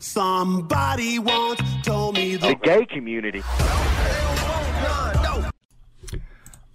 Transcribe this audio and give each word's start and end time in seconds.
Somebody 0.00 1.18
once 1.18 1.60
told 1.84 2.14
me 2.14 2.36
the 2.36 2.54
gay 2.62 2.86
community. 2.86 3.42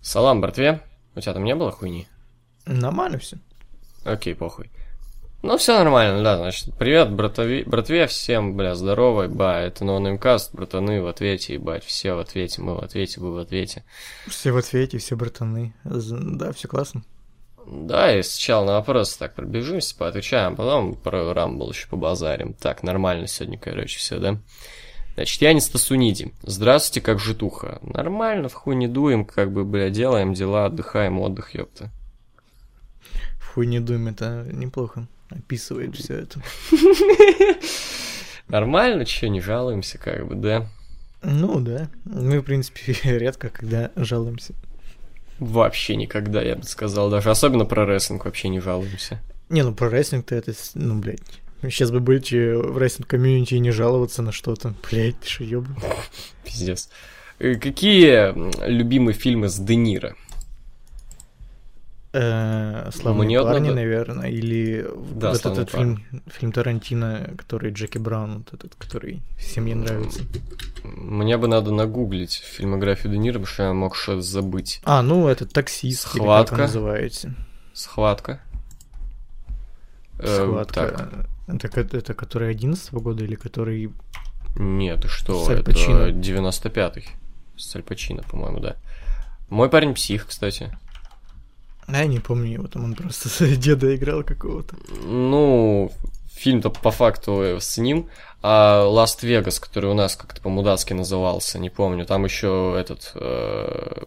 Салам, 0.02 0.42
братве. 0.42 0.82
У 1.16 1.22
тебя 1.22 1.34
там 1.34 1.46
не 1.46 1.56
было 1.56 1.72
хуйни? 1.72 2.08
Нормально 2.66 3.20
все. 3.20 3.38
Окей, 4.04 4.36
похуй. 4.36 4.70
Ну, 5.42 5.58
все 5.58 5.78
нормально, 5.78 6.24
да, 6.24 6.38
значит, 6.38 6.74
привет, 6.78 7.12
братови, 7.12 7.64
братве, 7.64 8.08
всем, 8.08 8.56
бля, 8.56 8.76
здорово, 8.76 9.28
ба, 9.28 9.60
это 9.60 9.84
ноунеймкаст, 9.84 10.56
братаны 10.56 11.02
в 11.02 11.08
ответе, 11.08 11.56
ебать, 11.56 11.84
все 11.84 12.14
в 12.14 12.20
ответе, 12.20 12.62
мы 12.62 12.76
в 12.76 12.80
ответе, 12.80 13.20
вы 13.20 13.34
в 13.34 13.38
ответе. 13.38 13.84
Все 14.28 14.54
в 14.54 14.58
ответе, 14.58 15.00
все 15.00 15.18
братаны. 15.18 15.74
Да, 15.84 16.54
все 16.54 16.70
классно. 16.70 17.04
Да, 17.68 18.18
и 18.18 18.22
сначала 18.24 18.66
на 18.66 18.72
вопросы 18.74 19.18
так 19.20 19.36
пробежимся, 19.36 19.96
поотвечаем, 19.98 20.56
потом 20.56 20.96
про 20.96 21.34
Рамбл 21.34 21.72
еще 21.72 21.88
побазарим. 21.88 22.54
Так, 22.54 22.84
нормально 22.84 23.28
сегодня, 23.28 23.58
короче, 23.58 23.98
все, 23.98 24.20
да? 24.20 24.38
Значит, 25.16 25.42
я 25.42 25.54
не 25.54 25.62
Стасуниди. 25.62 26.34
Здравствуйте, 26.42 27.06
как 27.06 27.20
житуха. 27.20 27.80
Нормально, 27.84 28.50
в 28.50 28.54
хуй 28.54 28.76
не 28.76 28.88
дуем, 28.88 29.26
как 29.26 29.52
бы, 29.52 29.64
бля, 29.64 29.90
делаем 29.90 30.34
дела, 30.34 30.66
отдыхаем, 30.66 31.20
отдых, 31.20 31.54
ёпта. 31.54 31.92
Хуй 33.54 33.68
не 33.68 33.80
дуем, 33.80 34.08
это 34.08 34.48
неплохо. 34.52 35.08
Описывает 35.30 35.96
все 35.98 36.16
это. 36.16 36.42
Нормально, 38.48 39.06
че, 39.06 39.30
не 39.30 39.40
жалуемся, 39.40 39.98
как 39.98 40.28
бы, 40.28 40.36
да? 40.36 40.68
Ну 41.22 41.60
да. 41.60 41.90
Мы, 42.06 42.40
в 42.40 42.44
принципе, 42.44 42.96
редко 43.04 43.50
когда 43.50 43.92
жалуемся. 43.96 44.54
Вообще 45.40 45.96
никогда, 45.96 46.42
я 46.42 46.56
бы 46.56 46.64
сказал, 46.64 47.10
даже 47.10 47.30
особенно 47.32 47.66
про 47.66 47.86
рестлинг 47.86 48.26
вообще 48.26 48.50
не 48.50 48.60
жалуемся. 48.60 49.20
Не, 49.50 49.64
ну 49.64 49.74
про 49.74 49.90
рестлинг-то 49.90 50.36
это, 50.36 50.54
ну, 50.76 51.00
блядь. 51.00 51.20
Сейчас 51.64 51.92
бы 51.92 52.00
быть 52.00 52.32
в 52.32 52.78
рестлинг-комьюнити 52.78 53.54
и 53.56 53.60
не 53.60 53.72
жаловаться 53.72 54.22
на 54.22 54.32
что-то. 54.32 54.74
Блядь, 54.90 55.20
ты 55.20 55.30
шо, 55.30 55.44
ёбан? 55.44 55.78
Пиздец. 56.44 56.90
Э, 57.40 57.56
Какие 57.56 58.34
любимые 58.68 59.16
фильмы 59.16 59.48
с 59.50 59.58
Де 59.58 59.76
Ниро? 59.76 60.16
Э, 62.16 62.92
Славные 62.94 63.26
Мне 63.26 63.42
парни, 63.42 63.70
надо- 63.70 63.76
наверное, 63.76 64.30
или 64.30 64.84
Да, 65.16 65.30
вот 65.32 65.38
«Славные 65.42 65.64
этот 65.64 65.76
фильм, 65.76 66.04
фильм 66.28 66.52
Тарантино, 66.52 67.32
который 67.38 67.72
Джеки 67.72 67.98
Браун, 67.98 68.38
вот 68.40 68.54
этот, 68.54 68.76
который 68.76 69.24
всем 69.40 69.64
мне 69.64 69.74
нравится. 69.74 70.22
Мне 70.84 71.38
бы 71.38 71.48
надо 71.48 71.72
нагуглить 71.72 72.34
фильмографию 72.36 73.12
Де 73.14 73.18
Ниро, 73.18 73.34
потому 73.40 73.48
что 73.48 73.64
я 73.64 73.74
мог 73.74 73.96
что-то 73.96 74.22
забыть. 74.22 74.80
А, 74.84 75.02
ну, 75.02 75.28
это 75.28 75.48
таксист, 75.48 76.04
или 76.14 76.20
как 76.20 76.22
Схватка. 76.22 76.54
он 76.54 76.60
называется. 76.62 77.34
Схватка. 77.74 78.42
Э, 80.20 80.28
Схватка. 80.44 80.74
так, 80.74 81.56
Это, 81.56 81.68
ко- 81.70 81.98
это 81.98 82.14
который 82.14 82.52
11 82.52 82.94
года 82.94 83.24
или 83.24 83.36
который... 83.36 83.92
нет, 84.56 85.04
что, 85.06 85.44
С 85.46 85.50
Аль 85.50 85.56
это 85.62 85.72
Пачино. 85.72 86.12
95-й. 86.12 87.06
С 87.58 87.76
Аль 87.76 87.82
Пачино, 87.84 88.22
по-моему, 88.24 88.60
да. 88.60 88.76
Мой 89.50 89.70
парень 89.70 89.94
псих, 89.96 90.28
кстати. 90.28 90.78
А 91.88 91.98
я 92.00 92.06
не 92.08 92.20
помню 92.20 92.52
его, 92.54 92.68
там 92.68 92.86
он 92.86 92.96
просто 92.96 93.30
деда 93.56 93.96
играл 93.96 94.24
какого-то. 94.24 94.76
Ну, 95.06 95.92
фильм-то 96.34 96.70
по 96.70 96.92
факту 96.92 97.58
с 97.60 97.78
ним, 97.78 98.10
а 98.42 98.86
Ласт-Вегас, 98.88 99.60
который 99.60 99.90
у 99.92 99.94
нас 99.94 100.16
как-то 100.16 100.42
по-мудацки 100.42 100.94
назывался, 100.94 101.60
не 101.60 101.70
помню, 101.70 102.06
там 102.06 102.26
еще 102.26 102.76
этот... 102.80 103.12
э, 103.16 104.04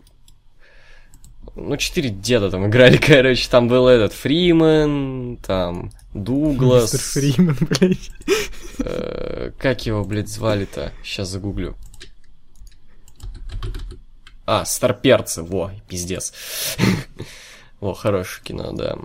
Ну, 1.55 1.77
четыре 1.77 2.11
деда 2.11 2.51
там 2.51 2.67
играли, 2.67 2.97
короче, 3.07 3.49
там 3.49 3.69
был 3.69 3.87
этот 3.89 4.13
Фриман, 4.13 5.37
там 5.39 5.91
Дуглас... 6.15 6.93
Мистер 6.95 7.01
Фриман, 7.23 7.57
блядь. 7.81 8.11
э, 8.81 9.53
Как 9.59 9.87
его, 9.87 10.05
блядь, 10.05 10.29
звали-то? 10.29 10.93
Сейчас 11.05 11.29
загуглю. 11.29 11.77
А, 14.47 14.65
Старперцы, 14.65 15.43
во, 15.43 15.73
пиздец. 15.89 16.33
Во, 17.87 17.95
хорошее 17.95 18.43
кино, 18.45 18.73
да. 18.73 18.99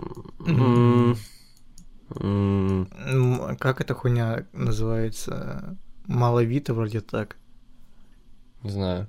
Как 3.60 3.80
эта 3.80 3.94
хуйня 3.94 4.44
называется? 4.52 5.76
Маловито 6.08 6.74
вроде 6.74 7.00
так. 7.00 7.36
Не 8.64 8.70
знаю. 8.70 9.08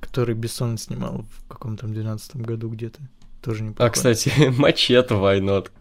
Который 0.00 0.34
Бессон 0.34 0.76
снимал 0.76 1.24
в 1.30 1.48
каком-то 1.48 1.86
12 1.86 2.36
году 2.36 2.68
где-то. 2.68 3.00
Тоже 3.40 3.62
неплохо. 3.64 3.86
А, 3.86 3.90
кстати, 3.90 4.30
мачете 4.58 5.14
войнот. 5.14 5.72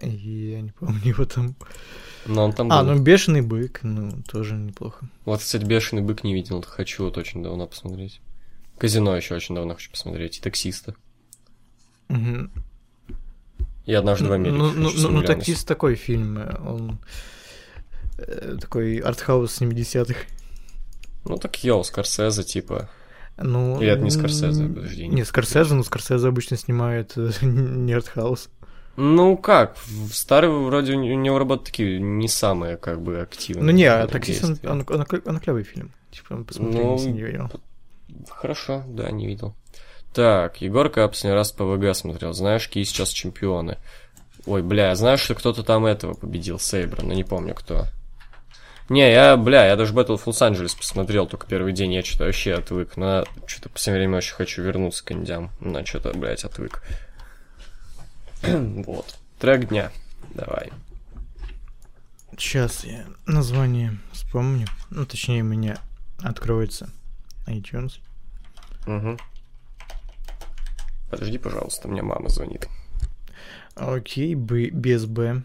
Я 0.00 0.60
не 0.62 0.70
помню 0.70 1.00
его 1.02 1.24
там. 1.24 1.56
Но 2.26 2.44
он 2.44 2.52
там 2.52 2.70
А, 2.70 2.84
был. 2.84 2.92
ну 2.94 3.02
Бешеный 3.02 3.40
бык, 3.42 3.80
ну, 3.82 4.22
тоже 4.22 4.54
неплохо. 4.54 5.08
Вот, 5.24 5.40
кстати, 5.40 5.64
бешеный 5.64 6.02
бык 6.02 6.22
не 6.22 6.32
видел, 6.32 6.62
хочу 6.62 7.06
вот 7.06 7.18
очень 7.18 7.42
давно 7.42 7.66
посмотреть. 7.66 8.20
Казино 8.78 9.16
еще 9.16 9.34
очень 9.34 9.56
давно 9.56 9.74
хочу 9.74 9.90
посмотреть. 9.90 10.38
И 10.38 10.40
таксиста. 10.40 10.94
И 13.88 13.94
однажды 13.94 14.28
в 14.28 14.32
Америке. 14.32 14.56
Ну, 14.56 14.70
ну, 14.70 14.90
ну, 14.90 14.90
ну, 14.90 15.08
глянуть. 15.08 15.26
таксист 15.26 15.66
такой 15.66 15.94
фильм, 15.94 16.38
э, 16.38 16.56
он 16.62 16.98
э, 18.18 18.56
такой 18.60 18.98
артхаус 18.98 19.62
70-х. 19.62 20.18
Ну 21.24 21.36
так 21.38 21.64
йоу, 21.64 21.82
Скорсезе, 21.84 22.42
типа. 22.42 22.90
Ну, 23.38 23.80
Или 23.80 23.92
это 23.92 24.02
не 24.02 24.10
Скорсезе, 24.10 24.64
подожди, 24.64 25.06
Не, 25.06 25.24
Скорсезе, 25.24 25.74
но 25.74 25.82
Скорсезе 25.82 26.28
обычно 26.28 26.56
снимает 26.56 27.12
э, 27.16 27.30
не 27.42 27.94
артхаус. 27.94 28.50
Ну 28.96 29.36
как, 29.36 29.76
в 29.86 30.12
старый 30.12 30.50
вроде 30.50 30.94
у 30.94 31.14
него 31.14 31.38
работы 31.38 31.66
такие 31.66 32.00
не 32.00 32.28
самые 32.28 32.76
как 32.76 33.00
бы 33.00 33.20
активные. 33.20 33.64
Ну 33.64 33.70
не, 33.70 33.84
а 33.84 34.06
таксист, 34.08 34.42
он, 34.42 34.50
действии. 34.50 34.68
он, 34.68 34.84
он, 34.88 35.06
он 35.24 35.38
клевый 35.38 35.62
фильм. 35.62 35.92
Типа, 36.10 36.42
посмотри, 36.42 36.78
Ну, 36.78 36.94
если 36.94 37.10
не 37.10 37.22
видел. 37.22 37.50
Хорошо, 38.28 38.82
да, 38.88 39.10
не 39.10 39.26
видел. 39.26 39.54
Так, 40.12 40.60
Егорка 40.60 41.02
я 41.02 41.08
последний 41.08 41.36
раз 41.36 41.52
ПВГ 41.52 41.94
смотрел. 41.94 42.32
Знаешь, 42.32 42.66
какие 42.66 42.84
сейчас 42.84 43.10
чемпионы? 43.10 43.78
Ой, 44.46 44.62
бля, 44.62 44.88
я 44.88 44.96
знаю, 44.96 45.18
что 45.18 45.34
кто-то 45.34 45.62
там 45.62 45.84
этого 45.86 46.14
победил, 46.14 46.58
Сейбра, 46.58 47.02
но 47.02 47.12
не 47.12 47.24
помню 47.24 47.54
кто. 47.54 47.86
Не, 48.88 49.12
я, 49.12 49.36
бля, 49.36 49.66
я 49.66 49.76
даже 49.76 49.92
Battle 49.92 50.16
of 50.16 50.24
Los 50.24 50.40
Angeles 50.40 50.74
посмотрел 50.74 51.26
только 51.26 51.46
первый 51.46 51.74
день, 51.74 51.92
я 51.92 52.02
что-то 52.02 52.24
вообще 52.24 52.54
отвык. 52.54 52.96
Но 52.96 53.24
что-то 53.46 53.68
по 53.68 53.76
всем 53.76 53.94
время 53.94 54.16
очень 54.16 54.34
хочу 54.34 54.62
вернуться 54.62 55.04
к 55.04 55.12
индям. 55.12 55.50
На 55.60 55.84
что-то, 55.84 56.14
блядь, 56.14 56.44
отвык. 56.44 56.82
вот. 58.42 59.18
Трек 59.38 59.68
дня. 59.68 59.90
Давай. 60.34 60.72
Сейчас 62.38 62.84
я 62.84 63.04
название 63.26 63.98
вспомню. 64.12 64.66
Ну, 64.90 65.04
точнее, 65.04 65.42
у 65.42 65.46
меня 65.46 65.78
откроется 66.22 66.88
iTunes. 67.46 67.98
Угу. 68.86 69.18
Подожди, 71.10 71.38
пожалуйста, 71.38 71.88
мне 71.88 72.02
мама 72.02 72.28
звонит. 72.28 72.68
Окей, 73.74 74.34
Б, 74.34 74.70
без 74.70 75.06
Б. 75.06 75.42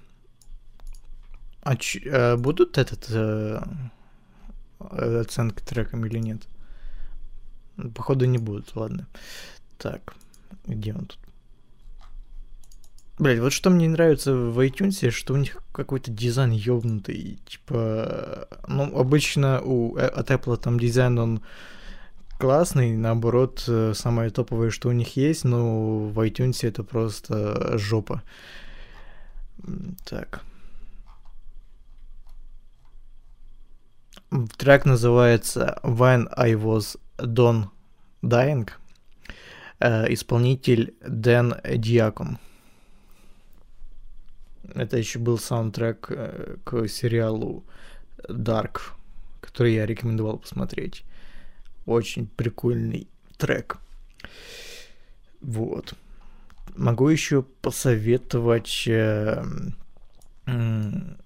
А 1.61 1.75
ч- 1.77 2.01
э, 2.05 2.35
будут 2.35 2.77
этот 2.77 3.05
э, 3.09 3.61
оценки 4.79 5.61
трекам 5.63 6.05
или 6.05 6.17
нет? 6.19 6.47
Походу 7.95 8.25
не 8.25 8.37
будут, 8.37 8.75
ладно. 8.75 9.07
Так, 9.77 10.15
где 10.65 10.93
он 10.93 11.05
тут? 11.05 11.19
Блять, 13.19 13.39
вот 13.39 13.53
что 13.53 13.69
мне 13.69 13.87
нравится 13.87 14.33
в 14.35 14.59
iTunes, 14.59 15.09
что 15.11 15.33
у 15.35 15.37
них 15.37 15.57
какой-то 15.71 16.11
дизайн 16.11 16.51
ёбнутый. 16.51 17.39
Типа, 17.45 18.47
ну, 18.67 18.97
обычно 18.97 19.61
у, 19.61 19.95
э, 19.95 20.05
от 20.07 20.31
Apple 20.31 20.57
там 20.57 20.79
дизайн, 20.79 21.17
он 21.19 21.41
классный, 22.43 22.97
наоборот, 22.97 23.63
э, 23.69 23.93
самое 23.95 24.29
топовое, 24.29 24.69
что 24.69 24.89
у 24.89 24.91
них 24.91 25.15
есть, 25.15 25.45
но 25.45 25.99
в 26.09 26.19
iTunes 26.19 26.67
это 26.67 26.83
просто 26.83 27.77
жопа. 27.77 28.21
Так. 30.03 30.41
Трек 34.57 34.83
называется 34.83 35.79
When 35.83 36.27
I 36.35 36.55
Was 36.55 36.99
Done 37.17 37.69
Dying. 38.21 38.69
Э, 39.79 40.11
Исполнитель 40.13 40.95
Дэн 40.99 41.55
Диакон. 41.77 42.39
Это 44.75 44.97
еще 44.97 45.17
был 45.19 45.39
саундтрек 45.39 46.07
э, 46.09 46.57
к 46.65 46.89
сериалу 46.89 47.63
Dark, 48.27 48.81
который 49.39 49.75
я 49.75 49.85
рекомендовал 49.85 50.39
посмотреть. 50.39 51.05
Очень 51.85 52.27
прикольный 52.27 53.07
трек. 53.37 53.77
Вот. 55.41 55.93
Могу 56.75 57.09
еще 57.09 57.43
посоветовать, 57.43 58.87
э, 58.87 59.43
м, 60.45 61.17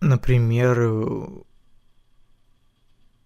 например, 0.00 0.78
э, 0.80 1.26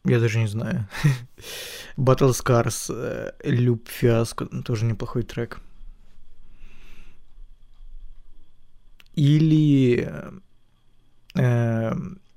я 0.04 0.20
даже 0.20 0.38
не 0.38 0.48
знаю. 0.48 0.86
Battle 1.96 2.32
Scars, 2.32 2.90
э, 2.94 3.32
Люб 3.44 3.88
Фиаско, 3.88 4.46
тоже 4.46 4.84
неплохой 4.84 5.22
трек. 5.22 5.60
Или 9.14 10.10
э, 11.36 11.92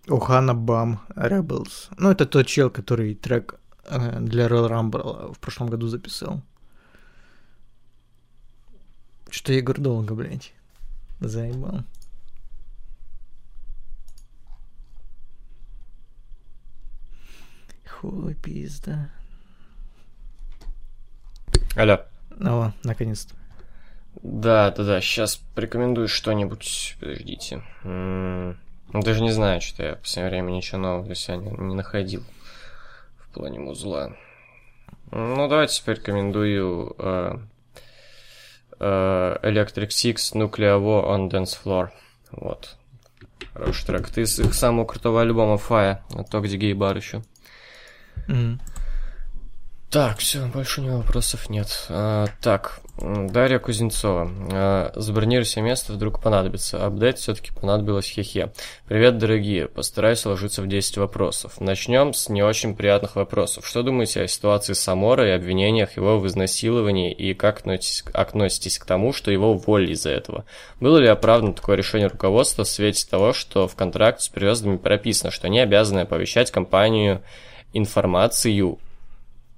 Охана 0.07 0.53
Бам 0.53 0.99
Rebels. 1.15 1.89
Ну, 1.97 2.11
это 2.11 2.25
тот 2.25 2.47
чел, 2.47 2.69
который 2.69 3.15
трек 3.15 3.53
э, 3.53 3.66
для 3.87 4.47
Royal 4.47 4.69
Rumble 4.69 5.33
в 5.33 5.39
прошлом 5.39 5.67
году 5.67 5.87
записал. 5.87 6.41
Что 9.29 9.53
Егор 9.53 9.79
долго, 9.79 10.13
блядь, 10.13 10.53
заебал. 11.19 11.83
Хуй 17.87 18.35
пизда. 18.35 19.09
Алло. 21.75 22.01
О, 22.39 22.71
наконец-то. 22.83 23.35
Да, 24.21 24.71
да, 24.71 24.83
да, 24.83 25.01
сейчас 25.01 25.37
порекомендую 25.55 26.07
что-нибудь. 26.07 26.95
Подождите. 26.99 27.63
М, 27.83 28.57
ну, 28.93 29.01
Даже 29.01 29.21
не 29.21 29.31
знаю, 29.31 29.61
что 29.61 29.83
я 29.83 29.95
в 29.95 29.99
последнее 29.99 30.31
время 30.31 30.51
ничего 30.51 30.79
нового 30.79 31.05
для 31.05 31.15
себя 31.15 31.37
не, 31.37 31.49
не 31.49 31.75
находил 31.75 32.23
в 33.37 33.39
плане 33.39 33.59
музла. 33.59 34.13
Ну, 35.11 35.47
давайте 35.47 35.83
порекомендую 35.83 36.95
э, 36.97 37.37
э, 38.79 39.37
Electric 39.43 39.89
Six 39.89 40.33
Nuclear 40.33 40.81
War 40.81 41.05
on 41.05 41.29
Dance 41.29 41.55
Floor. 41.63 41.89
Вот. 42.31 42.77
Хороший 43.53 43.85
трек. 43.85 44.09
Ты 44.09 44.21
из 44.21 44.39
их 44.39 44.55
самого 44.55 44.85
крутого 44.85 45.21
альбома 45.21 45.57
Фая 45.57 46.03
от 46.15 46.29
Тогди 46.31 46.57
Гей 46.57 46.73
Бар 46.73 46.97
еще. 46.97 47.21
М. 48.27 48.59
Так, 49.89 50.17
все, 50.17 50.45
больше 50.47 50.81
у 50.81 50.83
него 50.83 50.97
вопросов 50.97 51.49
нет. 51.49 51.85
А, 51.87 52.25
так, 52.41 52.81
Дарья 52.97 53.57
Кузнецова. 53.57 54.29
А, 54.51 54.91
забронируй 54.95 55.45
себе 55.45 55.63
место, 55.63 55.93
вдруг 55.93 56.21
понадобится. 56.21 56.85
Апдейт 56.85 57.19
все-таки 57.19 57.53
понадобилось 57.53 58.09
хе-хе. 58.09 58.51
Привет, 58.89 59.17
дорогие. 59.17 59.69
Постараюсь 59.69 60.25
уложиться 60.25 60.61
в 60.61 60.67
10 60.67 60.97
вопросов. 60.97 61.61
Начнем 61.61 62.13
с 62.13 62.27
не 62.27 62.43
очень 62.43 62.75
приятных 62.75 63.15
вопросов. 63.15 63.65
Что 63.65 63.81
думаете 63.81 64.23
о 64.23 64.27
ситуации 64.27 64.73
с 64.73 64.85
Амора 64.89 65.25
и 65.25 65.31
обвинениях 65.31 65.95
его 65.95 66.19
в 66.19 66.27
изнасиловании 66.27 67.13
и 67.13 67.33
как 67.33 67.59
относитесь, 67.59 68.03
относитесь 68.13 68.79
к 68.79 68.85
тому, 68.85 69.13
что 69.13 69.31
его 69.31 69.51
уволили 69.51 69.93
из-за 69.93 70.09
этого? 70.09 70.43
Было 70.81 70.97
ли 70.97 71.07
оправдано 71.07 71.53
такое 71.53 71.77
решение 71.77 72.09
руководства 72.09 72.65
в 72.65 72.67
свете 72.67 73.07
того, 73.09 73.31
что 73.31 73.69
в 73.69 73.75
контракте 73.75 74.25
с 74.25 74.27
привездами 74.27 74.75
прописано, 74.75 75.31
что 75.31 75.47
они 75.47 75.61
обязаны 75.61 76.01
оповещать 76.01 76.51
компанию 76.51 77.21
информацию 77.71 78.79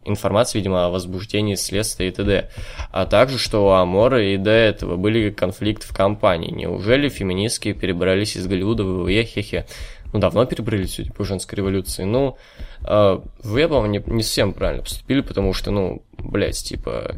информация, 0.06 0.60
видимо, 0.60 0.86
о 0.86 0.90
возбуждении 0.90 1.56
следствия 1.56 2.08
и 2.08 2.12
т.д. 2.12 2.50
А 2.92 3.06
также, 3.06 3.38
что 3.38 3.66
у 3.66 3.70
Амора 3.70 4.24
и 4.24 4.38
до 4.38 4.52
этого 4.52 4.96
были 4.96 5.30
конфликты 5.30 5.88
в 5.88 5.94
компании. 5.94 6.52
Неужели 6.52 7.10
феминистки 7.10 7.74
перебрались 7.74 8.36
из 8.36 8.48
Голливуда 8.48 8.84
в 8.84 9.04
ВВЕ, 9.04 9.24
хе-хе? 9.24 9.66
Ну, 10.12 10.20
давно 10.20 10.46
перебрались, 10.46 10.96
судя 10.96 11.14
по 11.14 11.24
женской 11.24 11.58
революции. 11.58 12.04
Ну, 12.04 12.38
э, 12.82 12.86
в 12.86 13.24
ВВЕ, 13.44 13.68
по-моему, 13.68 13.94
не, 13.94 14.16
не 14.16 14.24
совсем 14.24 14.54
правильно 14.54 14.84
поступили, 14.84 15.22
потому 15.22 15.54
что, 15.54 15.72
ну, 15.72 16.02
блядь, 16.18 16.58
типа, 16.58 17.18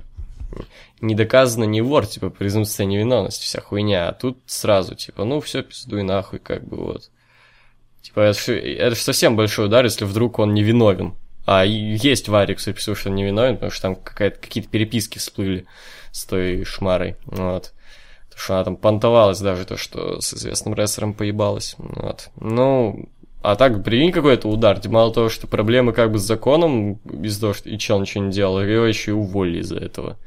не 0.99 1.15
доказано 1.15 1.63
не 1.63 1.81
вор, 1.81 2.05
типа, 2.05 2.29
презумпция 2.29 2.85
невиновности, 2.85 3.45
вся 3.45 3.61
хуйня. 3.61 4.09
А 4.09 4.13
тут 4.13 4.39
сразу, 4.45 4.95
типа, 4.95 5.23
ну, 5.23 5.39
все, 5.39 5.63
пиздуй 5.63 6.03
нахуй, 6.03 6.39
как 6.39 6.67
бы, 6.67 6.77
вот. 6.77 7.09
Типа, 8.01 8.21
это 8.21 8.39
же, 8.39 8.59
это 8.59 8.95
ж 8.95 8.99
совсем 8.99 9.35
большой 9.35 9.67
удар, 9.67 9.85
если 9.85 10.05
вдруг 10.05 10.39
он 10.39 10.53
невиновен. 10.53 11.13
А 11.45 11.65
есть 11.65 12.29
Варик, 12.29 12.57
по 12.63 12.73
всему, 12.73 12.95
что 12.95 13.09
он 13.09 13.15
невиновен, 13.15 13.55
потому 13.55 13.71
что 13.71 13.81
там 13.81 13.95
какие-то 13.95 14.69
переписки 14.69 15.17
всплыли 15.17 15.65
с 16.11 16.25
той 16.25 16.63
шмарой, 16.63 17.15
вот. 17.25 17.73
Потому 18.25 18.39
что 18.39 18.53
она 18.55 18.63
там 18.63 18.75
понтовалась 18.77 19.39
даже, 19.39 19.65
то, 19.65 19.77
что 19.77 20.21
с 20.21 20.33
известным 20.33 20.73
рестлером 20.75 21.13
поебалась, 21.13 21.75
вот. 21.77 22.29
Ну, 22.39 23.09
а 23.41 23.55
так, 23.55 23.83
прикинь, 23.83 24.11
какой-то 24.11 24.47
удар. 24.47 24.79
Типа, 24.79 24.93
Мало 24.93 25.13
того, 25.13 25.29
что 25.29 25.47
проблемы 25.47 25.93
как 25.93 26.11
бы 26.11 26.19
с 26.19 26.23
законом, 26.23 26.99
из-за 27.23 27.41
того, 27.41 27.53
что 27.53 27.69
и 27.69 27.77
чел 27.77 27.99
ничего 27.99 28.25
не 28.25 28.31
делал, 28.31 28.61
его 28.61 28.85
еще 28.85 29.11
и 29.11 29.15
уволили 29.15 29.61
из-за 29.61 29.77
этого. 29.77 30.17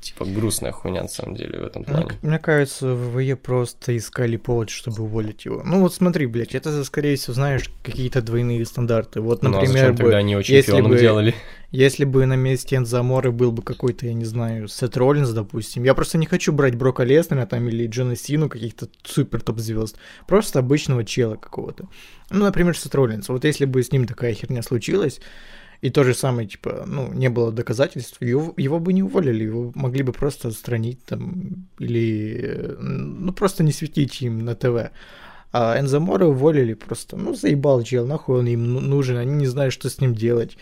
Типа, 0.00 0.24
грустная 0.24 0.72
хуйня, 0.72 1.02
на 1.02 1.08
самом 1.08 1.34
деле, 1.36 1.58
в 1.58 1.64
этом 1.64 1.82
Мне, 1.86 1.92
плане. 1.92 2.18
мне 2.22 2.38
кажется, 2.38 2.94
в 2.94 3.12
ВВЕ 3.12 3.36
просто 3.36 3.94
искали 3.96 4.38
повод, 4.38 4.70
чтобы 4.70 5.02
уволить 5.02 5.44
его. 5.44 5.62
Ну 5.62 5.80
вот 5.80 5.92
смотри, 5.94 6.24
блядь, 6.24 6.54
это, 6.54 6.82
скорее 6.84 7.16
всего, 7.16 7.34
знаешь, 7.34 7.70
какие-то 7.82 8.22
двойные 8.22 8.64
стандарты. 8.64 9.20
Вот, 9.20 9.42
Ну, 9.42 9.50
а 9.50 9.60
например, 9.60 9.92
бы, 9.92 9.98
тогда 9.98 10.16
они 10.16 10.32
его 10.32 10.40
если 10.42 10.80
бы- 10.80 10.98
делали? 10.98 11.34
если 11.70 12.04
бы 12.06 12.24
на 12.24 12.34
месте 12.36 12.76
Энзаморы 12.76 13.30
был 13.30 13.52
бы 13.52 13.62
какой-то, 13.62 14.06
я 14.06 14.14
не 14.14 14.24
знаю, 14.24 14.68
Сет 14.68 14.96
Роллинс, 14.96 15.28
допустим, 15.30 15.84
я 15.84 15.92
просто 15.92 16.16
не 16.16 16.24
хочу 16.26 16.52
брать 16.52 16.76
Брока 16.76 17.04
Леснера 17.04 17.44
там 17.44 17.68
или 17.68 17.86
Джона 17.86 18.16
Сину, 18.16 18.48
каких-то 18.48 18.88
супер 19.04 19.42
топ-звезд, 19.42 19.96
просто 20.26 20.60
обычного 20.60 21.04
чела 21.04 21.36
какого-то. 21.36 21.88
Ну, 22.30 22.44
например, 22.44 22.74
Сет 22.74 22.94
Роллинс. 22.94 23.28
Вот 23.28 23.44
если 23.44 23.66
бы 23.66 23.82
с 23.82 23.92
ним 23.92 24.06
такая 24.06 24.32
херня 24.32 24.62
случилась, 24.62 25.20
и 25.82 25.90
то 25.90 26.04
же 26.04 26.12
самое, 26.14 26.46
типа, 26.46 26.84
ну, 26.86 27.12
не 27.12 27.28
было 27.30 27.50
доказательств, 27.52 28.20
его, 28.20 28.52
его 28.56 28.78
бы 28.78 28.92
не 28.92 29.02
уволили, 29.02 29.44
его 29.44 29.72
могли 29.74 30.02
бы 30.02 30.12
просто 30.12 30.48
отстранить 30.48 31.02
там, 31.04 31.66
или, 31.78 32.40
э, 32.42 32.76
ну, 32.78 33.32
просто 33.32 33.62
не 33.64 33.72
светить 33.72 34.20
им 34.22 34.44
на 34.44 34.54
ТВ. 34.54 34.90
А 35.52 35.80
Энзамора 35.80 36.26
уволили 36.26 36.74
просто, 36.74 37.16
ну, 37.16 37.34
заебал 37.34 37.82
чел, 37.82 38.06
нахуй 38.06 38.38
он 38.38 38.46
им 38.46 38.72
ну- 38.74 38.80
нужен, 38.80 39.16
они 39.16 39.32
не 39.32 39.46
знают, 39.46 39.72
что 39.72 39.88
с 39.88 40.00
ним 40.00 40.14
делать. 40.14 40.56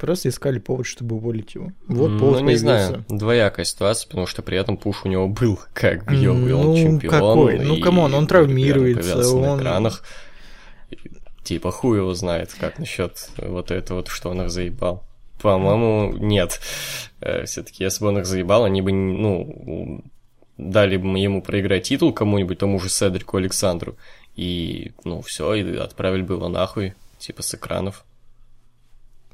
Просто 0.00 0.30
искали 0.30 0.58
повод, 0.58 0.86
чтобы 0.86 1.16
уволить 1.16 1.54
его. 1.54 1.70
Вот 1.86 2.18
повод 2.18 2.40
ну, 2.40 2.48
не 2.48 2.54
появился. 2.56 2.86
знаю, 2.86 3.04
двоякая 3.10 3.66
ситуация, 3.66 4.08
потому 4.08 4.26
что 4.26 4.40
при 4.40 4.56
этом 4.56 4.78
пуш 4.78 5.04
у 5.04 5.08
него 5.08 5.28
был, 5.28 5.58
как 5.74 6.06
бы, 6.06 6.14
и 6.14 6.26
он 6.26 6.44
Ну, 6.48 6.76
чемпион. 6.76 7.10
какой? 7.10 7.58
Ну, 7.58 7.78
come 7.80 7.99
on, 7.99 8.14
он 8.14 8.26
травмируется, 8.26 9.02
появлялся 9.16 9.36
на 9.36 9.52
он- 9.52 9.58
экранах. 9.60 10.02
Типа, 11.42 11.72
хуй 11.72 11.98
его 11.98 12.14
знает, 12.14 12.54
как 12.58 12.78
насчет 12.78 13.28
вот 13.36 13.70
этого, 13.70 13.98
вот, 13.98 14.08
что 14.08 14.30
он 14.30 14.42
их 14.42 14.50
заебал. 14.50 15.04
По-моему, 15.40 16.16
нет. 16.18 16.60
Все-таки, 17.46 17.82
если 17.82 18.04
бы 18.04 18.08
он 18.10 18.18
их 18.18 18.26
заебал, 18.26 18.64
они 18.64 18.80
бы, 18.80 18.92
ну, 18.92 20.04
дали 20.56 20.96
бы 20.96 21.18
ему 21.18 21.42
проиграть 21.42 21.84
титул 21.84 22.12
кому-нибудь, 22.12 22.58
тому 22.58 22.78
же 22.78 22.88
Седрику 22.88 23.38
Александру, 23.38 23.96
и, 24.36 24.92
ну, 25.02 25.20
все, 25.22 25.52
и 25.54 25.76
отправили 25.76 26.22
бы 26.22 26.34
его 26.34 26.48
нахуй, 26.48 26.94
типа, 27.18 27.42
с 27.42 27.54
экранов. 27.54 28.04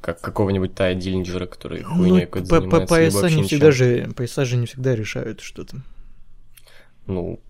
Как 0.00 0.20
какого-нибудь 0.20 0.74
Тая 0.74 0.94
Диллинджера, 0.94 1.46
который 1.46 1.82
Ну, 1.82 1.88
хуйней 1.96 2.24
какой-то 2.26 2.48
по- 2.48 2.54
по- 2.56 2.60
занимается, 2.86 2.94
пояса 2.94 3.30
не 3.30 3.42
всегда 3.42 3.70
же, 3.72 4.08
пояса 4.16 4.44
же 4.44 4.56
не 4.56 4.66
всегда 4.66 4.94
решают 4.94 5.40
что-то. 5.40 5.82
Ну, 7.06 7.40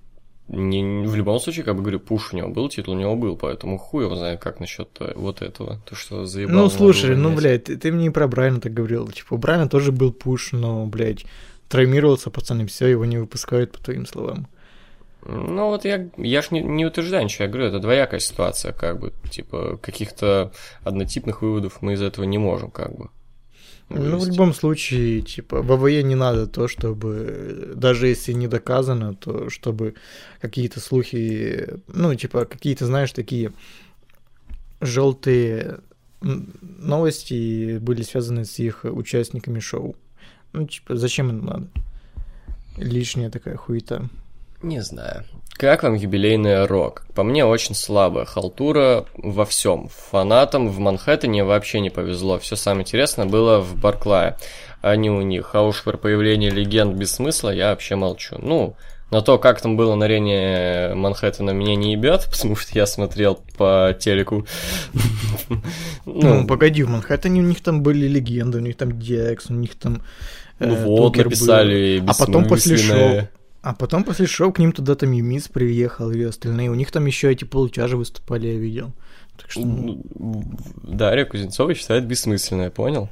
не, 0.49 1.07
в 1.07 1.15
любом 1.15 1.41
случае, 1.41 1.65
как 1.65 1.77
бы 1.77 1.83
говорю, 1.83 2.01
пуш 2.01 2.33
у 2.33 2.37
него 2.37 2.49
был, 2.49 2.69
титул 2.69 2.95
у 2.95 2.99
него 2.99 3.17
был, 3.17 3.37
поэтому 3.37 3.77
хуй 3.77 4.05
его 4.05 4.17
знает, 4.17 4.41
как 4.41 4.61
насчет 4.61 4.89
вот 5.15 5.43
этого. 5.43 5.81
То, 5.85 5.95
что 5.95 6.25
заебал. 6.25 6.55
Ну, 6.55 6.71
слушай, 6.71 7.15
ну, 7.17 7.35
блядь, 7.35 7.65
ты, 7.65 7.77
ты 7.77 7.93
мне 7.93 8.07
и 8.07 8.11
про 8.11 8.27
Брайана 8.27 8.61
так 8.61 8.73
говорил. 8.73 9.09
Типа, 9.09 9.35
у 9.35 9.39
Брайана 9.39 9.69
тоже 9.69 9.93
был 9.93 10.11
пуш, 10.11 10.53
но, 10.53 10.87
блядь, 10.87 11.27
травмировался 11.69 12.31
пацан, 12.31 12.63
и 12.63 12.67
все, 12.67 12.87
его 12.87 13.05
не 13.05 13.19
выпускают, 13.19 13.73
по 13.73 13.79
твоим 13.79 14.07
словам. 14.07 14.49
Ну, 15.27 15.67
вот 15.67 15.85
я, 15.85 16.09
я 16.17 16.41
ж 16.41 16.51
не, 16.53 16.63
не 16.63 16.87
утверждаю 16.87 17.25
ничего, 17.25 17.45
я 17.45 17.51
говорю, 17.51 17.67
это 17.67 17.81
двоякая 17.81 18.21
ситуация, 18.21 18.73
как 18.73 18.99
бы, 18.99 19.13
типа, 19.31 19.79
каких-то 19.83 20.53
однотипных 20.83 21.43
выводов 21.43 21.83
мы 21.83 21.93
из 21.95 22.03
этого 22.03 22.25
не 22.25 22.39
можем, 22.39 22.71
как 22.71 22.97
бы. 22.97 23.11
Ну, 23.91 24.19
в 24.19 24.29
любом 24.29 24.53
случае, 24.53 25.23
типа, 25.23 25.63
в 25.63 25.77
ВВЕ 25.77 26.03
не 26.03 26.15
надо 26.15 26.47
то, 26.47 26.69
чтобы, 26.69 27.73
даже 27.75 28.09
если 28.09 28.33
не 28.33 28.47
доказано, 28.47 29.15
то 29.15 29.49
чтобы 29.49 29.95
какие-то 30.41 30.79
слухи, 30.79 31.81
ну, 31.89 32.15
типа, 32.15 32.45
какие-то, 32.45 32.85
знаешь, 32.85 33.13
такие 33.13 33.53
желтые 34.81 35.81
новости 36.21 37.79
были 37.79 38.03
связаны 38.03 38.45
с 38.45 38.59
их 38.59 38.85
участниками 38.85 39.61
шоу. 39.61 39.97
Ну, 40.53 40.67
типа, 40.67 40.97
зачем 40.97 41.29
это 41.29 41.45
надо? 41.45 41.69
Лишняя 42.77 43.31
такая 43.31 43.57
хуета. 43.57 44.09
Не 44.63 44.81
знаю. 44.81 45.25
Как 45.59 45.83
вам 45.83 45.95
юбилейная 45.95 46.67
рок? 46.67 47.05
По 47.15 47.25
мне, 47.25 47.45
очень 47.45 47.75
слабая 47.75 48.25
халтура 48.25 49.07
во 49.17 49.45
всем. 49.45 49.89
Фанатам 50.11 50.69
в 50.69 50.79
Манхэттене 50.79 51.45
вообще 51.45 51.81
не 51.81 51.91
повезло. 51.91 52.39
Все 52.39 52.55
самое 52.55 52.83
интересное 52.83 53.27
было 53.27 53.59
в 53.61 53.77
Барклае, 53.77 54.37
а 54.83 54.95
не 54.95 55.11
у 55.11 55.21
них. 55.23 55.51
А 55.55 55.63
уж 55.63 55.83
про 55.83 55.97
появление 55.97 56.51
легенд 56.51 56.95
без 56.95 57.13
смысла 57.13 57.51
я 57.51 57.71
вообще 57.71 57.97
молчу. 57.97 58.37
Ну, 58.41 58.77
на 59.11 59.23
то, 59.23 59.39
как 59.39 59.61
там 59.61 59.77
было 59.77 59.95
на 59.95 60.05
арене 60.05 60.95
Манхэттена, 60.95 61.51
меня 61.51 61.75
не 61.75 61.93
ебет, 61.93 62.29
потому 62.31 62.55
что 62.55 62.79
я 62.79 62.87
смотрел 62.87 63.41
по 63.57 63.97
телеку. 63.99 64.47
Ну, 66.05 66.47
погоди, 66.47 66.83
в 66.83 66.89
Манхэттене 66.89 67.41
у 67.41 67.45
них 67.45 67.63
там 67.63 67.83
были 67.83 68.07
легенды, 68.07 68.59
у 68.59 68.61
них 68.61 68.77
там 68.77 68.99
Декс, 68.99 69.51
у 69.51 69.55
них 69.55 69.75
там... 69.77 70.03
Ну 70.59 70.75
э, 70.75 70.85
вот, 70.85 71.17
написали 71.17 72.03
А 72.07 72.15
потом 72.15 72.47
после 72.47 72.77
шоу. 72.77 73.29
А 73.63 73.75
потом 73.75 74.05
после 74.05 74.27
шоу 74.27 74.53
к 74.53 74.59
ним 74.59 74.73
туда 74.73 74.95
там 74.95 75.13
Юмис 75.13 75.49
приехал 75.49 76.11
и 76.11 76.23
остальные. 76.23 76.71
У 76.71 76.75
них 76.75 76.91
там 76.93 77.07
еще 77.07 77.31
эти 77.31 77.45
полутяжи 77.45 77.97
выступали, 77.97 78.47
я 78.49 78.59
видел. 78.59 78.93
Так 79.37 79.51
что 79.51 79.61
ну, 79.61 80.03
Ну, 80.19 80.45
Дарья 80.83 81.25
Кузнецова 81.25 81.75
считает 81.75 82.07
бессмысленное, 82.07 82.71
понял? 82.71 83.09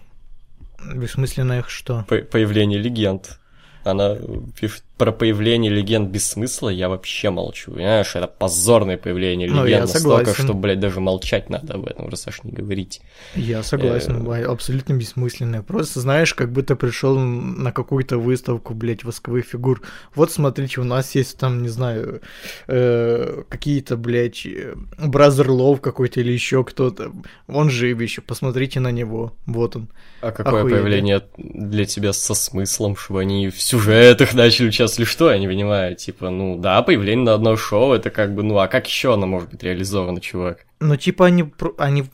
бессмысленно 0.95 1.59
их 1.59 1.71
что? 1.71 2.05
По- 2.09 2.19
появление 2.23 2.79
легенд. 2.81 3.38
Она 3.85 4.17
пишет 4.61 4.83
про 4.97 5.12
появление 5.12 5.71
легенд 5.71 6.09
без 6.11 6.26
смысла 6.26 6.69
я 6.71 6.88
вообще 6.88 7.31
молчу. 7.31 7.73
Понимаешь, 7.73 8.17
это 8.17 8.26
позорное 8.26 8.97
появление 8.97 9.49
Ну, 9.49 9.65
легенд. 9.65 9.69
я 9.71 9.81
настолько, 9.81 10.19
согласен. 10.26 10.45
что, 10.45 10.55
блядь, 10.55 10.81
даже 10.81 11.00
молчать 11.00 11.50
надо 11.50 11.75
об 11.75 11.87
этом, 11.87 12.09
раз 12.09 12.26
аж 12.29 12.43
не 12.45 12.53
говорить. 12.53 13.00
Я 13.35 13.62
согласен, 13.62 14.26
Э. 14.31 14.45
Абсолютно 14.47 14.95
бессмысленное. 14.95 15.62
Просто, 15.62 16.00
знаешь, 16.00 16.33
как 16.35 16.50
будто 16.53 16.76
пришел 16.76 17.19
на 17.19 17.73
какую-то 17.73 18.19
выставку, 18.19 18.75
блядь, 18.75 19.05
восковых 19.05 19.45
фигур. 19.47 19.83
Вот, 20.15 20.33
смотрите, 20.33 20.81
у 20.81 20.85
нас 20.85 21.15
есть 21.15 21.37
там, 21.38 21.62
не 21.62 21.69
знаю, 21.69 22.21
э, 22.67 23.43
какие-то, 23.49 23.97
блядь, 23.97 24.47
Brother 24.99 25.50
Love 25.50 25.80
какой-то 25.81 26.21
или 26.21 26.33
еще 26.33 26.65
кто-то. 26.65 27.12
Он 27.49 27.71
жив 27.71 28.00
еще, 28.00 28.23
посмотрите 28.23 28.81
на 28.81 28.91
него. 28.91 29.35
Вот 29.47 29.76
он. 29.76 29.88
А 30.23 30.33
какое 30.33 30.61
Охуели. 30.61 30.75
появление 30.75 31.23
для 31.37 31.85
тебя 31.85 32.12
со 32.12 32.35
смыслом, 32.35 32.97
чтобы 32.97 33.21
они 33.21 33.49
в 33.50 33.61
сюжетах 33.61 34.35
начали 34.35 34.71
участвовать? 34.87 35.11
Что, 35.11 35.31
я 35.31 35.38
не 35.38 35.47
понимаю. 35.47 35.95
Типа, 35.97 36.31
ну 36.31 36.57
да, 36.59 36.83
появление 36.83 37.25
на 37.26 37.35
одно 37.35 37.57
шоу, 37.57 37.93
это 37.93 38.11
как 38.11 38.35
бы, 38.35 38.43
ну 38.43 38.59
а 38.59 38.69
как 38.69 38.87
еще 38.87 39.14
оно 39.14 39.26
может 39.26 39.50
быть 39.50 39.62
реализовано, 39.62 40.21
чувак? 40.21 40.66
Ну, 40.78 40.95
типа, 40.97 41.25
они, 41.26 41.50
они, 41.78 42.05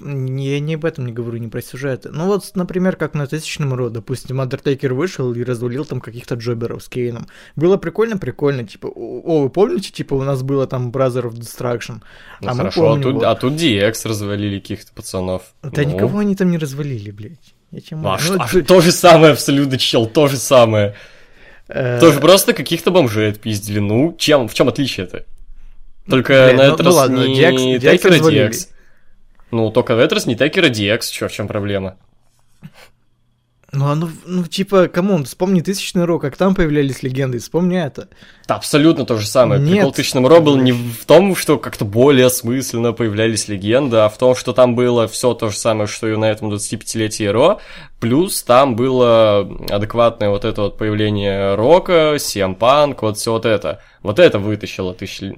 я 0.47 0.61
не 0.61 0.75
об 0.75 0.85
этом 0.85 1.05
не 1.05 1.13
говорю, 1.13 1.39
не 1.39 1.49
про 1.49 1.61
сюжеты. 1.61 2.11
Ну, 2.11 2.27
вот, 2.27 2.53
например, 2.55 2.95
как 2.95 3.15
на 3.15 3.27
тысячном 3.27 3.75
роду, 3.75 3.95
допустим, 3.95 4.41
Андертейкер 4.41 4.95
вышел 4.95 5.33
и 5.35 5.43
развалил 5.43 5.85
там 5.85 6.01
каких-то 6.01 6.37
джоберов 6.37 6.85
с 6.85 6.89
Кейном. 6.89 7.27
Было 7.57 7.77
прикольно, 7.77 8.19
прикольно, 8.19 8.65
типа, 8.65 8.87
о, 8.87 9.43
вы 9.43 9.51
помните, 9.51 9.91
типа, 9.91 10.15
у 10.15 10.23
нас 10.23 10.43
было 10.45 10.69
там 10.69 10.93
Brother 10.93 11.25
of 11.25 11.33
Destruction? 11.35 12.03
Ну 12.41 12.49
А 12.49 12.55
хорошо, 12.55 12.83
помним 12.83 13.01
а, 13.01 13.03
тут, 13.03 13.15
вот. 13.15 13.25
а 13.25 13.35
тут 13.35 13.53
DX 13.55 14.09
развалили 14.09 14.61
каких-то 14.61 14.93
пацанов. 14.95 15.43
Да 15.65 15.83
Ну. 15.83 15.95
никого 15.95 16.21
они 16.21 16.37
там 16.37 16.49
не 16.53 16.59
развалили, 16.59 17.11
блядь. 17.11 17.55
Я 17.73 17.81
тебе 17.81 17.97
Ну, 17.97 18.09
а 18.11 18.19
ну, 18.29 18.37
а 18.39 18.47
т- 18.49 18.63
то 18.63 18.81
же 18.81 18.93
самое 18.93 19.33
абсолютно, 19.33 19.77
чел, 19.77 20.07
то 20.07 20.29
же 20.29 20.37
самое. 20.37 20.95
Э, 21.69 22.01
Тоже 22.01 22.21
просто 22.21 22.53
каких-то 22.53 22.91
бомжей 22.91 23.31
отпиздили. 23.31 23.79
Ну, 23.79 24.15
чем, 24.19 24.49
в 24.49 24.55
чем 24.55 24.69
отличие 24.69 25.07
это? 25.07 25.25
Только 26.09 26.33
Блядь, 26.33 26.57
на 26.57 26.67
ну- 26.67 26.75
этот 26.75 26.79
ну 26.81 26.87
раз 26.87 26.95
ладно, 26.95 27.27
не 27.27 27.77
развалили. 27.77 28.49
DX. 28.49 28.69
Ну, 29.51 29.71
только 29.71 29.95
в 29.95 29.99
этот 29.99 30.13
раз 30.15 30.27
не 30.27 30.35
Текера 30.35 30.69
DX, 30.69 31.11
чё, 31.11 31.29
в 31.29 31.33
чем 31.33 31.47
проблема? 31.47 31.97
Ну, 33.73 33.89
а 33.89 33.95
ну, 33.95 34.11
ну, 34.27 34.45
типа, 34.45 34.89
come 34.89 35.10
on, 35.10 35.25
вспомни 35.25 35.63
тысячный 35.63 36.05
Raw, 36.05 36.21
как 36.21 36.37
там 36.37 36.55
появлялись 36.55 37.03
легенды, 37.03 37.39
вспомни 37.39 37.79
это. 37.83 38.09
Абсолютно 38.57 39.05
то 39.05 39.17
же 39.17 39.27
самое. 39.27 39.61
Нет. 39.61 39.73
Прикол 39.73 39.93
Тысячного 39.93 40.29
Raw 40.29 40.41
был 40.41 40.57
не 40.57 40.73
в 40.73 41.05
том, 41.07 41.35
что 41.37 41.59
как-то 41.59 41.85
более 41.85 42.27
осмысленно 42.27 42.93
появлялись 42.93 43.49
легенды, 43.49 43.99
а 43.99 44.09
в 44.09 44.17
том, 44.19 44.35
что 44.35 44.53
там 44.53 44.75
было 44.75 45.09
все 45.09 45.35
то 45.35 45.49
же 45.51 45.57
самое, 45.57 45.87
что 45.87 46.09
и 46.09 46.17
на 46.17 46.27
этом 46.31 46.53
25-летии 46.53 47.27
Raw, 47.27 47.61
плюс 48.01 48.43
там 48.43 48.77
было 48.77 49.41
адекватное 49.71 50.31
вот 50.31 50.45
это 50.45 50.63
вот 50.63 50.79
появление 50.79 51.55
Рока, 51.55 52.15
CM 52.17 52.59
Punk, 52.59 52.99
вот 53.03 53.19
все 53.19 53.33
вот 53.33 53.47
это. 53.47 53.81
Вот 54.03 54.19
это 54.19 54.39
вытащило 54.41 54.95
тысяч- 54.95 55.33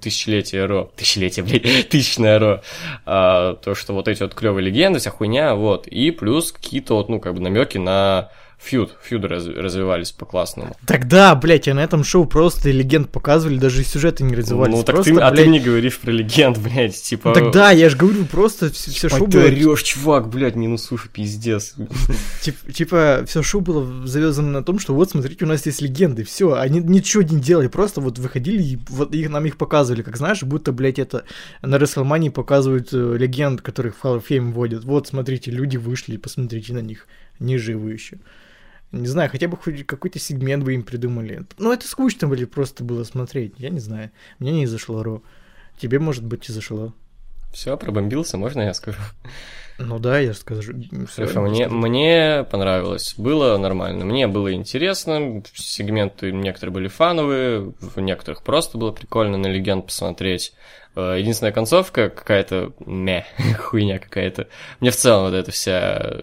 тысячелетие 0.00 0.64
Ро. 0.64 0.90
Тысячелетие, 0.96 1.44
блядь, 1.44 1.88
тысячное 1.88 2.38
Ро. 2.38 2.62
А, 3.06 3.54
то, 3.54 3.74
что 3.74 3.92
вот 3.94 4.08
эти 4.08 4.22
вот 4.22 4.34
клевые 4.34 4.64
легенды, 4.64 4.98
вся 4.98 5.10
хуйня, 5.10 5.54
вот. 5.54 5.86
И 5.86 6.10
плюс 6.10 6.50
какие-то 6.52 6.94
вот, 6.94 7.08
ну, 7.08 7.20
как 7.20 7.34
бы 7.34 7.40
намеки 7.40 7.78
на 7.78 8.30
фьюд. 8.58 8.96
Фьюды 9.02 9.28
раз- 9.28 9.46
развивались 9.46 10.10
по-классному. 10.12 10.76
Тогда, 10.86 11.34
блядь, 11.34 11.68
а 11.68 11.74
на 11.74 11.84
этом 11.84 12.04
шоу 12.04 12.26
просто 12.26 12.70
легенд 12.70 13.10
показывали, 13.10 13.58
даже 13.58 13.82
и 13.82 13.84
сюжеты 13.84 14.24
не 14.24 14.34
развивались. 14.34 14.74
Ну, 14.74 14.82
так 14.82 14.96
просто, 14.96 15.14
ты, 15.14 15.20
а 15.20 15.30
ты 15.30 15.36
блядь, 15.36 15.48
мне 15.48 15.60
говоришь 15.60 15.98
про 15.98 16.10
легенд, 16.10 16.58
блядь, 16.62 17.00
типа... 17.00 17.32
Тогда, 17.32 17.70
я 17.70 17.88
же 17.88 17.96
говорю, 17.96 18.24
просто 18.24 18.70
все, 18.70 18.90
все 18.90 19.08
шоу 19.08 19.26
ты 19.26 19.38
было... 19.38 19.46
орёшь, 19.46 19.82
чувак, 19.82 20.28
блядь, 20.28 20.56
не 20.56 20.68
ну 20.68 20.76
слушай, 20.76 21.08
пиздец. 21.08 21.74
Тип- 22.42 22.72
типа, 22.72 23.24
все 23.26 23.42
шоу 23.42 23.60
было 23.60 24.06
завязано 24.06 24.50
на 24.50 24.62
том, 24.64 24.78
что 24.78 24.94
вот, 24.94 25.10
смотрите, 25.10 25.44
у 25.44 25.48
нас 25.48 25.64
есть 25.64 25.80
легенды, 25.80 26.24
все, 26.24 26.54
они 26.54 26.80
ничего 26.80 27.22
не 27.22 27.40
делали, 27.40 27.68
просто 27.68 28.00
вот 28.00 28.18
выходили 28.18 28.62
и 28.62 28.78
вот 28.88 29.14
их, 29.14 29.30
нам 29.30 29.46
их 29.46 29.56
показывали, 29.56 30.02
как 30.02 30.16
знаешь, 30.16 30.42
будто, 30.42 30.72
блядь, 30.72 30.98
это 30.98 31.24
на 31.62 31.78
Рестлмании 31.78 32.28
показывают 32.28 32.88
э, 32.92 33.16
легенд, 33.16 33.62
которых 33.62 33.96
в 33.96 34.04
Hall 34.04 34.18
of 34.18 34.24
Fame 34.28 34.52
вводят. 34.52 34.84
Вот, 34.84 35.06
смотрите, 35.06 35.50
люди 35.50 35.76
вышли, 35.76 36.16
посмотрите 36.16 36.72
на 36.72 36.80
них, 36.80 37.06
они 37.38 37.56
живы 37.56 37.92
еще. 37.92 38.18
Не 38.92 39.06
знаю, 39.06 39.28
хотя 39.30 39.48
бы 39.48 39.56
хоть 39.56 39.84
какой-то 39.86 40.18
сегмент 40.18 40.64
бы 40.64 40.74
им 40.74 40.82
придумали. 40.82 41.42
Ну, 41.58 41.72
это 41.72 41.86
скучно 41.86 42.26
были 42.26 42.44
просто 42.46 42.84
было 42.84 43.04
смотреть, 43.04 43.54
я 43.58 43.68
не 43.70 43.80
знаю. 43.80 44.10
Мне 44.38 44.52
не 44.52 44.66
зашло 44.66 45.02
Ро. 45.02 45.22
Тебе, 45.78 45.98
может 45.98 46.24
быть, 46.24 46.48
и 46.48 46.52
зашло. 46.52 46.94
Все, 47.52 47.76
пробомбился, 47.76 48.36
можно 48.36 48.62
я 48.62 48.74
скажу? 48.74 48.98
Ну 49.78 49.98
да, 49.98 50.18
я 50.18 50.34
скажу. 50.34 50.74
всё, 51.06 51.22
Хорошо, 51.22 51.40
мне, 51.42 51.66
скажу. 51.66 51.76
мне 51.76 52.44
понравилось, 52.50 53.14
было 53.16 53.56
нормально, 53.58 54.04
мне 54.04 54.26
было 54.26 54.52
интересно, 54.52 55.42
сегменты 55.54 56.32
некоторые 56.32 56.74
были 56.74 56.88
фановые, 56.88 57.72
в 57.80 58.00
некоторых 58.00 58.42
просто 58.42 58.76
было 58.76 58.90
прикольно 58.90 59.38
на 59.38 59.46
легенд 59.46 59.86
посмотреть. 59.86 60.52
Э, 60.96 61.16
Единственная 61.18 61.52
концовка 61.52 62.10
какая-то, 62.10 62.72
meh, 62.80 63.22
хуйня 63.58 63.98
какая-то. 64.00 64.48
Мне 64.80 64.90
в 64.90 64.96
целом 64.96 65.30
вот 65.30 65.34
эта 65.34 65.52
вся, 65.52 66.18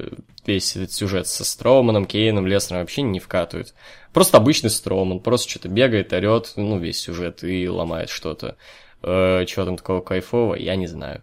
весь 0.47 0.75
этот 0.75 0.91
сюжет 0.91 1.27
со 1.27 1.43
Строуманом, 1.43 2.05
Кейном, 2.05 2.47
Леснером 2.47 2.83
вообще 2.83 3.01
не 3.01 3.19
вкатывает. 3.19 3.73
Просто 4.13 4.37
обычный 4.37 4.69
Строуман, 4.69 5.19
просто 5.19 5.49
что-то 5.49 5.69
бегает, 5.69 6.13
орет, 6.13 6.53
ну, 6.55 6.77
весь 6.77 6.99
сюжет 6.99 7.43
и 7.43 7.67
ломает 7.67 8.09
что-то. 8.09 8.55
Чего 9.01 9.65
там 9.65 9.77
такого 9.77 10.01
кайфового, 10.01 10.55
я 10.55 10.75
не 10.75 10.87
знаю. 10.87 11.21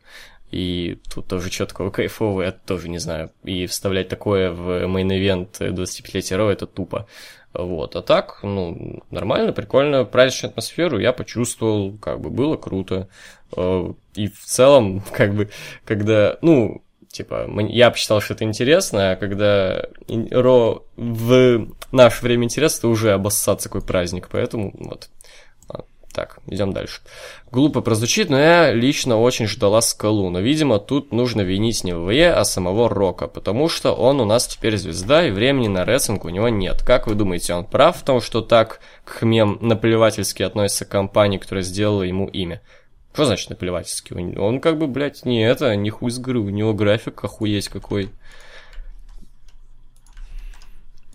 И 0.53 0.99
тут 1.13 1.27
тоже 1.27 1.51
что 1.51 1.67
такого 1.67 1.91
кайфового, 1.91 2.43
я 2.43 2.53
тоже 2.53 2.89
не 2.89 2.99
знаю. 2.99 3.31
И 3.43 3.67
вставлять 3.67 4.09
такое 4.09 4.53
в 4.53 4.85
main 4.85 5.18
event 5.18 5.59
25-летия 5.59 6.37
Raw 6.37 6.51
это 6.51 6.67
тупо. 6.67 7.09
Вот, 7.55 7.97
а 7.97 8.03
так, 8.03 8.41
ну, 8.43 9.03
нормально, 9.11 9.53
прикольно, 9.53 10.05
праздничную 10.05 10.51
атмосферу 10.51 10.99
я 10.99 11.13
почувствовал, 11.13 11.97
как 11.99 12.21
бы 12.21 12.31
было 12.31 12.57
круто. 12.57 13.09
Э, 13.55 13.93
И 14.15 14.29
в 14.29 14.45
целом, 14.45 15.03
как 15.13 15.35
бы, 15.35 15.51
когда, 15.85 16.39
ну, 16.41 16.83
типа, 17.13 17.49
я 17.69 17.91
посчитал, 17.91 18.21
что 18.21 18.35
это 18.35 18.45
интересно, 18.45 19.13
а 19.13 19.17
когда 19.17 19.87
Ро 20.09 20.85
в 20.97 21.69
наше 21.93 22.23
время 22.23 22.45
интересно, 22.45 22.83
то 22.83 22.89
уже 22.89 23.13
обоссаться 23.13 23.69
какой 23.69 23.83
праздник, 23.83 24.29
поэтому 24.33 24.73
вот. 24.79 25.11
А, 25.69 25.83
Так, 26.13 26.39
идем 26.47 26.73
дальше. 26.73 27.03
Глупо 27.51 27.83
прозвучит, 27.83 28.31
но 28.31 28.39
я 28.39 28.73
лично 28.73 29.21
очень 29.21 29.47
ждала 29.47 29.83
скалу. 29.83 30.31
Но, 30.31 30.41
видимо, 30.41 30.79
тут 30.79 31.13
нужно 31.13 31.43
винить 31.43 31.85
не 31.85 31.95
ВВЕ, 31.95 32.33
а 32.33 32.45
самого 32.45 32.89
Рока, 32.89 33.29
потому 33.29 33.69
что 33.69 33.93
он 33.93 34.21
у 34.21 34.25
нас 34.25 34.47
теперь 34.47 34.79
звезда, 34.79 35.27
и 35.27 35.31
времени 35.31 35.69
на 35.69 35.85
рестлинг 35.85 36.25
у 36.25 36.31
него 36.31 36.49
нет. 36.49 36.83
Как 36.83 37.07
вы 37.07 37.15
думаете, 37.15 37.55
он 37.55 37.67
прав 37.67 37.99
в 37.99 38.05
том, 38.05 38.23
что 38.23 38.41
так 38.41 38.81
к 39.05 39.19
хмем 39.21 39.59
наплевательски 39.61 40.43
относится 40.43 40.87
к 40.87 40.89
компании, 40.89 41.39
которая 41.39 41.63
сделала 41.63 42.03
ему 42.03 42.27
имя? 42.27 42.63
Что 43.13 43.27
значит 43.27 43.51
наплевательски? 43.51 44.15
Он, 44.15 44.61
как 44.61 44.79
бы, 44.79 44.87
блядь, 44.87 45.25
не 45.25 45.45
это, 45.47 45.77
не 45.77 45.91
хуй 45.91 46.11
с 46.11 46.19
горы, 46.19 46.41
у 46.41 46.49
него 46.49 46.73
график 46.73 47.23
охуеть 47.23 47.69
какой. 47.69 48.11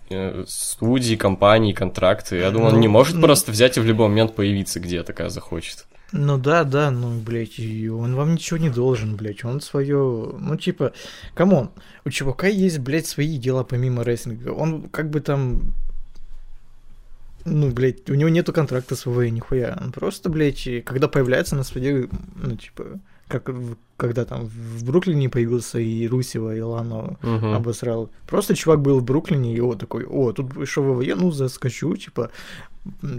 Э, 0.10 0.44
Студии, 0.48 1.16
компании, 1.16 1.74
контракты. 1.74 2.38
Я 2.38 2.52
думаю, 2.52 2.70
он 2.70 2.76
Ну, 2.76 2.82
не 2.82 2.88
может 2.88 3.16
ну. 3.16 3.24
просто 3.24 3.52
взять 3.52 3.78
и 3.78 3.82
в 3.82 3.86
любой 3.86 4.08
момент 4.08 4.36
появиться 4.36 4.80
где-то, 4.80 5.14
когда 5.14 5.30
захочет. 5.30 5.86
Ну 6.14 6.38
да, 6.38 6.64
да, 6.64 6.90
ну, 6.92 7.20
блядь, 7.20 7.60
и 7.60 7.90
он 7.90 8.16
вам 8.16 8.36
ничего 8.36 8.58
не 8.58 8.70
должен, 8.70 9.18
блядь, 9.18 9.44
он 9.44 9.60
свое, 9.60 9.98
ну, 10.40 10.56
типа, 10.56 10.94
come 11.34 11.56
on, 11.56 11.72
у 12.06 12.10
чувака 12.10 12.48
есть, 12.48 12.80
блядь, 12.80 13.08
свои 13.08 13.38
дела 13.38 13.64
помимо 13.66 14.06
рестлинга, 14.06 14.50
он 14.54 14.88
как 14.88 15.10
бы 15.10 15.20
там, 15.20 15.74
ну, 17.48 17.72
блядь, 17.72 18.10
у 18.10 18.14
него 18.16 18.30
нету 18.30 18.54
контракта 18.54 18.96
с 18.96 19.06
ВВ, 19.06 19.30
нихуя, 19.30 19.78
он 19.82 19.92
просто, 19.92 20.30
блядь, 20.30 20.68
когда 20.86 21.08
появляется 21.08 21.56
на 21.56 21.64
своей, 21.64 22.08
ну, 22.36 22.56
типа, 22.56 23.00
как 23.28 23.50
когда 23.98 24.26
там 24.26 24.46
в 24.46 24.84
Бруклине 24.86 25.28
появился 25.30 25.80
и 25.80 26.08
Русева, 26.08 26.56
и 26.56 26.62
Лано 26.62 27.18
Мгм. 27.24 27.54
обосрал. 27.56 28.10
Просто 28.28 28.56
чувак 28.56 28.82
был 28.82 29.00
в 29.00 29.04
Бруклине, 29.04 29.56
и 29.56 29.60
вот 29.60 29.80
такой, 29.80 30.06
о, 30.06 30.32
тут 30.34 30.54
вышел 30.54 30.84
ВВЕ, 30.84 31.16
ну, 31.16 31.32
заскочу, 31.32 31.96
типа, 31.98 32.30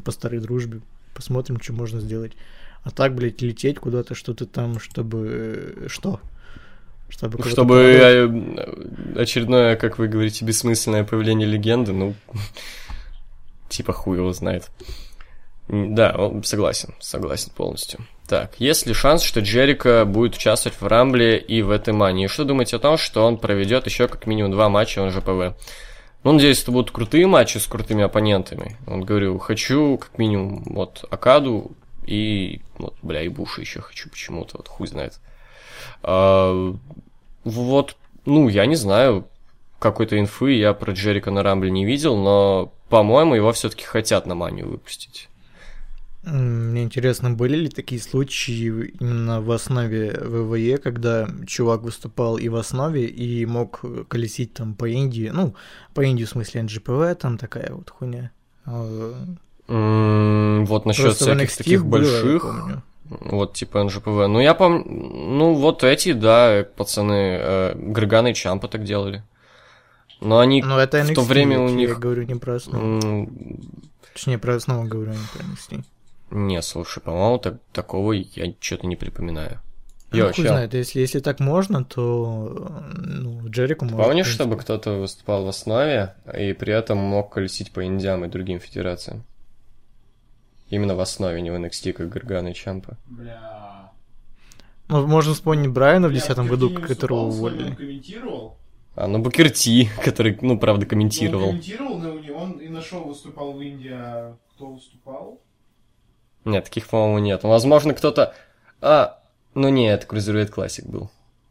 по 0.05 0.11
старой 0.13 0.39
дружбе, 0.41 0.81
посмотрим, 1.15 1.61
что 1.61 1.73
можно 1.73 2.01
сделать. 2.01 2.33
А 2.85 2.91
так, 2.91 3.15
блядь, 3.17 3.43
лететь 3.43 3.79
куда-то, 3.81 4.15
что-то 4.15 4.47
там, 4.47 4.79
чтобы... 4.79 5.27
э, 5.77 5.87
Что? 5.89 6.21
Чтобы, 7.11 7.43
Чтобы 7.49 7.75
порадовать? 7.75 8.59
э, 9.17 9.21
очередное, 9.23 9.77
как 9.77 9.99
вы 9.99 10.09
говорите, 10.09 10.45
бессмысленное 10.45 11.05
появление 11.05 11.49
легенды, 11.49 11.93
ну, 11.93 12.15
типа 13.69 13.93
хуй 13.93 14.19
его 14.19 14.33
знает. 14.33 14.71
Да, 15.69 16.15
он- 16.17 16.43
согласен, 16.45 16.95
согласен 16.99 17.53
полностью. 17.55 18.01
Так, 18.27 18.53
есть 18.59 18.87
ли 18.87 18.93
шанс, 18.93 19.23
что 19.23 19.41
Джерика 19.41 20.05
будет 20.05 20.37
участвовать 20.37 20.79
в 20.81 20.87
Рамбле 20.87 21.39
и 21.39 21.63
в 21.63 21.71
этой 21.71 21.95
мании? 21.95 22.27
Что 22.27 22.45
думаете 22.45 22.77
о 22.77 22.79
том, 22.79 22.99
что 22.99 23.25
он 23.27 23.39
проведет 23.39 23.87
еще 23.87 24.07
как 24.07 24.27
минимум 24.27 24.53
два 24.53 24.69
матча, 24.69 25.01
он 25.01 25.11
же 25.11 25.21
ПВ? 25.23 25.57
Ну, 26.25 26.33
надеюсь, 26.33 26.63
это 26.63 26.73
будут 26.73 26.91
крутые 26.91 27.27
матчи 27.27 27.59
с 27.59 27.67
крутыми 27.67 28.03
оппонентами. 28.03 28.77
Вот 28.87 29.05
говорю, 29.05 29.39
хочу 29.39 29.97
как 29.99 30.19
минимум 30.19 30.63
вот 30.67 31.05
Акаду 31.11 31.73
и 32.07 32.61
вот, 32.79 32.95
бля, 33.03 33.23
и 33.23 33.29
Буша 33.29 33.61
еще 33.61 33.81
хочу 33.81 34.11
почему-то, 34.11 34.57
вот 34.59 34.69
хуй 34.69 34.89
знает. 34.89 35.21
А, 36.03 36.75
вот, 37.45 37.97
ну, 38.27 38.49
я 38.49 38.67
не 38.67 38.77
знаю. 38.77 39.27
Какой-то 39.79 40.19
инфы 40.19 40.53
я 40.53 40.75
про 40.75 40.93
Джерика 40.93 41.31
на 41.31 41.43
Рамбле 41.43 41.71
не 41.71 41.85
видел, 41.85 42.17
но, 42.17 42.73
по-моему, 42.89 43.35
его 43.35 43.53
все-таки 43.53 43.85
хотят 43.85 44.27
на 44.27 44.35
манию 44.35 44.69
выпустить. 44.69 45.29
Мне 46.25 46.83
интересно, 46.83 47.31
были 47.31 47.57
ли 47.57 47.69
такие 47.69 48.01
случаи 48.01 48.93
именно 49.01 49.41
в 49.41 49.51
основе 49.51 50.11
ВВЕ, 50.21 50.79
когда 50.79 51.29
чувак 51.47 51.83
выступал 51.83 52.37
и 52.37 52.49
в 52.49 52.57
основе, 52.57 53.07
и 53.07 53.47
мог 53.47 53.81
колесить 54.09 54.53
там 54.53 54.75
по 54.75 54.87
Индии, 54.87 55.31
ну, 55.33 55.55
по 55.95 56.03
Индии 56.03 56.25
в 56.25 56.29
смысле 56.29 56.63
НГПВ, 56.65 57.19
там 57.19 57.39
такая 57.39 57.73
вот 57.73 57.91
хуйня. 57.91 58.31
М, 59.69 60.65
Вот 60.67 60.87
насчет 60.87 61.15
всяких 61.15 61.57
таких 61.57 61.85
было, 61.87 62.01
больших, 62.01 62.45
вот 63.09 63.55
типа 63.55 63.85
НЖПВ. 63.85 64.27
Ну, 64.29 64.41
я 64.41 64.55
помню, 64.55 64.85
ну, 64.85 65.55
вот 65.55 65.85
эти, 65.85 66.13
да, 66.13 66.67
пацаны, 66.77 67.39
э, 67.41 67.75
Греган 67.75 68.27
и 68.27 68.35
Чампа 68.35 68.69
так 68.69 68.85
делали. 68.85 69.23
Но 70.21 70.39
они 70.41 70.63
Но 70.63 70.79
это 70.79 71.03
в 71.03 71.09
NXT, 71.11 71.15
то 71.15 71.23
время 71.23 71.61
у 71.61 71.69
я 71.69 71.75
них... 71.75 71.99
говорю 71.99 72.23
не 72.25 72.35
про 72.35 72.57
основу. 72.57 72.85
м, 72.85 73.61
Точнее, 74.13 74.39
про 74.39 74.57
основу 74.57 74.85
говорю, 74.89 75.13
а 75.13 75.15
не 75.15 75.27
про 75.33 75.45
NXT. 75.45 75.85
Не, 76.31 76.61
слушай, 76.63 77.01
по-моему, 77.01 77.39
так, 77.39 77.55
такого 77.73 78.13
я 78.13 78.53
что-то 78.61 78.87
не 78.87 78.97
припоминаю. 78.97 79.61
Ну, 80.11 80.19
Йо, 80.19 80.27
хуй 80.33 80.45
чел, 80.45 80.47
знает, 80.55 80.75
если, 80.75 81.01
если 81.01 81.21
так 81.21 81.39
можно, 81.39 81.85
то 81.85 82.81
ну, 82.97 83.49
Джерику 83.49 83.85
можно. 83.85 84.03
помнишь, 84.05 84.27
в 84.27 84.31
чтобы 84.33 84.57
кто-то 84.57 84.93
выступал 84.93 85.45
в 85.45 85.49
основе 85.49 86.15
и 86.39 86.53
при 86.55 86.73
этом 86.73 86.97
мог 86.99 87.33
колесить 87.33 87.71
по 87.73 87.85
Индиам 87.85 88.25
и 88.25 88.29
другим 88.29 88.59
федерациям? 88.59 89.23
Именно 90.71 90.95
в 90.97 91.01
основе, 91.01 91.41
не 91.41 91.51
в 91.51 91.55
NXT, 91.55 91.93
как 91.93 92.09
Гаргана 92.09 92.49
и 92.49 92.55
Чампа. 92.55 92.97
Бля. 93.07 93.93
Ну, 94.89 95.07
можно 95.07 95.35
вспомнить 95.35 95.71
Брайана 95.71 96.09
в 96.09 96.11
Бля, 96.11 96.21
2010 96.21 96.51
году, 96.51 96.71
которого 96.87 97.21
уволили. 97.27 97.71
Он 97.71 97.77
комментировал. 97.77 98.57
А, 99.01 99.07
ну 99.07 99.21
Букерти, 99.21 99.89
который, 100.05 100.37
ну, 100.41 100.59
правда, 100.59 100.85
Он 100.85 100.89
комментировал. 100.91 101.51
комментировал, 101.51 101.99
но 101.99 102.15
у 102.15 102.19
него- 102.19 102.37
он 102.39 102.59
и 102.59 102.69
на 102.69 102.83
шоу 102.83 103.07
выступал 103.09 103.53
в 103.53 103.61
Индии, 103.63 103.93
а 103.93 104.37
кто 104.55 104.67
выступал? 104.67 105.41
Нет, 106.45 106.65
таких, 106.65 106.89
по-моему, 106.89 107.19
нет. 107.21 107.43
Ну, 107.45 107.51
Возможно, 107.51 107.95
кто-то... 107.95 108.35
А, 108.81 109.23
ну 109.55 109.69
не, 109.69 109.87
это 109.89 110.05
Cruiserweight 110.07 110.53
Classic 110.53 110.85
был. 110.91 111.11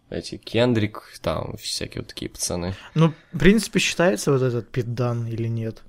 Эти 0.09 0.35
Кендрик, 0.37 1.03
там 1.21 1.55
всякие 1.57 2.01
вот 2.01 2.09
такие 2.09 2.29
пацаны. 2.29 2.73
Ну, 2.95 3.13
в 3.31 3.39
принципе, 3.39 3.79
считается 3.79 4.31
вот 4.33 4.41
этот 4.41 4.69
питдан 4.69 5.25
или 5.27 5.47
нет? 5.47 5.83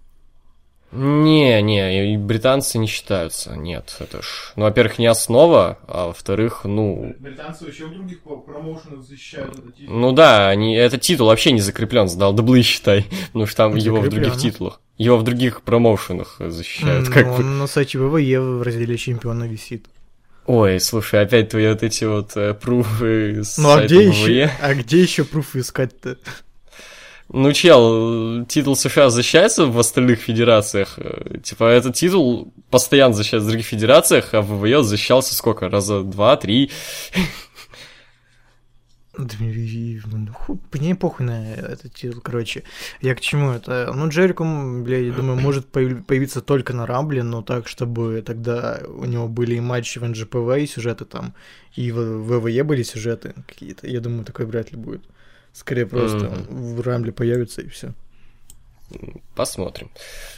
Не, 0.91 1.61
не, 1.61 2.15
и 2.15 2.17
британцы 2.17 2.79
не 2.79 2.87
считаются, 2.87 3.55
нет, 3.55 3.95
это 3.99 4.23
ж... 4.23 4.53
Ну, 4.57 4.65
во-первых, 4.65 4.99
не 4.99 5.07
основа, 5.07 5.79
а 5.87 6.07
во-вторых, 6.07 6.63
ну... 6.65 7.15
Британцы 7.19 7.67
вообще 7.67 7.87
в 7.87 7.93
других 7.93 8.21
промоушенах 8.23 9.03
защищают 9.03 9.59
этот 9.59 9.77
титул. 9.77 9.95
Ну 9.95 10.13
да, 10.13 10.49
они, 10.49 10.75
этот 10.75 11.03
титул 11.03 11.27
вообще 11.27 11.53
не 11.53 11.61
закреплен, 11.61 12.09
сдал 12.09 12.33
даблы, 12.33 12.63
считай. 12.63 13.07
Потому 13.29 13.47
что 13.47 13.57
там 13.57 13.77
его 13.77 14.01
в 14.01 14.09
других 14.09 14.39
титулах. 14.39 14.81
Его 14.97 15.19
в 15.19 15.25
других 15.25 15.63
промоушенах 15.63 16.37
защищают, 16.39 17.07
М, 17.07 17.13
как 17.13 17.27
ну, 17.27 17.37
бы. 17.37 17.41
он 17.41 17.59
на 17.59 17.67
сайте 17.67 17.99
ВВЕ 17.99 18.41
в 18.41 18.63
разделе 18.63 18.97
чемпиона 18.97 19.45
висит. 19.45 19.87
Ой, 20.47 20.81
слушай, 20.81 21.21
опять 21.21 21.51
твои 21.51 21.69
вот 21.69 21.83
эти 21.83 22.05
вот 22.05 22.35
э, 22.35 22.55
пруфы 22.55 23.45
с 23.45 23.59
Ну 23.59 23.71
а 23.71 23.85
где 23.85 24.09
еще? 24.09 24.51
А 24.63 24.75
где 24.75 25.03
еще 25.03 25.25
пруфы 25.25 25.61
искать-то? 25.61 26.17
Ну, 27.31 27.53
чел, 27.53 28.47
титул 28.47 28.75
США 28.75 29.11
защищается 29.11 29.67
в 29.67 29.79
остальных 29.79 30.19
федерациях. 30.21 30.95
Э, 30.99 31.39
Типа, 31.43 31.65
этот 31.65 31.95
титул 31.95 32.55
постоянно 32.71 33.13
защищается 33.15 33.47
в 33.47 33.51
других 33.51 33.67
федерациях, 33.67 34.33
а 34.33 34.41
в 34.41 34.59
ВВЕ 34.61 34.83
защищался 34.83 35.35
сколько? 35.35 35.69
Раза 35.69 36.03
два, 36.03 36.37
три? 36.37 36.71
Да, 39.19 39.35
ну, 39.41 40.33
ху- 40.33 40.61
Мне 40.73 40.95
похуй 40.95 41.27
на 41.27 41.53
этот 41.55 41.93
титул, 41.93 42.21
короче. 42.23 42.63
Я 43.03 43.15
к 43.17 43.21
чему 43.21 43.51
это? 43.51 43.93
Ну, 43.93 44.09
Джерико, 44.09 44.45
бля, 44.85 44.99
я 44.99 45.13
думаю, 45.13 45.41
может 45.41 45.67
появ- 45.73 46.05
появиться 46.05 46.41
только 46.41 46.73
на 46.73 46.87
Рамбле, 46.87 47.25
но 47.25 47.43
так, 47.43 47.67
чтобы 47.67 48.23
тогда 48.25 48.81
у 48.87 49.05
него 49.07 49.27
были 49.27 49.57
и 49.57 49.61
матчи 49.61 49.99
в 49.99 50.05
НЖПВ, 50.09 50.57
и 50.59 50.67
сюжеты 50.67 51.05
там, 51.05 51.35
и 51.75 51.91
в 51.91 51.99
ВВЕ 52.23 52.63
были 52.63 52.85
сюжеты 52.85 53.35
какие-то. 53.49 53.89
Я 53.89 53.99
думаю, 54.01 54.25
такой 54.25 54.47
вряд 54.47 54.71
ли 54.71 54.79
будет. 54.79 55.03
Скорее 55.53 55.87
просто 55.87 56.27
в 56.49 56.81
Рамбле 56.81 57.13
появится 57.13 57.63
и 57.63 57.69
все. 57.69 57.93
Посмотрим. 59.35 59.91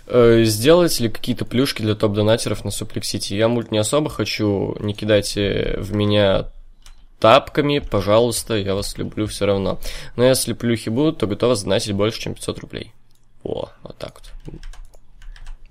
Э, 0.06 0.42
Сделать 0.44 0.98
ли 0.98 1.08
какие-то 1.08 1.44
плюшки 1.44 1.82
для 1.82 1.94
топ-донатеров 1.94 2.64
на 2.64 2.70
Суплексити? 2.70 3.34
Я 3.34 3.48
мульт 3.48 3.70
не 3.70 3.78
особо 3.78 4.10
хочу, 4.10 4.76
не 4.80 4.92
кидайте 4.94 5.76
в 5.78 5.94
меня 5.94 6.48
тапками, 7.20 7.78
пожалуйста, 7.78 8.54
я 8.56 8.74
вас 8.74 8.96
люблю 8.98 9.26
все 9.26 9.46
равно. 9.46 9.78
Но 10.16 10.24
если 10.24 10.52
плюхи 10.54 10.88
будут, 10.88 11.18
то 11.18 11.26
готова 11.26 11.54
задонатить 11.54 11.92
больше, 11.92 12.20
чем 12.20 12.34
500 12.34 12.58
рублей. 12.58 12.92
О, 13.44 13.70
вот 13.82 13.96
так 13.98 14.14
вот. 14.20 14.54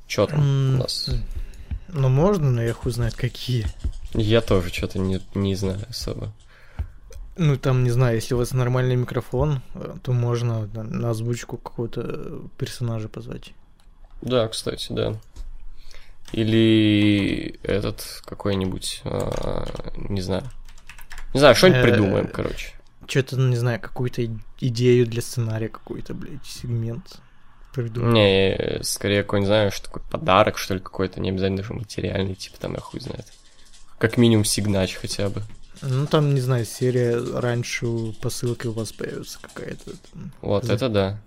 Чё 0.08 0.26
там 0.26 0.40
у 0.40 0.44
М, 0.44 0.78
нас? 0.78 1.10
Ну, 1.90 2.08
можно, 2.08 2.50
но 2.50 2.64
я 2.64 2.74
хуй 2.74 2.92
знает 2.92 3.16
какие. 3.16 3.66
Я 4.14 4.42
тоже 4.42 4.72
что-то 4.74 5.00
не, 5.00 5.20
не 5.36 5.56
знаю 5.56 5.80
особо. 5.90 6.32
Ну, 7.42 7.56
там, 7.56 7.86
не 7.86 7.90
знаю, 7.90 8.16
если 8.16 8.34
у 8.34 8.38
вас 8.38 8.52
нормальный 8.52 8.98
микрофон, 8.98 9.62
э, 9.74 9.96
то 10.04 10.12
можно 10.12 10.68
на, 10.74 11.12
озвучку 11.12 11.58
какого-то 11.58 12.42
персонажа 12.58 13.08
позвать. 13.08 13.54
Да, 14.22 14.46
кстати, 14.50 14.88
да. 14.92 15.16
Или 16.34 17.58
этот 17.64 18.22
какой-нибудь, 18.26 19.02
а, 19.06 19.66
не 19.96 20.20
знаю. 20.20 20.44
Не 21.34 21.40
знаю, 21.40 21.56
что-нибудь 21.56 21.80
Э, 21.80 21.84
придумаем, 21.84 22.28
короче. 22.28 22.74
Что-то, 23.08 23.38
ну, 23.38 23.48
не 23.48 23.56
знаю, 23.56 23.80
какую-то 23.80 24.28
идею 24.60 25.08
для 25.08 25.22
сценария, 25.22 25.70
какой-то, 25.70 26.14
блядь, 26.14 26.46
сегмент 26.46 27.22
придумать. 27.74 28.14
Не, 28.14 28.52
э, 28.54 28.84
скорее 28.84 29.24
какой-нибудь, 29.24 29.48
знаешь, 29.48 29.80
такой 29.80 30.02
подарок, 30.12 30.58
что 30.58 30.74
ли, 30.74 30.82
какой-то, 30.82 31.22
не 31.22 31.30
обязательно 31.30 31.62
даже 31.62 31.74
материальный, 31.74 32.36
типа 32.36 32.60
там, 32.60 32.74
я 32.74 32.82
хуй 32.82 33.00
знает. 33.00 33.28
Как 33.98 34.18
минимум 34.18 34.44
сигнач 34.44 34.96
хотя 34.96 35.30
бы. 35.30 35.42
Ну, 35.82 36.06
там, 36.08 36.34
не 36.34 36.42
знаю, 36.42 36.66
серия 36.66 37.18
раньше 37.40 37.86
посылки 38.22 38.68
у 38.68 38.72
вас 38.74 38.92
появится 38.92 39.40
какая-то. 39.42 39.92
Вот, 40.42 40.66
За- 40.66 40.74
это 40.74 40.90
да. 40.90 41.20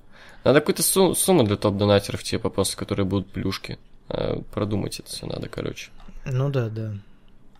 Надо 0.44 0.60
какую-то 0.60 0.82
су- 0.82 1.14
сумму 1.14 1.44
для 1.44 1.56
топ-донатеров, 1.56 2.22
типа, 2.22 2.50
просто, 2.50 2.76
которые 2.76 3.06
будут 3.06 3.30
плюшки. 3.30 3.78
А, 4.08 4.40
Продумать 4.52 4.98
это 5.00 5.08
все 5.08 5.26
надо, 5.26 5.48
короче. 5.48 5.90
Ну 6.24 6.50
да, 6.50 6.68
да. 6.68 6.92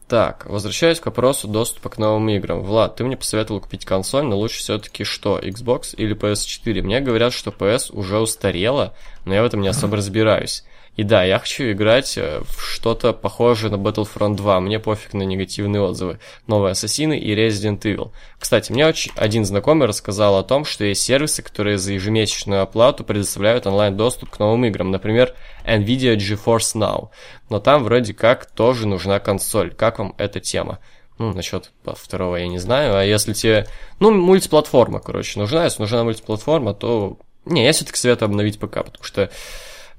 Так, 0.09 0.44
возвращаясь 0.46 1.00
к 1.00 1.07
вопросу 1.07 1.48
доступа 1.48 1.88
к 1.88 1.96
новым 1.96 2.28
играм. 2.28 2.61
Влад, 2.61 2.96
ты 2.96 3.05
мне 3.05 3.16
посоветовал 3.16 3.61
купить 3.61 3.87
консоль, 3.87 4.24
но 4.24 4.37
лучше 4.37 4.59
все-таки 4.59 5.05
что, 5.05 5.38
Xbox 5.38 5.94
или 5.96 6.14
PS4? 6.14 6.83
Мне 6.83 7.00
говорят, 7.00 7.33
что 7.33 7.50
PS 7.50 7.90
уже 7.92 8.18
устарела, 8.18 8.94
но 9.24 9.33
я 9.33 9.42
в 9.42 9.46
этом 9.46 9.62
не 9.62 9.68
особо 9.68 9.96
разбираюсь. 9.96 10.64
И 10.94 11.05
да, 11.05 11.24
я 11.24 11.38
хочу 11.38 11.72
играть 11.72 12.18
э, 12.18 12.42
в 12.44 12.61
что-то 12.61 13.14
похожее 13.14 13.70
на 13.70 13.76
Battlefront 13.76 14.37
2. 14.37 14.61
Мне 14.61 14.78
пофиг 14.78 15.14
на 15.14 15.22
негативные 15.22 15.81
отзывы. 15.81 16.18
Новые 16.46 16.72
Ассасины 16.72 17.18
и 17.18 17.35
Resident 17.35 17.81
Evil. 17.81 18.12
Кстати, 18.38 18.72
мне 18.72 18.87
очень 18.87 19.11
один 19.16 19.46
знакомый 19.46 19.88
рассказал 19.88 20.37
о 20.37 20.42
том, 20.42 20.66
что 20.66 20.85
есть 20.85 21.00
сервисы, 21.00 21.42
которые 21.42 21.78
за 21.78 21.94
ежемесячную 21.94 22.61
оплату 22.61 23.05
предоставляют 23.05 23.66
онлайн-доступ 23.66 24.28
к 24.28 24.38
новым 24.38 24.66
играм. 24.66 24.90
Например, 24.90 25.35
Nvidia 25.64 26.14
GeForce 26.16 26.74
Now. 26.76 27.09
Но 27.48 27.59
там 27.59 27.85
вроде 27.85 28.12
как 28.12 28.44
тоже 28.44 28.87
нужна 28.87 29.18
консоль. 29.18 29.72
Как 29.72 29.98
вам 29.98 30.14
эта 30.18 30.40
тема? 30.40 30.78
Ну, 31.16 31.33
насчет 31.33 31.70
второго 31.87 32.37
я 32.37 32.48
не 32.48 32.59
знаю. 32.59 32.96
А 32.96 33.02
если 33.02 33.33
тебе... 33.33 33.66
Ну, 33.98 34.11
мультиплатформа, 34.11 35.00
короче, 35.00 35.38
нужна. 35.38 35.64
Если 35.64 35.81
нужна 35.81 36.05
мультиплатформа, 36.05 36.74
то... 36.74 37.16
Не, 37.46 37.64
я 37.64 37.72
все-таки 37.72 37.96
советую 37.96 38.26
обновить 38.26 38.59
ПК, 38.59 38.85
потому 38.85 39.05
что... 39.05 39.31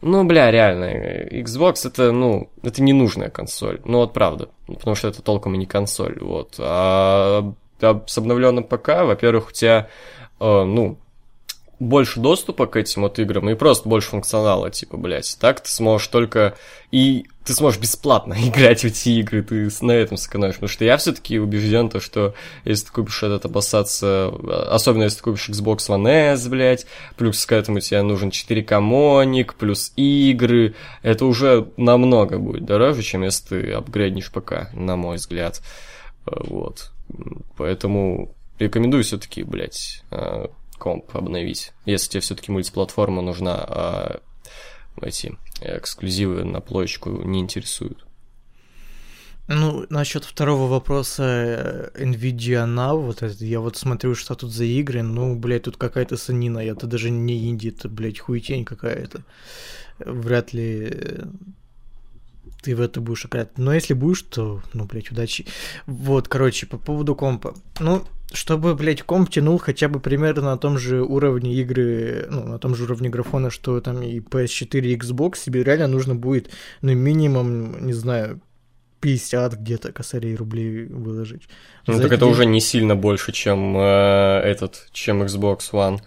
Ну, 0.06 0.26
бля, 0.26 0.52
реально, 0.52 0.86
Xbox 1.32 1.88
это, 1.88 2.12
ну, 2.12 2.50
это 2.62 2.84
ненужная 2.84 3.30
консоль. 3.30 3.80
Ну, 3.86 4.00
вот 4.00 4.12
правда. 4.12 4.50
Потому 4.68 4.96
что 4.96 5.08
это 5.08 5.22
толком 5.22 5.56
и 5.56 5.58
не 5.58 5.66
консоль. 5.66 6.18
Вот. 6.20 6.56
А, 6.60 7.54
а 7.82 8.04
с 8.06 8.18
обновленным 8.18 8.66
ПК, 8.66 8.90
во-первых, 9.04 9.50
у 9.50 9.52
тебя, 9.54 9.88
э, 10.42 10.64
ну, 10.64 10.98
больше 11.80 12.20
доступа 12.20 12.68
к 12.68 12.76
этим 12.76 13.04
вот 13.04 13.18
играм 13.18 13.50
и 13.50 13.56
просто 13.56 13.88
больше 13.88 14.10
функционала, 14.10 14.70
типа, 14.70 14.98
блядь. 14.98 15.38
Так 15.40 15.62
ты 15.62 15.70
сможешь 15.70 16.10
только... 16.10 16.58
И 16.92 17.26
ты 17.46 17.54
сможешь 17.54 17.80
бесплатно 17.80 18.34
играть 18.48 18.82
в 18.82 18.86
эти 18.86 19.10
игры, 19.10 19.44
ты 19.44 19.70
на 19.82 19.92
этом 19.92 20.18
сэкономишь. 20.18 20.56
Потому 20.56 20.70
что 20.70 20.86
я 20.86 20.98
все-таки 20.98 21.40
убежден, 21.40 21.90
то, 21.90 22.00
что 22.00 22.34
если 22.66 22.86
ты 22.86 22.92
купишь 22.92 23.24
этот 23.24 23.46
обоссаться, 23.46 24.34
особенно 24.70 25.04
если 25.04 25.18
ты 25.18 25.24
купишь 25.24 25.50
Xbox 25.50 25.78
One 25.90 26.08
S, 26.34 26.48
блядь, 26.48 26.86
плюс 27.18 27.46
к 27.46 27.52
этому 27.52 27.80
тебе 27.80 28.02
нужен 28.02 28.30
4К 28.30 28.80
моник, 28.80 29.56
плюс 29.56 29.92
игры, 29.96 30.76
это 31.02 31.26
уже 31.26 31.68
намного 31.78 32.38
будет 32.38 32.66
дороже, 32.66 33.02
чем 33.04 33.24
если 33.24 33.48
ты 33.48 33.72
апгрейднешь 33.72 34.32
ПК, 34.32 34.70
на 34.74 34.96
мой 34.96 35.18
взгляд. 35.18 35.62
Э, 36.26 36.32
Вот. 36.48 36.92
Поэтому 37.58 38.34
рекомендую 38.60 39.04
все-таки, 39.04 39.44
блядь, 39.44 40.04
э, 40.12 40.48
комп 40.78 41.16
обновить. 41.16 41.74
Если 41.86 42.10
тебе 42.10 42.22
все-таки 42.22 42.52
мультиплатформа 42.52 43.22
нужна, 43.22 43.56
а 43.56 44.20
эти 45.02 45.38
эксклюзивы 45.62 46.44
на 46.44 46.62
плоечку 46.62 47.10
не 47.24 47.40
интересуют. 47.40 48.06
Ну, 49.48 49.86
насчет 49.90 50.24
второго 50.24 50.70
вопроса 50.70 51.24
э, 51.24 52.06
Nvidia 52.06 52.66
Now, 52.66 52.98
вот 52.98 53.24
это, 53.24 53.44
я 53.44 53.60
вот 53.60 53.76
смотрю, 53.76 54.16
что 54.16 54.36
тут 54.36 54.52
за 54.52 54.64
игры, 54.64 55.04
ну, 55.04 55.36
блядь, 55.36 55.64
тут 55.64 55.76
какая-то 55.76 56.16
санина, 56.16 56.60
это 56.60 56.88
даже 56.88 57.10
не 57.10 57.50
инди, 57.50 57.68
это, 57.68 57.90
блядь, 57.90 58.20
хуетень 58.20 58.64
какая-то. 58.64 59.24
Вряд 60.00 60.54
ли 60.54 60.88
э, 60.90 61.24
ты 62.62 62.76
в 62.76 62.82
это 62.82 63.02
будешь 63.02 63.26
играть. 63.26 63.58
Но 63.58 63.74
если 63.74 63.94
будешь, 63.94 64.22
то, 64.24 64.62
ну, 64.74 64.86
блядь, 64.86 65.12
удачи. 65.12 65.46
Вот, 65.86 66.28
короче, 66.28 66.66
по 66.66 66.78
поводу 66.78 67.16
компа. 67.16 67.54
Ну, 67.80 68.04
чтобы, 68.32 68.74
блядь, 68.76 69.04
комп 69.04 69.30
тянул 69.30 69.58
хотя 69.60 69.88
бы 69.90 70.00
примерно 70.00 70.42
на 70.44 70.58
том 70.58 70.78
же 70.78 71.02
уровне 71.04 71.54
игры, 71.56 72.26
ну, 72.30 72.44
на 72.48 72.58
том 72.60 72.76
же 72.76 72.84
уровне 72.84 73.10
графона, 73.10 73.50
что 73.50 73.80
там 73.82 74.02
и 74.02 74.20
PS4, 74.20 74.80
и 74.82 74.96
Xbox, 74.98 75.38
себе 75.38 75.64
реально 75.64 75.88
нужно 75.88 76.16
будет, 76.16 76.50
ну, 76.82 76.94
минимум, 76.94 77.86
не 77.86 77.94
знаю, 77.94 78.40
50 79.02 79.54
где-то 79.60 79.92
косарей 79.92 80.36
рублей 80.36 80.86
выложить. 80.86 81.44
Ну, 81.88 81.96
За 81.96 82.04
так 82.04 82.14
это 82.14 82.26
уже 82.26 82.44
деньги- 82.44 82.54
не 82.54 82.62
сильно 82.62 82.96
больше, 82.96 83.34
чем 83.34 83.76
э, 83.78 84.40
этот, 84.46 84.88
чем 84.94 85.22
Xbox 85.24 85.60
One. 85.74 86.00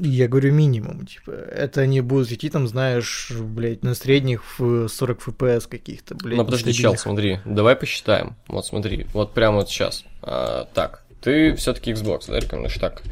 Я 0.00 0.28
говорю 0.28 0.52
минимум, 0.52 1.06
типа, 1.06 1.30
это 1.30 1.80
они 1.82 2.00
будут 2.00 2.30
идти 2.32 2.48
там, 2.48 2.66
знаешь, 2.68 3.30
блядь, 3.30 3.82
на 3.82 3.94
средних 3.94 4.58
в 4.58 4.88
40 4.88 5.28
FPS 5.28 5.68
каких-то, 5.68 6.14
блядь. 6.14 6.38
Ну, 6.38 6.44
подожди, 6.44 6.72
чел, 6.72 6.96
смотри, 6.96 7.40
давай 7.44 7.76
посчитаем. 7.76 8.36
Вот 8.48 8.66
смотри, 8.66 9.06
вот 9.12 9.34
прямо 9.34 9.58
вот 9.58 9.68
сейчас. 9.68 10.04
А, 10.22 10.68
так, 10.74 11.02
ты 11.22 11.54
все-таки 11.54 11.92
Xbox, 11.92 12.24
да, 12.28 12.40
рекомендуешь? 12.40 12.74
Так, 12.78 13.02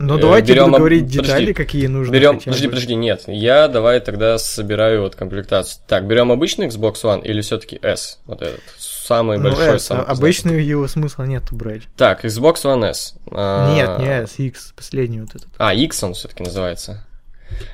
Ну, 0.00 0.18
э, 0.18 0.20
давайте 0.20 0.52
берем 0.52 0.66
буду 0.66 0.78
говорить 0.78 1.04
подожди, 1.04 1.22
детали, 1.22 1.52
какие 1.52 1.86
нужно. 1.86 2.12
берем, 2.12 2.40
подожди, 2.40 2.66
бы. 2.66 2.72
подожди, 2.72 2.94
нет, 2.96 3.22
я 3.28 3.68
давай 3.68 4.00
тогда 4.00 4.36
собираю 4.38 5.02
вот 5.02 5.14
комплектацию. 5.14 5.82
Так, 5.86 6.06
берем 6.06 6.32
обычный 6.32 6.66
Xbox 6.66 6.94
One 7.04 7.22
или 7.24 7.40
все-таки 7.40 7.78
S, 7.82 8.18
вот 8.26 8.42
этот, 8.42 8.60
самый 9.02 9.38
Ну, 9.38 9.44
большой, 9.44 9.76
S, 9.76 9.86
самый 9.86 10.04
а- 10.04 10.10
обычно 10.12 10.50
его 10.50 10.86
смысла 10.88 11.24
нету 11.24 11.54
брать. 11.56 11.82
Так, 11.96 12.24
Xbox 12.24 12.54
One 12.64 12.84
S. 12.90 13.14
А, 13.30 13.74
Нет, 13.74 13.98
не 13.98 14.06
S, 14.06 14.38
X, 14.38 14.72
последний 14.76 15.20
вот 15.20 15.30
этот. 15.34 15.48
А, 15.58 15.74
X 15.74 16.02
он 16.04 16.14
все-таки 16.14 16.42
называется. 16.42 17.04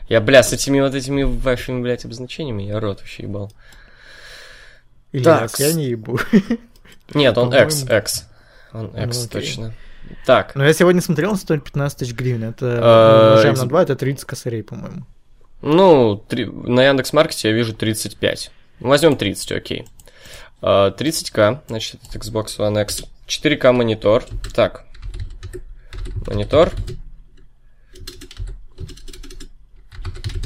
Я, 0.09 0.21
бля, 0.21 0.43
с 0.43 0.53
этими 0.53 0.81
вот 0.81 0.95
этими 0.95 1.23
вашими, 1.23 1.81
блядь, 1.83 2.05
обозначениями 2.05 2.63
я 2.65 2.81
рот 2.81 2.99
вообще 3.01 3.23
ебал. 3.25 3.53
Или 5.13 5.25
Так, 5.25 5.51
X, 5.51 5.61
я 5.61 5.73
не 5.73 5.87
ебу. 5.87 6.19
Нет, 7.15 7.37
он 7.39 7.53
X. 7.55 7.85
X. 7.85 8.27
Он 8.73 8.91
Ну, 8.95 9.03
X, 9.07 9.25
окей. 9.27 9.41
точно. 9.41 9.75
Так, 10.27 10.55
Но 10.55 10.65
я 10.65 10.73
сегодня 10.73 11.01
смотрел, 11.03 11.31
он 11.31 11.37
стоит 11.37 11.65
15 11.65 11.99
тысяч 11.99 12.13
гривен. 12.15 12.45
Это 12.45 12.79
А, 12.81 13.29
умножаем 13.31 13.53
X- 13.55 13.63
на 13.63 13.69
2, 13.69 13.83
это 13.83 13.97
30 13.97 14.25
косарей, 14.25 14.63
по-моему. 14.63 15.07
ну, 15.63 16.17
три- 16.29 16.47
на 16.47 16.83
Яндекс.Маркете 16.85 17.49
я 17.51 17.55
вижу 17.55 17.75
35. 17.75 18.51
Возьмем 18.81 19.17
30, 19.17 19.53
окей. 19.53 19.87
А, 20.61 20.91
30к, 20.91 21.63
значит, 21.69 22.01
это 22.09 22.19
Xbox 22.19 22.59
One 22.59 22.81
X. 22.83 23.05
4К 23.27 23.73
монитор. 23.73 24.25
Так. 24.55 24.85
Монитор. 26.27 26.73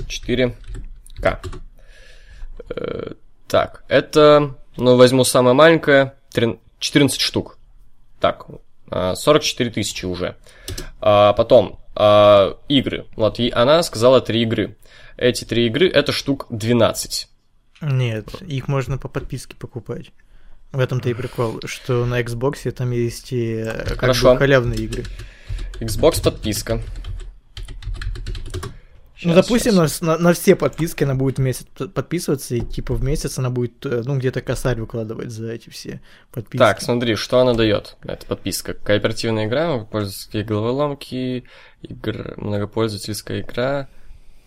4К. 0.09 1.39
Э, 2.71 3.13
Так, 3.49 3.85
это, 3.89 4.55
ну, 4.79 4.97
возьму 4.97 5.25
самое 5.25 5.55
маленькое, 5.55 6.15
трин- 6.33 6.59
14 6.79 7.21
штук. 7.21 7.59
Так, 8.19 8.47
а, 8.91 9.15
44 9.15 9.71
тысячи 9.71 10.07
уже. 10.07 10.37
А, 11.03 11.35
потом, 11.35 11.79
а, 11.95 12.57
игры. 12.69 13.07
Вот, 13.15 13.39
и 13.41 13.51
она 13.51 13.83
сказала 13.83 14.23
три 14.23 14.41
игры. 14.43 14.77
Эти 15.19 15.45
три 15.45 15.67
игры 15.67 15.87
это 15.87 16.13
штук 16.13 16.47
12. 16.49 17.29
Нет, 17.83 18.41
их 18.43 18.69
можно 18.69 18.97
по 18.97 19.09
подписке 19.09 19.57
покупать. 19.57 20.13
В 20.71 20.79
этом-то 20.81 21.11
и 21.11 21.15
прикол, 21.15 21.61
что 21.67 22.07
на 22.07 22.23
Xbox 22.23 22.71
там 22.71 22.93
есть 22.93 23.33
и 23.33 23.57
э, 23.57 23.85
как 23.91 23.99
Хорошо. 24.01 24.33
бы 24.33 24.39
халявные 24.39 24.79
игры. 24.79 25.05
Xbox 25.81 26.23
подписка. 26.23 26.81
ну, 29.25 29.33
Щас, 29.35 29.35
допустим, 29.35 29.73
щас. 29.75 30.01
на, 30.01 30.17
на- 30.19 30.33
все 30.33 30.57
подписки 30.57 31.05
она 31.05 31.15
будет 31.15 31.39
в 31.39 31.43
месяц 31.43 31.67
подписываться, 31.95 32.55
и 32.57 32.61
типа 32.61 32.95
в 32.95 33.05
месяц 33.05 33.39
она 33.39 33.51
будет, 33.51 33.85
э, 33.85 34.03
ну, 34.05 34.17
где-то 34.19 34.41
косарь 34.41 34.81
выкладывать 34.81 35.31
за 35.31 35.53
эти 35.53 35.69
все 35.71 36.01
подписки. 36.33 36.59
Так, 36.59 36.81
смотри, 36.81 37.15
что 37.17 37.39
она 37.41 37.53
дает, 37.55 37.97
эта 38.05 38.25
подписка. 38.27 38.75
Кооперативная 38.75 39.47
игра, 39.47 39.79
пользовательские 39.85 40.45
головоломки, 40.45 41.45
игр, 41.83 42.35
многопользовательская 42.37 43.43
игра. 43.43 43.89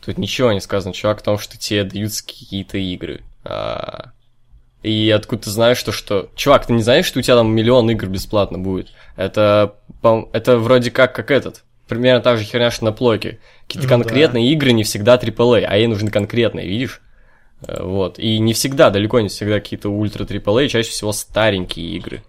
Тут 0.06 0.18
ничего 0.18 0.52
не 0.52 0.62
сказано, 0.62 0.94
чувак, 0.94 1.22
о 1.22 1.24
том, 1.24 1.40
что 1.40 1.58
тебе 1.58 1.84
даются 1.84 2.24
какие-то 2.26 2.78
игры. 2.78 3.22
А, 3.44 4.12
И 4.84 5.10
откуда 5.10 5.44
ты 5.44 5.50
знаешь, 5.50 5.78
что, 5.78 5.92
что... 5.92 6.30
Чувак, 6.36 6.68
ты 6.68 6.74
не 6.74 6.84
знаешь, 6.84 7.06
что 7.06 7.20
у 7.20 7.22
тебя 7.22 7.36
там 7.36 7.52
миллион 7.54 7.90
игр 7.90 8.08
бесплатно 8.08 8.60
будет? 8.60 8.90
Это, 9.16 9.76
это 10.34 10.58
вроде 10.60 10.92
как, 10.92 11.16
как 11.16 11.32
этот. 11.32 11.64
Примерно 11.88 12.22
та 12.22 12.36
же 12.38 12.44
херня, 12.44 12.70
что 12.72 12.86
на 12.86 12.92
плойке. 12.92 13.40
Какие-то 13.68 13.88
Ну 13.88 13.98
да. 13.98 14.04
конкретные 14.04 14.52
игры 14.52 14.72
не 14.74 14.84
всегда 14.84 15.16
AAA, 15.18 15.66
а 15.68 15.78
ей 15.78 15.88
нужны 15.88 16.12
конкретные, 16.12 16.68
видишь? 16.68 17.02
Э, 17.68 17.82
Вот. 17.84 18.20
И 18.20 18.38
не 18.40 18.54
всегда, 18.54 18.90
далеко 18.92 19.20
не 19.22 19.30
всегда 19.30 19.60
какие-то 19.60 19.90
ультра 19.90 20.24
AAA, 20.26 20.68
чаще 20.68 20.90
всего 20.90 21.12
старенькие 21.14 21.88
игры 21.98 22.24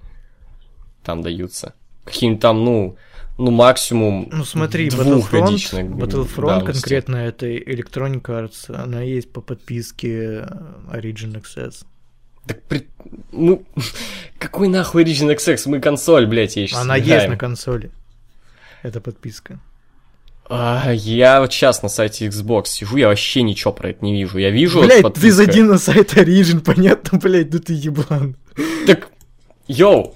там 1.04 1.22
даются. 1.22 1.74
Какие-нибудь 2.04 2.42
там, 2.42 2.64
ну, 2.64 2.96
ну, 3.38 3.50
максимум 3.50 4.28
Ну 4.32 4.44
смотри, 4.44 4.88
Battlefront, 4.88 5.70
Battlefront 5.72 6.46
давности. 6.46 6.80
конкретно 6.80 7.16
это 7.16 7.46
Electronic 7.46 8.22
Arts, 8.22 8.74
она 8.74 9.02
есть 9.02 9.30
по 9.32 9.40
подписке 9.40 10.08
э, 10.10 10.46
Origin 10.92 11.40
Access. 11.40 11.84
Так 12.46 12.62
при... 12.62 12.86
Ну, 13.32 13.64
какой 14.38 14.68
нахуй 14.68 15.04
Origin 15.04 15.34
XX? 15.34 15.60
Мы 15.66 15.80
консоль, 15.80 16.26
блядь, 16.26 16.56
я 16.56 16.66
сейчас 16.66 16.80
Она 16.80 16.96
есть 16.96 17.28
на 17.28 17.36
консоли. 17.36 17.90
Это 18.82 19.00
подписка. 19.00 19.58
А, 20.48 20.92
я 20.92 21.40
вот 21.40 21.52
сейчас 21.52 21.82
на 21.82 21.88
сайте 21.88 22.28
Xbox 22.28 22.66
сижу, 22.66 22.96
я 22.96 23.08
вообще 23.08 23.42
ничего 23.42 23.72
про 23.72 23.90
это 23.90 24.04
не 24.04 24.14
вижу. 24.14 24.38
Я 24.38 24.50
вижу 24.50 24.80
Блять, 24.80 25.02
вот 25.02 25.14
ты 25.14 25.20
подписка. 25.20 25.36
зайди 25.44 25.62
на 25.62 25.78
сайт 25.78 26.14
Origin, 26.14 26.60
понятно, 26.64 27.18
блять, 27.18 27.50
да 27.50 27.58
ты 27.58 27.72
еблан. 27.72 28.36
Так, 28.86 29.08
йоу, 29.68 30.14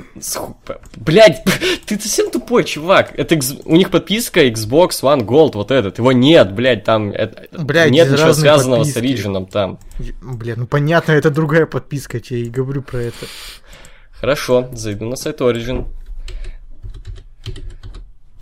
блядь, 0.96 1.44
ты 1.86 1.98
совсем 2.00 2.30
тупой, 2.30 2.64
чувак. 2.64 3.12
Это 3.18 3.38
у 3.64 3.76
них 3.76 3.90
подписка 3.90 4.46
Xbox 4.46 5.02
One 5.02 5.24
Gold, 5.26 5.52
вот 5.54 5.70
этот. 5.70 5.98
Его 5.98 6.12
нет, 6.12 6.52
блядь, 6.54 6.84
там 6.84 7.10
это- 7.10 7.46
Блядь, 7.52 7.90
нет 7.90 8.10
ничего 8.10 8.32
связанного 8.32 8.84
с 8.84 8.92
подписки. 8.92 9.26
Origin 9.26 9.50
там. 9.50 9.78
Блин, 10.22 10.60
ну 10.60 10.66
понятно, 10.66 11.12
это 11.12 11.30
другая 11.30 11.66
подписка, 11.66 12.18
я 12.18 12.22
тебе 12.22 12.42
и 12.42 12.50
говорю 12.50 12.82
про 12.82 12.98
это. 12.98 13.26
Хорошо, 14.12 14.68
зайду 14.72 15.06
на 15.06 15.16
сайт 15.16 15.40
Origin. 15.40 15.86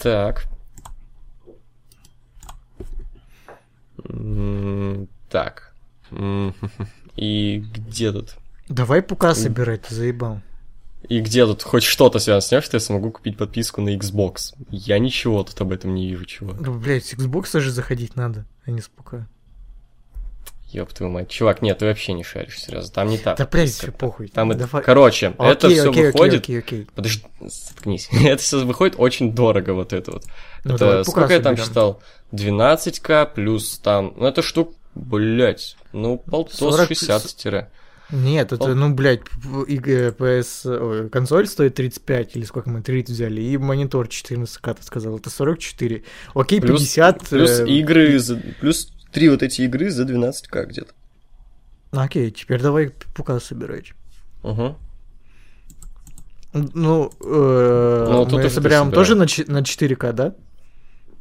Так. 0.03 0.44
Так. 5.29 5.73
И 7.16 7.59
где 7.59 8.12
тут? 8.12 8.37
Давай 8.68 9.03
пука 9.03 9.35
собирать, 9.35 9.83
ты 9.83 9.94
заебал. 9.94 10.40
И 11.03 11.21
где 11.21 11.47
тут 11.47 11.63
хоть 11.63 11.85
что-то 11.85 12.19
связано 12.19 12.41
с 12.41 12.49
тем, 12.49 12.61
что 12.61 12.77
я 12.77 12.81
смогу 12.81 13.13
купить 13.13 13.37
подписку 13.37 13.81
на 13.81 13.95
Xbox? 13.97 14.55
Я 14.71 14.99
ничего 14.99 15.45
тут 15.45 15.61
об 15.61 15.73
этом 15.73 15.95
не 15.95 16.09
вижу, 16.09 16.25
чувак. 16.25 16.61
Ну, 16.61 16.75
блядь, 16.75 17.05
с 17.05 17.15
Xbox 17.15 17.61
же 17.61 17.71
заходить 17.71 18.17
надо, 18.17 18.47
а 18.65 18.71
не 18.71 18.81
с 18.81 18.89
пука. 18.89 19.29
Ёб 20.71 20.93
твою 20.93 21.11
мать. 21.11 21.31
Чувак, 21.31 21.63
нет, 21.63 21.79
ты 21.79 21.87
вообще 21.87 22.13
не 22.13 22.23
шаришь, 22.23 22.59
серьезно. 22.59 22.93
Там 22.93 23.09
не 23.09 23.17
так. 23.17 23.39
Да, 23.39 23.47
блядь, 23.47 23.71
всё 23.71 23.91
похуй. 23.91 24.29
Там 24.29 24.51
это... 24.51 24.67
Давай. 24.67 24.83
Короче, 24.83 25.35
это 25.39 25.67
Окей, 25.69 25.71
все 25.71 25.89
окей, 25.89 25.89
окей, 25.89 26.07
выходит... 26.07 26.43
Окей, 26.43 26.59
окей, 26.59 26.87
Подожди, 26.95 27.25
заткнись. 27.41 28.09
это 28.13 28.43
все 28.43 28.67
выходит 28.67 28.97
очень 28.99 29.33
дорого, 29.33 29.71
вот 29.71 29.95
это 29.95 30.13
вот. 30.13 30.25
Ну, 30.65 30.75
это 30.75 30.85
давай 30.85 31.05
сколько 31.05 31.33
я 31.33 31.41
там 31.41 31.57
считал? 31.57 32.03
12к 32.33 33.33
плюс 33.35 33.79
там... 33.79 34.13
Ну, 34.17 34.27
это 34.27 34.43
штук, 34.43 34.75
блять, 34.95 35.77
ну, 35.93 36.19
полтос 36.19 36.59
40 36.59 36.89
60 36.89 37.23
тире. 37.37 37.71
Нет, 38.11 38.53
это, 38.53 38.75
ну, 38.75 38.94
блядь, 38.94 39.21
э, 39.21 40.12
PS, 40.12 41.09
консоль 41.11 41.47
стоит 41.47 41.75
35, 41.75 42.37
или 42.37 42.44
сколько 42.44 42.71
мы, 42.71 42.81
30 42.83 43.11
взяли, 43.14 43.42
и 43.42 43.59
монитор 43.59 44.07
14к, 44.07 44.75
ты 44.75 44.83
сказал, 44.83 45.18
это 45.18 45.29
44. 45.29 46.03
Окей, 46.35 46.61
Плюс, 46.61 46.81
50. 46.81 47.29
плюс 47.29 47.61
э, 47.61 47.66
игры, 47.68 48.18
за- 48.18 48.40
плюс 48.61 48.90
три 49.12 49.29
вот 49.29 49.42
эти 49.42 49.62
игры 49.62 49.90
за 49.90 50.05
12к 50.05 50.64
где-то. 50.66 50.92
Окей, 51.90 52.31
теперь 52.31 52.62
давай 52.62 52.90
пука 53.14 53.40
собирать. 53.40 53.92
Угу. 54.42 54.77
Ну, 56.55 57.12
э, 57.21 58.07
Ну, 58.09 58.38
мы 58.38 58.49
собираем 58.51 58.90
тоже 58.90 59.14
на, 59.14 59.27
на 59.49 59.62
4К, 59.62 60.12
да? 60.12 60.35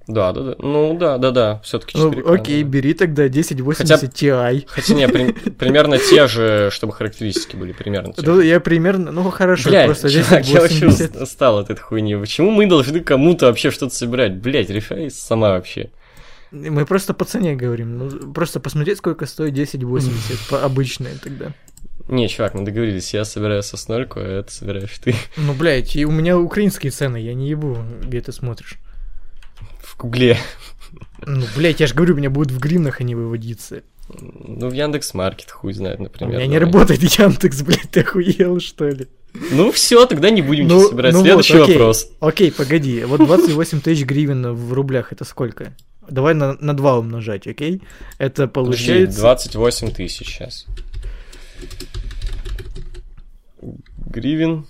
Да, 0.07 0.31
да, 0.31 0.41
да. 0.41 0.55
Ну, 0.59 0.97
да, 0.97 1.17
да, 1.17 1.31
да, 1.31 1.59
все-таки 1.63 1.97
Ну, 1.97 2.11
4К. 2.11 2.33
окей, 2.35 2.63
да. 2.63 2.69
бери 2.69 2.93
тогда 2.93 3.23
1080 3.27 3.99
Хотя- 3.99 4.07
Ti. 4.07 4.63
Хотя 4.67 4.93
не, 4.93 5.07
при- 5.07 5.31
примерно 5.59 5.97
те 5.97 6.27
же, 6.27 6.69
чтобы 6.71 6.93
характеристики 6.93 7.57
были, 7.57 7.73
примерно 7.73 8.13
те 8.13 8.21
Ну, 8.25 8.35
же. 8.37 8.45
я 8.45 8.59
примерно, 8.61 9.11
ну 9.11 9.29
хорошо, 9.31 9.69
Блядь, 9.69 9.85
просто 9.87 10.09
чувак, 10.09 10.45
я 10.45 10.61
вообще 10.61 10.85
1080. 10.85 11.15
ус- 11.17 11.21
устал 11.23 11.59
от 11.59 11.69
этой 11.69 11.81
хуйни. 11.81 12.15
Почему 12.15 12.51
мы 12.51 12.67
должны 12.67 13.01
кому-то 13.01 13.47
вообще 13.47 13.69
что-то 13.69 13.93
собирать? 13.93 14.35
Блядь, 14.37 14.69
решай 14.69 15.11
сама 15.11 15.49
вообще. 15.49 15.89
Мы 16.51 16.85
просто 16.85 17.13
по 17.13 17.25
цене 17.25 17.55
говорим. 17.55 17.97
Ну, 17.97 18.31
просто 18.33 18.61
посмотреть, 18.61 18.99
сколько 18.99 19.25
стоит 19.25 19.51
1080 19.51 20.39
по 20.49 20.63
обычные 20.63 21.15
тогда. 21.21 21.51
Не, 22.07 22.29
чувак, 22.29 22.53
мы 22.53 22.63
договорились, 22.63 23.13
я 23.13 23.25
собираю 23.25 23.61
соснольку, 23.61 24.21
а 24.21 24.23
это 24.23 24.49
собираешь 24.49 24.97
ты. 25.03 25.13
Ну, 25.35 25.53
блядь, 25.53 25.97
и 25.97 26.05
у 26.05 26.11
меня 26.11 26.37
украинские 26.39 26.91
цены, 26.91 27.17
я 27.17 27.33
не 27.33 27.49
ебу, 27.49 27.77
где 28.01 28.21
ты 28.21 28.31
смотришь. 28.31 28.77
В 29.97 30.01
Гугле. 30.01 30.37
Ну, 31.25 31.43
блядь, 31.55 31.79
я 31.79 31.87
же 31.87 31.95
говорю, 31.95 32.13
у 32.13 32.17
меня 32.17 32.29
будут 32.29 32.51
в 32.51 32.59
гривнах 32.59 33.01
они 33.01 33.15
выводиться. 33.15 33.81
Ну, 34.09 34.69
в 34.69 34.73
Яндекс 34.73 35.13
Маркет, 35.13 35.49
хуй 35.51 35.73
знает, 35.73 35.99
У 35.99 36.03
например. 36.03 36.35
меня 36.35 36.45
не 36.47 36.53
давай. 36.59 36.71
работает 36.71 37.01
Яндекс, 37.03 37.61
блядь, 37.63 37.89
ты 37.91 38.01
охуел, 38.01 38.59
что 38.59 38.87
ли? 38.87 39.07
Ну 39.51 39.71
все, 39.71 40.05
тогда 40.05 40.29
не 40.29 40.41
будем 40.41 40.67
Ну, 40.67 40.87
собирать. 40.87 41.13
ну 41.13 41.19
вот, 41.19 41.25
Следующий 41.25 41.57
окей. 41.57 41.75
вопрос. 41.77 42.07
Окей, 42.19 42.51
погоди, 42.51 43.03
вот 43.05 43.17
28 43.25 43.81
тысяч 43.81 44.05
гривен 44.05 44.53
в 44.53 44.71
рублях 44.73 45.11
это 45.11 45.25
сколько? 45.25 45.73
Давай 46.09 46.33
на, 46.33 46.53
на 46.61 46.73
2 46.75 46.99
умножать, 46.99 47.47
окей? 47.47 47.81
Это 48.17 48.47
получается... 48.47 49.19
28 49.19 49.91
тысяч 49.91 50.27
сейчас. 50.27 50.65
Гривен. 54.05 54.65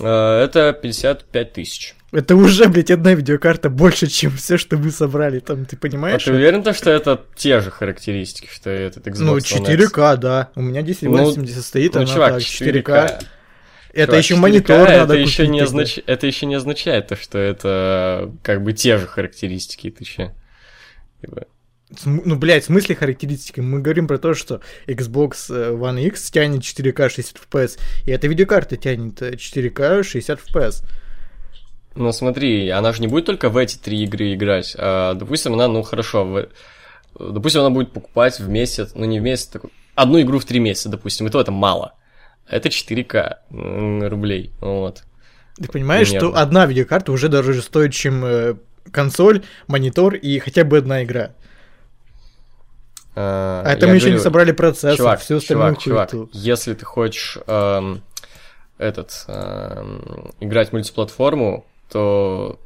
А, 0.00 0.44
Это 0.44 0.72
55 0.72 1.52
тысяч. 1.52 1.94
Это 2.12 2.36
уже, 2.36 2.68
блядь, 2.68 2.90
одна 2.90 3.14
видеокарта 3.14 3.70
больше, 3.70 4.06
чем 4.06 4.32
все, 4.36 4.58
что 4.58 4.76
мы 4.76 4.90
собрали 4.90 5.38
там, 5.38 5.64
ты 5.64 5.76
А 5.76 5.78
понимаешь? 5.78 6.22
ты 6.22 6.32
уверен, 6.32 6.62
то, 6.62 6.74
что 6.74 6.90
это 6.90 7.24
те 7.34 7.60
же 7.60 7.70
характеристики, 7.70 8.50
что 8.52 8.70
и 8.70 8.80
этот 8.80 9.06
Xbox 9.06 9.18
Ну, 9.20 9.36
One 9.38 9.40
X? 9.40 9.92
4К, 9.92 10.16
да. 10.18 10.50
У 10.54 10.60
меня 10.60 10.80
1080 10.80 11.64
стоит, 11.64 11.94
Ну, 11.94 12.00
она 12.02 12.12
чувак, 12.12 12.32
так, 12.34 12.42
4К. 12.42 12.82
4К. 12.82 13.24
Это 13.94 14.16
еще 14.16 14.34
4К 14.34 14.38
монитор 14.38 14.88
это 14.88 14.98
надо 14.98 15.14
еще 15.14 15.46
не 15.48 15.60
означ... 15.60 16.00
Это 16.06 16.26
еще 16.26 16.44
не 16.44 16.54
означает 16.54 17.08
то, 17.08 17.16
что 17.16 17.38
это 17.38 18.30
как 18.42 18.62
бы 18.62 18.74
те 18.74 18.98
же 18.98 19.06
характеристики, 19.06 19.90
ты 19.90 20.04
че? 20.04 20.34
Ну, 22.04 22.36
блядь, 22.36 22.64
в 22.64 22.66
смысле 22.66 22.94
характеристики? 22.94 23.60
Мы 23.60 23.80
говорим 23.80 24.06
про 24.06 24.18
то, 24.18 24.34
что 24.34 24.60
Xbox 24.86 25.54
э, 25.54 25.72
One 25.72 26.02
X 26.06 26.30
тянет 26.30 26.62
4К 26.62 27.10
60 27.10 27.36
FPS, 27.50 27.78
и 28.06 28.10
эта 28.10 28.28
видеокарта 28.28 28.76
тянет 28.76 29.20
э, 29.20 29.32
4К 29.32 30.02
60 30.02 30.40
FPS. 30.40 30.84
Ну 31.94 32.10
смотри, 32.12 32.68
она 32.70 32.92
же 32.92 33.00
не 33.00 33.06
будет 33.08 33.26
только 33.26 33.48
в 33.50 33.56
эти 33.56 33.76
три 33.76 34.02
игры 34.04 34.34
играть. 34.34 34.74
А, 34.78 35.14
допустим, 35.14 35.52
она, 35.54 35.68
ну 35.68 35.82
хорошо, 35.82 36.24
в- 36.24 36.48
допустим, 37.32 37.60
она 37.60 37.70
будет 37.70 37.92
покупать 37.92 38.38
в 38.40 38.48
месяц, 38.48 38.92
ну 38.94 39.04
не 39.04 39.20
в 39.20 39.22
месяц, 39.22 39.46
так, 39.46 39.62
одну 39.94 40.20
игру 40.20 40.38
в 40.38 40.44
три 40.44 40.58
месяца, 40.60 40.88
допустим, 40.88 41.26
и 41.26 41.30
то 41.30 41.40
это 41.40 41.52
мало. 41.52 41.94
Это 42.48 42.68
4К 42.70 43.38
м, 43.50 44.02
рублей, 44.08 44.52
вот. 44.60 45.02
Ты 45.56 45.68
понимаешь, 45.68 46.08
что 46.08 46.18
Примерно. 46.20 46.40
одна 46.40 46.66
видеокарта 46.66 47.12
уже 47.12 47.28
дороже 47.28 47.60
стоит, 47.62 47.92
чем 47.92 48.24
э, 48.24 48.54
консоль, 48.90 49.42
монитор 49.66 50.14
и 50.14 50.38
хотя 50.38 50.64
бы 50.64 50.78
одна 50.78 51.04
игра. 51.04 51.32
А, 53.14 53.62
А 53.66 53.72
это 53.72 53.86
мы 53.86 53.96
еще 53.96 54.06
не 54.06 54.10
говорю, 54.12 54.22
собрали 54.24 54.52
процессор, 54.52 54.96
чувак, 54.96 55.20
всю 55.20 55.36
остальную 55.36 55.76
чувак, 55.76 56.10
чувак, 56.10 56.28
если 56.32 56.72
ты 56.72 56.84
хочешь 56.86 57.36
эм, 57.46 58.02
этот 58.78 59.24
эм, 59.28 60.32
играть 60.40 60.70
в 60.70 60.72
мультиплатформу, 60.72 61.66
то 61.92 62.58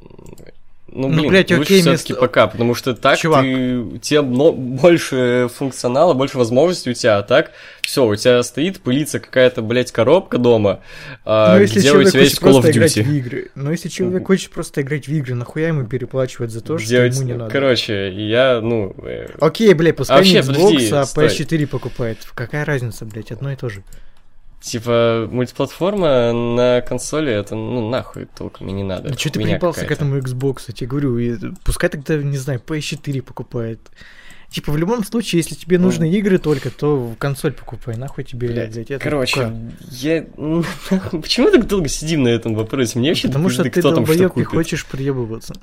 ну, 0.89 1.09
Ну, 1.09 1.17
блин, 1.17 1.29
блядь, 1.29 1.51
лучше 1.51 1.63
окей, 1.63 1.81
все-таки 1.81 2.13
вместо- 2.13 2.27
ПК, 2.27 2.51
потому 2.51 2.73
что 2.73 2.95
так 2.95 3.19
Чувак. 3.19 3.41
ты, 3.43 3.99
тебе 4.01 4.21
больше 4.21 5.49
функционала, 5.53 6.13
больше 6.13 6.37
возможностей 6.37 6.91
у 6.91 6.93
тебя, 6.93 7.17
а 7.17 7.23
так 7.23 7.51
все, 7.81 8.05
у 8.07 8.15
тебя 8.15 8.41
стоит 8.41 8.79
пылиться 8.79 9.19
какая-то, 9.19 9.61
блядь, 9.61 9.91
коробка 9.91 10.37
дома, 10.37 10.79
а, 11.25 11.55
Ну, 11.55 11.61
если 11.61 11.79
где 11.79 11.91
у 11.91 12.03
тебя 12.03 12.21
есть 12.21 12.41
Call 12.41 12.61
of 12.61 12.71
играть 12.71 12.93
в 12.93 12.97
Duty. 12.99 13.17
игры. 13.17 13.51
Ну, 13.53 13.71
если 13.71 13.89
человек 13.89 14.25
хочет 14.25 14.49
просто 14.51 14.81
играть 14.81 15.07
в 15.07 15.11
игры, 15.11 15.35
нахуя 15.35 15.67
ему 15.67 15.85
переплачивать 15.85 16.51
за 16.51 16.61
то, 16.61 16.77
что 16.77 16.87
Где 16.87 17.01
у 17.01 17.03
ему 17.03 17.21
не 17.23 17.33
надо? 17.33 17.51
Короче, 17.51 18.09
я, 18.11 18.61
ну, 18.61 18.95
э, 19.03 19.27
Окей, 19.41 19.73
блядь, 19.73 19.97
пускай 19.97 20.17
вообще, 20.17 20.33
не 20.35 20.39
Xbox, 20.39 20.53
подожди, 20.71 20.93
а 20.93 21.05
стой. 21.05 21.27
PS4 21.27 21.67
покупает. 21.67 22.17
Какая 22.33 22.63
разница, 22.63 23.05
блядь, 23.05 23.31
одно 23.31 23.51
и 23.51 23.55
то 23.57 23.67
же. 23.69 23.83
Типа, 24.59 25.27
мультиплатформа 25.31 26.31
на 26.33 26.81
консоли, 26.81 27.31
это, 27.31 27.55
ну, 27.55 27.89
нахуй 27.89 28.27
толком 28.37 28.69
и 28.69 28.71
не 28.71 28.83
надо. 28.83 29.09
Да 29.09 29.17
что 29.17 29.31
ты 29.31 29.39
хуйня 29.39 29.55
приебался 29.55 29.85
к 29.85 29.91
этому 29.91 30.17
Xbox? 30.17 30.63
Я 30.67 30.73
тебе 30.73 30.87
говорю, 30.87 31.17
и 31.17 31.37
пускай 31.63 31.89
тогда, 31.89 32.17
не 32.17 32.37
знаю, 32.37 32.61
PS4 32.65 33.21
покупает. 33.21 33.79
Типа, 34.49 34.71
в 34.71 34.77
любом 34.77 35.03
случае, 35.03 35.41
если 35.41 35.55
тебе 35.55 35.77
нужны 35.77 36.09
игры 36.09 36.37
только, 36.37 36.69
то 36.69 37.15
консоль 37.19 37.51
покупай. 37.51 37.97
Нахуй 37.97 38.23
тебе, 38.23 38.47
Блядь, 38.47 38.73
блядь, 38.73 38.91
это 38.91 39.03
Короче, 39.03 39.47
ПК. 39.47 39.91
я... 39.91 40.25
ну, 40.37 40.63
Почему 41.11 41.51
так 41.51 41.67
долго 41.67 41.89
сидим 41.89 42.23
на 42.23 42.29
этом 42.29 42.55
вопросе? 42.55 42.97
Мне 42.97 43.09
вообще 43.09 43.27
Потому 43.27 43.49
что 43.49 43.63
ты 43.63 43.69
кто 43.69 43.93
там 43.93 44.05
что 44.05 44.29
купит. 44.29 44.47
хочешь 44.47 44.85
приебываться. 44.85 45.53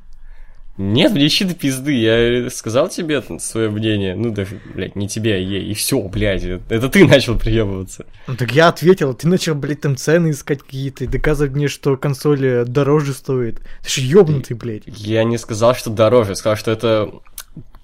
Нет, 0.77 1.13
мне 1.13 1.29
до 1.29 1.55
пизды. 1.55 1.93
Я 1.93 2.51
сказал 2.51 2.89
тебе 2.89 3.23
свое 3.39 3.71
мнение. 3.71 4.17
Ну, 4.17 4.33
даже, 4.33 4.61
блядь, 4.75 4.97
не 4.97 5.09
тебе, 5.09 5.35
а 5.35 5.39
ей. 5.39 5.71
И 5.71 5.75
все, 5.75 6.01
блядь. 6.03 6.43
Это 6.45 6.89
ты 6.89 7.07
начал 7.07 7.39
приебываться. 7.39 8.07
Ну 8.27 8.35
так 8.35 8.53
я 8.53 8.69
ответил, 8.69 9.15
ты 9.15 9.29
начал, 9.29 9.55
блядь, 9.55 9.83
там 9.83 9.97
цены 9.97 10.31
искать 10.31 10.63
какие-то 10.63 11.05
и 11.05 11.07
доказывать 11.07 11.53
мне, 11.53 11.69
что 11.69 11.97
консоль 11.97 12.45
э, 12.45 12.65
дороже 12.65 13.13
стоит. 13.13 13.61
Ты 13.83 13.89
же 13.89 14.01
ёбнутый, 14.01 14.57
блядь. 14.57 14.83
Я 14.87 15.23
не 15.23 15.39
сказал, 15.39 15.77
что 15.77 15.91
дороже. 15.91 16.31
Я 16.31 16.37
сказал, 16.37 16.57
что 16.57 16.73
это 16.73 17.11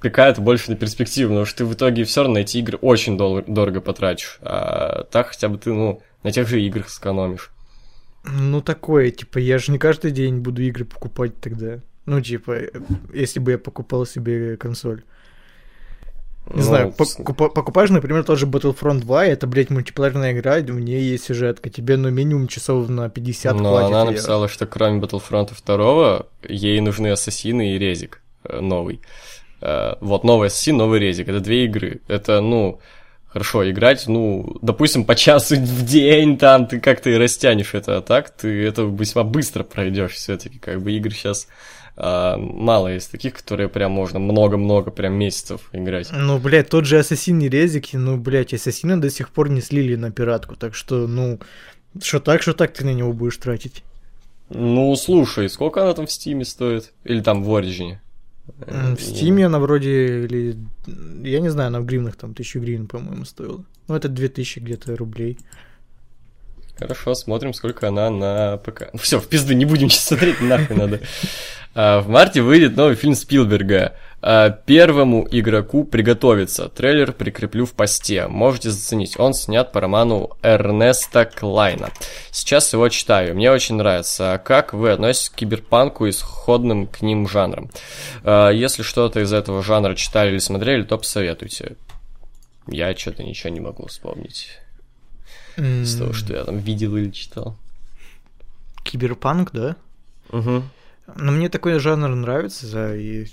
какая-то 0.00 0.40
больше 0.40 0.70
на 0.70 0.76
перспективу, 0.76 1.30
потому 1.30 1.46
что 1.46 1.58
ты 1.58 1.64
в 1.66 1.74
итоге 1.74 2.04
все 2.04 2.22
равно 2.22 2.34
на 2.34 2.38
эти 2.38 2.58
игры 2.58 2.76
очень 2.78 3.16
дол- 3.16 3.44
дорого 3.46 3.80
потратишь. 3.80 4.38
А 4.42 5.04
так 5.04 5.28
хотя 5.28 5.48
бы 5.48 5.58
ты, 5.58 5.72
ну, 5.72 6.02
на 6.24 6.32
тех 6.32 6.48
же 6.48 6.60
играх 6.60 6.88
сэкономишь. 6.88 7.50
Ну 8.24 8.60
такое, 8.60 9.10
типа, 9.10 9.38
я 9.38 9.58
же 9.58 9.70
не 9.72 9.78
каждый 9.78 10.10
день 10.10 10.38
буду 10.38 10.62
игры 10.62 10.84
покупать 10.84 11.40
тогда. 11.40 11.80
Ну, 12.10 12.20
типа, 12.20 12.52
э, 12.52 12.68
если 13.14 13.38
бы 13.38 13.52
я 13.52 13.58
покупал 13.58 14.04
себе 14.04 14.56
консоль. 14.56 15.02
Не 16.46 16.56
Ну, 16.56 16.62
знаю, 16.62 16.92
покупа- 16.98 17.50
покупаешь, 17.50 17.90
например, 17.90 18.24
тоже 18.24 18.46
Battlefront 18.46 19.00
2, 19.00 19.26
и 19.26 19.30
это, 19.30 19.46
блядь, 19.46 19.70
мультиплеерная 19.70 20.32
игра, 20.32 20.56
у 20.56 20.78
нее 20.80 21.08
есть 21.12 21.24
сюжетка, 21.24 21.70
тебе, 21.70 21.96
ну, 21.96 22.10
минимум 22.10 22.48
часов 22.48 22.88
на 22.88 23.08
50 23.08 23.54
Но 23.60 23.70
хватит. 23.70 23.86
она 23.94 24.04
написала, 24.06 24.48
что 24.48 24.66
кроме 24.66 25.00
Battlefront 25.00 25.52
2 25.64 26.26
ей 26.48 26.80
нужны 26.80 27.12
Ассасины 27.12 27.74
и 27.74 27.78
Резик 27.78 28.20
э, 28.44 28.58
новый. 28.60 29.00
Э, 29.60 29.94
Вот, 30.00 30.24
новый 30.24 30.48
Ассасин, 30.48 30.76
новый 30.78 30.98
Резик. 30.98 31.28
Это 31.28 31.38
две 31.38 31.66
игры. 31.66 32.00
Это, 32.08 32.40
ну, 32.40 32.80
хорошо, 33.28 33.70
играть, 33.70 34.08
ну, 34.08 34.56
допустим, 34.62 35.04
по 35.04 35.14
часу 35.14 35.54
в 35.60 35.84
день, 35.84 36.36
там, 36.38 36.66
ты 36.66 36.80
как-то 36.80 37.10
и 37.10 37.14
растянешь 37.16 37.74
это, 37.74 37.98
а 37.98 38.00
так 38.02 38.30
ты 38.30 38.66
это 38.66 38.82
весьма 38.82 39.22
быстро 39.22 39.62
пройдешь 39.62 40.14
все 40.14 40.36
таки 40.36 40.58
Как 40.58 40.82
бы 40.82 40.90
игр 40.90 41.12
сейчас 41.12 41.46
мало 41.96 42.88
есть 42.88 43.10
таких, 43.10 43.34
которые 43.34 43.68
прям 43.68 43.92
можно 43.92 44.18
много-много 44.18 44.90
прям 44.90 45.14
месяцев 45.14 45.68
играть. 45.72 46.08
Ну, 46.12 46.38
блядь, 46.38 46.68
тот 46.68 46.86
же 46.86 46.98
Ассасин 46.98 47.40
и 47.40 47.48
Резики, 47.48 47.96
ну, 47.96 48.16
блядь, 48.16 48.54
Ассасина 48.54 49.00
до 49.00 49.10
сих 49.10 49.30
пор 49.30 49.50
не 49.50 49.60
слили 49.60 49.96
на 49.96 50.10
пиратку, 50.10 50.56
так 50.56 50.74
что, 50.74 51.06
ну, 51.06 51.38
что 52.02 52.20
так, 52.20 52.42
что 52.42 52.52
так 52.54 52.72
ты 52.72 52.84
на 52.84 52.94
него 52.94 53.12
будешь 53.12 53.36
тратить. 53.36 53.82
Ну, 54.48 54.94
слушай, 54.96 55.48
сколько 55.48 55.82
она 55.82 55.92
там 55.94 56.06
в 56.06 56.12
Стиме 56.12 56.44
стоит? 56.44 56.92
Или 57.04 57.20
там 57.20 57.44
в 57.44 57.50
Origin? 57.50 57.96
В 58.66 59.00
Стиме 59.00 59.46
она 59.46 59.58
вроде, 59.58 60.24
или, 60.24 60.56
я 61.22 61.40
не 61.40 61.50
знаю, 61.50 61.68
она 61.68 61.80
в 61.80 61.84
гривнах 61.84 62.16
там, 62.16 62.34
тысячу 62.34 62.60
гривен, 62.60 62.88
по-моему, 62.88 63.24
стоила. 63.24 63.64
Ну, 63.86 63.94
это 63.94 64.08
2000 64.08 64.58
где-то 64.60 64.96
рублей. 64.96 65.38
Хорошо, 66.80 67.14
смотрим, 67.14 67.52
сколько 67.52 67.88
она 67.88 68.08
на 68.08 68.56
ПК. 68.56 68.88
Все, 68.94 69.20
в 69.20 69.28
пизду, 69.28 69.52
не 69.52 69.66
будем 69.66 69.90
сейчас 69.90 70.06
смотреть, 70.06 70.40
нахуй 70.40 70.76
надо. 70.76 71.00
А, 71.74 72.00
В 72.00 72.08
марте 72.08 72.40
выйдет 72.40 72.74
новый 72.74 72.94
фильм 72.96 73.14
Спилберга. 73.14 73.92
А, 74.22 74.48
Первому 74.48 75.28
игроку 75.30 75.84
приготовиться. 75.84 76.70
Трейлер 76.70 77.12
прикреплю 77.12 77.66
в 77.66 77.72
посте. 77.72 78.28
Можете 78.28 78.70
заценить. 78.70 79.20
Он 79.20 79.34
снят 79.34 79.72
по 79.72 79.80
роману 79.82 80.30
Эрнеста 80.42 81.26
Клайна. 81.26 81.90
Сейчас 82.30 82.72
его 82.72 82.88
читаю. 82.88 83.34
Мне 83.34 83.50
очень 83.52 83.74
нравится. 83.74 84.32
А 84.32 84.38
Как 84.38 84.72
вы 84.72 84.90
относитесь 84.90 85.28
к 85.28 85.34
киберпанку 85.34 86.06
и 86.06 86.12
сходным 86.12 86.86
к 86.86 87.02
ним 87.02 87.28
жанрам? 87.28 87.70
Если 88.24 88.82
что-то 88.82 89.20
из 89.20 89.34
этого 89.34 89.62
жанра 89.62 89.94
читали 89.94 90.30
или 90.30 90.38
смотрели, 90.38 90.82
то 90.84 90.96
посоветуйте. 90.96 91.76
Я 92.66 92.96
что-то 92.96 93.22
ничего 93.22 93.52
не 93.52 93.60
могу 93.60 93.86
вспомнить 93.86 94.59
из 95.56 95.96
того, 95.96 96.12
что 96.12 96.32
я 96.32 96.44
там 96.44 96.58
видел 96.58 96.96
или 96.96 97.10
читал. 97.10 97.56
Киберпанк, 98.84 99.52
да? 99.52 99.76
Угу. 100.30 100.62
Но 101.16 101.32
мне 101.32 101.48
такой 101.48 101.78
жанр 101.78 102.08
нравится, 102.14 102.70
да, 102.72 102.96
и 102.96 103.26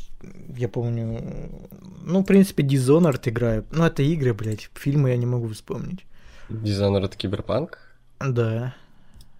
я 0.56 0.67
помню, 0.67 1.51
ну, 2.03 2.21
в 2.21 2.25
принципе, 2.25 2.63
Dishonored 2.63 3.30
играю. 3.30 3.65
Ну, 3.71 3.84
это 3.86 4.01
игры, 4.01 4.34
блядь, 4.34 4.69
фильмы 4.73 5.10
я 5.10 5.17
не 5.17 5.25
могу 5.25 5.47
вспомнить. 5.49 6.06
Это 6.49 7.17
киберпанк? 7.17 7.80
Да. 8.19 8.73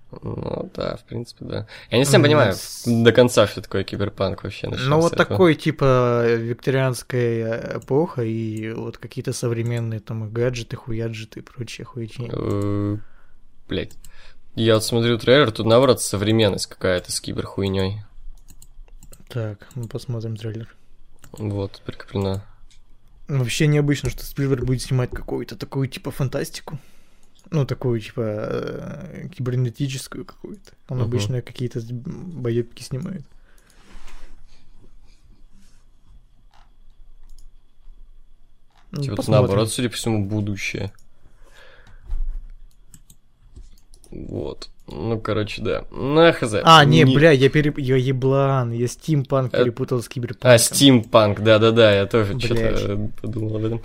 Ну 0.10 0.72
да, 0.74 0.96
в 0.96 1.04
принципе, 1.04 1.43
да. 1.46 1.67
Я 1.91 1.98
не 1.98 2.06
совсем 2.06 2.24
понимаю 2.24 2.54
с- 2.56 2.84
до 2.86 3.12
конца, 3.12 3.46
что 3.46 3.62
такое 3.62 3.84
киберпанк 3.84 4.43
вообще. 4.43 4.70
Ну, 4.70 5.02
вот 5.02 5.13
этого. 5.13 5.26
такой, 5.26 5.56
типа, 5.56 6.26
викторианская 6.36 7.78
эпоха, 7.80 8.24
и 8.24 8.72
вот 8.72 8.98
какие-то 8.98 9.34
современные 9.34 10.00
там 10.00 10.30
гаджеты, 10.30 10.76
хуяджеты 10.78 11.39
и 11.39 11.43
прочие 11.43 11.86
хуйти. 11.86 12.30
Э, 12.32 12.98
Блять. 13.67 13.93
Я 14.56 14.76
вот 14.76 14.86
смотрю 14.86 15.17
трейлер, 15.17 15.52
тут 15.52 15.65
наоборот 15.65 16.02
современность 16.02 16.67
какая-то 16.67 17.12
с 17.12 17.20
киберхуйней. 17.20 18.02
Так, 19.28 19.67
мы 19.76 19.88
посмотрим 19.88 20.38
трейлер. 20.38 20.74
Вот, 21.34 21.82
прикреплено. 21.86 22.41
Вообще 23.28 23.67
необычно, 23.67 24.10
что 24.10 24.24
Спилберг 24.26 24.63
будет 24.63 24.82
снимать 24.82 25.10
какую-то 25.12 25.58
такую, 25.58 25.89
типа, 25.89 26.12
фантастику. 26.12 26.80
Ну, 27.49 27.65
такую, 27.65 27.99
типа, 28.01 28.21
э, 28.21 29.27
кибернетическую 29.36 30.25
какую-то. 30.25 30.71
Он 30.89 30.97
Мгм. 30.97 31.05
обычно 31.07 31.41
какие-то 31.41 31.79
боепки 31.91 32.81
снимает. 32.83 33.23
Ну, 38.91 39.01
Типа, 39.03 39.17
посмотрим. 39.17 39.41
наоборот, 39.47 39.71
судя 39.71 39.89
по 39.89 39.95
всему, 39.95 40.25
будущее. 40.25 40.91
Вот. 44.10 44.69
Ну, 44.88 45.19
короче, 45.19 45.62
да. 45.62 45.83
На 45.91 46.31
хз. 46.31 46.55
А, 46.63 46.86
не, 46.86 47.03
бля, 47.03 47.31
я 47.31 47.49
переп... 47.49 47.77
Я 47.77 47.97
еблан, 47.97 48.71
я 48.71 48.88
стимпанк 48.88 49.53
Это- 49.53 49.63
перепутал 49.63 50.01
с 50.01 50.07
киберпанком. 50.07 50.51
А, 50.51 50.57
стимпанк, 50.57 51.41
да-да-да, 51.41 51.93
я 51.93 52.05
тоже 52.05 52.39
что-то 52.39 53.12
подумал 53.21 53.57
об 53.57 53.65
этом. 53.65 53.81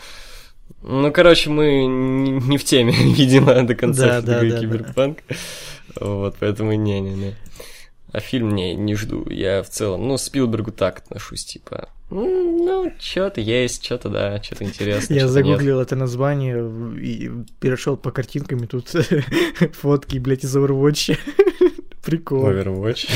Ну, 0.82 1.12
короче, 1.12 1.50
мы 1.50 1.86
не 1.86 2.58
в 2.58 2.64
теме, 2.64 2.92
видимо, 3.16 3.62
до 3.62 3.74
конца 3.74 4.06
Да, 4.06 4.20
да, 4.22 4.40
да, 4.40 4.50
да. 4.50 4.60
киберпанк. 4.60 5.18
Вот, 6.00 6.36
поэтому 6.40 6.72
не-не-не. 6.72 7.34
А 8.12 8.20
фильм 8.20 8.54
не, 8.54 8.74
не 8.74 8.94
жду. 8.94 9.26
Я 9.30 9.62
в 9.62 9.68
целом, 9.70 10.06
ну, 10.06 10.18
Спилбергу 10.18 10.70
так 10.70 10.98
отношусь, 10.98 11.44
типа, 11.44 11.88
ну, 12.12 12.92
что-то 13.00 13.40
есть, 13.40 13.82
что-то 13.82 14.10
да, 14.10 14.42
что-то 14.42 14.64
интересное. 14.64 15.16
Я 15.16 15.28
загуглил 15.28 15.80
это 15.80 15.96
название 15.96 16.70
и 17.00 17.30
перешел 17.58 17.96
по 17.96 18.10
картинкам, 18.10 18.64
и 18.64 18.66
тут 18.66 18.92
фотки, 19.72 20.18
блядь, 20.18 20.44
из 20.44 20.54
Overwatch. 20.54 21.18
Прикол. 22.04 22.50
Overwatch. 22.50 23.08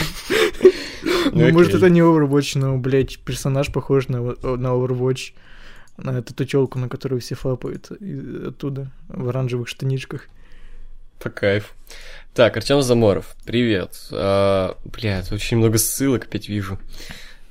Ну, 1.32 1.52
может, 1.52 1.74
окей. 1.74 1.76
это 1.76 1.90
не 1.90 2.00
Overwatch, 2.00 2.58
но, 2.58 2.78
блядь, 2.78 3.18
персонаж 3.18 3.70
похож 3.70 4.08
на, 4.08 4.20
на 4.22 4.68
Overwatch. 4.68 5.34
На 5.96 6.18
эту 6.18 6.44
тёлку, 6.44 6.78
на 6.78 6.88
которую 6.88 7.20
все 7.20 7.34
фапают 7.34 7.90
оттуда, 7.90 8.90
в 9.08 9.28
оранжевых 9.28 9.68
штанишках. 9.68 10.28
По 11.22 11.30
кайфу. 11.30 11.72
Так, 12.34 12.56
Артем 12.58 12.82
Заморов, 12.82 13.34
привет. 13.46 13.92
А, 14.12 14.76
бля, 14.84 15.22
тут 15.22 15.32
очень 15.32 15.56
много 15.56 15.78
ссылок 15.78 16.24
опять 16.24 16.48
вижу. 16.48 16.78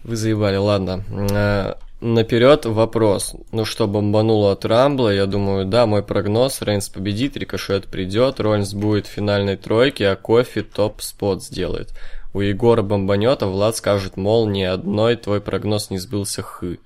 Вы 0.04 0.16
заебали, 0.16 0.58
ладно. 0.58 1.04
А, 1.32 1.80
наперед 2.02 2.66
вопрос. 2.68 3.36
Ну 3.52 3.66
что, 3.66 3.88
бомбануло 3.88 4.52
от 4.52 4.64
Рамбла? 4.64 5.10
Я 5.10 5.26
думаю, 5.26 5.66
да, 5.66 5.88
мой 5.88 6.04
прогноз. 6.04 6.62
Рейнс 6.62 6.90
победит, 6.90 7.36
Рикошет 7.36 7.88
придет, 7.88 8.40
Роллинс 8.40 8.76
будет 8.76 9.08
в 9.08 9.10
финальной 9.10 9.58
тройке, 9.58 10.10
а 10.10 10.16
Кофи 10.16 10.62
топ-спот 10.62 11.44
сделает. 11.44 11.94
У 12.36 12.42
Егора 12.42 12.84
бомбанет, 12.84 13.42
а 13.42 13.48
Влад 13.48 13.78
скажет, 13.78 14.18
мол, 14.18 14.48
ни 14.48 14.62
одной 14.62 15.16
твой 15.16 15.42
прогноз 15.42 15.90
не 15.90 15.98
сбылся 15.98 16.44
хы. 16.44 16.78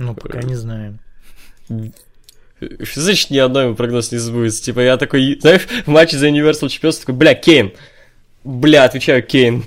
Ну, 0.00 0.14
пока 0.14 0.40
не 0.40 0.54
знаем. 0.54 0.98
Что 2.82 3.00
значит 3.02 3.28
ни 3.28 3.36
одной 3.36 3.66
мой 3.66 3.76
прогноз 3.76 4.10
не 4.12 4.16
сбудется? 4.16 4.62
Типа 4.62 4.80
я 4.80 4.96
такой, 4.96 5.38
знаешь, 5.38 5.66
в 5.84 5.88
матче 5.88 6.16
за 6.16 6.28
Universal 6.30 6.68
Champions 6.68 7.00
такой, 7.00 7.14
бля, 7.14 7.34
Кейн. 7.34 7.72
Бля, 8.42 8.84
отвечаю, 8.84 9.22
Кейн. 9.22 9.62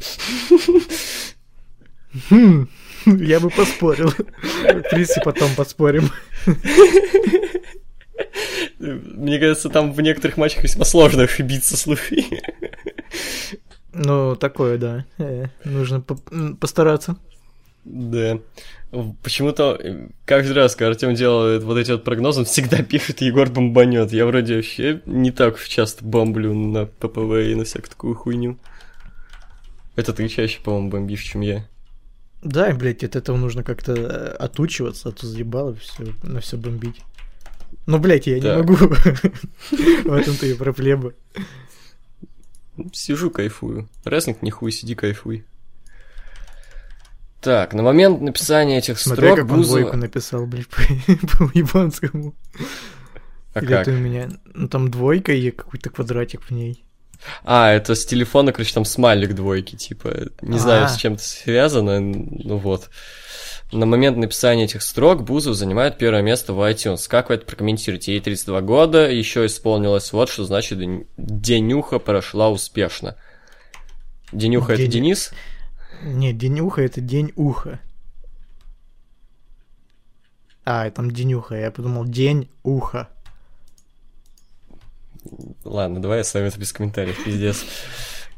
Хм, 2.31 2.67
я 3.05 3.39
бы 3.39 3.51
поспорил. 3.51 4.09
В 4.09 4.89
принципе, 4.89 5.21
потом 5.23 5.53
поспорим. 5.55 6.09
Мне 8.79 9.39
кажется, 9.39 9.69
там 9.69 9.93
в 9.93 10.01
некоторых 10.01 10.37
матчах 10.37 10.63
весьма 10.63 10.83
сложно 10.83 11.23
ошибиться, 11.23 11.77
слушай. 11.77 12.41
Ну, 13.93 14.35
такое, 14.35 14.79
да. 14.79 15.05
Э, 15.19 15.45
Нужно 15.63 16.01
постараться. 16.59 17.17
Да. 17.85 18.39
Почему-то 19.23 19.75
э, 19.81 20.07
каждый 20.25 20.53
раз, 20.53 20.75
когда 20.75 20.89
Артем 20.91 21.15
делает 21.15 21.63
вот 21.63 21.77
эти 21.77 21.91
вот 21.91 22.03
прогнозы, 22.03 22.41
он 22.41 22.45
всегда 22.45 22.77
пишет 22.83 23.21
Егор 23.21 23.49
бомбанет. 23.49 24.11
Я 24.11 24.25
вроде 24.25 24.57
вообще 24.57 25.01
не 25.05 25.31
так 25.31 25.61
часто 25.63 26.05
бомблю 26.05 26.53
на 26.53 26.85
ППВ 26.85 27.49
и 27.51 27.55
на 27.55 27.63
всякую 27.65 27.89
такую 27.89 28.15
хуйню. 28.15 28.57
Это 29.95 30.13
ты 30.13 30.27
чаще, 30.27 30.59
по-моему, 30.61 30.89
бомбишь, 30.89 31.23
чем 31.23 31.41
я. 31.41 31.67
Да, 32.41 32.69
и, 32.69 32.73
блядь, 32.73 33.03
от 33.03 33.15
этого 33.15 33.37
нужно 33.37 33.63
как-то 33.63 33.93
э, 33.93 34.35
отучиваться, 34.35 35.09
а 35.09 35.11
то 35.11 35.25
заебало 35.25 35.75
все, 35.75 36.13
на 36.23 36.39
все 36.41 36.57
бомбить. 36.57 37.01
Ну, 37.85 37.99
блядь, 37.99 38.27
я 38.27 38.35
не 38.35 38.41
Так. 38.41 38.57
могу. 38.59 38.75
В 40.09 40.13
этом-то 40.13 40.45
и 40.45 40.53
проблема. 40.53 41.13
Сижу, 42.91 43.29
кайфую. 43.29 43.87
Рестлинг 44.03 44.41
не 44.41 44.51
хуй, 44.51 44.71
сиди, 44.71 44.95
кайфуй. 44.95 45.45
Так, 47.43 47.73
на 47.73 47.83
момент 47.83 48.21
написания 48.21 48.77
этих 48.77 48.97
Смотри, 48.99 49.25
строк 49.27 49.39
как 49.39 49.51
он 49.51 49.57
Бузова... 49.57 49.79
двойку 49.81 49.97
написал, 49.97 50.45
блядь, 50.45 50.67
по 50.67 50.77
по 51.47 51.51
японскому. 51.57 52.33
А 53.53 53.59
Или 53.59 53.67
как? 53.67 53.87
это 53.87 53.91
у 53.91 53.99
меня... 53.99 54.29
Ну, 54.53 54.67
там 54.67 54.89
двойка 54.89 55.33
и 55.33 55.51
какой-то 55.51 55.89
квадратик 55.89 56.41
в 56.43 56.51
ней. 56.51 56.83
А, 57.43 57.71
это 57.71 57.95
с 57.95 58.05
телефона, 58.05 58.51
короче, 58.51 58.73
там 58.73 58.85
смайлик 58.85 59.33
двойки, 59.35 59.75
типа. 59.75 60.29
Не 60.41 60.57
знаю, 60.59 60.85
А. 60.85 60.87
с 60.87 60.97
чем 60.97 61.13
это 61.13 61.23
связано, 61.23 61.99
ну 61.99 62.57
вот. 62.57 62.89
На 63.71 63.85
момент 63.85 64.17
написания 64.17 64.65
этих 64.65 64.81
строк 64.81 65.23
Бузов 65.23 65.55
занимает 65.55 65.97
первое 65.97 66.21
место 66.21 66.53
в 66.53 66.59
iTunes. 66.69 67.07
Как 67.07 67.29
вы 67.29 67.35
это 67.35 67.45
прокомментируете? 67.45 68.13
Ей 68.13 68.21
32 68.21 68.61
года, 68.61 69.09
еще 69.09 69.45
исполнилось 69.45 70.13
вот, 70.13 70.29
что 70.29 70.45
значит 70.45 70.79
Денюха 71.17 71.99
прошла 71.99 72.49
успешно. 72.49 73.15
Денюха 74.31 74.73
это 74.73 74.83
День- 74.83 74.91
Денис? 74.91 75.31
Не, 76.03 76.33
день 76.33 76.59
уха— 76.59 76.81
это 76.83 77.01
день 77.01 77.31
уха. 77.35 77.79
А, 80.65 80.89
там 80.91 81.11
денюха, 81.11 81.55
я 81.55 81.71
подумал, 81.71 82.05
день 82.05 82.49
уха. 82.63 83.09
Ладно, 85.63 86.01
давай 86.01 86.19
я 86.19 86.23
с 86.23 86.33
вами 86.33 86.47
это 86.47 86.59
без 86.59 86.71
комментариев, 86.73 87.23
пиздец. 87.23 87.65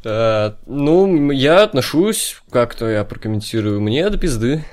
Э, 0.07 0.53
Ну, 0.67 1.31
я 1.31 1.63
отношусь, 1.63 2.39
как-то 2.51 2.87
я 2.87 3.03
прокомментирую, 3.03 3.81
мне 3.81 4.07
до 4.11 4.19
пизды. 4.19 4.63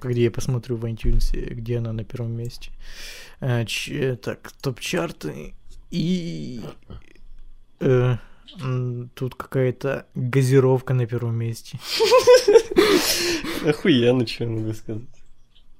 Где 0.00 0.22
я 0.24 0.30
посмотрю 0.30 0.76
в 0.76 0.84
iTunes, 0.84 1.34
где 1.52 1.78
она 1.78 1.92
на 1.92 2.04
первом 2.04 2.36
месте. 2.36 2.70
А, 3.40 3.64
ч- 3.64 4.14
так, 4.14 4.52
топ-чарты. 4.62 5.54
И... 5.90 6.60
тут 9.14 9.34
какая-то 9.34 10.06
газировка 10.14 10.94
на 10.94 11.06
первом 11.06 11.36
месте. 11.36 11.78
Охуенно, 13.66 14.26
что 14.26 14.44
я 14.44 14.50
могу 14.50 14.72
сказать. 14.72 15.02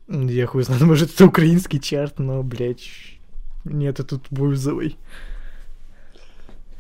Я 0.08 0.46
хуй 0.46 0.62
знаю, 0.64 0.84
может 0.87 1.14
это 1.14 1.26
украинский 1.26 1.80
чарт, 1.80 2.18
но, 2.18 2.42
блядь, 2.42 2.90
нет, 3.64 4.00
это 4.00 4.18
тут 4.18 4.26
бузовый. 4.30 4.96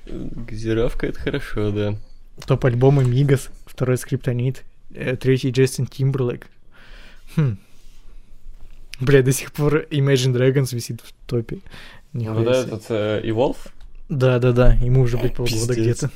Газировка 0.06 1.06
это 1.06 1.18
хорошо, 1.18 1.70
да. 1.70 1.96
Топ-альбомы 2.46 3.04
Мигас, 3.04 3.48
второй 3.64 3.96
Скриптонит, 3.96 4.64
э, 4.92 5.16
третий 5.16 5.50
Джастин 5.50 5.86
Тимберлейк. 5.86 6.48
Хм. 7.36 7.56
Бля, 9.00 9.22
до 9.22 9.32
сих 9.32 9.52
пор 9.52 9.86
Imagine 9.90 10.34
Dragons 10.34 10.74
висит 10.74 11.00
в 11.00 11.12
топе. 11.26 11.60
Нихуя 12.12 12.34
Вот 12.34 12.56
себе. 12.56 12.66
этот 12.66 12.84
э, 12.90 13.22
Evolve? 13.24 13.56
Да-да-да, 14.08 14.74
ему 14.74 15.02
уже, 15.02 15.16
блядь, 15.16 15.34
полгода 15.34 15.74
где-то. 15.74 16.10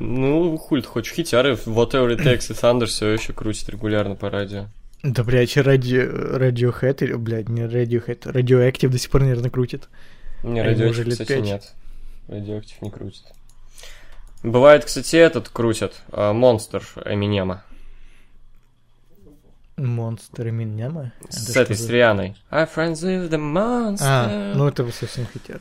Ну, 0.00 0.56
хуй 0.56 0.82
ты 0.82 0.88
хочешь, 0.88 1.14
хитяры, 1.14 1.52
Whatever 1.52 2.16
It 2.16 2.18
Takes 2.24 2.50
и 2.50 2.54
Thunder 2.54 2.86
все 2.86 3.10
еще 3.10 3.32
крутит 3.32 3.68
регулярно 3.68 4.16
по 4.16 4.28
радио. 4.28 4.66
Да, 5.04 5.22
блядь, 5.22 5.56
радио, 5.56 6.02
Radiohead, 6.02 7.04
или, 7.04 7.14
блядь, 7.14 7.48
не 7.48 7.62
Radiohead, 7.62 8.22
Radioactive 8.22 8.88
до 8.88 8.98
сих 8.98 9.10
пор, 9.10 9.20
наверное, 9.20 9.50
крутит. 9.50 9.88
Не, 10.42 10.60
А 10.60 10.64
радиоактив, 10.64 10.90
уже 10.90 11.04
лет 11.04 11.12
кстати, 11.12 11.28
пять. 11.28 11.44
нет. 11.44 11.72
Радиоактив 12.26 12.82
не 12.82 12.90
крутит. 12.90 13.24
Бывает, 14.42 14.84
кстати, 14.84 15.16
этот 15.16 15.48
крутят, 15.48 15.94
а, 16.10 16.32
Монстр 16.32 16.82
Эминема. 17.04 17.62
Монстр 19.76 20.50
Миняма? 20.50 21.12
С 21.28 21.56
этой, 21.56 21.74
с 21.76 21.88
Рианой. 21.88 22.36
I 22.50 22.64
friends 22.64 23.02
with 23.02 23.28
the 23.28 23.38
monster. 23.38 23.98
А, 24.02 24.52
ну 24.54 24.68
это 24.68 24.88
совсем 24.92 25.26
хотят. 25.26 25.60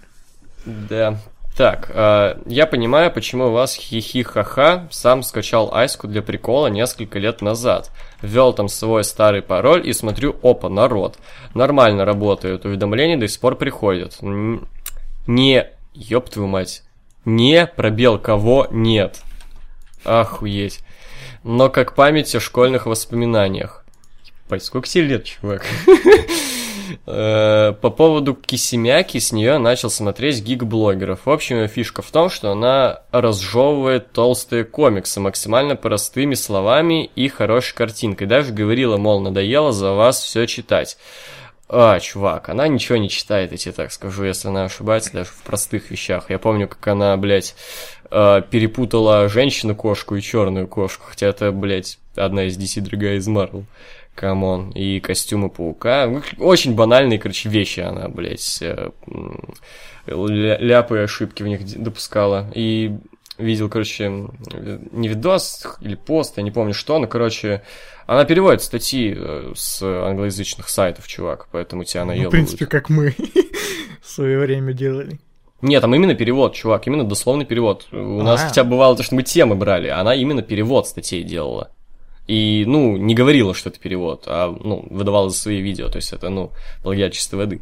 Да. 0.65 1.19
Так, 1.55 1.91
э, 1.93 2.37
я 2.47 2.65
понимаю, 2.65 3.11
почему 3.11 3.47
у 3.47 3.51
вас 3.51 3.75
хихи-ха-ха 3.75 4.87
сам 4.89 5.21
скачал 5.21 5.71
Айску 5.73 6.07
для 6.07 6.23
прикола 6.23 6.67
несколько 6.67 7.19
лет 7.19 7.41
назад. 7.41 7.91
Ввел 8.23 8.53
там 8.53 8.67
свой 8.67 9.03
старый 9.03 9.43
пароль 9.43 9.87
и 9.87 9.93
смотрю, 9.93 10.35
опа, 10.41 10.69
народ. 10.69 11.17
Нормально 11.53 12.05
работают, 12.05 12.65
уведомления 12.65 13.17
до 13.17 13.27
сих 13.27 13.39
пор 13.39 13.55
приходят. 13.55 14.17
Не, 15.27 15.67
ёб 15.93 16.29
твою 16.29 16.47
мать. 16.47 16.81
Не, 17.23 17.67
пробел 17.67 18.17
кого, 18.17 18.67
нет. 18.71 19.21
Охуеть. 20.03 20.79
Но 21.43 21.69
как 21.69 21.93
память 21.93 22.33
о 22.33 22.39
школьных 22.39 22.87
воспоминаниях. 22.87 23.85
Ебать, 24.47 24.63
сколько 24.63 24.87
тебе 24.87 25.03
лет, 25.03 25.25
чувак? 25.25 25.63
Э, 27.05 27.73
По 27.81 27.89
поводу 27.89 28.33
Кисемяки 28.33 29.17
с 29.17 29.31
нее 29.31 29.57
начал 29.57 29.89
смотреть 29.89 30.41
гиг-блогеров. 30.43 31.25
В 31.25 31.29
общем, 31.29 31.57
её 31.57 31.67
фишка 31.67 32.01
в 32.01 32.11
том, 32.11 32.29
что 32.29 32.51
она 32.51 33.01
разжевывает 33.11 34.11
толстые 34.11 34.63
комиксы 34.63 35.19
максимально 35.19 35.75
простыми 35.75 36.33
словами 36.33 37.05
и 37.15 37.27
хорошей 37.27 37.75
картинкой. 37.75 38.27
Даже 38.27 38.53
говорила, 38.53 38.97
мол, 38.97 39.19
надоело 39.19 39.71
за 39.71 39.93
вас 39.93 40.21
все 40.21 40.45
читать. 40.47 40.97
А, 41.75 41.99
чувак, 41.99 42.49
она 42.49 42.67
ничего 42.67 42.97
не 42.97 43.09
читает, 43.09 43.51
я 43.51 43.57
тебе 43.57 43.71
так 43.71 43.91
скажу, 43.91 44.25
если 44.25 44.49
она 44.49 44.65
ошибается 44.65 45.11
даже 45.11 45.29
в 45.31 45.41
простых 45.43 45.89
вещах. 45.89 46.29
Я 46.29 46.37
помню, 46.37 46.67
как 46.67 46.85
она, 46.87 47.17
блядь, 47.17 47.55
э, 48.11 48.41
перепутала 48.49 49.27
женщину-кошку 49.27 50.15
и 50.15 50.21
черную 50.21 50.67
кошку, 50.67 51.05
хотя 51.07 51.27
это, 51.27 51.51
блядь, 51.51 51.97
одна 52.15 52.43
из 52.43 52.57
DC, 52.57 52.81
другая 52.81 53.15
из 53.15 53.27
Marvel. 53.27 53.63
Come 54.15 54.47
on. 54.47 54.71
И 54.71 54.99
костюмы 54.99 55.49
паука. 55.49 56.07
Ну, 56.07 56.21
Очень 56.45 56.75
банальные, 56.75 57.19
короче, 57.19 57.49
вещи 57.49 57.79
она, 57.81 58.07
блядь, 58.09 58.59
э, 58.61 58.89
ляпы 60.07 60.97
и 60.97 61.01
ошибки 61.01 61.43
в 61.43 61.47
них 61.47 61.61
допускала. 61.81 62.47
И 62.53 62.95
видел, 63.37 63.69
короче, 63.69 64.05
м, 64.05 64.33
не 64.91 65.07
видос 65.07 65.65
или 65.81 65.95
пост, 65.95 66.37
я 66.37 66.43
не 66.43 66.51
помню 66.51 66.73
что, 66.73 66.99
но, 66.99 67.07
короче, 67.07 67.63
она 68.05 68.25
переводит 68.25 68.61
статьи 68.61 69.15
э, 69.17 69.53
с 69.55 69.81
англоязычных 69.81 70.69
сайтов, 70.69 71.07
чувак, 71.07 71.47
поэтому 71.51 71.83
тебя 71.83 72.01
Ну, 72.01 72.05
в 72.05 72.09
наебывают. 72.09 72.31
принципе, 72.31 72.65
как 72.65 72.89
мы 72.89 73.15
в 74.01 74.07
свое 74.07 74.37
время 74.39 74.73
делали. 74.73 75.19
Нет, 75.61 75.81
там 75.81 75.95
именно 75.95 76.13
перевод, 76.13 76.53
чувак, 76.53 76.85
именно 76.87 77.05
дословный 77.05 77.45
перевод. 77.45 77.87
У 77.93 78.21
нас 78.21 78.43
А. 78.43 78.47
хотя 78.49 78.63
бы 78.65 78.71
бывало 78.71 78.97
то, 78.97 79.03
что 79.03 79.15
мы 79.15 79.23
темы 79.23 79.55
брали, 79.55 79.87
а 79.87 80.01
она 80.01 80.13
именно 80.13 80.41
перевод 80.41 80.87
статей 80.87 81.23
делала. 81.23 81.71
И, 82.27 82.63
ну, 82.65 82.95
не 82.95 83.15
говорила, 83.15 83.53
что 83.53 83.69
это 83.69 83.79
перевод, 83.79 84.23
а, 84.27 84.55
ну, 84.63 84.85
выдавала 84.89 85.29
за 85.29 85.37
свои 85.37 85.61
видео, 85.61 85.89
то 85.89 85.97
есть 85.97 86.13
это, 86.13 86.29
ну, 86.29 86.51
плагиат 86.81 87.13
чистой 87.13 87.35
воды. 87.35 87.61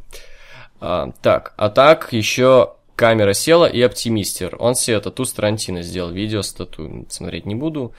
А, 0.79 1.11
так, 1.21 1.53
а 1.57 1.69
так 1.69 2.13
еще 2.13 2.73
камера 2.95 3.33
села 3.33 3.65
и 3.65 3.81
оптимистер. 3.81 4.55
Он 4.59 4.75
себе 4.75 4.99
тату 4.99 5.25
с 5.25 5.33
Тарантино 5.33 5.81
сделал, 5.81 6.11
видео 6.11 6.43
с 6.43 6.53
тату 6.53 7.05
смотреть 7.09 7.47
не 7.47 7.55
буду. 7.55 7.93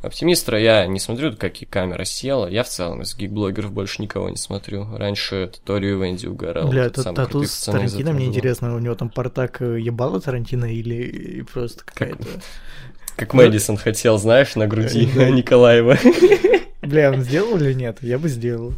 Оптимистра 0.00 0.60
я 0.60 0.86
не 0.86 1.00
смотрю, 1.00 1.36
как 1.36 1.60
и 1.60 1.66
камера 1.66 2.04
села. 2.04 2.46
Я 2.46 2.62
в 2.62 2.68
целом 2.68 3.02
из 3.02 3.16
гик-блогеров 3.16 3.72
больше 3.72 4.00
никого 4.00 4.30
не 4.30 4.36
смотрю. 4.36 4.86
Раньше 4.96 5.50
Туторию 5.52 6.00
Венди 6.00 6.26
угорал. 6.26 6.68
Бля, 6.68 6.88
самый 6.94 7.16
тату 7.16 7.42
с 7.44 7.64
Тарантино, 7.64 8.12
мне 8.12 8.26
интересно, 8.26 8.76
у 8.76 8.78
него 8.78 8.94
там 8.94 9.10
портак 9.10 9.60
э, 9.60 9.80
ебало 9.80 10.20
Тарантино 10.20 10.72
или 10.72 11.42
просто 11.52 11.84
какая-то... 11.84 12.24
Как 12.24 12.42
Мэдисон 13.32 13.76
хотел, 13.76 14.18
знаешь, 14.18 14.54
на 14.56 14.66
груди. 14.66 15.06
Николаева. 15.16 15.96
Бля, 16.82 17.10
он 17.10 17.22
сделал 17.22 17.56
или 17.56 17.72
нет? 17.72 17.98
Я 18.02 18.18
бы 18.18 18.28
сделал. 18.28 18.74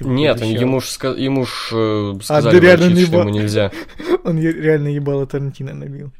Нет, 0.00 0.40
он- 0.40 0.48
ему 0.48 0.80
ж 0.80 0.86
ему 1.16 1.44
ж 1.44 1.68
э, 1.72 2.14
сказали 2.22 2.54
да 2.54 2.60
реально 2.60 2.86
врачи, 2.86 3.06
что 3.06 3.18
ему 3.20 3.28
нельзя. 3.28 3.70
Он 4.24 4.38
реально 4.40 4.88
ебало 4.88 5.26
Тарантино 5.26 5.74
набил. 5.74 6.10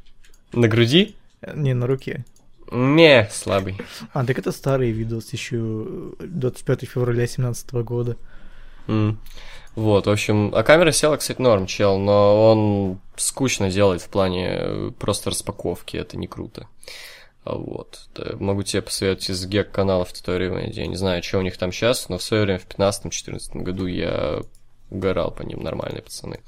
На 0.53 0.67
груди? 0.67 1.15
Э, 1.41 1.53
Не, 1.55 1.73
на 1.73 1.87
руке. 1.87 2.25
Не, 2.71 3.27
слабый. 3.31 3.75
А, 4.13 4.23
так 4.23 4.37
это 4.37 4.51
старый 4.51 4.91
видос 4.91 5.33
еще 5.33 5.85
25 6.19 6.87
февраля 6.87 7.25
17 7.25 7.71
года. 7.73 8.17
Вот, 9.75 10.07
в 10.07 10.09
общем, 10.09 10.51
а 10.55 10.63
камера 10.63 10.91
села, 10.91 11.17
кстати, 11.17 11.41
норм, 11.41 11.65
чел, 11.65 11.97
но 11.97 12.51
он 12.51 12.99
скучно 13.17 13.69
делает 13.69 14.01
в 14.01 14.07
плане 14.09 14.47
э, 14.51 14.91
просто 14.97 15.31
распаковки, 15.31 15.97
это 15.97 16.15
не 16.17 16.27
круто. 16.27 16.67
А 17.45 17.55
Вот. 17.55 18.09
Могу 18.39 18.63
тебе 18.63 18.81
посоветовать 18.81 19.29
из 19.29 19.45
гек-каналов 19.45 20.11
Туториевания, 20.11 20.71
я 20.71 20.87
не 20.87 20.95
знаю, 20.95 21.21
что 21.21 21.37
у 21.37 21.41
них 21.41 21.57
там 21.57 21.71
сейчас, 21.71 22.09
но 22.09 22.17
в 22.17 22.23
свое 22.23 22.43
время, 22.43 22.59
в 22.59 22.67
15-14 22.67 23.61
году 23.61 23.85
я 23.85 24.41
угорал 24.89 25.31
по 25.31 25.43
ним, 25.43 25.61
нормальные 25.61 26.01
пацаны. 26.01 26.39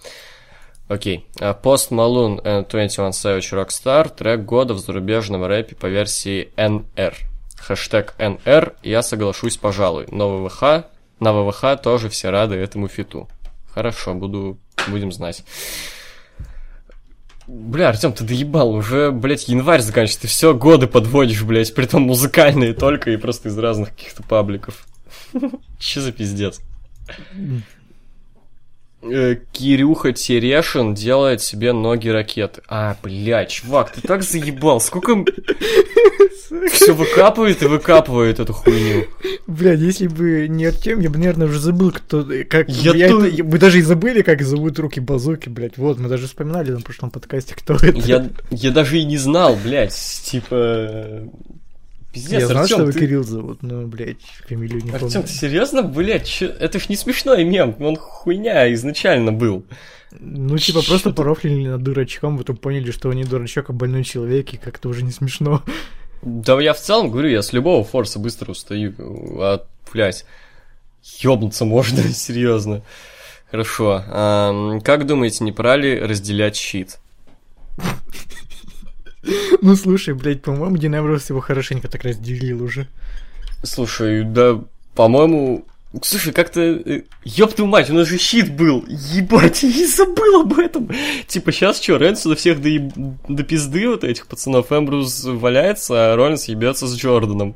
Окей. 0.87 1.27
А, 1.39 1.53
Post 1.53 1.91
Malone 1.91 2.41
and 2.43 2.67
21 2.69 3.09
Savage 3.11 3.53
Rockstar, 3.53 4.09
трек 4.09 4.43
года 4.43 4.73
в 4.73 4.79
зарубежном 4.79 5.45
рэпе 5.45 5.75
по 5.75 5.85
версии 5.85 6.51
NR. 6.57 7.13
Хэштег 7.57 8.15
NR, 8.17 8.75
я 8.81 9.03
соглашусь, 9.03 9.57
пожалуй. 9.57 10.07
Но 10.09 10.37
ВВХ, 10.37 10.85
на 11.19 11.33
ВВХ 11.33 11.79
тоже 11.81 12.09
все 12.09 12.31
рады 12.31 12.55
этому 12.55 12.87
фиту. 12.87 13.29
Хорошо, 13.71 14.15
буду, 14.15 14.57
будем 14.87 15.11
знать. 15.11 15.43
Бля, 17.47 17.89
Артем, 17.89 18.11
ты 18.11 18.25
доебал, 18.25 18.71
уже, 18.71 19.11
блядь, 19.11 19.47
январь 19.47 19.81
заканчивается, 19.81 20.21
ты 20.21 20.27
все 20.27 20.53
годы 20.53 20.85
подводишь, 20.87 21.43
блядь, 21.43 21.73
притом 21.73 22.01
музыкальные 22.03 22.73
только 22.73 23.11
и 23.11 23.17
просто 23.17 23.47
из 23.47 23.57
разных 23.57 23.91
каких-то 23.91 24.21
пабликов. 24.21 24.85
Че 25.79 26.01
за 26.01 26.11
пиздец? 26.11 26.59
Э, 29.01 29.35
Кирюха 29.51 30.11
Терешин 30.11 30.93
делает 30.95 31.41
себе 31.41 31.71
ноги 31.71 32.09
ракеты. 32.09 32.61
А, 32.67 32.97
блядь, 33.03 33.49
чувак, 33.51 33.91
ты 33.93 34.01
так 34.01 34.23
заебал. 34.23 34.79
Сколько 34.81 35.23
все 36.71 36.93
выкапывает 36.93 37.61
и 37.61 37.67
выкапывает 37.67 38.39
эту 38.39 38.53
хуйню. 38.53 39.05
Блядь, 39.47 39.79
если 39.79 40.07
бы 40.07 40.47
не 40.47 40.65
Артем, 40.65 40.99
я 40.99 41.09
бы, 41.09 41.17
наверное, 41.19 41.47
уже 41.47 41.59
забыл, 41.59 41.91
кто... 41.91 42.25
Как... 42.49 42.69
Я 42.69 42.93
Я 42.95 43.09
то- 43.09 43.25
это- 43.25 43.43
Мы 43.43 43.57
даже 43.59 43.79
и 43.79 43.81
забыли, 43.81 44.21
как 44.21 44.41
зовут 44.41 44.79
руки 44.79 44.99
базуки, 44.99 45.49
блядь. 45.49 45.77
Вот, 45.77 45.99
мы 45.99 46.09
даже 46.09 46.27
вспоминали 46.27 46.71
на 46.71 46.81
прошлом 46.81 47.11
подкасте, 47.11 47.53
кто 47.55 47.75
это. 47.75 47.91
Я, 47.99 48.29
я 48.49 48.71
даже 48.71 48.97
и 48.99 49.03
не 49.05 49.17
знал, 49.17 49.55
блядь, 49.63 49.93
типа... 50.25 51.23
Пиздец, 52.17 52.41
Я 52.41 52.47
знал, 52.47 52.61
Артём, 52.63 52.77
что 52.77 52.81
его 52.83 52.91
ты- 52.91 52.99
Кирилл 52.99 53.23
зовут, 53.23 53.63
но, 53.63 53.81
блядь, 53.87 54.17
фамилию 54.47 54.83
не 54.83 54.91
Артем, 54.91 55.09
помню. 55.09 55.23
ты 55.23 55.33
серьезно, 55.33 55.83
блядь? 55.83 56.27
чё- 56.27 56.47
Это 56.59 56.79
ж 56.79 56.89
не 56.89 56.95
смешной 56.95 57.43
мем, 57.43 57.75
он 57.79 57.95
хуйня 57.95 58.73
изначально 58.73 59.31
был. 59.31 59.63
Ну, 60.19 60.57
типа, 60.57 60.81
просто 60.85 61.11
порофлили 61.11 61.67
над 61.67 61.83
дурачком, 61.83 62.37
потом 62.37 62.55
поняли, 62.57 62.91
что 62.91 63.09
он 63.09 63.15
не 63.15 63.23
дурачок, 63.25 63.69
а 63.69 63.73
больной 63.73 64.03
человек, 64.03 64.53
и 64.53 64.57
как-то 64.57 64.89
уже 64.89 65.03
не 65.03 65.11
смешно. 65.11 65.63
Да 66.23 66.59
я 66.61 66.73
в 66.73 66.79
целом 66.79 67.11
говорю, 67.11 67.29
я 67.29 67.41
с 67.41 67.53
любого 67.53 67.83
форса 67.83 68.17
быстро 68.17 68.51
устаю. 68.51 68.93
А, 69.39 69.63
блядь, 69.93 70.25
ёбнуться 71.19 71.65
можно, 71.65 72.01
серьезно. 72.13 72.81
Хорошо. 73.51 74.03
ам, 74.07 74.81
как 74.81 75.05
думаете, 75.05 75.43
не 75.43 75.51
пора 75.51 75.75
ли 75.77 75.99
разделять 75.99 76.55
щит? 76.55 76.97
Ну, 79.61 79.75
слушай, 79.75 80.13
блядь, 80.13 80.41
по-моему, 80.41 80.77
Динамрос 80.77 81.29
его 81.29 81.41
хорошенько 81.41 81.87
так 81.87 82.03
разделил 82.03 82.63
уже. 82.63 82.87
Слушай, 83.63 84.23
да, 84.23 84.61
по-моему... 84.95 85.65
Слушай, 86.03 86.33
как-то... 86.33 86.59
э, 86.61 87.03
Ёб 87.23 87.53
твою 87.53 87.69
мать, 87.71 87.89
у 87.89 87.93
нас 87.93 88.07
же 88.07 88.17
щит 88.17 88.53
был! 88.55 88.83
Ебать, 88.87 89.63
я 89.63 89.87
забыл 89.87 90.41
об 90.41 90.59
этом! 90.59 90.89
Типа, 91.27 91.51
сейчас 91.53 91.81
что, 91.81 91.97
Рэнсу 91.97 92.29
до 92.29 92.35
всех 92.35 92.61
до, 92.61 92.67
еб- 92.67 92.93
до 93.29 93.43
пизды 93.43 93.87
вот 93.87 94.03
этих 94.03 94.27
пацанов, 94.27 94.71
Эмбрус 94.71 95.23
валяется, 95.23 96.11
а 96.11 96.15
Роллинс 96.17 96.45
ебется 96.49 96.87
с 96.87 96.95
Джорданом. 96.95 97.55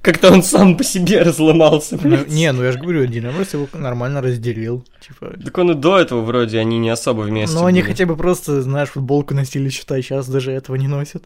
Как-то 0.00 0.30
он 0.32 0.44
сам 0.44 0.76
по 0.76 0.84
себе 0.84 1.22
разломался, 1.22 1.96
Ну, 1.96 2.02
блядь. 2.02 2.28
не, 2.28 2.52
ну 2.52 2.62
я 2.62 2.70
же 2.72 2.78
говорю, 2.78 3.04
Динамрос 3.06 3.52
его 3.54 3.68
нормально 3.72 4.22
разделил. 4.22 4.84
Типа, 5.06 5.34
Так 5.44 5.58
он 5.58 5.72
и 5.72 5.74
до 5.74 5.98
этого 5.98 6.20
вроде, 6.22 6.58
они 6.60 6.78
не 6.78 6.88
особо 6.90 7.22
вместе 7.22 7.56
ну, 7.56 7.66
они 7.66 7.82
хотя 7.82 8.06
бы 8.06 8.16
просто, 8.16 8.62
знаешь, 8.62 8.90
футболку 8.90 9.34
носили, 9.34 9.68
считай, 9.70 10.02
сейчас 10.02 10.28
даже 10.28 10.52
этого 10.52 10.76
не 10.76 10.86
носят. 10.86 11.24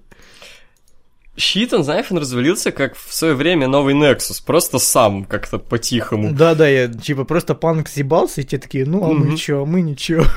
Щит, 1.36 1.74
он, 1.74 1.84
знаешь, 1.84 2.06
он 2.10 2.18
развалился, 2.18 2.72
как 2.72 2.96
в 2.96 3.12
свое 3.12 3.34
время 3.34 3.68
новый 3.68 3.94
Nexus, 3.94 4.42
просто 4.44 4.78
сам, 4.78 5.24
как-то 5.24 5.58
по-тихому. 5.58 6.32
Да-да, 6.32 6.66
я 6.66 6.88
типа 6.88 7.24
просто 7.24 7.54
панк 7.54 7.88
съебался, 7.88 8.40
и 8.40 8.44
те 8.44 8.58
такие, 8.58 8.86
ну 8.86 9.04
а 9.04 9.12
мы 9.12 9.36
чё, 9.36 9.62
а 9.62 9.66
мы 9.66 9.82
ничего. 9.82 10.24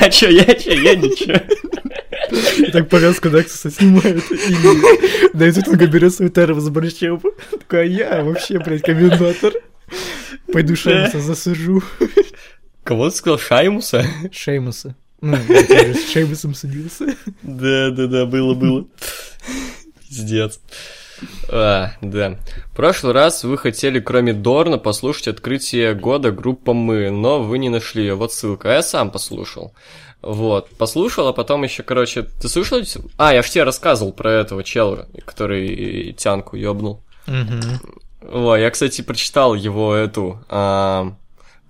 А 0.00 0.10
чё, 0.10 0.28
я 0.28 0.44
чё, 0.44 0.72
я 0.72 0.94
ничего. 0.94 1.40
И 2.58 2.70
так 2.70 2.88
повязку 2.88 3.28
Нексуса 3.30 3.70
снимают, 3.70 4.24
и 4.30 4.54
да, 5.32 5.48
и 5.48 5.52
тут 5.52 5.68
он 5.68 5.76
берет 5.90 6.14
свой 6.14 6.28
термос 6.28 6.64
с 6.64 6.68
борщом. 6.68 7.20
Такой, 7.50 7.80
а 7.80 7.84
я 7.84 8.22
вообще, 8.22 8.58
блядь, 8.58 8.82
комендатор. 8.82 9.52
Пойду 10.52 10.76
Шеймуса 10.76 11.20
засажу. 11.20 11.82
Кого 12.84 13.10
ты 13.10 13.16
сказал, 13.16 13.38
Шаймуса? 13.38 14.04
Шеймуса. 14.32 14.94
Ну, 15.20 15.36
я 15.48 15.94
с 15.94 16.10
Шеймусом 16.12 16.54
садился. 16.54 17.16
Да, 17.42 17.90
да, 17.90 18.06
да, 18.06 18.26
было, 18.26 18.54
было. 18.54 18.86
Пиздец. 20.08 20.60
А, 21.50 21.92
да. 22.00 22.38
В 22.72 22.76
прошлый 22.76 23.12
раз 23.12 23.44
вы 23.44 23.58
хотели, 23.58 24.00
кроме 24.00 24.32
Дорна, 24.32 24.78
послушать 24.78 25.28
открытие 25.28 25.94
года 25.94 26.30
группа 26.30 26.72
Мы, 26.72 27.10
но 27.10 27.42
вы 27.42 27.58
не 27.58 27.68
нашли 27.68 28.02
ее. 28.02 28.14
Вот 28.14 28.32
ссылка. 28.32 28.70
А 28.70 28.74
я 28.74 28.82
сам 28.82 29.10
послушал. 29.10 29.74
Вот, 30.20 30.70
послушал, 30.70 31.28
а 31.28 31.32
потом 31.32 31.62
еще, 31.62 31.84
короче, 31.84 32.22
ты 32.22 32.48
слышал? 32.48 32.80
А, 33.18 33.32
я 33.32 33.42
ж 33.42 33.50
тебе 33.50 33.62
рассказывал 33.62 34.12
про 34.12 34.32
этого 34.32 34.64
чела, 34.64 35.08
который 35.24 36.12
тянку 36.14 36.56
ёбнул. 36.56 37.02
Во, 38.20 38.56
я, 38.56 38.70
кстати, 38.70 39.00
прочитал 39.02 39.54
его 39.54 39.94
эту 39.94 40.44
а, 40.48 41.14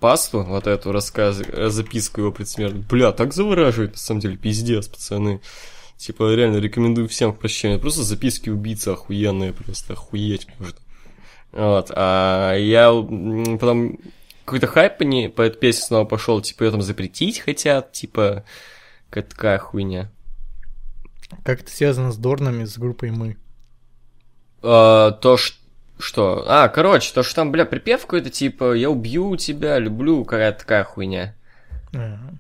пасту, 0.01 0.43
вот 0.43 0.66
эту 0.66 0.93
рассказ, 0.93 1.43
записку 1.66 2.22
его 2.22 2.33
предсмертную. 2.33 2.87
Бля, 2.89 3.12
так 3.12 3.35
завораживает, 3.35 3.93
на 3.93 3.99
самом 3.99 4.20
деле, 4.20 4.37
пиздец, 4.39 4.89
пацаны. 4.89 5.43
Типа, 5.99 6.32
реально 6.32 6.59
рекомендую 6.59 7.09
всем 7.09 7.34
к 7.34 7.40
прочтению. 7.40 7.80
Просто 7.80 8.05
записки 8.05 8.49
убийцы 8.49 8.88
охуенные, 8.88 9.53
просто 9.53 9.94
охуеть 9.94 10.46
можно. 10.59 10.78
Вот, 11.51 11.90
а 11.94 12.55
я 12.55 12.90
потом 13.59 13.99
какой-то 14.44 14.66
хайп 14.68 14.99
по, 14.99 15.03
ней, 15.03 15.28
по 15.28 15.42
этой 15.42 15.59
песне 15.59 15.82
снова 15.82 16.05
пошел, 16.05 16.40
типа, 16.40 16.64
ее 16.64 16.70
там 16.70 16.82
запретить 16.82 17.40
хотят, 17.40 17.92
типа, 17.92 18.44
какая 19.11 19.28
такая 19.28 19.59
хуйня. 19.59 20.11
Как 21.44 21.62
это 21.62 21.70
связано 21.70 22.12
с 22.12 22.16
Дорнами, 22.16 22.64
с 22.64 22.78
группой 22.78 23.11
Мы? 23.11 23.36
А, 24.62 25.11
то, 25.11 25.36
что 25.36 25.57
Что? 25.99 26.44
А, 26.46 26.68
короче, 26.68 27.12
то, 27.12 27.22
что 27.22 27.34
там, 27.34 27.51
бля, 27.51 27.64
припев 27.64 28.03
какой-то, 28.03 28.30
типа, 28.30 28.72
я 28.74 28.88
убью 28.88 29.36
тебя, 29.36 29.78
люблю, 29.78 30.24
какая-то 30.24 30.61
такая 30.61 30.84
хуйня. 30.84 31.34
Ага. 31.92 32.38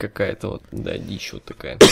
Какая-то 0.00 0.48
вот, 0.48 0.62
да, 0.72 0.96
дичь 0.96 1.32
вот 1.32 1.44
такая. 1.44 1.78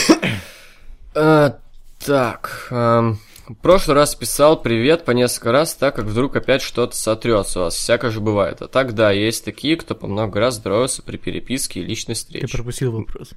А, 1.15 1.57
Так, 2.05 2.67
ам, 2.71 3.17
в 3.47 3.55
прошлый 3.55 3.95
раз 3.95 4.13
писал 4.15 4.61
привет 4.61 5.05
по 5.05 5.11
несколько 5.11 5.51
раз, 5.51 5.73
так 5.73 5.95
как 5.95 6.05
вдруг 6.05 6.35
опять 6.35 6.61
что-то 6.61 6.95
сотрется 6.95 7.59
у 7.59 7.63
вас. 7.63 7.75
Всякое 7.75 8.11
же 8.11 8.19
бывает. 8.19 8.61
А 8.61 8.67
так, 8.67 8.93
да, 8.93 9.11
есть 9.11 9.43
такие, 9.43 9.75
кто 9.75 9.95
по 9.95 10.07
много 10.07 10.39
раз 10.39 10.55
здоровается 10.55 11.01
при 11.01 11.17
переписке 11.17 11.81
и 11.81 11.83
личной 11.83 12.13
Ты 12.15 12.19
встрече. 12.19 12.57
пропустил 12.57 12.91
вопрос. 12.91 13.31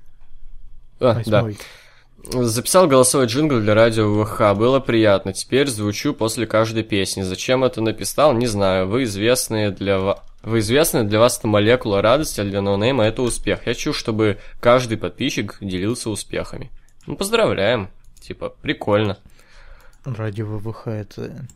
А, 1.00 1.22
да. 1.26 1.48
Записал 2.24 2.86
голосовой 2.86 3.26
джингл 3.26 3.58
для 3.60 3.74
радио 3.74 4.24
ВХ, 4.24 4.54
было 4.56 4.78
приятно. 4.80 5.32
Теперь 5.32 5.66
звучу 5.68 6.14
после 6.14 6.46
каждой 6.46 6.84
песни. 6.84 7.22
Зачем 7.22 7.64
это 7.64 7.80
написал, 7.80 8.32
не 8.32 8.46
знаю. 8.46 8.88
Вы 8.88 9.04
известные 9.04 9.70
для 9.70 9.98
вас... 9.98 10.18
Вы 10.42 10.58
известны, 10.60 11.04
для 11.04 11.18
вас 11.20 11.38
это 11.38 11.46
молекула 11.48 12.00
радости, 12.02 12.40
а 12.40 12.44
для 12.44 12.60
ноунейма 12.60 13.04
это 13.04 13.22
успех. 13.22 13.60
Я 13.66 13.74
хочу, 13.74 13.92
чтобы 13.92 14.38
каждый 14.60 14.98
подписчик 14.98 15.58
делился 15.60 16.10
успехами. 16.10 16.70
Ну, 17.06 17.16
поздравляем. 17.16 17.90
Типа, 18.20 18.50
прикольно. 18.62 19.18
Радио 20.04 20.46
ВВХ 20.46 20.86
это... 20.88 21.46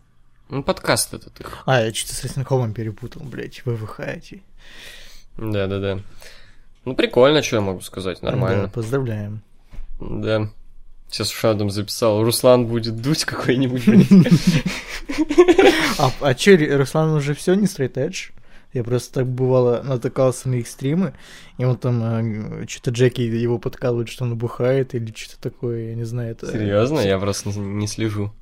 Ну, 0.48 0.62
подкаст 0.62 1.14
этот 1.14 1.40
их. 1.40 1.58
А, 1.66 1.82
я 1.82 1.92
что-то 1.94 2.14
с 2.14 2.24
Лесниковым 2.24 2.72
перепутал, 2.74 3.22
блядь, 3.24 3.62
ВВХ 3.64 4.00
эти. 4.00 4.42
Да-да-да. 5.36 6.00
Ну, 6.84 6.94
прикольно, 6.94 7.42
что 7.42 7.56
я 7.56 7.62
могу 7.62 7.80
сказать, 7.80 8.18
Да, 8.22 8.30
нормально. 8.30 8.68
поздравляем. 8.68 9.42
Да. 10.00 10.50
Сейчас 11.08 11.30
в 11.30 11.38
Шандом 11.38 11.70
записал, 11.70 12.22
Руслан 12.22 12.66
будет 12.66 13.00
дуть 13.00 13.24
какой-нибудь. 13.24 13.84
А, 15.98 16.12
а 16.20 16.34
че, 16.34 16.56
Руслан 16.76 17.10
уже 17.12 17.34
все 17.34 17.54
не 17.54 17.66
стрейт 17.66 17.96
эдж? 17.96 18.30
Я 18.72 18.84
просто 18.84 19.14
так 19.14 19.26
бывало 19.26 19.82
натыкался 19.82 20.50
на 20.50 20.56
их 20.56 20.68
стримы, 20.68 21.14
и 21.56 21.64
он 21.64 21.78
там 21.78 22.68
что-то 22.68 22.90
Джеки 22.90 23.22
его 23.22 23.58
подкалывает, 23.58 24.10
что 24.10 24.24
он 24.24 24.36
бухает 24.36 24.94
или 24.94 25.10
что-то 25.16 25.40
такое, 25.40 25.90
я 25.90 25.94
не 25.94 26.04
знаю. 26.04 26.32
Это... 26.32 26.52
Серьезно? 26.52 27.00
Я 27.00 27.18
просто 27.18 27.48
не, 27.48 27.56
не 27.56 27.86
слежу. 27.86 28.32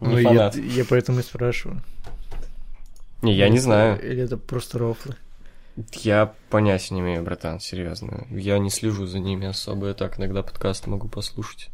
Ну, 0.00 0.16
Не 0.16 0.22
я, 0.22 0.28
фанат. 0.28 0.56
я 0.56 0.84
поэтому 0.88 1.20
и 1.20 1.22
спрашиваю. 1.22 1.82
Не, 3.20 3.34
я 3.34 3.48
не 3.50 3.58
знаю. 3.58 4.00
Или 4.02 4.22
это 4.22 4.38
просто 4.38 4.78
рофлы? 4.78 5.16
Я 5.92 6.34
понятия 6.50 6.94
не 6.94 7.00
имею, 7.00 7.22
братан, 7.22 7.58
серьезно. 7.60 8.26
Я 8.30 8.58
не 8.58 8.70
слежу 8.70 9.06
за 9.06 9.18
ними 9.18 9.46
особо, 9.46 9.88
я 9.88 9.94
так 9.94 10.18
иногда 10.18 10.42
подкаст 10.42 10.86
могу 10.86 11.08
послушать. 11.08 11.68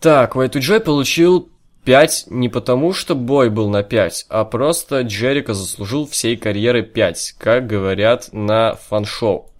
Так, 0.00 0.36
Y2J 0.36 0.80
получил 0.80 1.50
5 1.84 2.26
не 2.30 2.48
потому, 2.48 2.92
что 2.92 3.14
бой 3.14 3.50
был 3.50 3.68
на 3.68 3.82
5, 3.82 4.26
а 4.28 4.44
просто 4.44 5.02
Джерика 5.02 5.54
заслужил 5.54 6.06
всей 6.06 6.36
карьеры 6.36 6.82
5, 6.82 7.36
как 7.38 7.66
говорят 7.66 8.30
на 8.32 8.74
фан-шоу. 8.74 9.50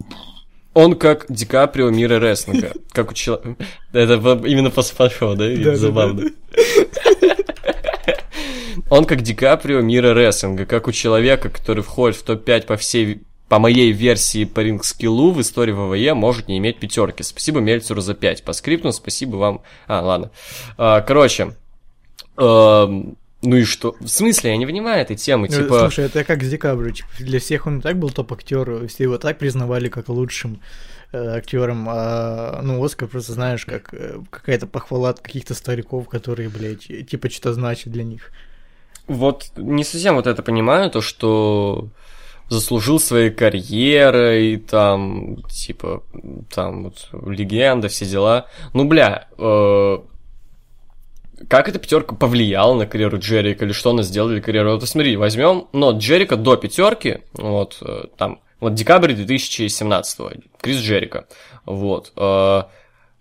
Он 0.73 0.95
как 0.95 1.25
Ди 1.29 1.45
Каприо 1.45 1.89
мира 1.89 2.19
рестлинга. 2.19 2.73
Как 2.91 3.11
у 3.11 3.13
человека... 3.13 3.55
Это 3.93 4.13
именно 4.45 4.69
после 4.69 4.95
фан-шоу, 4.95 5.35
да, 5.35 5.75
Забавно. 5.75 6.29
Он 8.89 9.05
как 9.05 9.21
Ди 9.21 9.33
Каприо 9.33 9.81
мира 9.81 10.13
рестлинга, 10.13 10.65
как 10.65 10.87
у 10.87 10.91
человека, 10.91 11.49
который 11.49 11.83
входит 11.83 12.17
в 12.17 12.23
топ-5 12.23 12.65
по 12.65 12.77
всей 12.77 13.21
по 13.49 13.59
моей 13.59 13.91
версии 13.91 14.43
по 14.43 14.59
ринг-скиллу 14.59 15.31
в 15.31 15.41
истории 15.41 15.71
ВВЕ 15.71 16.13
может 16.13 16.47
не 16.47 16.57
иметь 16.57 16.79
пятерки. 16.79 17.23
Спасибо 17.23 17.59
Мельцеру 17.59 18.01
за 18.01 18.13
5. 18.13 18.43
По 18.43 18.53
скрипту 18.53 18.91
спасибо 18.91 19.37
вам... 19.37 19.61
А, 19.87 20.01
ладно. 20.01 20.31
А, 20.77 21.01
короче. 21.01 21.55
эм, 22.37 23.17
ну 23.41 23.55
и 23.55 23.63
что? 23.63 23.95
В 24.01 24.07
смысле, 24.07 24.51
я 24.51 24.57
не 24.57 24.65
понимаю 24.65 25.01
этой 25.01 25.15
темы. 25.15 25.47
Ну, 25.49 25.55
типа... 25.55 25.79
Слушай, 25.79 26.05
это 26.05 26.23
как 26.23 26.43
с 26.43 26.49
Ди 26.49 26.57
Каприо, 26.57 26.91
типа, 26.91 27.09
для 27.19 27.39
всех 27.39 27.67
он 27.67 27.79
и 27.79 27.81
так 27.81 27.97
был 27.97 28.09
топ-актер, 28.09 28.87
все 28.87 29.03
его 29.03 29.17
так 29.17 29.37
признавали 29.37 29.87
как 29.87 30.09
лучшим 30.09 30.59
э, 31.13 31.37
актером, 31.37 31.87
а, 31.89 32.61
ну, 32.63 32.83
Оскар 32.83 33.07
просто, 33.07 33.31
знаешь, 33.31 33.65
как 33.65 33.93
э, 33.93 34.19
какая-то 34.29 34.67
похвала 34.67 35.09
от 35.11 35.21
каких-то 35.21 35.53
стариков, 35.53 36.09
которые, 36.09 36.49
блядь, 36.49 36.87
типа, 37.07 37.29
что-то 37.29 37.53
значит 37.53 37.93
для 37.93 38.03
них. 38.03 38.31
Вот 39.07 39.51
не 39.55 39.83
совсем 39.83 40.15
вот 40.15 40.27
это 40.27 40.43
понимаю, 40.43 40.89
то, 40.91 41.01
что 41.01 41.89
заслужил 42.49 42.99
своей 42.99 43.29
карьерой, 43.29 44.57
там, 44.57 45.37
типа, 45.43 46.03
там, 46.53 46.85
вот, 46.85 47.09
легенда, 47.29 47.89
все 47.89 48.05
дела. 48.05 48.47
Ну, 48.73 48.85
бля, 48.85 49.27
э, 49.37 49.97
как 51.49 51.69
эта 51.69 51.79
пятерка 51.79 52.15
повлияла 52.15 52.73
на 52.73 52.87
карьеру 52.87 53.19
Джерика, 53.19 53.65
или 53.65 53.71
что 53.73 53.91
она 53.91 54.03
сделала 54.03 54.31
для 54.31 54.41
карьеры? 54.41 54.71
Вот 54.71 54.87
смотри, 54.87 55.17
возьмем, 55.17 55.67
но 55.73 55.91
Джерика 55.91 56.35
до 56.35 56.55
пятерки, 56.55 57.19
вот, 57.33 57.77
э, 57.81 58.05
там, 58.17 58.39
вот 58.59 58.73
декабрь 58.73 59.13
2017 59.13 60.41
Крис 60.59 60.77
Джерика, 60.77 61.27
вот, 61.65 62.13
э, 62.15 62.63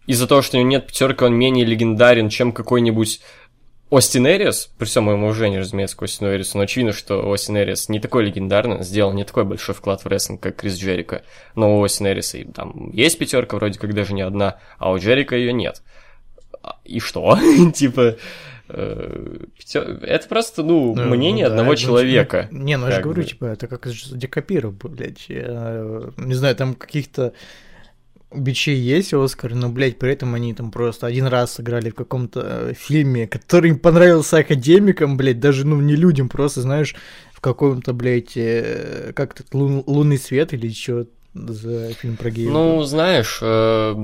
из-за 0.06 0.26
того, 0.28 0.40
что 0.40 0.56
у 0.56 0.60
него 0.60 0.70
нет 0.70 0.86
пятерки, 0.86 1.24
он 1.24 1.34
менее 1.34 1.64
легендарен, 1.64 2.28
чем 2.28 2.52
какой-нибудь 2.52 3.20
Остин 3.88 4.26
Эриас, 4.26 4.68
при 4.78 4.86
всем 4.86 5.04
моем 5.04 5.22
уважении, 5.22 5.58
разумеется, 5.58 5.96
к 5.96 6.02
Остину 6.02 6.34
Эриасу, 6.34 6.58
но 6.58 6.64
очевидно, 6.64 6.92
что 6.92 7.28
Остин 7.28 7.56
Эриас 7.56 7.88
не 7.88 8.00
такой 8.00 8.24
легендарный, 8.24 8.82
сделал 8.82 9.12
не 9.12 9.24
такой 9.24 9.44
большой 9.44 9.76
вклад 9.76 10.04
в 10.04 10.08
рестлинг, 10.08 10.40
как 10.40 10.56
Крис 10.56 10.76
Джерика. 10.76 11.22
Но 11.54 11.78
у 11.78 11.84
Остина 11.84 12.12
Эриаса 12.12 12.38
и 12.38 12.44
там 12.44 12.90
есть 12.92 13.16
пятерка, 13.16 13.56
вроде 13.56 13.78
как 13.78 13.94
даже 13.94 14.12
не 14.12 14.22
одна, 14.22 14.58
а 14.78 14.90
у 14.90 14.98
Джерика 14.98 15.36
ее 15.36 15.52
нет. 15.52 15.82
А, 16.62 16.78
И 16.84 16.98
что? 16.98 17.38
Типа, 17.74 18.16
э, 18.68 19.36
это 20.02 20.28
просто, 20.28 20.64
ну, 20.64 20.92
Ну, 20.96 21.04
мнение 21.04 21.44
ну 21.44 21.50
да, 21.50 21.54
одного 21.54 21.70
ну, 21.70 21.76
человека. 21.76 22.48
Не, 22.50 22.76
ну 22.76 22.86
я 22.86 22.92
же 22.96 23.02
говорю, 23.02 23.22
бы. 23.22 23.28
типа, 23.28 23.44
это 23.44 23.68
как 23.68 23.86
с 23.86 24.10
блядь, 24.10 25.26
э, 25.28 26.10
не 26.16 26.34
знаю, 26.34 26.56
там 26.56 26.74
каких-то 26.74 27.34
бичей 28.34 28.76
есть 28.78 29.14
Оскар, 29.14 29.54
но, 29.54 29.68
блядь, 29.68 29.98
при 29.98 30.12
этом 30.12 30.34
они 30.34 30.54
там 30.54 30.70
просто 30.70 31.06
один 31.06 31.26
раз 31.26 31.54
сыграли 31.54 31.90
в 31.90 31.94
каком-то 31.94 32.40
э, 32.44 32.74
фильме, 32.74 33.26
который 33.26 33.70
им 33.70 33.78
понравился 33.78 34.38
академикам, 34.38 35.16
блядь, 35.16 35.40
даже, 35.40 35.66
ну, 35.66 35.80
не 35.80 35.96
людям, 35.96 36.28
просто, 36.28 36.62
знаешь, 36.62 36.94
в 37.32 37.40
каком-то, 37.40 37.92
блядь, 37.92 38.36
э, 38.36 39.12
как 39.14 39.34
то 39.34 39.44
лун- 39.52 39.84
лунный 39.86 40.18
свет 40.18 40.52
или 40.52 40.70
что 40.70 41.06
за 41.34 41.92
фильм 41.94 42.16
про 42.16 42.30
геев. 42.30 42.52
Ну, 42.52 42.82
знаешь, 42.82 43.38
э, 43.42 43.94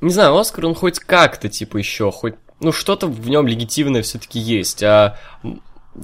не 0.00 0.10
знаю, 0.10 0.36
Оскар, 0.36 0.66
он 0.66 0.74
хоть 0.74 0.98
как-то, 1.00 1.48
типа, 1.48 1.78
еще, 1.78 2.12
хоть, 2.12 2.34
ну, 2.60 2.72
что-то 2.72 3.06
в 3.06 3.28
нем 3.28 3.46
легитимное 3.46 4.02
все-таки 4.02 4.38
есть, 4.38 4.82
а 4.82 5.18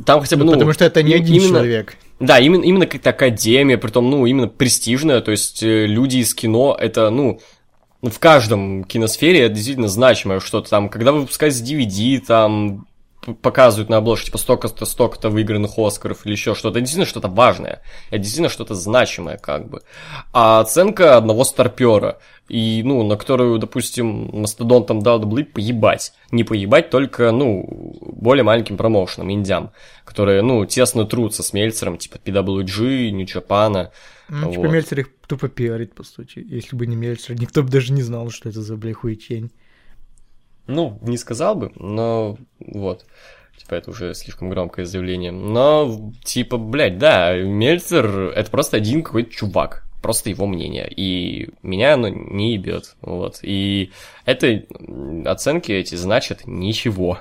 там 0.04 0.20
хотя 0.20 0.36
бы, 0.36 0.44
Ну, 0.44 0.52
ну... 0.52 0.56
потому 0.58 0.72
что 0.72 0.84
это 0.84 1.02
не 1.02 1.14
один 1.14 1.36
именно- 1.36 1.48
человек. 1.58 1.96
Да, 2.20 2.38
именно, 2.38 2.62
именно 2.62 2.86
как-то 2.86 3.10
академия, 3.10 3.76
притом, 3.78 4.08
ну, 4.08 4.26
именно 4.26 4.46
престижная, 4.46 5.20
то 5.22 5.32
есть 5.32 5.62
э, 5.62 5.86
люди 5.86 6.18
из 6.18 6.34
кино, 6.34 6.76
это, 6.78 7.10
ну, 7.10 7.40
в 8.00 8.18
каждом 8.20 8.84
киносфере 8.84 9.40
это 9.42 9.54
действительно 9.54 9.88
значимое 9.88 10.38
что-то 10.40 10.70
там, 10.70 10.88
когда 10.88 11.10
выпускается 11.12 11.64
DVD, 11.64 12.20
там, 12.20 12.86
показывают 13.42 13.88
на 13.88 13.98
обложке, 13.98 14.26
типа, 14.26 14.38
столько-то, 14.38 14.84
столько-то 14.84 15.30
выигранных 15.30 15.78
Оскаров 15.78 16.26
или 16.26 16.32
еще 16.32 16.54
что-то, 16.54 16.78
это 16.78 16.80
действительно 16.80 17.06
что-то 17.06 17.28
важное, 17.28 17.82
это 18.08 18.18
действительно 18.18 18.48
что-то 18.48 18.74
значимое, 18.74 19.36
как 19.36 19.68
бы. 19.68 19.82
А 20.32 20.60
оценка 20.60 21.16
одного 21.16 21.44
старпера, 21.44 22.18
и, 22.48 22.82
ну, 22.84 23.04
на 23.04 23.16
которую, 23.16 23.58
допустим, 23.58 24.30
Мастодон 24.32 24.84
там 24.84 25.02
дал 25.02 25.20
дублы, 25.20 25.44
поебать. 25.44 26.12
Не 26.32 26.42
поебать, 26.42 26.90
только, 26.90 27.30
ну, 27.30 27.96
более 28.02 28.42
маленьким 28.42 28.76
промоушенам, 28.76 29.30
индям, 29.30 29.70
которые, 30.04 30.42
ну, 30.42 30.66
тесно 30.66 31.06
трутся 31.06 31.42
с 31.42 31.52
Мельцером, 31.52 31.98
типа 31.98 32.16
PWG, 32.16 33.10
Japan. 33.24 33.90
Ну, 34.28 34.50
типа, 34.50 34.62
Вот. 34.62 34.72
Мельцер 34.72 35.00
их 35.00 35.08
тупо 35.28 35.48
пиарит, 35.48 35.94
по 35.94 36.02
сути. 36.02 36.44
Если 36.44 36.74
бы 36.74 36.86
не 36.86 36.96
Мельцер, 36.96 37.40
никто 37.40 37.62
бы 37.62 37.70
даже 37.70 37.92
не 37.92 38.02
знал, 38.02 38.30
что 38.30 38.48
это 38.48 38.60
за, 38.60 38.76
бля, 38.76 38.92
хуетень. 38.92 39.52
Ну, 40.66 40.98
не 41.02 41.16
сказал 41.16 41.54
бы, 41.54 41.72
но 41.76 42.38
вот. 42.60 43.04
Типа, 43.56 43.74
это 43.74 43.90
уже 43.90 44.14
слишком 44.14 44.50
громкое 44.50 44.84
заявление. 44.84 45.30
Но, 45.30 46.12
типа, 46.24 46.56
блядь, 46.56 46.98
да, 46.98 47.36
Мельцер 47.36 48.32
это 48.34 48.50
просто 48.50 48.76
один 48.76 49.02
какой-то 49.02 49.30
чувак. 49.30 49.84
Просто 50.02 50.30
его 50.30 50.46
мнение. 50.46 50.92
И 50.94 51.50
меня 51.62 51.94
оно 51.94 52.08
не 52.08 52.54
ебет. 52.54 52.96
Вот. 53.02 53.38
И 53.42 53.92
это 54.24 54.64
оценки 55.24 55.70
эти 55.70 55.94
значат 55.94 56.44
ничего. 56.44 57.20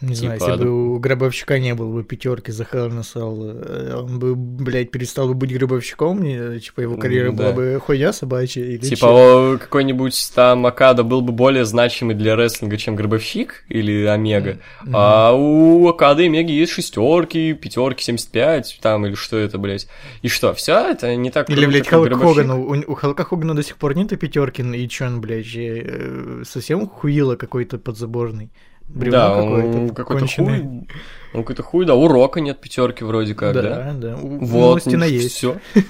Не 0.00 0.14
знаю, 0.14 0.38
Типа, 0.38 0.50
если 0.50 0.58
да. 0.58 0.64
бы 0.64 0.94
у 0.94 0.98
Гробовщика 0.98 1.58
не 1.58 1.74
было 1.74 1.92
бы 1.92 2.04
пятерки 2.04 2.52
за 2.52 2.62
Hell 2.64 2.90
in 2.90 2.98
a 2.98 3.00
Cell, 3.00 3.62
э, 3.64 3.94
он 3.96 4.18
бы, 4.18 4.34
блядь, 4.36 4.90
перестал 4.90 5.28
бы 5.28 5.34
быть 5.34 5.52
Гробовщиком, 5.52 6.22
и, 6.24 6.60
типа, 6.60 6.82
его 6.82 6.96
карьера 6.96 7.28
М, 7.30 7.36
была 7.36 7.48
да. 7.48 7.54
бы 7.54 7.80
хуйня 7.84 8.12
собачья 8.12 8.62
или 8.62 8.78
Типа 8.78 9.06
о, 9.08 9.58
какой-нибудь 9.58 10.32
там 10.34 10.66
Акада 10.66 11.02
был 11.02 11.20
бы 11.20 11.32
более 11.32 11.64
значимый 11.64 12.14
для 12.14 12.36
рестлинга, 12.36 12.76
чем 12.76 12.94
Гробовщик 12.94 13.64
или 13.68 14.04
Омега. 14.04 14.58
Мгм. 14.82 14.94
А 14.96 15.32
у 15.34 15.88
Акады 15.88 16.24
и 16.24 16.26
Омеги 16.26 16.52
есть 16.52 16.72
шестерки, 16.72 17.54
пятерки, 17.54 18.04
75, 18.04 18.78
там, 18.80 19.04
или 19.06 19.14
что 19.14 19.36
это, 19.36 19.58
блядь. 19.58 19.88
И 20.22 20.28
что, 20.28 20.54
все 20.54 20.78
это 20.90 21.16
не 21.16 21.30
так 21.30 21.50
Или, 21.50 21.62
круто, 21.64 21.70
блядь, 21.70 21.88
Халк? 21.88 22.12
Хогана. 22.12 22.56
У, 22.56 22.92
у 22.92 22.94
Халка 22.94 23.24
Хогана 23.24 23.54
до 23.54 23.62
сих 23.62 23.76
пор 23.76 23.96
нету 23.96 24.16
пятерки, 24.16 24.62
и 24.62 24.88
чё 24.88 25.06
он, 25.06 25.20
блядь, 25.20 25.46
э, 25.56 26.42
совсем 26.44 26.86
хуило 26.88 27.36
какой-то 27.36 27.78
подзаборный. 27.78 28.50
Бревно 28.88 29.18
да, 29.18 29.36
он 29.36 29.54
какое-то 29.54 29.94
какой-то 29.94 30.20
конченое. 30.20 30.60
хуй. 30.60 30.88
Он 31.34 31.42
какой-то 31.42 31.62
хуй, 31.62 31.84
да. 31.84 31.94
Урока 31.94 32.40
нет 32.40 32.60
пятерки 32.60 33.04
вроде 33.04 33.34
как, 33.34 33.54
да. 33.54 33.62
да, 33.62 33.92
да. 33.92 34.16
У, 34.16 34.38
Вот, 34.44 34.74
у 34.74 34.76
Остина 34.76 35.04
есть. 35.04 35.34
Все. 35.34 35.56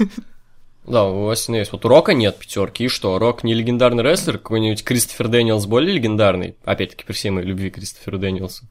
Да, 0.87 1.05
у 1.05 1.29
Остина 1.29 1.57
есть. 1.57 1.71
Вот 1.71 1.85
у 1.85 1.89
Рока 1.89 2.15
нет 2.15 2.39
пятерки. 2.39 2.85
И 2.85 2.89
что? 2.89 3.19
Рок 3.19 3.45
не 3.45 3.53
легендарный 3.53 4.03
рестлер? 4.03 4.39
Какой-нибудь 4.39 4.83
Кристофер 4.85 5.29
Дэниелс 5.29 5.67
более 5.67 5.93
легендарный? 5.93 6.57
Опять-таки, 6.65 7.05
при 7.05 7.13
всей 7.13 7.29
моей 7.29 7.47
любви 7.47 7.69
к 7.69 7.75
Кристоферу 7.75 8.19
Дэниелсу. 8.19 8.65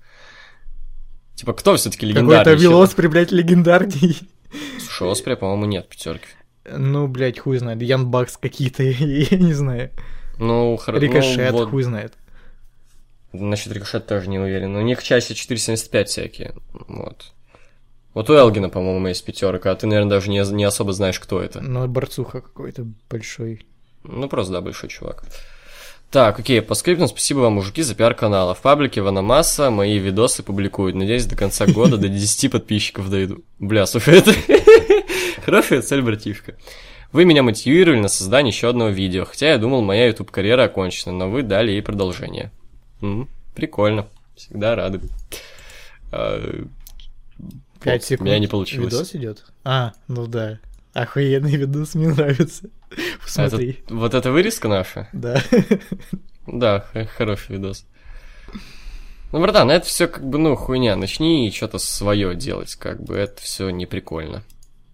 Типа, 1.35 1.53
кто 1.53 1.75
все-таки 1.75 2.07
легендарный? 2.07 2.37
Какой-то 2.39 2.51
еще? 2.59 2.69
Вилоспри, 2.69 3.07
блядь, 3.07 3.31
легендарней. 3.31 4.17
Слушай, 4.79 5.11
Оспри, 5.11 5.35
по-моему, 5.35 5.65
нет 5.65 5.87
пятерки. 5.87 6.25
Ну, 6.65 7.07
блядь, 7.07 7.37
хуй 7.37 7.57
знает. 7.59 7.81
Ян 7.83 8.07
Бакс 8.07 8.37
какие-то, 8.37 8.81
я 8.83 9.37
не 9.37 9.53
знаю. 9.53 9.91
Ну, 10.39 10.75
хорошо. 10.77 11.05
Рикошет, 11.05 11.51
вот, 11.51 11.69
хуй 11.69 11.83
знает. 11.83 12.13
Насчет 13.39 13.73
рикошет 13.73 14.07
тоже 14.07 14.29
не 14.29 14.39
уверен. 14.39 14.75
У 14.75 14.81
них 14.81 15.03
чаще 15.03 15.33
4.75 15.33 16.05
всякие. 16.05 16.53
Вот. 16.73 17.33
Вот 18.13 18.29
у 18.29 18.33
Элгина, 18.33 18.69
по-моему, 18.69 19.07
есть 19.07 19.23
пятерка, 19.23 19.71
а 19.71 19.75
ты, 19.75 19.85
наверное, 19.85 20.09
даже 20.09 20.29
не, 20.29 20.43
не 20.53 20.63
особо 20.63 20.91
знаешь, 20.93 21.19
кто 21.19 21.41
это. 21.41 21.61
Ну, 21.61 21.87
борцуха 21.87 22.41
какой-то 22.41 22.87
большой. 23.09 23.65
Ну, 24.03 24.27
просто, 24.27 24.53
да, 24.53 24.61
большой 24.61 24.89
чувак. 24.89 25.23
Так, 26.09 26.39
окей, 26.39 26.61
по 26.61 26.73
скриптам 26.73 27.09
спасибо 27.09 27.39
вам, 27.39 27.53
мужики, 27.53 27.81
за 27.81 27.93
пиар 27.93 28.15
канала. 28.15 28.55
В 28.55 28.61
паблике 28.61 29.01
Ванамаса 29.01 29.69
мои 29.69 29.97
видосы 29.97 30.41
публикуют. 30.41 30.95
Надеюсь, 30.95 31.25
до 31.25 31.35
конца 31.35 31.65
года 31.67 31.97
до 31.97 32.07
10 32.07 32.51
подписчиков 32.51 33.09
дойду. 33.09 33.43
Бля, 33.59 33.85
слушай, 33.85 34.17
это 34.17 34.33
хорошая 35.45 35.81
цель, 35.81 36.01
братишка. 36.01 36.55
Вы 37.11 37.25
меня 37.25 37.43
мотивировали 37.43 37.99
на 37.99 38.07
создание 38.07 38.51
еще 38.51 38.69
одного 38.69 38.89
видео, 38.89 39.25
хотя 39.25 39.51
я 39.51 39.57
думал, 39.57 39.81
моя 39.81 40.07
YouTube 40.07 40.31
карьера 40.31 40.63
окончена, 40.63 41.11
но 41.13 41.29
вы 41.29 41.43
дали 41.43 41.71
ей 41.71 41.81
продолжение. 41.81 42.51
Прикольно, 43.55 44.07
всегда 44.35 44.75
рады. 44.75 45.01
А, 46.11 46.65
Пять 47.81 48.03
секунд. 48.03 48.21
У 48.27 48.29
меня 48.29 48.39
не 48.39 48.47
получилось. 48.47 48.93
Видос 48.93 49.15
идет? 49.15 49.45
А, 49.63 49.93
ну 50.07 50.27
да. 50.27 50.59
Охуенный 50.93 51.55
видос, 51.55 51.95
мне 51.95 52.07
нравится. 52.09 52.69
А 52.91 52.95
Посмотри. 53.21 53.79
это- 53.85 53.93
вот 53.95 54.13
эта 54.13 54.31
вырезка 54.31 54.67
наша? 54.67 55.09
Да. 55.13 55.41
Да, 56.47 56.85
хороший 57.17 57.57
видос. 57.57 57.85
Ну, 59.33 59.41
братан, 59.41 59.69
это 59.69 59.85
все 59.85 60.07
как 60.07 60.25
бы, 60.25 60.37
ну, 60.37 60.55
хуйня. 60.55 60.95
Начни 60.95 61.51
что-то 61.51 61.77
свое 61.79 62.33
делать, 62.35 62.75
как 62.75 63.03
бы, 63.03 63.15
это 63.17 63.41
все 63.41 63.69
не 63.69 63.85
прикольно. 63.85 64.41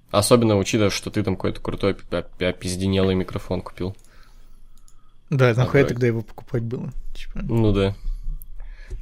Особенно 0.09 0.57
учитывая, 0.57 0.89
что 0.89 1.11
ты 1.11 1.21
там 1.23 1.35
какой-то 1.35 1.61
крутой 1.61 1.93
пи- 1.93 2.23
пи- 2.39 2.45
опизденелый 2.45 3.13
микрофон 3.15 3.61
купил. 3.61 3.95
Да, 5.33 5.47
нахуя 5.49 5.83
Давай. 5.83 5.83
тогда 5.85 6.07
его 6.07 6.21
покупать 6.21 6.63
было? 6.63 6.91
Типа, 7.15 7.39
Ну 7.43 7.71
да. 7.71 7.95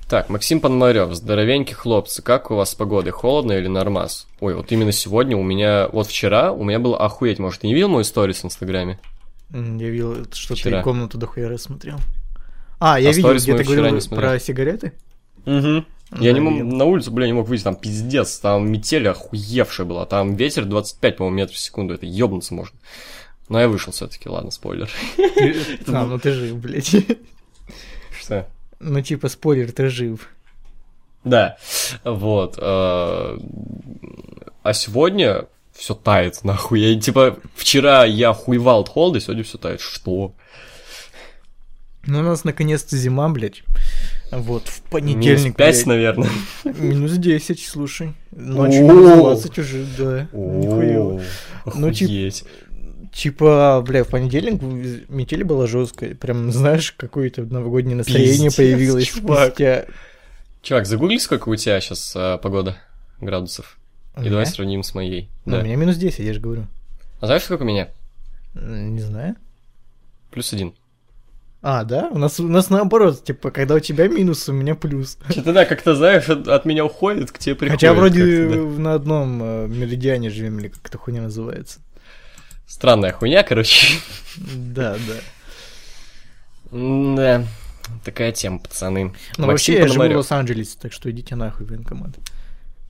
Так, 0.08 0.30
Максим 0.30 0.60
Пономарев, 0.60 1.14
здоровенький 1.14 1.74
хлопцы, 1.74 2.22
как 2.22 2.52
у 2.52 2.56
вас 2.56 2.72
с 2.72 2.76
погодой, 2.76 3.12
холодно 3.12 3.54
или 3.54 3.68
нормас? 3.68 4.28
Ой, 4.42 4.56
вот 4.56 4.72
именно 4.72 4.92
сегодня 4.92 5.38
у 5.38 5.44
меня, 5.44 5.88
вот 5.88 6.08
вчера 6.08 6.52
у 6.52 6.64
меня 6.64 6.80
было 6.80 6.98
охуеть, 7.00 7.40
может, 7.40 7.62
ты 7.62 7.68
не 7.68 7.74
видел 7.74 7.90
мою 7.90 8.04
сторис 8.04 8.42
в 8.42 8.46
Инстаграме? 8.46 9.00
я 9.54 9.60
видел, 9.60 10.26
что 10.34 10.56
Вчера. 10.56 10.78
ты 10.78 10.84
комнату 10.84 11.18
дохуя 11.18 11.50
рассмотрел. 11.50 11.98
А, 12.80 13.00
я 13.00 13.10
А 13.10 13.14
видел, 13.14 13.34
где 13.36 13.56
ты 13.58 13.64
говорил 13.64 14.00
про 14.10 14.40
сигареты. 14.40 14.94
Угу. 15.46 15.86
Да, 16.12 16.18
Я 16.20 16.34
не 16.34 16.40
мог, 16.40 16.54
видел. 16.54 16.68
на 16.76 16.86
улицу, 16.86 17.12
бля, 17.12 17.26
не 17.28 17.34
мог 17.34 17.48
выйти, 17.48 17.64
там 17.64 17.76
пиздец, 17.76 18.40
там 18.40 18.70
метель 18.70 19.08
охуевшая 19.08 19.86
была, 19.86 20.06
там 20.06 20.36
ветер 20.36 20.66
25, 20.66 21.18
по-моему, 21.18 21.38
метров 21.38 21.56
в 21.56 21.60
секунду, 21.60 21.94
это 21.94 22.06
ёбнуться 22.06 22.54
можно. 22.54 22.78
Но 23.52 23.60
я 23.60 23.68
вышел 23.68 23.92
все 23.92 24.08
таки 24.08 24.30
ладно, 24.30 24.50
спойлер. 24.50 24.90
А, 25.88 26.06
ну 26.06 26.18
ты 26.18 26.32
жив, 26.32 26.56
блядь. 26.56 26.96
Что? 28.18 28.48
Ну 28.80 29.02
типа, 29.02 29.28
спойлер, 29.28 29.72
ты 29.74 29.90
жив. 29.90 30.30
Да, 31.26 31.58
вот. 32.06 32.56
э, 32.58 33.38
А 34.64 34.74
сегодня 34.74 35.48
все 35.74 35.94
тает, 35.96 36.44
нахуй. 36.46 36.80
Я, 36.80 37.00
типа, 37.00 37.38
вчера 37.56 38.06
я 38.06 38.32
хуевал 38.34 38.82
от 38.82 38.88
холода, 38.90 39.20
сегодня 39.20 39.44
все 39.44 39.58
тает. 39.58 39.82
Что? 39.82 40.32
Ну, 42.08 42.20
у 42.20 42.24
нас 42.24 42.46
наконец-то 42.46 42.96
зима, 42.96 43.28
блядь. 43.30 43.64
Вот, 44.32 44.64
в 44.70 44.80
Минус 44.80 44.90
понедельник, 44.90 45.56
5, 45.58 45.76
блядь. 45.76 45.86
наверное. 45.88 46.30
Минус 46.64 47.12
10, 47.18 47.60
слушай. 47.66 48.14
Ночью 48.32 48.84
минус 48.88 49.18
20 49.18 49.60
уже, 49.60 49.86
да. 49.98 50.28
Нихуево. 50.32 51.22
Ну, 51.76 51.92
тип- 51.92 52.06
охуеть. 52.06 52.46
Типа, 53.12 53.84
бля, 53.86 54.04
в 54.04 54.08
понедельник 54.08 54.62
метель 55.10 55.44
была 55.44 55.68
жесткая. 55.68 56.16
Прям, 56.16 56.52
знаешь, 56.52 56.94
какое-то 56.94 57.44
новогоднее 57.44 57.98
настроение 57.98 58.50
Пиздец, 58.50 58.56
появилось. 58.56 59.08
чувак. 59.08 59.54
спустя- 59.54 59.86
Чувак, 60.62 60.86
загугли, 60.86 61.18
сколько 61.18 61.50
у 61.50 61.56
тебя 61.56 61.82
сейчас 61.82 62.16
погода 62.42 62.78
градусов. 63.20 63.78
У 64.16 64.22
И 64.22 64.30
давай 64.30 64.46
сравним 64.46 64.84
с 64.84 64.94
моей. 64.94 65.30
Ну, 65.46 65.54
Да. 65.58 65.62
у 65.62 65.64
меня 65.64 65.76
минус 65.76 65.98
10, 65.98 66.20
я 66.20 66.34
же 66.34 66.40
говорю. 66.40 66.68
А 67.20 67.26
знаешь, 67.26 67.44
сколько 67.44 67.64
у 67.64 67.66
меня? 67.66 67.90
Не 68.54 69.00
знаю. 69.02 69.36
Плюс 70.32 70.54
один. 70.54 70.74
А, 71.62 71.84
да? 71.84 72.10
У 72.12 72.18
нас, 72.18 72.40
у 72.40 72.48
нас 72.48 72.70
наоборот, 72.70 73.24
типа, 73.24 73.52
когда 73.52 73.76
у 73.76 73.80
тебя 73.80 74.08
минус, 74.08 74.50
у 74.50 74.54
меня 74.54 74.74
плюс. 74.76 75.18
Что-то 75.30 75.54
да, 75.54 75.66
как-то 75.66 75.96
знаешь, 75.96 76.28
от, 76.28 76.48
от 76.48 76.66
меня 76.66 76.84
уходит, 76.86 77.32
к 77.32 77.38
тебе 77.38 77.56
приходит. 77.56 77.80
Хотя 77.82 77.94
вроде 77.94 78.48
да. 78.50 78.56
на 78.56 78.94
одном 78.96 79.42
э, 79.44 79.68
меридиане 79.68 80.30
живем, 80.32 80.60
или 80.60 80.70
как 80.70 80.88
эта 80.88 80.98
хуйня 80.98 81.22
называется. 81.22 81.80
Странная 82.72 83.12
хуйня, 83.12 83.44
короче. 83.44 83.98
Да, 84.38 84.96
да. 84.96 85.16
Да, 86.72 87.46
такая 88.06 88.32
тема, 88.32 88.60
пацаны. 88.60 89.14
Ну, 89.38 89.48
вообще, 89.48 89.74
я 89.74 89.88
живу 89.90 90.06
в. 90.06 90.16
Лос-Анджелесе, 90.16 90.78
так 90.82 90.94
что 90.94 91.12
идите 91.12 91.36
нахуй, 91.36 91.66
военкомат. 91.66 92.12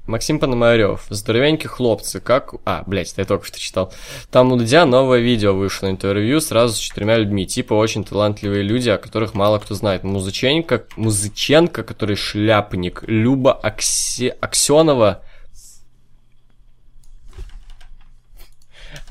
Максим 0.05 0.39
Пономарев, 0.39 1.05
здоровенькие 1.09 1.69
хлопцы, 1.69 2.19
как... 2.19 2.53
А, 2.63 2.83
блядь, 2.85 3.11
это 3.11 3.21
я 3.21 3.25
только 3.25 3.47
что 3.47 3.59
читал. 3.59 3.91
Там 4.29 4.51
у 4.51 4.55
Дудя 4.55 4.85
новое 4.85 5.19
видео 5.19 5.53
вышло, 5.55 5.89
интервью 5.89 6.41
сразу 6.41 6.75
с 6.75 6.77
четырьмя 6.77 7.17
людьми, 7.17 7.47
типа 7.47 7.73
очень 7.73 8.03
талантливые 8.03 8.61
люди, 8.61 8.89
о 8.89 8.99
которых 8.99 9.33
мало 9.33 9.57
кто 9.57 9.73
знает. 9.73 10.03
Музыченко, 10.03 10.85
Музыченко, 10.95 11.81
который 11.83 12.15
шляпник, 12.15 13.03
Люба 13.07 13.53
Аксе... 13.53 14.29
Аксенова, 14.41 15.23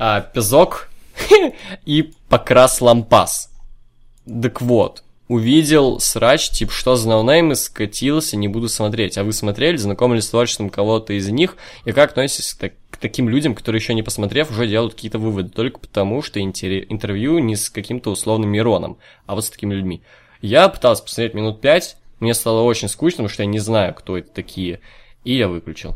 а, 0.00 0.22
Пезок 0.22 0.88
и 1.84 2.10
Покрас 2.30 2.80
Лампас. 2.80 3.50
Так 4.42 4.62
вот, 4.62 5.04
увидел 5.28 6.00
срач, 6.00 6.48
типа, 6.50 6.72
что 6.72 6.96
за 6.96 7.08
ноунеймы, 7.08 7.54
скатился, 7.54 8.38
не 8.38 8.48
буду 8.48 8.70
смотреть. 8.70 9.18
А 9.18 9.24
вы 9.24 9.34
смотрели, 9.34 9.76
знакомились 9.76 10.24
с 10.24 10.30
творчеством 10.30 10.70
кого-то 10.70 11.12
из 11.12 11.28
них, 11.28 11.56
и 11.84 11.92
как 11.92 12.12
относитесь 12.12 12.54
так- 12.54 12.72
к 12.90 12.96
таким 12.96 13.28
людям, 13.28 13.54
которые 13.54 13.80
еще 13.80 13.92
не 13.92 14.02
посмотрев, 14.02 14.50
уже 14.50 14.66
делают 14.66 14.94
какие-то 14.94 15.18
выводы, 15.18 15.50
только 15.50 15.78
потому, 15.78 16.22
что 16.22 16.40
интервью 16.40 17.38
не 17.38 17.54
с 17.54 17.68
каким-то 17.68 18.10
условным 18.10 18.48
Мироном, 18.48 18.96
а 19.26 19.34
вот 19.34 19.44
с 19.44 19.50
такими 19.50 19.74
людьми. 19.74 20.02
Я 20.40 20.70
пытался 20.70 21.02
посмотреть 21.02 21.34
минут 21.34 21.60
пять, 21.60 21.98
мне 22.20 22.32
стало 22.32 22.62
очень 22.62 22.88
скучно, 22.88 23.18
потому 23.18 23.28
что 23.28 23.42
я 23.42 23.48
не 23.48 23.58
знаю, 23.58 23.94
кто 23.94 24.16
это 24.16 24.30
такие, 24.30 24.80
и 25.24 25.36
я 25.36 25.48
выключил. 25.48 25.94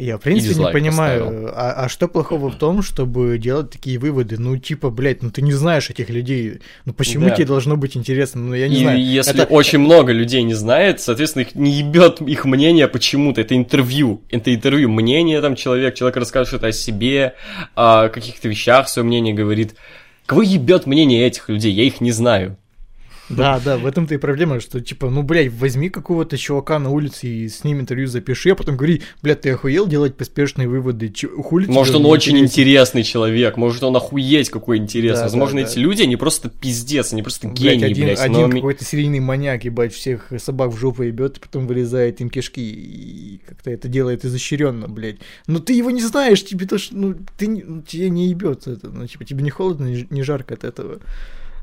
Я, 0.00 0.16
в 0.16 0.22
принципе, 0.22 0.58
не 0.58 0.72
понимаю, 0.72 1.52
а, 1.54 1.84
а 1.84 1.88
что 1.88 2.08
плохого 2.08 2.50
в 2.50 2.56
том, 2.56 2.82
чтобы 2.82 3.36
делать 3.38 3.70
такие 3.70 3.98
выводы? 3.98 4.38
Ну, 4.38 4.56
типа, 4.56 4.88
блядь, 4.90 5.22
ну 5.22 5.30
ты 5.30 5.42
не 5.42 5.52
знаешь 5.52 5.90
этих 5.90 6.08
людей. 6.08 6.60
Ну 6.86 6.94
почему 6.94 7.28
Да. 7.28 7.34
тебе 7.34 7.46
должно 7.46 7.76
быть 7.76 7.96
интересно? 7.96 8.40
Ну, 8.40 8.54
я 8.54 8.68
не 8.68 8.76
и 8.76 8.78
знаю. 8.82 9.04
если 9.04 9.42
Это- 9.42 9.52
очень 9.52 9.78
много 9.78 10.12
людей 10.12 10.42
не 10.42 10.54
знает, 10.54 11.00
соответственно, 11.00 11.42
их 11.42 11.54
не 11.54 11.70
ебет 11.72 12.20
их 12.22 12.46
мнение 12.46 12.88
почему-то. 12.88 13.42
Это 13.42 13.54
интервью. 13.54 14.22
Это 14.30 14.54
интервью. 14.54 14.88
Мнение 14.88 15.40
там 15.42 15.54
человек, 15.54 15.94
человек 15.94 16.16
расскажет 16.16 16.48
что-то 16.48 16.68
о 16.68 16.72
себе, 16.72 17.34
о 17.74 18.08
каких-то 18.08 18.48
вещах, 18.48 18.88
свое 18.88 19.06
мнение 19.06 19.34
говорит. 19.34 19.74
Кого 20.24 20.42
ебет 20.42 20.86
мнение 20.86 21.26
этих 21.26 21.48
людей? 21.48 21.72
Я 21.72 21.82
их 21.84 22.00
не 22.00 22.12
знаю. 22.12 22.56
Да, 23.30 23.60
да, 23.64 23.78
в 23.78 23.86
этом-то 23.86 24.14
и 24.14 24.18
проблема, 24.18 24.60
что, 24.60 24.80
типа, 24.80 25.08
ну, 25.10 25.22
блядь, 25.22 25.52
возьми 25.52 25.88
какого-то 25.88 26.36
чувака 26.36 26.78
на 26.78 26.90
улице 26.90 27.26
и 27.28 27.48
с 27.48 27.64
ним 27.64 27.80
интервью 27.80 28.06
запиши, 28.06 28.50
а 28.50 28.54
потом 28.54 28.76
говори, 28.76 29.02
блядь, 29.22 29.42
ты 29.42 29.50
охуел 29.50 29.86
делать 29.86 30.16
поспешные 30.16 30.68
выводы? 30.68 31.08
Че- 31.08 31.28
хули 31.28 31.66
Может, 31.66 31.94
он 31.94 32.06
очень 32.06 32.32
интересен?» 32.38 32.50
интересный 32.50 33.02
человек, 33.04 33.56
может, 33.56 33.82
он 33.82 33.96
охуеть 33.96 34.50
какой 34.50 34.78
интересный. 34.78 35.20
Да, 35.20 35.24
Возможно, 35.24 35.60
да, 35.60 35.66
эти 35.66 35.76
да. 35.76 35.80
люди, 35.80 36.02
они 36.02 36.16
просто 36.16 36.48
пиздец, 36.50 37.12
они 37.12 37.22
просто 37.22 37.48
Блядь, 37.48 37.58
гении, 37.58 37.84
один, 37.84 38.04
блядь. 38.06 38.18
один 38.20 38.40
но 38.40 38.50
какой-то 38.50 38.84
серийный 38.84 39.20
маньяк, 39.20 39.64
ебать, 39.64 39.92
всех 39.94 40.32
собак 40.38 40.72
в 40.72 40.78
жопу 40.78 41.02
ебет, 41.02 41.38
и 41.38 41.40
потом 41.40 41.66
вырезает 41.66 42.20
им 42.20 42.28
кишки, 42.30 42.60
и 42.60 43.40
как-то 43.46 43.70
это 43.70 43.88
делает 43.88 44.24
изощренно, 44.24 44.88
блядь. 44.88 45.16
Ну 45.46 45.60
ты 45.60 45.72
его 45.72 45.90
не 45.90 46.02
знаешь, 46.02 46.44
тебе 46.44 46.66
то, 46.66 46.78
что, 46.78 46.96
ну, 46.96 47.14
ты, 47.38 47.46
тебе 47.86 48.10
не 48.10 48.28
ебет 48.28 48.66
это, 48.66 48.88
ну, 48.88 49.06
типа, 49.06 49.24
тебе 49.24 49.42
не 49.42 49.50
холодно, 49.50 49.86
не 50.10 50.22
жарко 50.22 50.54
от 50.54 50.64
этого. 50.64 50.98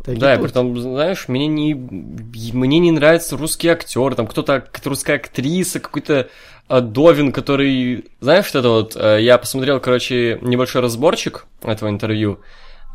Так 0.07 0.15
и 0.15 0.19
Да, 0.19 0.35
и 0.35 0.41
притом, 0.41 0.79
знаешь, 0.79 1.27
мне 1.27 1.47
не, 1.47 1.73
мне 1.73 2.79
не 2.79 2.91
нравится 2.91 3.35
русский 3.35 3.67
актер, 3.67 4.15
там 4.15 4.25
кто-то, 4.25 4.65
русская 4.85 5.17
актриса, 5.17 5.81
какой-то 5.81 6.29
а, 6.69 6.79
Довин, 6.79 7.33
который, 7.33 8.05
знаешь, 8.21 8.45
что 8.45 8.59
это 8.59 8.69
вот, 8.69 8.95
э, 8.95 9.17
я 9.21 9.37
посмотрел, 9.37 9.81
короче, 9.81 10.39
небольшой 10.41 10.81
разборчик 10.81 11.45
этого 11.61 11.89
интервью, 11.89 12.39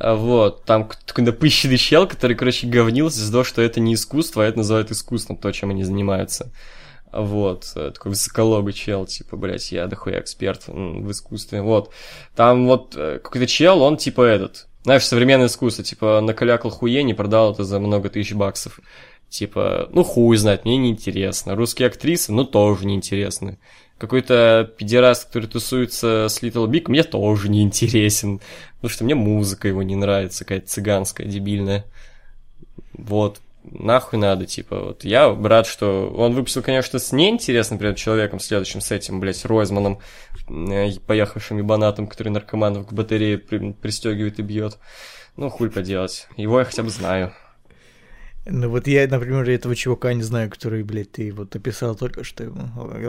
А, 0.00 0.14
вот, 0.14 0.64
там 0.64 0.88
такой 1.06 1.24
напыщенный 1.24 1.76
чел, 1.76 2.08
который, 2.08 2.34
короче, 2.34 2.66
говнился 2.66 3.18
из-за 3.18 3.30
того, 3.30 3.44
что 3.44 3.60
это 3.60 3.78
не 3.78 3.92
искусство, 3.92 4.42
а 4.42 4.46
это 4.46 4.58
называют 4.58 4.90
искусством, 4.90 5.36
то, 5.36 5.52
чем 5.52 5.68
они 5.68 5.84
занимаются. 5.84 6.50
Вот, 7.12 7.72
э, 7.76 7.90
такой 7.92 8.12
высоколобый 8.12 8.72
чел, 8.72 9.04
типа, 9.04 9.36
блядь, 9.36 9.70
я 9.70 9.86
дохуя 9.86 10.18
эксперт 10.18 10.62
в 10.66 11.10
искусстве, 11.10 11.60
вот. 11.60 11.90
Там 12.34 12.66
вот 12.66 12.94
э, 12.96 13.20
какой-то 13.22 13.46
чел, 13.46 13.82
он 13.82 13.98
типа 13.98 14.22
этот, 14.22 14.66
знаешь, 14.84 15.06
современное 15.06 15.46
искусство, 15.46 15.84
типа, 15.84 16.20
накалякал 16.20 16.70
хуе, 16.70 17.02
не 17.02 17.14
продал 17.14 17.52
это 17.52 17.64
за 17.64 17.78
много 17.78 18.08
тысяч 18.08 18.32
баксов. 18.34 18.80
Типа, 19.28 19.88
ну 19.92 20.04
хуй 20.04 20.36
знать, 20.36 20.64
мне 20.64 20.76
неинтересно. 20.76 21.54
Русские 21.54 21.88
актрисы, 21.88 22.32
ну 22.32 22.44
тоже 22.44 22.84
неинтересны. 22.84 23.58
Какой-то 23.96 24.70
педераст, 24.76 25.26
который 25.26 25.48
тусуется 25.48 26.26
с 26.28 26.42
Little 26.42 26.66
Big, 26.66 26.84
мне 26.88 27.02
тоже 27.04 27.48
не 27.48 27.62
интересен. 27.62 28.40
Потому 28.76 28.90
что 28.90 29.04
мне 29.04 29.14
музыка 29.14 29.68
его 29.68 29.82
не 29.82 29.96
нравится, 29.96 30.44
какая-то 30.44 30.68
цыганская, 30.68 31.26
дебильная. 31.26 31.84
Вот, 32.92 33.40
нахуй 33.64 34.18
надо, 34.18 34.46
типа, 34.46 34.78
вот 34.80 35.04
я 35.04 35.34
рад, 35.34 35.66
что 35.66 36.10
он 36.10 36.34
выпустил, 36.34 36.62
конечно, 36.62 36.98
с 36.98 37.12
неинтересным, 37.12 37.76
например, 37.76 37.94
человеком, 37.96 38.40
следующим 38.40 38.80
с 38.80 38.90
этим, 38.90 39.20
блядь, 39.20 39.44
Ройзманом, 39.44 39.98
э, 40.48 40.90
поехавшим 41.06 41.58
ебанатом, 41.58 42.06
который 42.06 42.28
наркоманов 42.28 42.86
к 42.86 42.92
батарее 42.92 43.38
при- 43.38 43.72
пристегивает 43.72 44.38
и 44.38 44.42
бьет. 44.42 44.78
Ну, 45.36 45.48
хуй 45.48 45.70
поделать. 45.70 46.28
Его 46.36 46.58
я 46.58 46.64
хотя 46.64 46.82
бы 46.82 46.90
знаю. 46.90 47.32
Ну 48.44 48.68
вот 48.68 48.88
я, 48.88 49.06
например, 49.06 49.48
этого 49.48 49.76
чувака 49.76 50.12
не 50.14 50.22
знаю, 50.22 50.50
который, 50.50 50.82
блядь, 50.82 51.12
ты 51.12 51.30
вот 51.32 51.54
описал 51.54 51.94
только 51.94 52.24
что 52.24 52.42
его. 52.42 52.58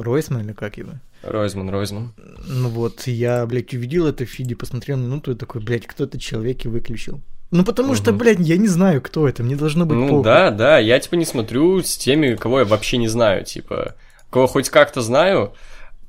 Ройсман 0.03 0.41
или 0.41 0.53
как 0.53 0.77
его? 0.77 0.91
Ройзман, 1.23 1.69
Ройзман. 1.71 2.13
Ну 2.47 2.69
вот, 2.69 3.07
я, 3.07 3.43
блядь, 3.47 3.73
увидел 3.73 4.05
это 4.05 4.25
в 4.25 4.29
фиде, 4.29 4.55
посмотрел 4.55 4.97
минуту 4.97 5.31
и 5.31 5.35
такой, 5.35 5.61
блядь, 5.61 5.87
кто 5.87 6.03
это 6.03 6.19
человек 6.19 6.65
и 6.65 6.67
выключил. 6.67 7.21
Ну 7.53 7.63
потому 7.63 7.93
что, 7.93 8.09
Мгм. 8.11 8.17
блядь, 8.17 8.39
я 8.39 8.57
не 8.57 8.67
знаю, 8.67 8.99
кто 8.99 9.27
это, 9.27 9.43
мне 9.43 9.55
должно 9.55 9.85
быть 9.85 9.95
Ну 9.95 10.07
похуй. 10.07 10.23
да, 10.23 10.49
да, 10.49 10.79
я 10.79 10.99
типа 10.99 11.13
не 11.15 11.25
смотрю 11.25 11.83
с 11.83 11.95
теми, 11.97 12.33
кого 12.33 12.59
я 12.59 12.65
вообще 12.65 12.97
не 12.97 13.07
знаю, 13.07 13.45
типа, 13.45 13.93
кого 14.31 14.47
хоть 14.47 14.69
как-то 14.69 15.01
знаю, 15.01 15.53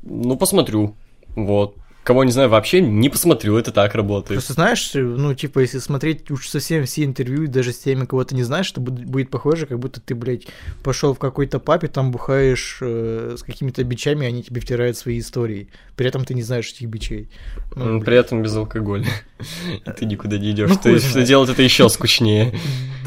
ну 0.02 0.36
посмотрю, 0.38 0.96
вот. 1.36 1.76
Кого 2.04 2.22
не 2.22 2.32
знаю 2.32 2.50
вообще, 2.50 2.82
не 2.82 3.08
посмотрю, 3.08 3.56
это 3.56 3.72
так 3.72 3.94
работает. 3.94 4.38
Просто 4.38 4.52
знаешь, 4.52 4.90
ну, 4.92 5.32
типа, 5.32 5.60
если 5.60 5.78
смотреть 5.78 6.30
уж 6.30 6.48
совсем 6.48 6.84
все 6.84 7.02
интервью, 7.02 7.48
даже 7.48 7.72
с 7.72 7.78
теми, 7.78 8.04
кого 8.04 8.22
ты 8.24 8.34
не 8.34 8.42
знаешь, 8.42 8.70
то 8.70 8.82
будет, 8.82 9.30
похоже, 9.30 9.64
как 9.64 9.78
будто 9.78 10.02
ты, 10.02 10.14
блядь, 10.14 10.46
пошел 10.82 11.14
в 11.14 11.18
какой-то 11.18 11.60
паб 11.60 11.82
и 11.84 11.86
там 11.86 12.10
бухаешь 12.10 12.76
э, 12.82 13.36
с 13.38 13.42
какими-то 13.42 13.82
бичами, 13.84 14.26
они 14.26 14.42
тебе 14.42 14.60
втирают 14.60 14.98
свои 14.98 15.18
истории. 15.18 15.70
При 15.96 16.06
этом 16.06 16.26
ты 16.26 16.34
не 16.34 16.42
знаешь 16.42 16.70
этих 16.72 16.88
бичей. 16.88 17.30
Ну, 17.74 17.94
блядь. 17.94 18.04
При 18.04 18.16
этом 18.18 18.42
без 18.42 18.54
алкоголя. 18.54 19.06
Ты 19.98 20.04
никуда 20.04 20.36
не 20.38 20.50
идешь. 20.50 20.68
Ну, 20.68 20.76
То 20.76 20.82
хуй 20.82 20.92
есть, 20.92 21.04
что 21.04 21.12
знает. 21.14 21.28
делать 21.28 21.50
это 21.50 21.62
еще 21.62 21.88
скучнее. 21.88 22.54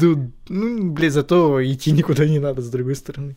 Ну, 0.00 0.92
блядь, 0.92 1.12
зато 1.12 1.62
идти 1.62 1.90
никуда 1.90 2.26
не 2.26 2.38
надо, 2.38 2.62
с 2.62 2.70
другой 2.70 2.94
стороны. 2.94 3.36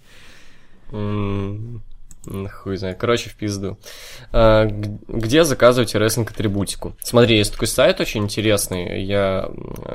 Хуй 2.23 2.77
знает. 2.77 2.97
Короче, 2.99 3.29
в 3.31 3.35
пизду. 3.35 3.79
А, 4.31 4.65
Где 4.65 5.43
заказывать 5.43 5.95
рестлинг-атрибутику? 5.95 6.95
Смотри, 7.01 7.37
есть 7.37 7.51
такой 7.53 7.67
сайт 7.67 7.99
очень 7.99 8.23
интересный. 8.23 9.03
Я 9.03 9.49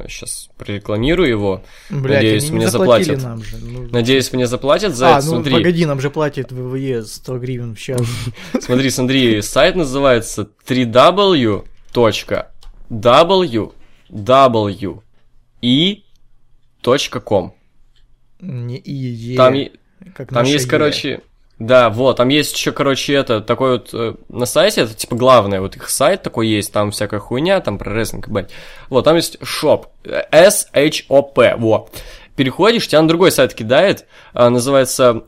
сейчас 0.09 0.49
прорекламирую 0.59 1.29
его. 1.29 1.63
Блядь, 1.89 2.17
Надеюсь, 2.23 2.51
мне 2.51 2.69
заплатят. 2.69 3.23
нам 3.23 3.45
же. 3.45 3.59
ну. 3.59 3.89
Надеюсь, 3.93 4.33
мне 4.33 4.47
заплатят 4.49 4.97
за 4.97 5.07
А, 5.15 5.19
это. 5.19 5.27
ну 5.27 5.33
Смотри, 5.35 5.55
погоди, 5.55 5.87
нам 5.87 6.01
же 6.01 6.11
платит 6.11 6.51
ВВЕ 6.51 7.05
100 7.05 7.39
гривен 7.39 7.75
в 7.77 7.79
час. 7.79 8.01
смотри, 8.61 8.91
смотри. 8.91 9.41
Сайт 9.43 9.77
называется 9.77 10.49
3w.wwe.com. 16.83 17.53
Не 18.41 18.79
ИЕ. 18.79 19.37
Там, 19.37 19.55
как 20.15 20.29
там 20.31 20.45
есть, 20.45 20.69
короче... 20.69 21.23
Да, 21.59 21.89
вот, 21.89 22.19
там 22.19 22.29
есть 22.29 22.55
еще, 22.55 22.71
короче, 22.73 23.15
это, 23.15 23.41
такой 23.41 23.73
вот, 23.73 23.89
э, 23.95 24.15
на 24.29 24.45
сайте, 24.45 24.83
это 24.83 24.93
типа 24.95 25.17
главное, 25.17 25.63
вот 25.63 25.75
их 25.75 25.89
сайт 25.89 26.23
такой 26.23 26.49
есть, 26.49 26.71
там 26.71 26.91
всякая 26.91 27.19
хуйня, 27.19 27.61
там 27.61 27.79
про 27.79 27.95
рестлинг, 27.95 28.29
блядь. 28.29 28.51
Вот, 28.91 29.05
там 29.07 29.17
есть 29.17 29.39
шоп, 29.43 29.87
э, 30.05 30.23
S-H-O-P, 30.31 31.57
вот. 31.57 31.91
Переходишь, 32.37 32.87
тебя 32.87 33.01
на 33.01 33.09
другой 33.09 33.33
сайт 33.33 33.55
кидает, 33.55 34.05
а, 34.35 34.51
называется 34.51 35.23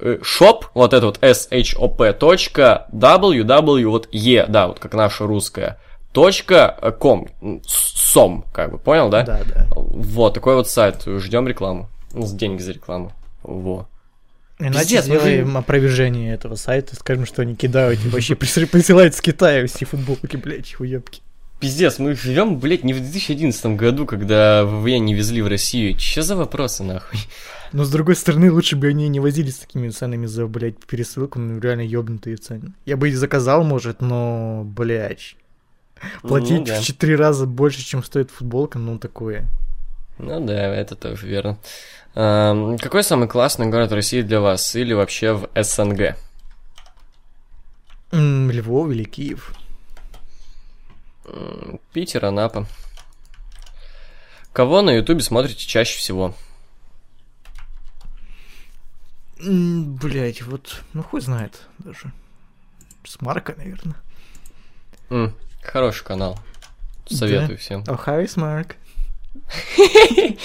э, 0.00 0.18
shop, 0.22 0.62
вот 0.72 0.94
это 0.94 1.04
вот 1.06 1.18
S-H-O-P, 1.22 2.14
точка 2.14 2.86
W-W, 2.92 3.86
вот 3.90 4.08
E, 4.12 4.46
да, 4.48 4.68
вот 4.68 4.78
как 4.78 4.94
наша 4.94 5.26
русская, 5.26 5.78
точка 6.12 6.78
э, 6.80 6.92
com, 6.98 7.28
м, 7.42 7.60
с- 7.66 8.12
сом, 8.12 8.46
как 8.54 8.72
бы, 8.72 8.78
понял, 8.78 9.10
да? 9.10 9.24
Да, 9.24 9.40
да. 9.54 9.66
Вот, 9.74 10.32
такой 10.32 10.54
вот 10.54 10.68
сайт, 10.70 11.02
ждем 11.04 11.46
рекламу, 11.46 11.90
деньги 12.14 12.62
за 12.62 12.72
рекламу, 12.72 13.12
во. 13.42 13.86
Иначе 14.58 14.78
Пиздец, 14.80 15.06
мы 15.08 15.14
же- 15.16 15.20
сделаем 15.20 15.56
опровержение 15.56 16.32
этого 16.34 16.54
сайта, 16.54 16.96
скажем, 16.96 17.26
что 17.26 17.42
они 17.42 17.54
кидают 17.56 18.04
и 18.04 18.08
вообще 18.08 18.34
присылают- 18.36 19.14
с 19.14 19.20
Китая 19.20 19.66
все 19.66 19.84
футболки, 19.84 20.36
блядь, 20.36 20.72
хуёбки. 20.72 21.20
Пиздец, 21.60 21.98
мы 21.98 22.14
живем, 22.14 22.58
блядь, 22.58 22.84
не 22.84 22.92
в 22.92 22.98
2011 22.98 23.76
году, 23.76 24.04
когда 24.06 24.64
ВВЕ 24.64 24.98
не 24.98 25.14
везли 25.14 25.40
в 25.40 25.46
Россию. 25.48 25.96
Че 25.96 26.22
за 26.22 26.36
вопросы, 26.36 26.82
нахуй? 26.84 27.18
Но 27.72 27.84
с 27.84 27.90
другой 27.90 28.14
стороны, 28.16 28.50
лучше 28.52 28.76
бы 28.76 28.88
они 28.88 29.08
не 29.08 29.20
возили 29.20 29.50
с 29.50 29.56
такими 29.58 29.88
ценами 29.88 30.26
за, 30.26 30.46
блядь, 30.46 30.78
пересылку, 30.86 31.38
ну 31.38 31.58
реально 31.58 31.80
ёбнутые 31.82 32.36
цены. 32.36 32.72
Я 32.84 32.96
бы 32.96 33.08
и 33.08 33.12
заказал, 33.12 33.64
может, 33.64 34.00
но, 34.02 34.62
блядь, 34.64 35.36
платить 36.22 36.50
Ну 36.60 36.64
да. 36.66 36.80
в 36.80 36.84
четыре 36.84 37.16
раза 37.16 37.46
больше, 37.46 37.82
чем 37.84 38.04
стоит 38.04 38.30
футболка, 38.30 38.78
ну 38.78 38.98
такое. 38.98 39.46
Ну 40.18 40.44
да, 40.44 40.74
это 40.74 40.96
тоже 40.96 41.26
верно. 41.26 41.58
Ам, 42.14 42.78
какой 42.78 43.02
самый 43.04 43.28
классный 43.28 43.66
город 43.66 43.92
России 43.92 44.22
для 44.22 44.40
вас 44.40 44.74
или 44.74 44.94
вообще 44.94 45.32
в 45.34 45.48
СНГ? 45.54 46.16
Львов 48.12 48.90
или 48.90 49.04
Киев? 49.04 49.54
Питер, 51.92 52.24
Анапа. 52.24 52.66
Кого 54.52 54.80
на 54.80 54.90
Ютубе 54.90 55.20
смотрите 55.20 55.66
чаще 55.66 55.98
всего? 55.98 56.34
М, 59.40 59.96
Блядь, 59.96 60.40
вот, 60.42 60.82
ну 60.94 61.02
хуй 61.02 61.20
знает 61.20 61.66
даже. 61.78 62.10
С 63.04 63.20
Марка, 63.20 63.54
наверное. 63.58 63.96
М, 65.10 65.34
хороший 65.62 66.04
канал. 66.04 66.38
Советую 67.06 67.58
всем. 67.58 67.84
О, 67.86 67.96
Харрис 67.96 68.36
Марк. 68.36 68.76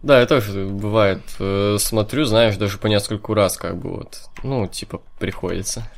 Да, 0.00 0.20
я 0.20 0.26
тоже 0.26 0.66
бывает 0.66 1.22
э, 1.40 1.76
смотрю, 1.80 2.24
знаешь, 2.24 2.56
даже 2.56 2.78
по 2.78 2.86
нескольку 2.86 3.34
раз, 3.34 3.56
как 3.56 3.76
бы 3.76 3.90
вот. 3.96 4.20
Ну, 4.44 4.68
типа, 4.68 5.02
приходится. 5.18 5.90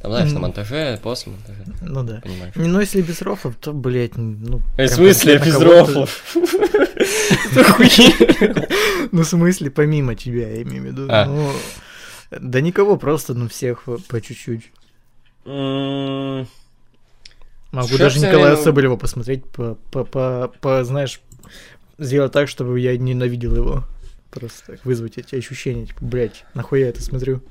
Там, 0.00 0.10
знаешь, 0.10 0.32
на 0.32 0.40
монтаже, 0.40 0.98
после 1.00 1.30
монтажа, 1.30 1.62
Ну 1.80 2.02
да. 2.02 2.20
понимаешь. 2.20 2.56
Не, 2.56 2.66
Ну, 2.66 2.80
если 2.80 3.00
без 3.02 3.22
рофлов, 3.22 3.54
то, 3.60 3.72
блядь, 3.72 4.16
ну... 4.16 4.60
В 4.76 4.88
смысле, 4.88 5.38
без 5.38 5.60
рофлов? 5.60 6.34
Ну, 9.12 9.22
в 9.22 9.26
смысле, 9.26 9.70
помимо 9.70 10.14
тебя, 10.14 10.48
я 10.48 10.62
имею 10.62 10.82
в 10.82 10.86
виду. 10.86 11.06
А. 11.08 11.26
Ну, 11.26 11.52
да 12.30 12.60
никого, 12.60 12.96
просто, 12.96 13.34
ну, 13.34 13.48
всех 13.48 13.84
по 13.84 14.20
чуть-чуть. 14.20 14.72
Могу 17.72 17.96
даже 17.98 18.18
Николая 18.18 18.52
время- 18.52 18.62
Соболева 18.62 18.96
посмотреть, 18.96 19.44
по, 19.46 19.76
по, 19.90 20.04
по, 20.04 20.52
по, 20.60 20.84
знаешь, 20.84 21.20
сделать 21.98 22.32
так, 22.32 22.48
чтобы 22.48 22.78
я 22.78 22.96
ненавидел 22.96 23.56
его. 23.56 23.84
Просто 24.30 24.64
так 24.66 24.84
вызвать 24.84 25.18
эти 25.18 25.34
ощущения, 25.34 25.86
типа, 25.86 25.98
блядь, 26.02 26.44
нахуя 26.54 26.82
я 26.82 26.88
это 26.90 27.02
смотрю? 27.02 27.42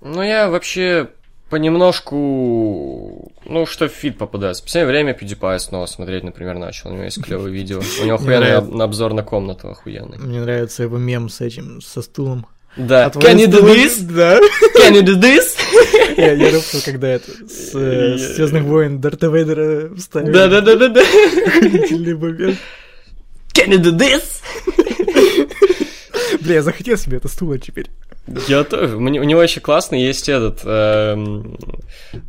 Ну, 0.00 0.22
я 0.22 0.48
вообще 0.48 1.10
понемножку, 1.50 3.32
ну, 3.44 3.66
что 3.66 3.88
в 3.88 3.92
фид 3.92 4.18
попадается. 4.18 4.62
В 4.62 4.66
последнее 4.66 4.92
время 4.92 5.12
PewDiePie 5.18 5.58
снова 5.58 5.86
смотреть, 5.86 6.24
например, 6.24 6.56
начал. 6.56 6.90
У 6.90 6.94
него 6.94 7.04
есть 7.04 7.22
клевые 7.22 7.52
видео. 7.52 7.80
У 8.00 8.04
него 8.04 8.16
охуенный 8.16 8.56
обзор 8.82 9.12
на 9.12 9.22
комнату 9.22 9.68
охуенный. 9.68 10.18
Мне 10.18 10.40
нравится 10.40 10.82
его 10.82 10.98
мем 10.98 11.28
с 11.28 11.40
этим, 11.40 11.80
со 11.80 12.02
стулом. 12.02 12.46
Да. 12.76 13.08
Can 13.14 13.36
you 13.36 13.46
do 13.46 13.62
this? 13.62 14.02
Да. 14.02 14.38
Can 14.76 14.94
you 14.94 15.02
do 15.02 15.20
this? 15.20 15.56
Я, 16.16 16.32
я 16.32 16.50
рофлил, 16.52 16.80
когда 16.84 17.08
это, 17.08 17.30
с, 17.48 17.74
э, 17.74 18.18
с 18.18 18.36
Звездных 18.36 18.64
войн 18.64 19.00
Дарта 19.00 19.28
Вейдера 19.28 19.94
вставили. 19.96 20.32
Да-да-да-да-да. 20.32 21.00
Охуительный 21.00 22.14
момент. 22.16 22.58
Can 23.54 23.68
you 23.70 23.78
do 23.78 23.96
this? 23.96 24.42
Бля, 26.40 26.54
я 26.54 26.62
захотел 26.62 26.96
себе 26.96 27.16
это 27.18 27.28
стула 27.28 27.58
теперь. 27.58 27.86
Я 28.48 28.64
тоже. 28.64 28.96
У 28.96 29.00
него 29.00 29.42
еще 29.42 29.60
классный 29.60 30.02
есть 30.02 30.28
этот. 30.28 30.60
эм, 30.64 31.56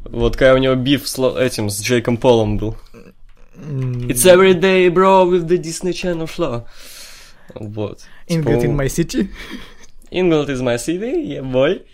Вот 0.05 0.36
когда 0.38 0.53
у 0.53 0.57
него 0.57 0.76
биф 0.76 1.07
с 1.07 1.17
этим, 1.38 1.69
с 1.69 1.82
Джейком 1.82 2.17
Полом 2.17 2.57
был. 2.57 2.78
It's 3.57 4.26
every 4.26 4.53
day, 4.53 4.89
bro, 4.89 5.26
with 5.30 5.47
the 5.47 5.57
Disney 5.57 5.91
Channel 5.91 6.28
flow. 6.28 6.65
Вот. 7.53 8.01
England 8.28 8.61
Типа, 8.61 8.65
in 8.65 8.76
my 8.76 8.88
city. 8.88 9.30
England 10.16 10.47
is 10.47 10.61
my 10.61 10.78
city, 10.78 11.26
yeah, 11.28 11.41
boy. 11.41 11.86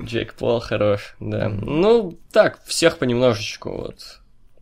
Джейк 0.00 0.34
Пол 0.34 0.60
хорош, 0.60 1.14
да. 1.20 1.48
Ну, 1.48 2.18
так, 2.32 2.60
всех 2.66 2.98
понемножечку, 2.98 3.70
вот. 3.70 4.20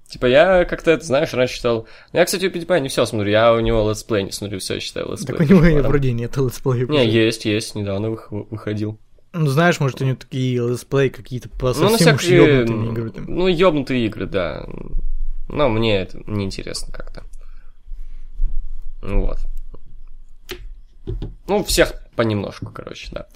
Типа, 0.09 0.27
я 0.27 0.65
как-то 0.65 0.91
это, 0.93 1.05
знаешь, 1.05 1.33
раньше 1.35 1.57
читал... 1.57 1.89
Я, 2.13 2.25
кстати, 2.25 2.45
у 2.47 2.51
PewDiePie 2.51 2.81
не 2.81 2.89
все 2.89 3.07
смотрю, 3.07 3.31
я 3.31 3.53
у 3.53 3.61
него 3.61 3.89
летсплей 3.89 4.23
не 4.23 4.31
смотрю, 4.31 4.59
все 4.61 4.79
считаю 4.79 5.11
летсплей. 5.11 5.39
Так 5.39 5.51
у 5.51 5.55
него 5.55 5.89
вроде 5.89 6.13
нет 6.13 6.37
летсплея. 6.37 6.87
Не, 6.87 7.09
есть, 7.09 7.45
есть, 7.45 7.75
недавно 7.75 8.07
вых- 8.07 8.47
выходил. 8.51 9.01
Ну, 9.33 9.47
знаешь, 9.47 9.81
может, 9.81 10.01
у 10.01 10.05
него 10.05 10.17
такие 10.17 10.59
летсплей 10.59 11.11
какие-то 11.11 11.49
по 11.49 11.73
Ну, 11.75 11.83
на 11.85 11.91
совсем 11.91 12.15
уж 12.15 12.21
всякие... 12.23 12.61
ёбнутыми 12.61 12.93
игры 12.93 13.11
там. 13.11 13.25
Ну, 13.27 13.49
ёбнутые 13.49 14.07
игры, 14.07 14.27
да. 14.27 14.67
Но 15.49 15.69
мне 15.69 16.01
это 16.01 16.19
неинтересно 16.27 16.93
как-то. 16.93 17.25
Ну 19.03 19.27
Вот. 19.27 19.39
Ну, 21.49 21.65
всех 21.65 22.06
понемножку, 22.17 22.71
короче, 22.73 23.09
да. 23.13 23.27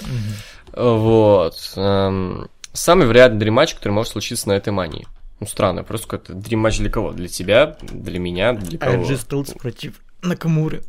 Вот. 0.75 1.73
эм, 1.77 2.49
Самый 2.73 3.07
вероятный 3.07 3.41
dream 3.41 3.56
match, 3.56 3.75
который 3.75 3.93
может 3.93 4.13
случиться 4.13 4.49
на 4.49 4.53
этой 4.53 4.73
мании. 4.73 5.07
Ну, 5.41 5.47
странно, 5.47 5.83
просто 5.83 6.07
какой-то 6.07 6.35
dream 6.35 6.57
match 6.57 6.79
для 6.79 6.91
кого? 6.91 7.13
Для 7.13 7.29
тебя, 7.29 7.77
для 7.83 8.19
меня, 8.19 8.53
для 8.53 8.79
кого? 8.79 9.03
RG 9.03 9.17
Стелс 9.17 9.53
против 9.55 10.01
Накамуры. 10.23 10.83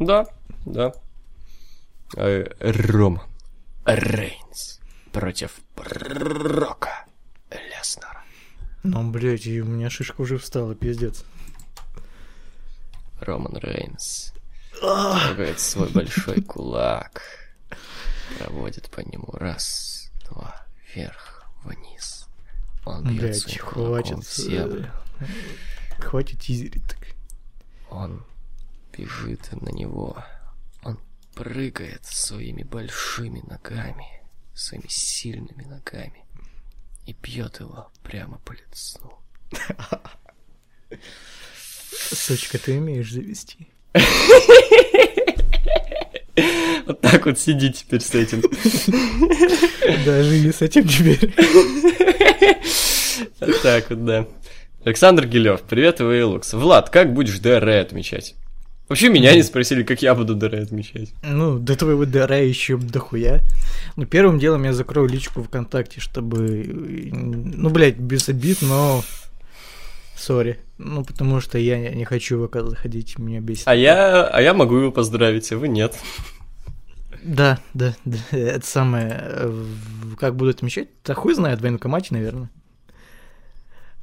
Да, 0.00 0.26
да. 0.64 0.92
Э, 2.16 2.46
Роман 2.60 3.20
Рейнс 3.84 4.80
против 5.12 5.52
Брока 5.76 7.04
Леснера. 7.50 8.24
Ну, 8.82 9.10
блядь, 9.10 9.46
и 9.46 9.60
у 9.60 9.66
меня 9.66 9.90
шишка 9.90 10.22
уже 10.22 10.38
встала, 10.38 10.74
пиздец. 10.74 11.24
Роман 13.20 13.56
Рейнс 13.58 14.32
трогает 14.80 15.60
свой 15.60 15.88
большой 15.90 16.42
кулак, 16.42 17.22
проводит 18.38 18.90
по 18.90 19.00
нему 19.00 19.30
раз, 19.32 20.10
два, 20.28 20.66
вверх, 20.94 21.44
вниз. 21.64 22.26
Он 22.84 23.04
бьет 23.04 23.20
Блядь, 23.20 23.38
своим 23.40 23.58
хватит. 23.58 24.18
в 24.24 24.36
землю. 24.36 24.92
э, 25.20 25.24
Хватит 26.00 26.40
тизерить 26.40 26.86
так. 26.86 27.08
Он 27.90 28.24
бежит 28.96 29.50
на 29.52 29.70
него. 29.70 30.24
Он 30.82 30.98
прыгает 31.34 32.04
своими 32.06 32.62
большими 32.62 33.40
ногами, 33.40 34.06
своими 34.54 34.86
сильными 34.88 35.64
ногами 35.64 36.24
и 37.06 37.12
бьет 37.14 37.60
его 37.60 37.90
прямо 38.02 38.38
по 38.38 38.52
лицу. 38.52 39.18
Сучка, 42.12 42.58
ты 42.58 42.78
умеешь 42.78 43.12
завести? 43.12 43.68
Вот 46.86 47.00
так 47.00 47.26
вот 47.26 47.38
сиди 47.38 47.72
теперь 47.72 48.00
с 48.00 48.14
этим. 48.14 48.42
Да, 50.04 50.22
живи 50.22 50.52
с 50.52 50.62
этим 50.62 50.86
теперь. 50.86 51.34
Вот 53.40 53.62
так 53.62 53.90
вот, 53.90 54.04
да. 54.04 54.26
Александр 54.84 55.26
Гилев, 55.26 55.62
привет, 55.62 56.00
Вейлукс. 56.00 56.54
Влад, 56.54 56.90
как 56.90 57.12
будешь 57.12 57.38
ДР 57.40 57.68
отмечать? 57.68 58.36
Вообще 58.88 59.10
меня 59.10 59.34
не 59.34 59.42
спросили, 59.42 59.82
как 59.82 60.00
я 60.00 60.14
буду 60.14 60.34
ДР 60.34 60.54
отмечать. 60.54 61.10
Ну, 61.22 61.58
до 61.58 61.76
твоего 61.76 62.06
ДРа 62.06 62.38
еще 62.38 62.78
дохуя. 62.78 63.42
Ну, 63.96 64.06
первым 64.06 64.38
делом 64.38 64.64
я 64.64 64.72
закрою 64.72 65.08
личку 65.08 65.42
ВКонтакте, 65.42 66.00
чтобы... 66.00 66.64
Ну, 66.66 67.68
блядь, 67.68 67.98
без 67.98 68.30
обид, 68.30 68.62
но... 68.62 69.04
Sorry. 70.18 70.58
Ну, 70.78 71.04
потому 71.04 71.40
что 71.40 71.58
я 71.58 71.78
не 71.78 71.94
не 71.96 72.04
хочу 72.04 72.38
в 72.38 72.48
ВК 72.48 72.56
заходить, 72.68 73.18
меня 73.18 73.40
бесит. 73.40 73.66
А 73.68 73.74
я, 73.74 74.24
а 74.26 74.40
я 74.40 74.54
могу 74.54 74.76
его 74.76 74.92
поздравить, 74.92 75.50
а 75.52 75.56
вы 75.58 75.68
нет. 75.68 75.96
Да, 77.22 77.58
да, 77.74 77.94
да, 78.04 78.18
это 78.30 78.66
самое... 78.66 79.18
э, 79.20 79.64
Как 80.18 80.36
буду 80.36 80.50
отмечать? 80.50 80.88
Да 81.04 81.14
хуй 81.14 81.34
знает, 81.34 81.58
в 81.58 81.62
военкомате, 81.62 82.08
наверное. 82.14 82.50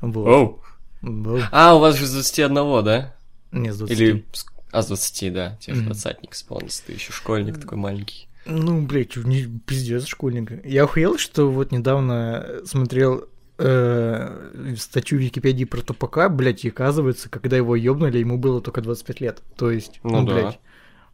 Вот. 0.01 0.27
Оу. 0.27 0.61
Вот. 1.01 1.43
А, 1.51 1.75
у 1.75 1.79
вас 1.79 1.95
же 1.97 2.05
с 2.05 2.11
21, 2.11 2.83
да? 2.83 3.15
Не, 3.51 3.71
с 3.71 3.77
20. 3.77 3.99
Или... 3.99 4.25
А, 4.71 4.81
с 4.81 4.87
20, 4.87 5.33
да. 5.33 5.57
Тебе 5.61 5.75
же 5.75 5.81
двадцатник 5.83 6.33
исполнится, 6.33 6.83
ты 6.85 6.93
еще 6.93 7.13
школьник 7.13 7.59
такой 7.59 7.77
маленький. 7.77 8.27
Ну, 8.45 8.81
блядь, 8.81 9.15
не, 9.15 9.43
пиздец, 9.65 10.05
школьник. 10.05 10.63
Я 10.65 10.83
охуел, 10.83 11.17
что 11.17 11.49
вот 11.49 11.71
недавно 11.71 12.59
смотрел 12.65 13.27
э, 13.57 14.75
статью 14.77 15.17
в 15.19 15.21
Википедии 15.21 15.65
про 15.65 15.81
Тупака, 15.81 16.29
блядь, 16.29 16.65
и 16.65 16.69
оказывается, 16.69 17.29
когда 17.29 17.57
его 17.57 17.75
ёбнули, 17.75 18.17
ему 18.19 18.37
было 18.37 18.61
только 18.61 18.81
25 18.81 19.21
лет. 19.21 19.43
То 19.55 19.71
есть, 19.71 19.99
Ну 20.03 20.21
ну, 20.21 20.27
да. 20.27 20.33
блядь, 20.33 20.59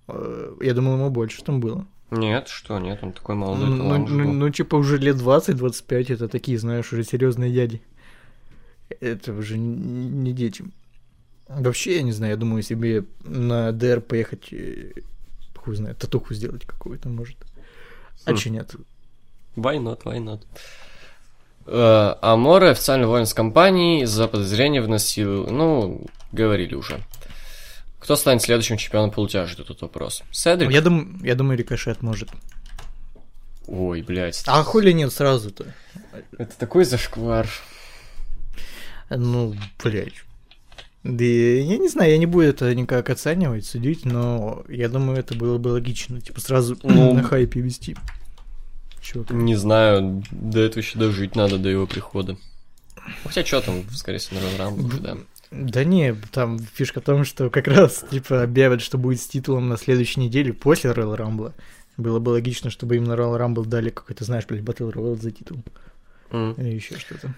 э, 0.07 0.55
я 0.61 0.73
думал, 0.73 0.93
ему 0.95 1.09
больше 1.09 1.43
там 1.43 1.59
было. 1.59 1.85
Нет, 2.11 2.49
что, 2.49 2.77
нет, 2.79 2.99
он 3.01 3.13
такой 3.13 3.35
Ну, 3.35 3.41
молодой, 3.41 3.69
ну, 3.69 3.97
ну, 4.07 4.23
был. 4.25 4.33
ну, 4.33 4.49
типа, 4.49 4.75
уже 4.75 4.97
лет 4.97 5.15
20-25, 5.15 6.13
это 6.13 6.27
такие, 6.27 6.57
знаешь, 6.57 6.91
уже 6.91 7.03
серьезные 7.03 7.53
дяди. 7.53 7.81
Это 8.99 9.31
уже 9.33 9.57
не 9.57 10.33
дети. 10.33 10.65
Вообще, 11.47 11.97
я 11.97 12.01
не 12.03 12.11
знаю, 12.11 12.31
я 12.31 12.37
думаю, 12.37 12.63
себе 12.63 13.05
на 13.23 13.71
ДР 13.71 14.01
поехать, 14.01 14.49
э, 14.51 14.91
хуй 15.55 15.75
знает, 15.75 15.97
татуху 15.99 16.33
сделать 16.33 16.65
какую-то, 16.65 17.07
может. 17.09 17.37
А 18.25 18.31
Хм. 18.33 18.35
че 18.37 18.49
нет? 18.49 18.75
Why 19.55 19.77
not, 19.81 20.03
why 20.03 20.17
not? 20.17 20.41
Э, 21.67 22.15
Аморе 22.21 22.69
официально 22.69 23.05
уволен 23.07 23.25
с 23.25 23.33
компании 23.33 24.05
за 24.05 24.27
подозрение 24.27 24.81
в 24.81 24.87
насилии. 24.87 25.49
Ну, 25.49 26.05
говорили 26.31 26.75
уже. 26.75 26.99
Кто 27.99 28.15
станет 28.15 28.41
следующим 28.41 28.77
чемпионом 28.77 29.11
полутяжа? 29.11 29.55
Тут 29.55 29.81
вопрос. 29.81 30.23
Седрик? 30.31 30.71
Я, 30.71 30.81
дум, 30.81 31.19
я 31.23 31.35
думаю, 31.35 31.57
рикошет 31.57 32.01
может. 32.01 32.29
Ой, 33.67 34.01
блядь. 34.01 34.43
А 34.47 34.63
хули 34.63 34.91
нет 34.91 35.13
сразу-то? 35.13 35.65
Это 36.37 36.57
такой 36.57 36.83
зашквар. 36.83 37.47
Ну, 39.09 39.55
блядь. 39.83 40.23
Да 41.03 41.23
я 41.23 41.77
не 41.77 41.89
знаю, 41.89 42.11
я 42.11 42.17
не 42.17 42.27
буду 42.27 42.45
это 42.45 42.75
никак 42.75 43.09
оценивать, 43.09 43.65
судить, 43.65 44.05
но 44.05 44.63
я 44.69 44.87
думаю, 44.87 45.17
это 45.19 45.35
было 45.35 45.57
бы 45.57 45.69
логично. 45.69 46.21
Типа 46.21 46.39
сразу 46.39 46.77
Ну, 46.83 47.13
на 47.13 47.23
хайпе 47.23 47.59
вести. 47.59 47.95
Чувак. 49.01 49.31
Не 49.31 49.55
знаю, 49.55 50.23
до 50.31 50.59
этого 50.59 50.79
еще 50.79 50.97
дожить 50.99 51.35
надо, 51.35 51.57
до 51.57 51.69
его 51.69 51.87
прихода. 51.87 52.37
Хотя 53.23 53.43
что 53.43 53.61
там, 53.61 53.83
скорее 53.93 54.19
всего, 54.19 54.39
на 54.39 54.43
Royal 54.45 54.57
Rumble 54.75 54.85
уже, 54.85 54.99
да. 54.99 55.17
Да 55.51 55.83
не, 55.83 56.13
там 56.31 56.59
фишка 56.59 57.01
в 57.01 57.03
том, 57.03 57.25
что 57.25 57.49
как 57.49 57.67
раз, 57.67 58.05
типа, 58.09 58.43
объявят, 58.43 58.81
что 58.81 58.97
будет 58.97 59.19
с 59.19 59.27
титулом 59.27 59.67
на 59.69 59.77
следующей 59.77 60.19
неделе 60.21 60.53
после 60.53 60.91
Royal 60.91 61.17
Rumble. 61.17 61.51
Было 61.97 62.19
бы 62.19 62.29
логично, 62.29 62.69
чтобы 62.69 62.95
им 62.95 63.03
на 63.03 63.13
Royal 63.13 63.37
Rumble 63.39 63.65
дали 63.65 63.89
какой-то, 63.89 64.23
знаешь, 64.23 64.45
блядь, 64.47 64.61
Battle 64.61 64.91
Royale 64.93 65.19
за 65.21 65.31
титул. 65.31 65.61
М. 66.31 66.53
Или 66.53 66.75
еще 66.75 66.97
что-то. 66.97 67.33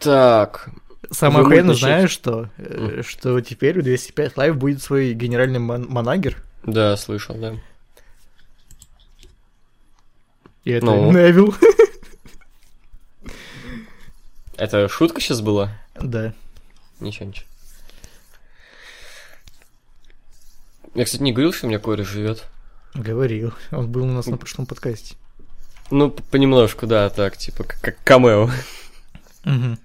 Так, 0.00 0.70
Самое 1.10 1.44
охуенное, 1.44 1.74
знаешь 1.74 2.10
что? 2.10 2.48
Э, 2.58 3.02
Что 3.06 3.40
теперь 3.40 3.78
у 3.78 3.82
205 3.82 4.34
Live 4.34 4.54
будет 4.54 4.82
свой 4.82 5.12
генеральный 5.14 5.58
ман- 5.58 5.86
манагер. 5.88 6.42
да, 6.64 6.96
слышал, 6.96 7.36
да. 7.36 7.54
И 10.64 10.70
это 10.70 10.86
Ну? 10.86 11.12
Невил. 11.12 11.54
Это 14.56 14.88
шутка 14.88 15.20
сейчас 15.20 15.40
была? 15.40 15.76
Да. 16.00 16.34
Ничего, 17.00 17.26
ничего. 17.26 17.46
Я, 20.94 21.04
кстати, 21.04 21.22
не 21.22 21.32
говорил, 21.32 21.52
что 21.52 21.66
у 21.66 21.68
меня 21.68 21.78
кореш 21.78 22.06
живет. 22.06 22.44
Говорил. 22.94 23.54
Он 23.70 23.90
был 23.90 24.04
у 24.04 24.12
нас 24.12 24.26
на 24.26 24.36
прошлом 24.36 24.66
подкасте. 24.66 25.16
Ну, 25.90 26.10
понемножку, 26.10 26.86
да, 26.86 27.08
так, 27.10 27.36
типа, 27.36 27.64
как, 27.64 27.96
камео. 28.04 28.50
Мгм. 29.44 29.78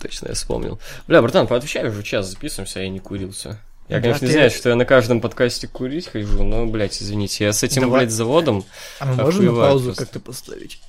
Точно, 0.00 0.28
я 0.28 0.34
вспомнил. 0.34 0.80
Бля, 1.06 1.22
братан, 1.22 1.46
поотвечай 1.46 1.88
уже 1.88 2.02
час 2.02 2.28
записываемся, 2.28 2.80
а 2.80 2.82
я 2.82 2.88
не 2.88 3.00
курился. 3.00 3.60
Я, 3.88 3.96
Да 3.96 4.02
конечно, 4.02 4.20
ты- 4.20 4.26
извиняюсь, 4.26 4.54
что 4.56 4.68
я 4.70 4.76
на 4.76 4.84
каждом 4.84 5.20
подкасте 5.20 5.68
курить 5.68 6.08
хожу, 6.08 6.44
но, 6.44 6.66
блядь, 6.66 7.02
извините, 7.02 7.44
я 7.44 7.52
с 7.52 7.62
этим, 7.62 7.82
Давай. 7.82 8.00
блядь, 8.00 8.12
заводом... 8.12 8.64
А 9.00 9.06
мы 9.06 9.14
можем 9.16 9.44
на 9.46 9.52
паузу 9.52 9.84
просто. 9.86 10.04
как-то 10.04 10.20
поставить? 10.20 10.80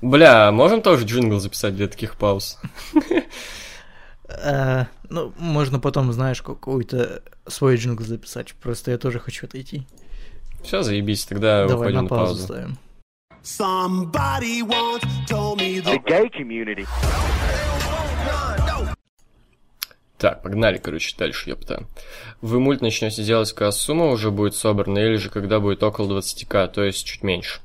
Бля, 0.00 0.52
можем 0.52 0.82
тоже 0.82 1.04
джингл 1.06 1.38
записать 1.38 1.74
для 1.74 1.88
таких 1.88 2.16
пауз? 2.16 2.58
А, 4.28 4.86
ну, 5.08 5.32
можно 5.38 5.80
потом, 5.80 6.12
знаешь, 6.12 6.42
какой-то 6.42 7.22
свой 7.46 7.76
джингл 7.76 8.04
записать. 8.04 8.54
Просто 8.54 8.90
я 8.90 8.98
тоже 8.98 9.18
хочу 9.18 9.46
отойти. 9.46 9.86
Все, 10.62 10.82
заебись, 10.82 11.24
тогда 11.26 11.66
Давай 11.66 11.88
уходим 11.90 12.04
на 12.04 12.08
паузу 12.08 12.26
паузу. 12.32 12.44
ставим. 12.44 12.78
Somebody 13.42 14.62
once 14.62 15.04
told 15.28 15.58
me 15.60 15.80
the 15.80 15.98
gay 16.04 16.28
community. 16.30 16.84
Так, 20.18 20.42
погнали, 20.42 20.78
короче, 20.78 21.14
дальше, 21.18 21.50
ёпта. 21.50 21.86
Вы 22.40 22.58
мульт 22.58 22.80
начнете 22.80 23.22
делать, 23.22 23.52
когда 23.52 23.70
сумма 23.70 24.06
уже 24.06 24.30
будет 24.30 24.54
собрана, 24.54 24.98
или 24.98 25.16
же 25.16 25.28
когда 25.28 25.60
будет 25.60 25.82
около 25.82 26.18
20к, 26.18 26.68
то 26.68 26.82
есть 26.82 27.04
чуть 27.06 27.22
меньше. 27.22 27.60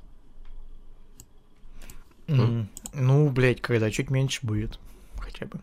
М, 2.28 2.70
Ну, 2.94 3.30
блядь, 3.30 3.62
когда 3.62 3.90
чуть 3.90 4.10
меньше 4.10 4.40
будет. 4.44 4.80
Хотя 5.18 5.46
бы. 5.46 5.60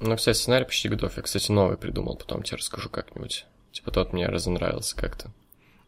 Ну, 0.00 0.16
кстати, 0.16 0.36
сценарий 0.36 0.64
почти 0.64 0.88
готов. 0.88 1.16
Я, 1.16 1.22
кстати, 1.22 1.50
новый 1.52 1.76
придумал, 1.76 2.16
потом 2.16 2.42
тебе 2.42 2.56
расскажу 2.56 2.88
как-нибудь. 2.88 3.44
Типа 3.72 3.90
тот 3.90 4.12
мне 4.12 4.26
разонравился 4.26 4.96
как-то. 4.96 5.30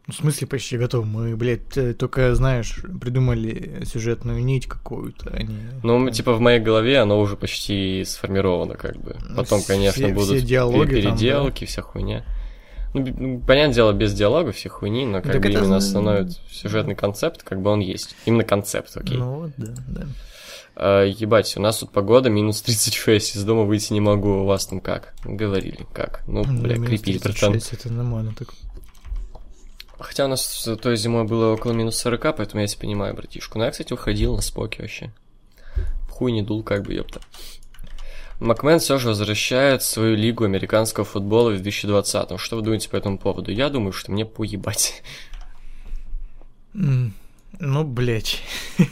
В 0.07 0.13
смысле 0.13 0.47
почти 0.47 0.77
готов. 0.77 1.07
Мы, 1.07 1.35
блядь, 1.35 1.77
э, 1.77 1.95
только, 1.95 2.35
знаешь, 2.35 2.79
придумали 3.01 3.85
сюжетную 3.87 4.45
нить 4.45 4.67
какую-то, 4.67 5.31
а 5.33 5.43
не... 5.43 5.57
Ну, 5.83 6.11
типа 6.11 6.35
в 6.35 6.41
моей 6.41 6.61
голове 6.61 6.99
оно 6.99 7.19
уже 7.19 7.37
почти 7.37 8.05
сформировано, 8.05 8.75
как 8.75 8.97
бы. 8.99 9.17
Ну, 9.27 9.37
Потом, 9.37 9.61
все- 9.61 9.69
конечно, 9.69 10.05
все 10.05 10.15
будут 10.15 10.45
диалоги 10.45 10.91
пе- 10.91 11.03
там, 11.03 11.13
да. 11.13 11.17
переделки, 11.17 11.65
вся 11.65 11.81
хуйня. 11.81 12.23
Ну, 12.93 13.05
ну, 13.19 13.41
понятное 13.41 13.75
дело, 13.75 13.93
без 13.93 14.13
диалога, 14.13 14.53
все 14.53 14.69
хуйни, 14.69 15.07
но 15.07 15.23
как 15.23 15.33
Так 15.33 15.43
бы 15.43 15.49
это 15.49 15.59
именно 15.59 15.77
основной 15.79 16.29
сюжетный 16.51 16.95
концепт, 16.95 17.43
как 17.43 17.63
бы 17.63 17.71
он 17.71 17.81
есть. 17.81 18.15
Именно 18.27 18.45
концепт, 18.45 18.95
окей. 18.97 19.17
Ну 19.17 19.35
вот, 19.37 19.53
да, 19.57 19.75
да. 19.89 20.07
А, 20.77 21.05
ебать, 21.05 21.57
у 21.57 21.61
нас 21.61 21.79
тут 21.79 21.93
погода 21.93 22.29
минус 22.29 22.61
36, 22.63 23.37
из 23.37 23.45
дома 23.45 23.63
выйти 23.63 23.93
не 23.95 24.01
могу, 24.01 24.43
у 24.43 24.45
вас 24.45 24.67
там 24.67 24.81
как? 24.81 25.15
Говорили, 25.25 25.87
как? 25.95 26.23
Ну, 26.27 26.43
бля, 26.45 26.75
минус 26.75 26.89
крепи, 26.89 27.19
братан. 27.19 27.53
36, 27.53 27.73
это 27.73 27.93
нормально 27.93 28.35
так. 28.39 28.49
Хотя 29.99 30.25
у 30.25 30.29
нас 30.29 30.69
той 30.83 30.97
зимой 30.97 31.25
было 31.25 31.53
около 31.53 31.73
минус 31.73 31.97
40, 31.99 32.37
поэтому 32.37 32.61
я 32.61 32.67
тебя 32.67 32.81
понимаю, 32.81 33.15
братишку. 33.15 33.59
Но 33.59 33.65
я, 33.65 33.71
кстати, 33.71 33.93
уходил 33.93 34.35
на 34.37 34.43
споке 34.43 34.83
вообще. 34.83 35.13
Хуй 36.11 36.33
не 36.33 36.43
дул, 36.43 36.63
как 36.63 36.83
бы, 36.83 36.95
ёпта. 36.95 37.21
Макмен 38.41 38.79
все 38.81 38.99
же 38.99 39.09
возвращает 39.09 39.83
свою 39.83 40.17
лигу 40.17 40.45
американского 40.45 41.07
футбола 41.07 41.51
в 41.51 41.55
2020 41.55 42.39
Что 42.41 42.57
вы 42.57 42.63
думаете 42.63 42.89
по 42.89 42.97
этому 42.97 43.17
поводу? 43.17 43.53
Я 43.53 43.71
думаю, 43.71 43.93
что 43.93 44.11
мне 44.11 44.27
поебать. 44.27 45.03
М, 46.75 47.15
Ну, 47.61 47.85
блядь. 47.85 48.43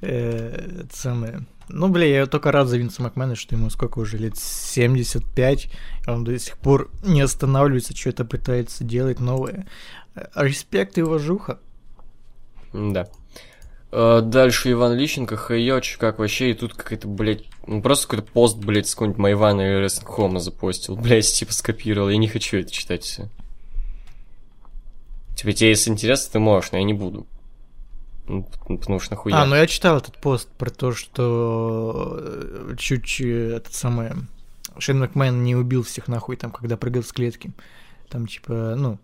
Э, 0.00 0.82
Это 0.82 0.96
самое. 0.96 1.40
Ну, 1.68 1.88
бля, 1.88 2.06
я 2.06 2.26
только 2.26 2.52
рад 2.52 2.68
за 2.68 2.78
Винса 2.78 3.02
Макмена, 3.02 3.34
что 3.34 3.56
ему 3.56 3.68
сколько 3.68 3.98
уже 3.98 4.16
лет 4.16 4.36
75, 4.36 5.64
и 6.06 6.10
он 6.10 6.24
до 6.24 6.38
сих 6.38 6.56
пор 6.58 6.90
не 7.02 7.20
останавливается, 7.20 7.96
что-то 7.96 8.24
пытается 8.24 8.84
делать 8.84 9.18
новое. 9.18 9.66
Э, 10.14 10.26
Респект 10.36 10.98
и 10.98 11.02
уважуха. 11.02 11.58
Да. 12.72 13.08
Э, 13.90 14.20
Дальше 14.22 14.70
Иван 14.72 14.94
Лищенко, 14.94 15.36
Хайоч, 15.36 15.96
как 15.96 16.18
вообще, 16.18 16.50
и 16.52 16.54
тут 16.54 16.74
какая-то, 16.74 17.08
блядь, 17.08 17.44
ну 17.66 17.82
просто 17.82 18.06
какой-то 18.08 18.30
пост, 18.32 18.56
блядь, 18.58 18.86
с 18.86 18.94
какого-нибудь 18.94 19.18
Майвана 19.18 19.60
или 19.62 19.82
Рестлинг 19.82 20.08
Хома 20.10 20.40
запостил, 20.40 20.96
блядь, 20.96 21.26
типа 21.32 21.52
скопировал, 21.52 22.08
я 22.08 22.18
не 22.18 22.28
хочу 22.28 22.58
это 22.58 22.70
читать 22.70 23.02
все. 23.02 23.28
Типа, 25.36 25.52
тебе 25.52 25.70
если 25.70 25.90
интересно, 25.90 26.32
ты 26.32 26.38
можешь, 26.38 26.72
но 26.72 26.78
я 26.78 26.84
не 26.84 26.94
буду. 26.94 27.26
Ну, 28.28 28.46
потому 28.68 29.00
что 29.00 29.14
нахуя. 29.14 29.42
А, 29.42 29.46
ну 29.46 29.54
я 29.56 29.66
читал 29.66 29.96
этот 29.96 30.18
пост 30.18 30.48
про 30.58 30.70
то, 30.70 30.92
что 30.92 32.18
э, 32.20 32.74
чуть 32.78 33.20
э, 33.20 33.56
этот 33.56 33.74
самый 33.74 34.10
Шейн 34.78 35.00
Макмен 35.00 35.42
не 35.42 35.56
убил 35.56 35.82
всех 35.82 36.08
нахуй 36.08 36.36
там, 36.36 36.50
когда 36.50 36.76
прыгал 36.76 37.02
с 37.02 37.12
клетки. 37.12 37.52
Там 38.08 38.26
типа, 38.26 38.74
ну, 38.76 38.98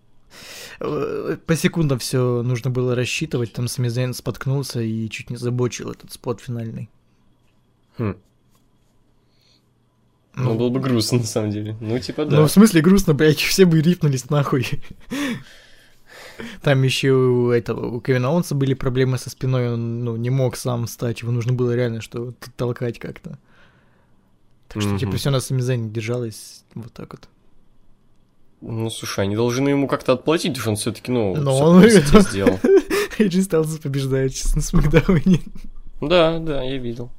э, 0.81 1.39
по 1.47 1.57
секундам 1.57 1.99
все 1.99 2.43
нужно 2.43 2.70
было 2.70 2.95
рассчитывать, 2.95 3.53
там 3.53 3.66
Самизейн 3.66 4.12
споткнулся 4.12 4.81
и 4.81 5.09
чуть 5.09 5.31
не 5.31 5.37
забочил 5.37 5.91
этот 5.91 6.12
спот 6.12 6.41
финальный. 6.41 6.91
Хм. 7.97 8.16
Ну, 10.37 10.55
было 10.55 10.68
бы 10.68 10.81
грустно, 10.81 11.18
на 11.18 11.25
самом 11.25 11.51
деле. 11.51 11.77
Ну, 11.81 11.99
типа, 11.99 12.25
да. 12.25 12.41
Ну, 12.41 12.47
в 12.47 12.51
смысле 12.51 12.81
грустно, 12.81 13.14
блядь, 13.14 13.39
все 13.39 13.64
бы 13.64 13.81
рипнулись 13.81 14.29
нахуй. 14.31 14.66
Там 16.62 16.82
еще 16.82 17.12
у 17.12 17.51
этого, 17.51 17.87
у 17.97 18.01
Кевина 18.01 18.28
Оунса 18.28 18.55
были 18.55 18.74
проблемы 18.74 19.18
со 19.18 19.30
спиной, 19.30 19.72
он, 19.72 20.05
ну, 20.05 20.16
не 20.16 20.30
мог 20.30 20.57
сам 20.57 20.87
встать, 20.87 21.22
его 21.22 21.30
нужно 21.32 21.53
было 21.53 21.74
реально 21.74 22.01
что 22.01 22.32
толкать 22.57 22.99
как-то. 22.99 23.39
Так 24.68 24.82
что, 24.82 24.99
типа, 24.99 25.11
Мгм. 25.11 25.18
все 25.18 25.30
на 25.30 25.41
Самизене 25.41 25.91
держалось 25.91 26.64
вот 26.74 26.93
так 26.93 27.12
вот. 27.12 27.28
Ну, 28.61 28.89
слушай, 28.91 29.24
они 29.24 29.37
должны 29.37 29.68
ему 29.68 29.87
как-то 29.89 30.14
отплатить, 30.14 30.53
потому 30.55 30.62
что 30.62 30.70
он 30.70 30.76
все-таки, 30.76 31.12
ну, 31.12 31.37
Но 31.37 31.57
он- 31.59 31.89
сделал. 31.89 32.59
Эйджи 33.18 33.43
Стайлз 33.43 33.78
побеждает 33.78 34.35
сейчас 34.35 34.57
на 34.57 34.62
Смакдауне. 34.62 35.41
Да, 36.01 36.39
да, 36.39 36.62
я 36.62 36.78
видел. 36.78 37.11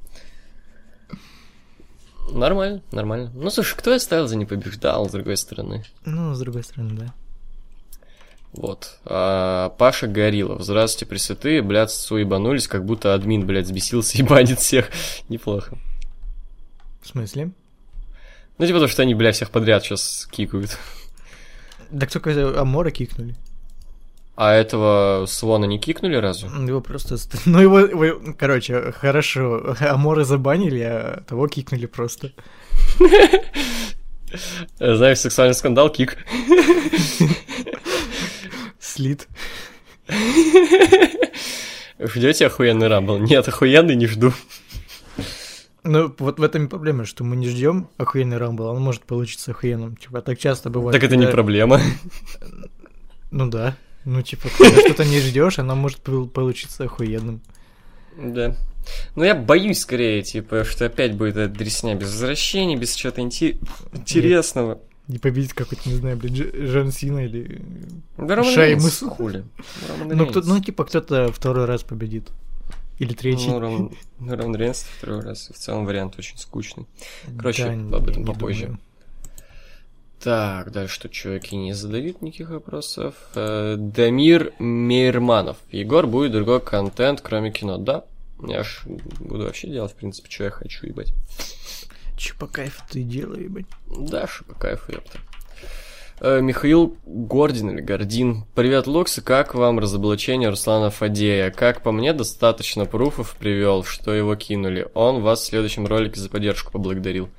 Нормально, 2.32 2.82
нормально. 2.92 3.32
Ну, 3.36 3.50
слушай, 3.52 3.78
кто 3.78 3.92
я 3.94 4.00
ставил 4.00 4.28
за 4.28 4.36
не 4.36 4.46
побеждал, 4.46 5.08
с 5.08 5.12
другой 5.12 5.38
стороны? 5.38 5.86
Ну, 6.06 6.34
с 6.34 6.40
другой 6.40 6.64
стороны, 6.64 6.98
да. 6.98 7.14
Вот. 8.56 9.00
А, 9.06 9.70
Паша 9.78 10.08
Горилов. 10.08 10.62
Здравствуйте, 10.62 11.06
пресвятые. 11.06 11.62
Блядство 11.62 12.18
ебанулись, 12.18 12.68
как 12.68 12.86
будто 12.86 13.14
админ, 13.14 13.46
блядь, 13.46 13.66
взбесился 13.66 14.18
и 14.20 14.24
банит 14.24 14.60
всех. 14.60 14.90
Неплохо. 15.30 15.78
В 17.02 17.08
смысле? 17.08 17.52
Ну, 18.58 18.66
типа 18.66 18.80
то, 18.80 18.88
что 18.88 19.02
они, 19.02 19.14
блядь, 19.14 19.36
всех 19.36 19.52
подряд 19.52 19.84
сейчас 19.84 20.28
кикают. 20.32 20.78
Так 22.00 22.10
только 22.12 22.60
Амора 22.60 22.92
кикнули. 22.92 23.36
А 24.38 24.54
этого 24.54 25.26
Свона 25.28 25.66
не 25.66 25.80
кикнули 25.80 26.16
разу? 26.16 26.48
Его 26.48 26.82
просто... 26.82 27.18
ст- 27.18 27.36
Ну, 27.46 27.60
его, 27.62 27.80
его- 27.80 28.34
Короче, 28.38 28.92
хорошо. 28.94 29.76
Амора 29.82 30.24
забанили, 30.24 30.80
а 30.82 31.24
того 31.28 31.48
кикнули 31.48 31.86
просто. 31.86 32.32
Знаешь, 34.80 35.20
сексуальный 35.20 35.56
скандал, 35.56 35.90
кик. 35.90 36.18
Слит. 38.96 39.28
Ждете 42.00 42.48
охуенный 42.48 42.88
рамбл? 42.88 43.18
Нет, 43.18 43.46
охуенный 43.46 43.98
не 43.98 44.08
жду. 44.08 44.32
Ну, 45.84 46.16
вот 46.18 46.40
в 46.40 46.44
этом 46.44 46.66
и 46.66 46.70
проблема, 46.70 47.04
что 47.04 47.26
мы 47.26 47.36
не 47.36 47.50
ждем 47.50 47.90
охуенный 47.98 48.38
рамбл, 48.38 48.68
а 48.68 48.72
он 48.72 48.82
может 48.82 49.04
получиться 49.04 49.52
охуенным. 49.52 49.98
Типа, 49.98 50.22
так 50.22 50.40
часто 50.40 50.70
бывает. 50.70 50.94
Так 50.94 51.04
это 51.04 51.18
не 51.18 51.28
проблема. 51.28 51.82
Ну 53.32 53.50
да. 53.50 53.76
Ну, 54.06 54.22
типа, 54.22 54.48
когда 54.58 54.80
что-то 54.80 55.04
не 55.04 55.20
ждешь, 55.20 55.60
оно 55.60 55.76
может 55.76 56.00
пол- 56.00 56.30
получиться 56.30 56.86
охуенным. 56.86 57.42
Да. 58.18 58.56
Но 59.16 59.26
я 59.26 59.36
боюсь 59.36 59.80
скорее, 59.80 60.22
типа, 60.22 60.64
что 60.64 60.86
опять 60.86 61.18
будет 61.18 61.36
эта 61.36 61.54
дресня 61.54 61.96
без 61.96 62.12
возвращений, 62.14 62.78
без 62.78 62.94
чего-то 62.94 63.20
интересного. 63.20 64.80
Не 65.08 65.20
победить 65.20 65.54
какой-то, 65.54 65.88
не 65.88 65.96
знаю, 65.96 66.18
блин, 66.18 66.52
Жан 66.68 66.92
Сина 66.92 67.26
или... 67.26 67.62
Да. 68.18 68.36
Рейнс, 68.36 69.00
хули. 69.02 69.46
Ну, 70.04 70.26
кто, 70.28 70.42
ну, 70.42 70.60
типа, 70.60 70.86
кто-то 70.86 71.32
второй 71.32 71.66
раз 71.66 71.84
победит. 71.84 72.30
Или 72.98 73.14
третий. 73.14 73.50
Ну, 73.50 73.60
Роман, 73.60 73.92
ну, 74.20 74.36
Роман 74.36 74.56
Рейнс 74.56 74.86
второй 74.98 75.22
раз. 75.22 75.50
В 75.54 75.58
целом 75.58 75.86
вариант 75.86 76.16
очень 76.18 76.38
скучный. 76.38 76.88
короче, 77.38 77.66
Да, 77.90 77.98
об 77.98 78.10
этом 78.10 78.26
попозже. 78.26 78.64
думаю. 78.64 78.80
Так, 80.20 80.72
дальше 80.72 80.96
что 80.96 81.10
чуваки 81.10 81.56
не 81.56 81.74
задают 81.74 82.24
никаких 82.24 82.50
вопросов. 82.50 83.14
Э, 83.36 83.76
Дамир 83.78 84.54
Мейерманов. 84.58 85.58
Егор, 85.70 86.08
будет 86.08 86.32
другой 86.32 86.62
контент, 86.62 87.22
кроме 87.22 87.52
кино. 87.52 87.78
Да, 87.78 88.06
я 88.48 88.64
ж 88.64 88.82
буду 89.20 89.44
вообще 89.44 89.68
делать, 89.68 89.92
в 89.92 89.96
принципе, 89.96 90.30
что 90.32 90.46
я 90.46 90.50
хочу, 90.50 90.88
ебать. 90.88 91.14
Че 92.18 92.34
по 92.36 92.48
ты 92.48 93.04
делай, 93.04 93.44
ебать. 93.44 93.66
Да, 93.88 94.28
что 94.28 94.46
по 94.46 94.54
кайфу, 94.54 94.94
ёпта. 94.94 95.20
Э, 96.22 96.40
Михаил 96.40 96.98
Гордин 97.06 97.72
или 97.72 97.82
Гордин. 97.82 98.46
Привет, 98.56 98.88
Луксы, 98.88 99.22
как 99.22 99.54
вам 99.54 99.80
разоблачение 99.80 100.50
Руслана 100.50 100.90
Фадея? 100.90 101.52
Как 101.52 101.82
по 101.82 101.92
мне, 101.92 102.14
достаточно 102.14 102.86
пруфов 102.86 103.36
привел, 103.38 103.84
что 103.84 104.14
его 104.14 104.36
кинули. 104.36 104.88
Он 104.94 105.22
вас 105.22 105.42
в 105.42 105.46
следующем 105.48 105.86
ролике 105.86 106.22
за 106.22 106.30
поддержку 106.30 106.72
поблагодарил. 106.72 107.30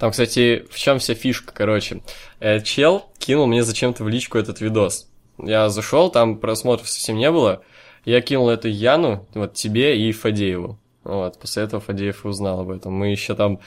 Там, 0.00 0.10
кстати, 0.10 0.66
в 0.68 0.76
чем 0.76 0.98
вся 0.98 1.14
фишка, 1.14 1.52
короче. 1.54 2.02
Э, 2.40 2.60
чел 2.60 3.06
кинул 3.18 3.46
мне 3.46 3.62
зачем-то 3.62 4.02
в 4.02 4.08
личку 4.08 4.36
этот 4.36 4.60
видос. 4.60 5.08
Я 5.38 5.68
зашел, 5.68 6.10
там 6.10 6.38
просмотров 6.38 6.88
совсем 6.88 7.16
не 7.16 7.30
было. 7.30 7.62
Я 8.04 8.20
кинул 8.20 8.48
это 8.48 8.66
Яну, 8.66 9.26
вот 9.34 9.54
тебе 9.54 9.96
и 9.96 10.10
Фадееву. 10.10 10.78
Вот, 11.04 11.38
после 11.38 11.62
этого 11.62 11.80
Фадеев 11.80 12.24
узнал 12.26 12.60
об 12.60 12.70
этом. 12.70 12.92
Мы 12.92 13.08
еще 13.08 13.34
там 13.34 13.60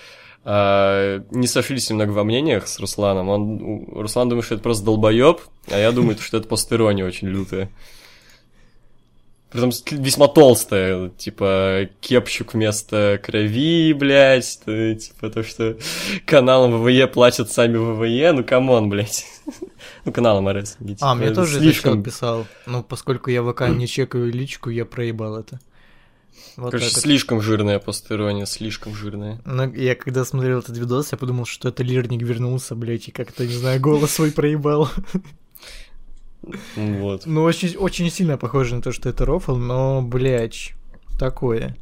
а, 0.50 1.22
не 1.32 1.46
сошлись 1.46 1.90
немного 1.90 2.12
во 2.12 2.24
мнениях 2.24 2.70
с 2.70 2.80
Русланом. 2.80 3.28
Он, 3.28 3.86
Руслан 3.92 4.30
думает, 4.30 4.46
что 4.46 4.56
это 4.56 4.64
просто 4.64 4.86
долбоеб, 4.86 5.42
а 5.70 5.78
я 5.78 5.92
думаю, 5.92 6.18
что 6.18 6.38
это 6.38 6.48
постерония 6.48 7.06
очень 7.06 7.28
лютая. 7.28 7.70
Притом 9.50 9.72
весьма 9.92 10.30
толстая, 10.30 11.10
типа 11.10 11.90
кепчук 12.00 12.54
вместо 12.54 13.20
крови, 13.22 13.92
блядь, 13.92 14.62
то, 14.64 14.96
типа 14.96 15.30
то, 15.30 15.44
что 15.44 15.78
каналам 16.26 16.82
ВВЕ 16.82 17.08
платят 17.08 17.52
сами 17.52 17.76
ВВЕ, 17.76 18.32
ну 18.32 18.46
come 18.46 18.71
on, 18.71 18.90
блядь. 18.90 19.26
Ну, 20.06 20.12
каналам 20.14 20.50
РС. 20.50 20.78
А, 21.02 21.16
мне 21.16 21.32
тоже 21.32 21.60
слишком... 21.60 22.02
писал. 22.04 22.46
Ну, 22.66 22.84
поскольку 22.84 23.30
я 23.30 23.44
ВК 23.44 23.68
не 23.68 23.88
чекаю 23.88 24.32
личку, 24.32 24.70
я 24.70 24.86
проебал 24.86 25.38
это. 25.38 25.60
Вот 26.56 26.72
Короче, 26.72 26.86
вот. 26.86 27.02
слишком 27.02 27.42
жирная 27.42 27.80
постирония, 27.80 28.46
слишком 28.46 28.96
жирная. 28.96 29.42
Но 29.46 29.66
я 29.66 29.96
когда 29.96 30.26
смотрел 30.26 30.60
этот 30.60 30.78
видос, 30.78 31.12
я 31.12 31.18
подумал, 31.18 31.46
что 31.46 31.70
это 31.70 31.84
лирник 31.84 32.22
вернулся, 32.22 32.76
блядь, 32.76 33.08
и 33.08 33.12
как-то, 33.12 33.46
не 33.46 33.54
знаю, 33.54 33.80
голос 33.80 34.12
свой 34.12 34.32
проебал. 34.32 34.90
Вот. 36.76 37.26
Ну, 37.26 37.44
очень, 37.44 37.76
очень 37.76 38.10
сильно 38.10 38.38
похоже 38.38 38.76
на 38.76 38.82
то, 38.82 38.92
что 38.92 39.10
это 39.10 39.26
рофл, 39.26 39.56
но, 39.56 40.02
блядь, 40.02 40.74
такое. 41.20 41.76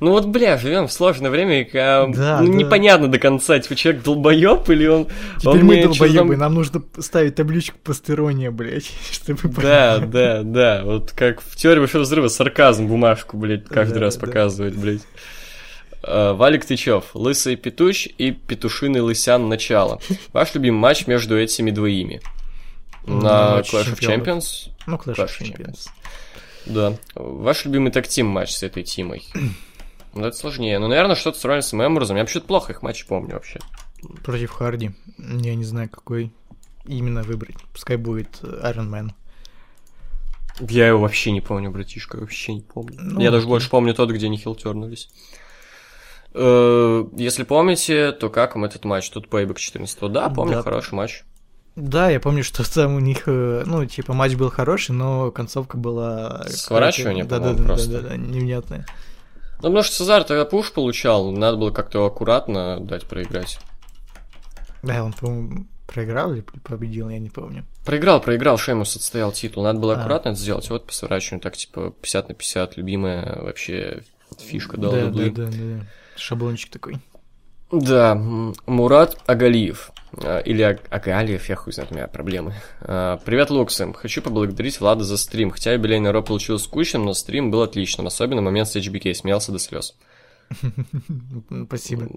Ну 0.00 0.10
вот, 0.10 0.26
бля, 0.26 0.58
живем 0.58 0.88
в 0.88 0.92
сложное 0.92 1.30
время, 1.30 1.62
и 1.62 1.70
а, 1.76 2.06
Да, 2.08 2.40
ну, 2.40 2.48
да. 2.50 2.52
непонятно 2.58 3.08
до 3.08 3.18
конца, 3.18 3.58
типа, 3.58 3.76
человек 3.76 4.02
долбоеб 4.02 4.68
или 4.70 4.86
он... 4.86 5.06
Теперь 5.38 5.60
он 5.60 5.64
мы 5.64 5.82
долбоебы, 5.84 6.16
там- 6.34 6.38
нам 6.40 6.54
нужно 6.54 6.82
ставить 6.98 7.36
табличку 7.36 7.78
постерония, 7.82 8.50
блядь, 8.50 8.90
чтобы 9.12 9.40
Да, 9.62 9.94
понять. 9.96 10.10
да, 10.10 10.42
да, 10.42 10.82
вот 10.84 11.12
как 11.12 11.40
в 11.40 11.54
теории 11.56 11.78
большого 11.78 12.02
взрыва 12.02 12.28
сарказм 12.28 12.86
бумажку, 12.88 13.36
блядь, 13.36 13.66
каждый 13.66 13.94
Да, 13.94 14.00
раз 14.00 14.16
да. 14.16 14.26
показывает, 14.26 14.74
блядь. 14.76 15.02
А, 16.02 16.34
Валик 16.34 16.64
Тычев, 16.64 17.04
Лысый 17.14 17.56
Петуч 17.56 18.08
и 18.18 18.32
Петушиный 18.32 19.00
Лысян 19.00 19.48
начало. 19.48 20.00
Ваш 20.32 20.54
любимый 20.54 20.78
матч 20.80 21.06
между 21.06 21.38
этими 21.38 21.70
двоими. 21.70 22.20
На 23.06 23.56
матч 23.56 23.72
Clash 23.72 23.94
of. 23.94 24.00
Champions? 24.00 24.70
Ну, 24.86 24.96
Clash, 24.96 25.16
of 25.16 25.30
Champions. 25.40 25.88
Да. 26.66 26.96
Ваш 27.14 27.64
любимый 27.64 27.92
так-тим 27.92 28.26
матч 28.26 28.52
с 28.54 28.62
этой 28.62 28.82
тимой? 28.82 29.26
Ну, 30.14 30.24
это 30.24 30.36
сложнее. 30.36 30.78
Ну, 30.78 30.86
наверное, 30.88 31.16
что-то 31.16 31.38
с 31.38 31.44
Роллинсом 31.44 31.82
и 31.82 31.86
Эмбрузом. 31.86 32.16
Я 32.16 32.22
вообще-то 32.22 32.46
плохо 32.46 32.72
их 32.72 32.82
матчи 32.82 33.06
помню 33.06 33.34
вообще. 33.34 33.58
Против 34.24 34.50
Харди. 34.52 34.92
Я 35.18 35.54
не 35.54 35.64
знаю, 35.64 35.88
какой 35.90 36.32
именно 36.86 37.22
выбрать. 37.22 37.56
Пускай 37.72 37.96
будет 37.96 38.28
э, 38.42 38.46
Iron 38.72 38.88
Man. 38.90 39.10
Я 40.60 40.86
его 40.86 41.00
вообще 41.00 41.32
не 41.32 41.40
помню, 41.40 41.70
братишка, 41.72 42.16
вообще 42.16 42.54
не 42.54 42.60
помню. 42.60 42.96
Ну, 43.00 43.20
Я 43.20 43.30
даже 43.32 43.46
больше 43.48 43.68
помню 43.70 43.92
тот, 43.92 44.10
где 44.12 44.26
они 44.26 44.36
хилтернулись. 44.36 45.08
Э, 46.32 47.04
Если 47.16 47.42
помните, 47.44 48.12
то 48.12 48.28
как 48.30 48.54
вам 48.54 48.64
этот 48.64 48.84
матч? 48.84 49.08
Тут 49.10 49.26
Payback 49.28 49.56
14 49.56 50.08
Да, 50.12 50.28
помню, 50.28 50.54
Да. 50.56 50.62
хороший 50.62 50.94
матч. 50.94 51.24
Да, 51.76 52.08
я 52.08 52.20
помню, 52.20 52.44
что 52.44 52.68
там 52.74 52.94
у 52.94 53.00
них, 53.00 53.22
э, 53.26 53.64
ну, 53.66 53.84
типа, 53.86 54.12
матч 54.12 54.34
был 54.34 54.50
хороший, 54.50 54.92
но 54.92 55.30
концовка 55.30 55.76
была... 55.76 56.44
Сворачивание, 56.48 57.24
да, 57.24 57.38
да, 57.38 57.52
да, 57.52 57.62
просто. 57.62 57.90
да, 57.90 58.00
да, 58.00 58.08
да, 58.10 58.16
невнятная. 58.16 58.86
Ну, 59.56 59.68
потому 59.68 59.82
что 59.82 59.96
Цезарь 59.96 60.24
тогда 60.24 60.44
пуш 60.44 60.72
получал, 60.72 61.30
надо 61.32 61.56
было 61.56 61.70
как-то 61.70 62.04
аккуратно 62.04 62.80
дать 62.80 63.06
проиграть. 63.06 63.58
Да, 64.82 65.02
он, 65.02 65.14
по-моему, 65.14 65.66
проиграл 65.86 66.32
или 66.34 66.42
победил, 66.42 67.08
я 67.08 67.18
не 67.18 67.30
помню. 67.30 67.64
Проиграл, 67.84 68.20
проиграл, 68.20 68.58
Шеймус 68.58 68.96
отстоял 68.96 69.32
титул. 69.32 69.62
Надо 69.62 69.78
было 69.80 69.94
А. 69.94 70.00
аккуратно 70.00 70.30
это 70.30 70.38
сделать. 70.38 70.68
Вот 70.68 70.86
по 70.86 70.92
сворачиванию 70.92 71.42
так, 71.42 71.56
типа, 71.56 71.94
50 72.02 72.28
на 72.28 72.34
50, 72.34 72.76
любимая 72.76 73.40
вообще 73.40 74.02
фишка 74.38 74.76
Да, 74.76 74.90
да, 74.90 75.06
да, 75.06 75.30
да, 75.30 75.46
да. 75.46 75.86
Шаблончик 76.16 76.70
такой. 76.70 76.98
Да, 77.80 78.14
Мурат 78.66 79.18
Агалиев. 79.26 79.90
А, 80.22 80.38
Или 80.40 80.62
Аг- 80.62 80.82
Агалиев, 80.90 81.48
я 81.48 81.56
хуй 81.56 81.72
знает, 81.72 81.90
у 81.90 81.94
меня 81.94 82.06
проблемы. 82.08 82.54
А, 82.80 83.16
Привет, 83.24 83.50
Луксом. 83.50 83.92
Хочу 83.94 84.22
поблагодарить 84.22 84.80
Влада 84.80 85.04
за 85.04 85.16
стрим. 85.16 85.50
Хотя 85.50 85.72
юбилейный 85.72 86.10
ро 86.10 86.22
получился 86.22 86.64
скучным, 86.64 87.04
но 87.04 87.14
стрим 87.14 87.50
был 87.50 87.62
отличным. 87.62 88.06
Особенно 88.06 88.40
момент 88.42 88.68
с 88.68 88.76
HBK. 88.76 89.14
Смеялся 89.14 89.50
до 89.52 89.58
слез. 89.58 89.96
М, 90.62 91.64
Спасибо. 91.66 92.08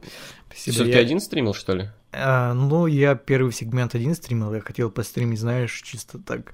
Спасибо. 0.49 0.73
Все-таки 0.73 0.91
Я- 0.91 0.99
один 0.99 1.19
стримил, 1.19 1.53
что 1.53 1.73
ли? 1.75 1.89
А, 2.11 2.53
ну, 2.53 2.85
я 2.87 3.15
первый 3.15 3.51
сегмент 3.51 3.95
один 3.95 4.15
стримил, 4.15 4.53
я 4.53 4.61
хотел 4.61 4.89
постримить, 4.91 5.39
знаешь, 5.39 5.81
чисто 5.81 6.19
так, 6.19 6.53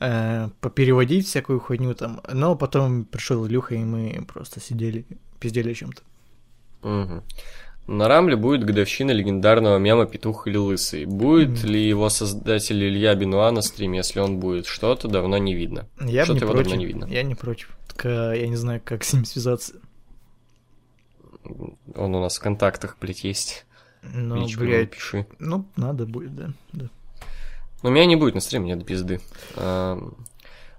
э, 0.00 0.48
попереводить 0.60 1.26
всякую 1.26 1.60
хуйню 1.60 1.94
там, 1.94 2.20
но 2.32 2.56
потом 2.56 3.04
пришел 3.04 3.46
Илюха, 3.46 3.74
и 3.74 3.78
мы 3.78 4.24
просто 4.26 4.60
сидели, 4.60 5.04
пиздели 5.40 5.70
о 5.72 5.74
чем-то. 5.74 6.02
Мгм. 6.82 7.22
На 7.86 8.08
Рамле 8.08 8.36
будет 8.36 8.64
годовщина 8.64 9.10
легендарного 9.10 9.76
мема 9.78 10.06
«Петух 10.06 10.46
или 10.46 10.56
лысый». 10.56 11.04
Будет 11.04 11.50
Мгм. 11.62 11.70
ли 11.70 11.86
его 11.86 12.08
создатель 12.08 12.82
Илья 12.82 13.14
Бенуа 13.14 13.50
на 13.50 13.60
стриме? 13.60 13.98
Если 13.98 14.20
он 14.20 14.38
будет, 14.40 14.66
что-то 14.66 15.06
давно 15.06 15.36
не 15.36 15.54
видно. 15.54 15.86
Я 16.00 16.24
Что-то 16.24 16.38
не 16.40 16.40
его 16.44 16.52
против, 16.52 16.68
давно 16.70 16.80
не 16.80 16.86
видно. 16.86 17.04
я 17.06 17.22
не 17.22 17.34
против, 17.34 17.76
только 17.88 18.32
я 18.32 18.48
не 18.48 18.56
знаю, 18.56 18.80
как 18.82 19.04
с 19.04 19.12
ним 19.12 19.26
связаться. 19.26 19.74
Он 21.44 22.14
у 22.14 22.20
нас 22.20 22.38
в 22.38 22.40
контактах, 22.40 22.96
блядь, 23.00 23.22
есть. 23.24 23.66
Ну, 24.02 24.36
Личку 24.42 24.60
блядь, 24.64 24.90
пиши. 24.90 25.26
ну, 25.38 25.66
надо 25.76 26.06
будет, 26.06 26.34
да, 26.34 26.50
да. 26.72 26.88
Но 27.82 27.90
меня 27.90 28.06
не 28.06 28.16
будет 28.16 28.34
на 28.34 28.40
стриме, 28.40 28.74
нет 28.74 28.86
пизды. 28.86 29.20
Ам, 29.56 30.14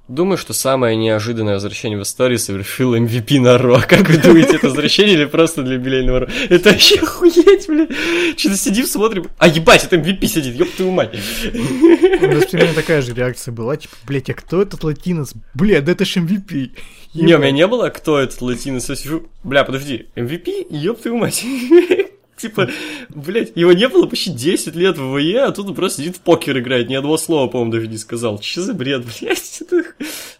Думаю, 0.08 0.38
что 0.38 0.54
самое 0.54 0.96
неожиданное 0.96 1.56
возвращение 1.56 1.98
в 1.98 2.04
истории 2.04 2.38
совершил 2.38 2.96
MVP 2.96 3.40
на 3.40 3.58
Ро. 3.58 3.82
Как 3.88 4.08
вы 4.08 4.18
думаете, 4.18 4.58
это 4.58 4.68
возвращение 4.68 5.16
или 5.16 5.26
просто 5.26 5.64
для 5.64 5.76
юбилейного 5.76 6.22
Ро? 6.22 6.28
Это 6.50 6.70
вообще 6.70 7.00
охуеть, 7.00 7.68
блядь. 7.68 7.90
Что-то 8.38 8.56
сидим, 8.56 8.86
смотрим. 8.86 9.32
А 9.40 9.48
ебать, 9.48 9.84
это 9.84 9.96
MVP 9.96 10.28
сидит, 10.28 10.56
ёб 10.56 10.70
твою 10.72 10.92
мать. 10.92 11.10
У 11.12 12.28
нас 12.28 12.46
примерно 12.46 12.76
такая 12.76 13.02
же 13.02 13.16
реакция 13.16 13.52
была, 13.52 13.78
типа, 13.78 13.96
блядь, 14.06 14.30
а 14.30 14.36
кто 14.36 14.62
этот 14.62 14.84
латинос? 14.84 15.34
Блядь, 15.56 15.86
да 15.86 15.94
это 15.94 16.06
ж 16.06 16.18
MVP. 16.18 16.72
Не, 17.16 17.36
у 17.36 17.40
меня 17.40 17.52
не 17.52 17.66
было, 17.66 17.90
кто 17.90 18.20
этот 18.20 18.42
латинос. 18.42 18.90
Я 18.90 18.96
сижу, 18.96 19.28
Бля, 19.44 19.64
подожди, 19.64 20.08
MVP? 20.16 20.68
Ёб 20.70 21.02
твою 21.02 21.18
мать. 21.18 21.44
Типа, 22.38 22.70
блядь, 23.10 23.54
его 23.56 23.72
не 23.72 23.88
было 23.88 24.08
почти 24.08 24.32
10 24.32 24.76
лет 24.76 24.98
в 24.98 25.18
ВЕ, 25.18 25.46
а 25.46 25.52
тут 25.52 25.68
он 25.68 25.76
просто 25.76 26.02
сидит 26.02 26.18
в 26.18 26.20
покер 26.20 26.58
играет, 26.60 26.90
ни 26.90 26.96
одного 26.96 27.18
слова, 27.18 27.48
по-моему, 27.50 27.72
даже 27.72 27.88
не 27.88 27.98
сказал. 27.98 28.40
Че 28.40 28.62
за 28.62 28.74
бред, 28.74 29.06
блядь? 29.22 29.62
Это, 29.62 29.84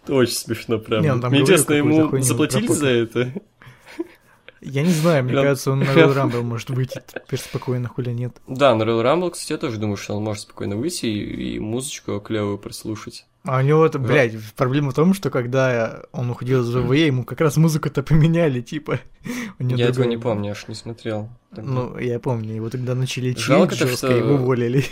это 0.04 0.14
очень 0.14 0.34
смешно, 0.34 0.78
прям. 0.78 1.02
Не, 1.02 1.18
там 1.20 1.30
Мне 1.30 1.40
интересно, 1.40 1.74
ему 1.74 2.20
заплатили 2.20 2.66
за 2.66 2.88
это? 2.88 3.32
Я 4.68 4.82
не 4.82 4.90
знаю, 4.90 5.24
мне 5.24 5.32
кажется, 5.42 5.70
он 5.70 5.78
на 5.80 5.84
Royal 5.84 6.14
Rumble 6.14 6.42
может 6.42 6.70
выйти 6.70 7.00
теперь 7.06 7.38
спокойно, 7.40 7.88
хуля 7.88 8.12
нет. 8.12 8.36
Да, 8.48 8.74
на 8.74 8.82
Royal 8.82 9.02
Rumble, 9.02 9.30
кстати, 9.30 9.52
я 9.52 9.58
тоже 9.58 9.78
думаю, 9.78 9.96
что 9.96 10.16
он 10.16 10.24
может 10.24 10.42
спокойно 10.42 10.76
выйти 10.76 11.06
и, 11.06 11.54
и 11.54 11.58
музычку 11.58 12.18
клевую 12.20 12.58
прослушать. 12.58 13.26
А 13.44 13.58
у 13.58 13.62
него 13.62 13.86
это, 13.86 14.00
блядь, 14.00 14.32
проблема 14.56 14.90
в 14.90 14.94
том, 14.94 15.14
что 15.14 15.30
когда 15.30 16.02
он 16.10 16.28
уходил 16.30 16.62
из 16.62 16.74
ВВЕ, 16.74 17.06
ему 17.06 17.22
как 17.24 17.40
раз 17.40 17.56
музыку-то 17.56 18.02
поменяли, 18.02 18.60
типа. 18.60 18.98
У 19.60 19.62
него 19.62 19.78
я 19.78 19.84
этого 19.84 19.94
другая 20.04 20.16
не 20.16 20.20
помню, 20.20 20.50
аж 20.50 20.66
не 20.66 20.74
смотрел. 20.74 21.28
тогда. 21.54 21.70
Ну, 21.70 21.96
я 21.98 22.18
помню, 22.18 22.54
его 22.56 22.68
тогда 22.70 22.96
начали 22.96 23.34
чилить 23.34 23.70
то, 23.70 23.76
жестко, 23.76 23.96
что- 24.08 24.16
его 24.16 24.34
уволили. 24.34 24.84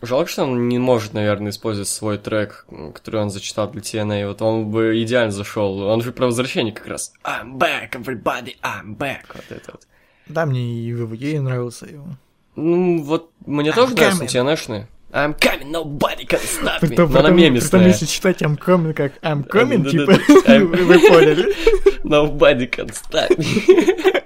Жалко, 0.00 0.30
что 0.30 0.44
он 0.44 0.68
не 0.68 0.78
может, 0.78 1.12
наверное, 1.12 1.50
использовать 1.50 1.88
свой 1.88 2.18
трек, 2.18 2.66
который 2.94 3.20
он 3.20 3.30
зачитал 3.30 3.68
для 3.68 3.80
TNA. 3.80 4.28
Вот 4.28 4.40
он 4.42 4.70
бы 4.70 5.02
идеально 5.02 5.32
зашел. 5.32 5.80
Он 5.80 6.02
же 6.02 6.12
про 6.12 6.26
возвращение 6.26 6.72
как 6.72 6.86
раз. 6.86 7.12
I'm 7.24 7.54
back, 7.58 7.90
everybody, 7.92 8.54
I'm 8.62 8.96
back. 8.96 9.22
Вот 9.34 9.44
это 9.50 9.72
вот. 9.72 9.82
Да, 10.28 10.46
мне 10.46 10.60
и 10.60 10.92
ВВЕ 10.92 11.40
нравился 11.40 11.86
его. 11.86 12.06
Ну, 12.54 13.02
вот 13.02 13.30
мне 13.44 13.70
I'm 13.70 13.74
тоже 13.74 13.94
нравятся 13.94 14.24
coming. 14.24 14.28
TNA-шные. 14.28 14.86
I'm 15.10 15.34
coming, 15.38 15.70
nobody 15.70 16.26
can 16.26 16.38
stop 16.40 16.82
me. 16.82 16.88
Притом, 16.88 17.10
Но 17.12 17.20
она 17.20 17.30
мемистая. 17.30 17.80
притом, 17.80 17.86
если 17.86 18.06
читать 18.06 18.42
I'm 18.42 18.58
coming 18.58 18.92
как 18.92 19.12
I'm 19.22 19.42
coming, 19.48 19.88
типа, 19.88 20.12
вы 20.46 20.98
поняли. 21.08 21.54
Nobody 22.04 22.68
can 22.70 22.92
stop 22.92 23.30
me. 23.36 24.22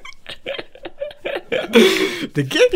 Ты 2.34 2.42
гей 2.42 2.68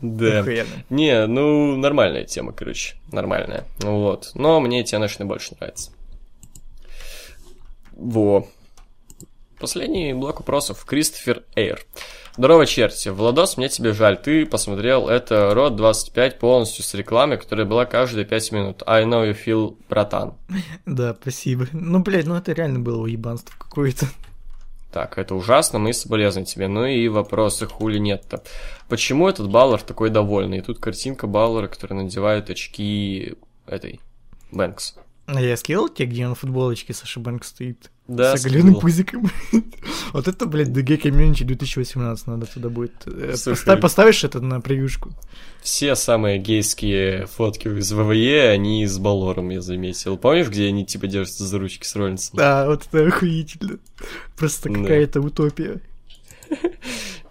Да. 0.00 0.40
Охуенно. 0.40 0.84
Не, 0.90 1.26
ну, 1.26 1.76
нормальная 1.76 2.24
тема, 2.24 2.52
короче. 2.52 2.96
Нормальная. 3.12 3.64
Вот. 3.80 4.30
Но 4.34 4.60
мне 4.60 4.82
TNA 4.82 5.24
больше 5.24 5.56
нравится. 5.58 5.90
Во. 7.92 8.46
Последний 9.58 10.14
блок 10.14 10.38
вопросов. 10.38 10.84
Кристофер 10.84 11.42
Эйр. 11.56 11.80
Здорово, 12.36 12.66
черти. 12.66 13.08
Владос, 13.08 13.56
мне 13.56 13.68
тебе 13.68 13.92
жаль. 13.92 14.16
Ты 14.16 14.46
посмотрел 14.46 15.08
это 15.08 15.52
Род 15.52 15.74
25 15.74 16.38
полностью 16.38 16.84
с 16.84 16.94
рекламой, 16.94 17.36
которая 17.36 17.66
была 17.66 17.84
каждые 17.84 18.24
5 18.24 18.52
минут. 18.52 18.82
I 18.86 19.02
know 19.02 19.28
you 19.28 19.36
feel, 19.36 19.76
братан. 19.88 20.34
Да, 20.86 21.16
спасибо. 21.20 21.66
Ну, 21.72 21.98
блядь, 21.98 22.26
ну 22.26 22.36
это 22.36 22.52
реально 22.52 22.78
было 22.78 23.02
уебанство 23.02 23.52
какое-то. 23.58 24.06
Так, 24.92 25.18
это 25.18 25.34
ужасно, 25.34 25.78
мы 25.78 25.92
соболезнуем 25.92 26.46
тебе. 26.46 26.66
Ну 26.66 26.86
и 26.86 27.08
вопросы, 27.08 27.66
хули 27.66 27.98
нет-то. 27.98 28.42
Почему 28.88 29.28
этот 29.28 29.50
Баллар 29.50 29.82
такой 29.82 30.08
довольный? 30.08 30.58
И 30.58 30.62
тут 30.62 30.78
картинка 30.78 31.26
Баллара, 31.26 31.68
который 31.68 31.92
надевает 31.92 32.48
очки 32.48 33.34
этой 33.66 34.00
Бэнкс. 34.50 34.96
А 35.30 35.42
я 35.42 35.58
скинул 35.58 35.90
те, 35.90 36.06
где 36.06 36.26
он 36.26 36.34
в 36.34 36.38
футболочке 36.38 36.94
Саша 36.94 37.20
Бэнк 37.20 37.44
стоит. 37.44 37.90
Да, 38.06 38.34
с 38.34 38.46
оголенным 38.46 38.76
пузиком. 38.80 39.30
вот 40.14 40.26
это, 40.26 40.46
блядь, 40.46 40.68
DG 40.68 41.02
Community 41.02 41.44
2018 41.44 42.26
надо 42.26 42.46
туда 42.46 42.70
будет. 42.70 42.94
э, 43.04 43.34
Слушай. 43.36 43.58
поста- 43.58 43.76
Поставишь 43.76 44.24
это 44.24 44.40
на 44.40 44.62
превьюшку? 44.62 45.10
Все 45.60 45.94
самые 45.96 46.38
гейские 46.38 47.26
фотки 47.26 47.68
из 47.68 47.92
ВВЕ, 47.92 48.48
они 48.48 48.86
с 48.86 48.98
Баллором, 48.98 49.50
я 49.50 49.60
заметил. 49.60 50.16
Помнишь, 50.16 50.48
где 50.48 50.68
они 50.68 50.86
типа 50.86 51.06
держатся 51.06 51.44
за 51.44 51.58
ручки 51.58 51.84
с 51.84 51.94
Роллинсом? 51.94 52.38
Да, 52.38 52.64
вот 52.66 52.86
это 52.90 53.06
охуительно. 53.06 53.78
Просто 54.38 54.70
какая-то 54.72 55.20
утопия. 55.20 55.82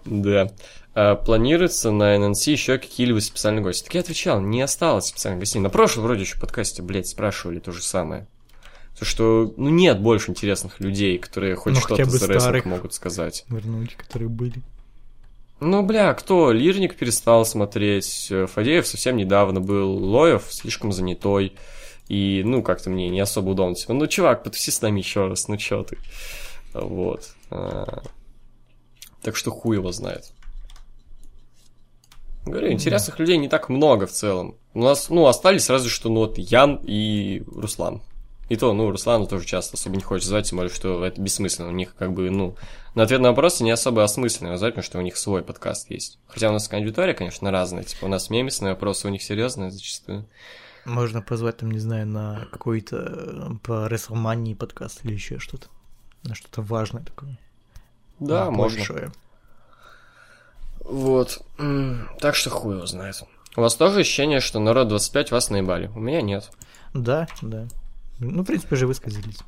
Да. 0.04 0.50
А, 1.00 1.14
планируется 1.14 1.92
на 1.92 2.18
ННС 2.18 2.44
еще 2.48 2.76
какие-либо 2.76 3.20
специальные 3.20 3.62
гости. 3.62 3.84
Так 3.84 3.94
я 3.94 4.00
отвечал, 4.00 4.40
не 4.40 4.60
осталось 4.60 5.06
специальных 5.06 5.38
гостей. 5.38 5.60
На 5.60 5.70
прошлом 5.70 6.02
вроде 6.02 6.22
еще 6.22 6.40
подкасте, 6.40 6.82
блядь, 6.82 7.06
спрашивали 7.06 7.60
то 7.60 7.70
же 7.70 7.84
самое. 7.84 8.26
То, 8.98 9.04
что, 9.04 9.54
ну, 9.56 9.68
нет 9.68 10.00
больше 10.00 10.32
интересных 10.32 10.80
людей, 10.80 11.18
которые 11.18 11.54
хоть 11.54 11.74
Ну, 11.74 11.80
что-то 11.80 12.04
за 12.04 12.26
рестлинг 12.26 12.64
могут 12.64 12.94
сказать. 12.94 13.44
Вернуть, 13.48 13.94
которые 13.94 14.28
были. 14.28 14.60
Ну, 15.60 15.84
бля, 15.84 16.12
кто? 16.14 16.50
Лирник 16.50 16.96
перестал 16.96 17.46
смотреть, 17.46 18.26
э, 18.30 18.46
Фадеев 18.46 18.84
совсем 18.84 19.16
недавно 19.16 19.60
был, 19.60 20.04
Лоев 20.04 20.46
слишком 20.50 20.90
занятой, 20.90 21.52
и, 22.08 22.42
ну, 22.44 22.60
как-то 22.60 22.90
мне 22.90 23.08
не 23.08 23.20
особо 23.20 23.50
удобно. 23.50 23.76
Типа, 23.76 23.92
ну, 23.92 24.04
чувак, 24.08 24.42
потуси 24.42 24.72
с 24.72 24.82
нами 24.82 24.98
еще 24.98 25.28
раз, 25.28 25.46
ну, 25.46 25.56
чё 25.58 25.84
ты? 25.84 25.96
Вот. 26.74 27.28
А, 27.52 28.02
Так 29.22 29.36
что 29.36 29.52
хуй 29.52 29.76
его 29.76 29.92
знает. 29.92 30.32
Говорю, 32.46 32.72
интересных 32.72 33.18
людей 33.18 33.36
не 33.36 33.48
так 33.48 33.68
много 33.68 34.06
в 34.06 34.12
целом. 34.12 34.56
У 34.74 34.82
нас, 34.82 35.10
ну, 35.10 35.26
остались 35.26 35.68
разве 35.68 35.90
что, 35.90 36.08
ну, 36.08 36.20
вот 36.20 36.38
Ян 36.38 36.80
и 36.82 37.42
Руслан. 37.46 38.00
И 38.48 38.56
то, 38.56 38.72
ну, 38.72 38.90
Руслану 38.90 39.26
тоже 39.26 39.44
часто 39.44 39.76
особо 39.76 39.96
не 39.96 40.02
хочется 40.02 40.30
звать, 40.30 40.48
тем 40.48 40.56
более, 40.56 40.72
что 40.72 41.04
это 41.04 41.20
бессмысленно. 41.20 41.68
У 41.68 41.72
них, 41.72 41.94
как 41.96 42.14
бы, 42.14 42.30
ну, 42.30 42.56
на 42.94 43.02
ответ 43.02 43.20
на 43.20 43.28
вопросы 43.28 43.62
не 43.62 43.70
особо 43.70 44.02
осмысленно 44.02 44.56
звать, 44.56 44.72
потому 44.72 44.84
что 44.84 44.98
у 44.98 45.02
них 45.02 45.18
свой 45.18 45.42
подкаст 45.42 45.90
есть. 45.90 46.18
Хотя 46.26 46.48
у 46.48 46.52
нас 46.52 46.72
аудитория, 46.72 47.12
конечно, 47.12 47.50
разная. 47.50 47.84
Типа, 47.84 48.06
у 48.06 48.08
нас 48.08 48.30
мемисные 48.30 48.72
вопросы, 48.72 49.06
у 49.06 49.10
них 49.10 49.22
серьезные 49.22 49.70
зачастую. 49.70 50.26
Можно 50.86 51.20
позвать 51.20 51.58
там, 51.58 51.70
не 51.70 51.78
знаю, 51.78 52.06
на 52.06 52.48
какой-то 52.50 52.96
э, 52.96 53.50
по 53.62 53.86
WrestleMania 53.88 54.56
подкаст 54.56 55.04
или 55.04 55.12
еще 55.12 55.38
что-то. 55.38 55.68
На 56.22 56.34
что-то 56.34 56.62
важное 56.62 57.02
такое. 57.02 57.38
Да, 58.18 58.46
На 58.46 58.50
можно. 58.50 58.78
большое. 58.78 59.12
Вот. 60.88 61.42
Так 62.20 62.34
что 62.34 62.50
хуй 62.50 62.76
его 62.76 62.86
знает. 62.86 63.22
У 63.56 63.60
вас 63.60 63.74
тоже 63.74 64.00
ощущение, 64.00 64.40
что 64.40 64.58
народ 64.58 64.88
25 64.88 65.30
вас 65.30 65.50
наебали? 65.50 65.90
У 65.94 66.00
меня 66.00 66.22
нет. 66.22 66.50
Да, 66.94 67.28
да. 67.42 67.66
Ну, 68.18 68.42
в 68.42 68.46
принципе, 68.46 68.76
же 68.76 68.86
высказались. 68.86 69.38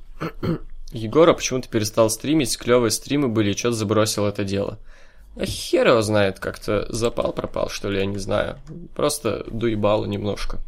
Егора 0.93 1.33
почему-то 1.33 1.69
перестал 1.69 2.11
стримить, 2.11 2.59
клевые 2.59 2.91
стримы 2.91 3.29
были, 3.29 3.53
и 3.53 3.57
что-то 3.57 3.77
забросил 3.77 4.27
это 4.27 4.45
дело. 4.45 4.79
А 5.37 5.47
хер 5.47 5.89
его 5.89 6.03
знает, 6.03 6.41
как-то 6.41 6.87
запал 6.93 7.33
пропал, 7.33 7.69
что 7.69 7.89
ли, 7.89 8.01
я 8.01 8.07
не 8.07 8.19
знаю. 8.19 8.59
Просто 8.95 9.45
дуебало 9.49 10.05
немножко. 10.07 10.59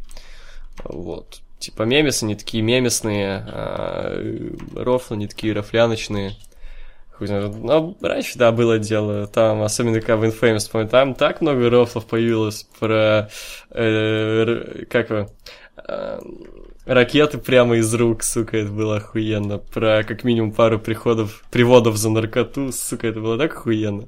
Вот. 0.85 1.41
Типа 1.59 1.83
мемесы 1.83 2.25
не 2.25 2.35
такие 2.35 2.63
мемесные, 2.63 3.43
а 3.45 4.17
рофлы 4.75 5.17
не 5.17 5.27
такие 5.27 5.53
рофляночные. 5.53 6.35
Хуй 7.23 7.27
знает. 7.27 7.55
Но 7.55 7.95
раньше, 8.01 8.37
да, 8.37 8.51
было 8.51 8.79
дело. 8.79 9.27
Там, 9.27 9.61
особенно 9.61 9.99
когда 10.01 10.17
в 10.17 10.23
Infamous, 10.25 10.69
помню, 10.71 10.89
там 10.89 11.13
так 11.15 11.39
много 11.41 11.69
рофлов 11.69 12.05
появилось 12.05 12.67
про... 12.79 13.29
э, 13.69 14.41
р- 14.41 14.85
как 14.87 15.09
его? 15.09 15.29
А, 15.77 16.19
ракеты 16.85 17.37
прямо 17.37 17.77
из 17.77 17.93
рук, 17.93 18.23
сука, 18.23 18.57
это 18.57 18.71
было 18.71 18.97
охуенно. 18.97 19.57
Про 19.57 20.03
как 20.03 20.23
минимум 20.25 20.51
пару 20.51 20.79
приходов, 20.79 21.43
приводов 21.49 21.95
за 21.95 22.09
наркоту, 22.09 22.71
сука, 22.73 23.07
это 23.07 23.21
было 23.21 23.37
так 23.37 23.53
охуенно. 23.55 24.07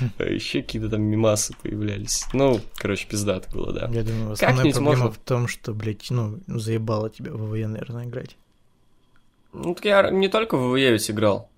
А 0.18 0.24
Еще 0.24 0.62
какие-то 0.62 0.88
там 0.90 1.02
мимасы 1.02 1.54
появлялись. 1.62 2.24
Ну, 2.32 2.60
короче, 2.78 3.06
пиздато 3.08 3.48
было, 3.52 3.72
да. 3.72 3.88
Я 3.92 4.02
думаю, 4.02 4.32
основная 4.32 4.56
Как-нибудь 4.56 4.74
проблема 4.74 4.96
можно- 5.04 5.10
в 5.12 5.18
том, 5.18 5.46
что, 5.48 5.72
блядь, 5.72 6.06
ну, 6.10 6.40
заебало 6.48 7.10
тебя 7.10 7.30
в 7.32 7.48
ВВЕ, 7.48 7.68
наверное, 7.68 8.04
играть. 8.06 8.36
Ну, 9.52 9.74
так 9.74 9.84
я 9.84 10.10
не 10.10 10.28
только 10.28 10.56
в 10.56 10.70
ВВЕ 10.72 10.90
ведь 10.92 11.08
играл. 11.10 11.48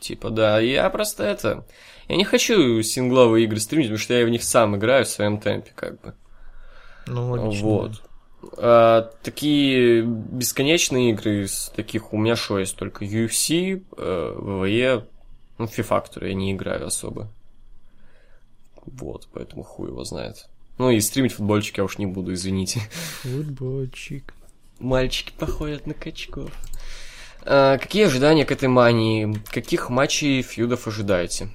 Типа, 0.00 0.30
да, 0.30 0.60
я 0.60 0.88
просто 0.90 1.24
это... 1.24 1.66
Я 2.08 2.16
не 2.16 2.24
хочу 2.24 2.82
сингловые 2.82 3.44
игры 3.44 3.58
стримить, 3.58 3.86
потому 3.86 3.98
что 3.98 4.14
я 4.14 4.26
в 4.26 4.28
них 4.28 4.42
сам 4.42 4.76
играю 4.76 5.04
в 5.04 5.08
своем 5.08 5.38
темпе, 5.38 5.72
как 5.74 6.00
бы. 6.00 6.14
Ну, 7.06 7.30
логично. 7.30 7.66
Вот. 7.66 8.02
А, 8.58 9.10
такие 9.22 10.02
бесконечные 10.02 11.10
игры 11.10 11.44
из 11.44 11.72
таких 11.74 12.12
у 12.12 12.16
меня 12.16 12.36
что 12.36 12.58
есть 12.58 12.76
только 12.76 13.04
UFC, 13.04 13.84
э, 13.96 14.34
ВВЕ, 14.36 15.06
ну, 15.58 15.66
FIFA, 15.66 16.02
который 16.02 16.30
я 16.30 16.34
не 16.34 16.52
играю 16.52 16.86
особо. 16.86 17.30
Вот, 18.84 19.28
поэтому 19.32 19.62
хуй 19.62 19.88
его 19.88 20.04
знает. 20.04 20.48
Ну 20.78 20.90
и 20.90 21.00
стримить 21.00 21.32
футбольчик 21.32 21.78
я 21.78 21.84
уж 21.84 21.98
не 21.98 22.06
буду, 22.06 22.32
извините. 22.34 22.80
Футбольчик. 23.22 24.34
Мальчики 24.80 25.32
походят 25.38 25.86
на 25.86 25.94
качков. 25.94 26.50
А, 27.44 27.78
какие 27.78 28.06
ожидания 28.06 28.44
к 28.44 28.52
этой 28.52 28.68
мании? 28.68 29.40
Каких 29.50 29.90
матчей 29.90 30.42
фьюдов 30.42 30.86
ожидаете? 30.86 31.48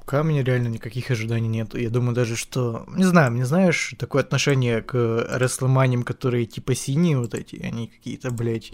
Пока 0.00 0.22
у 0.22 0.24
меня 0.24 0.42
реально 0.42 0.68
никаких 0.68 1.10
ожиданий 1.10 1.48
нет. 1.48 1.74
Я 1.74 1.90
думаю 1.90 2.14
даже, 2.14 2.34
что... 2.36 2.84
Не 2.88 3.04
знаю, 3.04 3.30
мне 3.32 3.44
знаешь, 3.44 3.94
такое 3.98 4.22
отношение 4.22 4.80
к 4.80 4.94
рестлманиям, 5.30 6.02
которые 6.02 6.46
типа 6.46 6.74
синие 6.74 7.18
вот 7.18 7.34
эти, 7.34 7.56
они 7.56 7.88
какие-то, 7.88 8.30
блядь, 8.30 8.72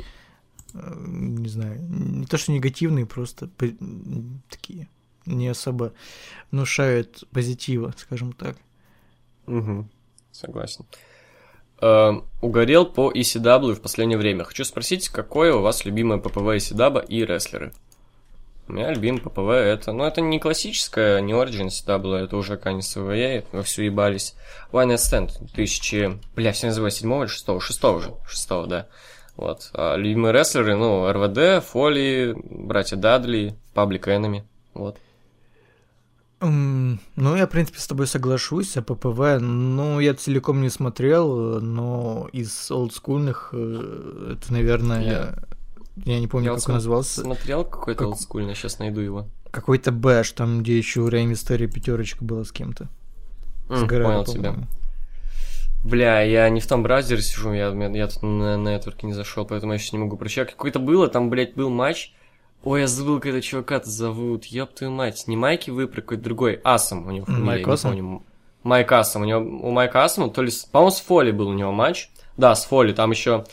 э, 0.75 0.95
не 1.07 1.49
знаю, 1.49 1.81
не 1.83 2.27
то 2.27 2.39
что 2.39 2.53
негативные, 2.53 3.05
просто 3.07 3.51
такие, 4.49 4.89
не 5.27 5.49
особо 5.49 5.93
внушают 6.53 7.25
позитива, 7.33 7.93
скажем 7.97 8.33
так. 8.33 8.57
Угу, 9.49 9.89
согласен. 10.31 10.85
Э, 11.87 12.19
угорел 12.41 12.87
по 12.87 13.13
ECW 13.13 13.75
в 13.75 13.83
последнее 13.83 14.17
время. 14.17 14.45
Хочу 14.45 14.65
спросить, 14.65 15.11
какое 15.11 15.55
у 15.55 15.61
вас 15.61 15.85
любимое 15.85 16.19
ППВ 16.19 16.57
ECW 16.57 17.05
и 17.07 17.27
рестлеры? 17.27 17.75
У 18.67 18.73
меня 18.73 18.91
любимый 18.91 19.21
ППВ 19.21 19.51
это... 19.51 19.93
Ну, 19.93 20.05
это 20.05 20.23
не 20.23 20.41
классическая, 20.41 21.21
не 21.21 21.35
Origin 21.35 21.67
ECW, 21.67 22.25
это 22.25 22.39
уже 22.39 22.57
конец 22.57 22.97
ВВЕ, 22.97 23.45
во 23.53 23.63
всю 23.63 23.83
ебались. 23.83 24.35
One 24.73 24.95
Night 24.95 24.97
Stand 24.97 25.33
2000... 25.55 26.21
Бля, 26.35 26.53
все 26.53 26.69
называю 26.69 26.91
седьмого 26.91 27.25
или 27.25 27.31
шестого? 27.31 27.61
Шестого 27.61 28.01
же. 28.01 28.15
Шестого, 28.27 28.67
да. 28.67 28.87
Вот. 29.37 29.69
А 29.75 29.97
любимые 29.97 30.33
рестлеры, 30.33 30.77
ну, 30.77 31.13
РВД, 31.13 31.63
Фоли, 31.67 32.35
братья 32.35 32.97
Дадли, 32.97 33.57
Public 33.75 34.09
Enemy. 34.09 34.47
Вот. 34.73 34.97
Ну, 36.51 37.37
я, 37.37 37.47
в 37.47 37.51
принципе, 37.51 37.79
с 37.79 37.87
тобой 37.87 38.07
соглашусь, 38.07 38.77
а 38.77 38.83
ППВ, 38.83 39.41
ну, 39.41 40.01
я 40.01 40.15
целиком 40.15 40.61
не 40.63 40.69
смотрел, 40.71 41.61
но 41.61 42.29
из 42.33 42.71
олдскульных, 42.71 43.51
э, 43.53 44.37
это, 44.39 44.53
наверное, 44.53 45.37
я, 46.05 46.19
не 46.21 46.27
помню, 46.27 46.53
Я 46.53 46.57
как 46.59 46.69
он 46.69 46.75
назывался, 46.75 47.21
Смотрел 47.23 47.65
какой-то 47.65 48.01
Как- 48.01 48.09
олдскульный, 48.09 48.55
сейчас 48.55 48.79
найду 48.79 49.01
его. 49.01 49.27
какой-то 49.51 49.93
Bash, 49.93 50.33
там, 50.33 50.63
где 50.63 50.77
еще 50.77 51.01
у 51.03 51.09
Рэй 51.09 51.27
Мистерио 51.27 51.67
пятерочка 51.67 52.25
была 52.25 52.45
с 52.45 52.53
кем-то. 52.53 52.89
С 53.69 53.81
М, 53.83 53.87
Герреро, 53.89 54.05
понял 54.05 54.25
тебя. 54.25 54.55
Бля, 55.85 56.23
я 56.23 56.49
не 56.49 56.61
в 56.61 56.67
том 56.67 56.83
браузере 56.83 57.21
сижу, 57.23 57.53
я, 57.53 57.69
я 57.69 58.09
тут 58.09 58.23
на 58.23 58.57
нетворке 58.57 59.07
не 59.07 59.13
зашел, 59.13 59.45
поэтому 59.45 59.73
я 59.75 59.79
сейчас 59.79 59.93
не 59.93 59.99
могу 59.99 60.17
прочитать. 60.17 60.51
Какой-то 60.51 60.79
было, 60.79 61.09
там, 61.09 61.29
блядь, 61.31 61.55
был 61.55 61.69
матч. 61.71 62.13
Ой, 62.65 62.81
я 62.81 62.87
забыл, 62.87 63.17
как 63.17 63.27
этого 63.27 63.43
чувака-то 63.43 63.91
зовут. 63.91 64.47
Ёб 64.47 64.73
твою 64.73 64.91
мать. 64.91 65.25
Не 65.27 65.37
Майки 65.37 65.69
Випрек, 65.69 66.01
какой-то 66.01 66.23
другой. 66.25 66.61
Асом 66.65 67.07
у 67.07 67.11
него 67.11 67.27
фамилия, 67.27 67.45
Майк 67.45 67.69
Асом? 67.69 68.25
Майк 68.63 68.93
Асом. 68.93 69.23
У 69.23 69.25
него, 69.27 69.41
у 69.41 69.71
Майка 69.71 70.03
Асома, 70.03 70.31
то 70.31 70.41
ли, 70.41 70.51
по-моему, 70.73 70.91
с 70.91 71.01
Фоли 71.01 71.31
был 71.31 71.49
у 71.49 71.53
него 71.53 71.73
матч. 71.73 72.09
Да, 72.39 72.55
с 72.55 72.65
Фоли, 72.65 72.95
там 72.95 73.11
еще... 73.11 73.45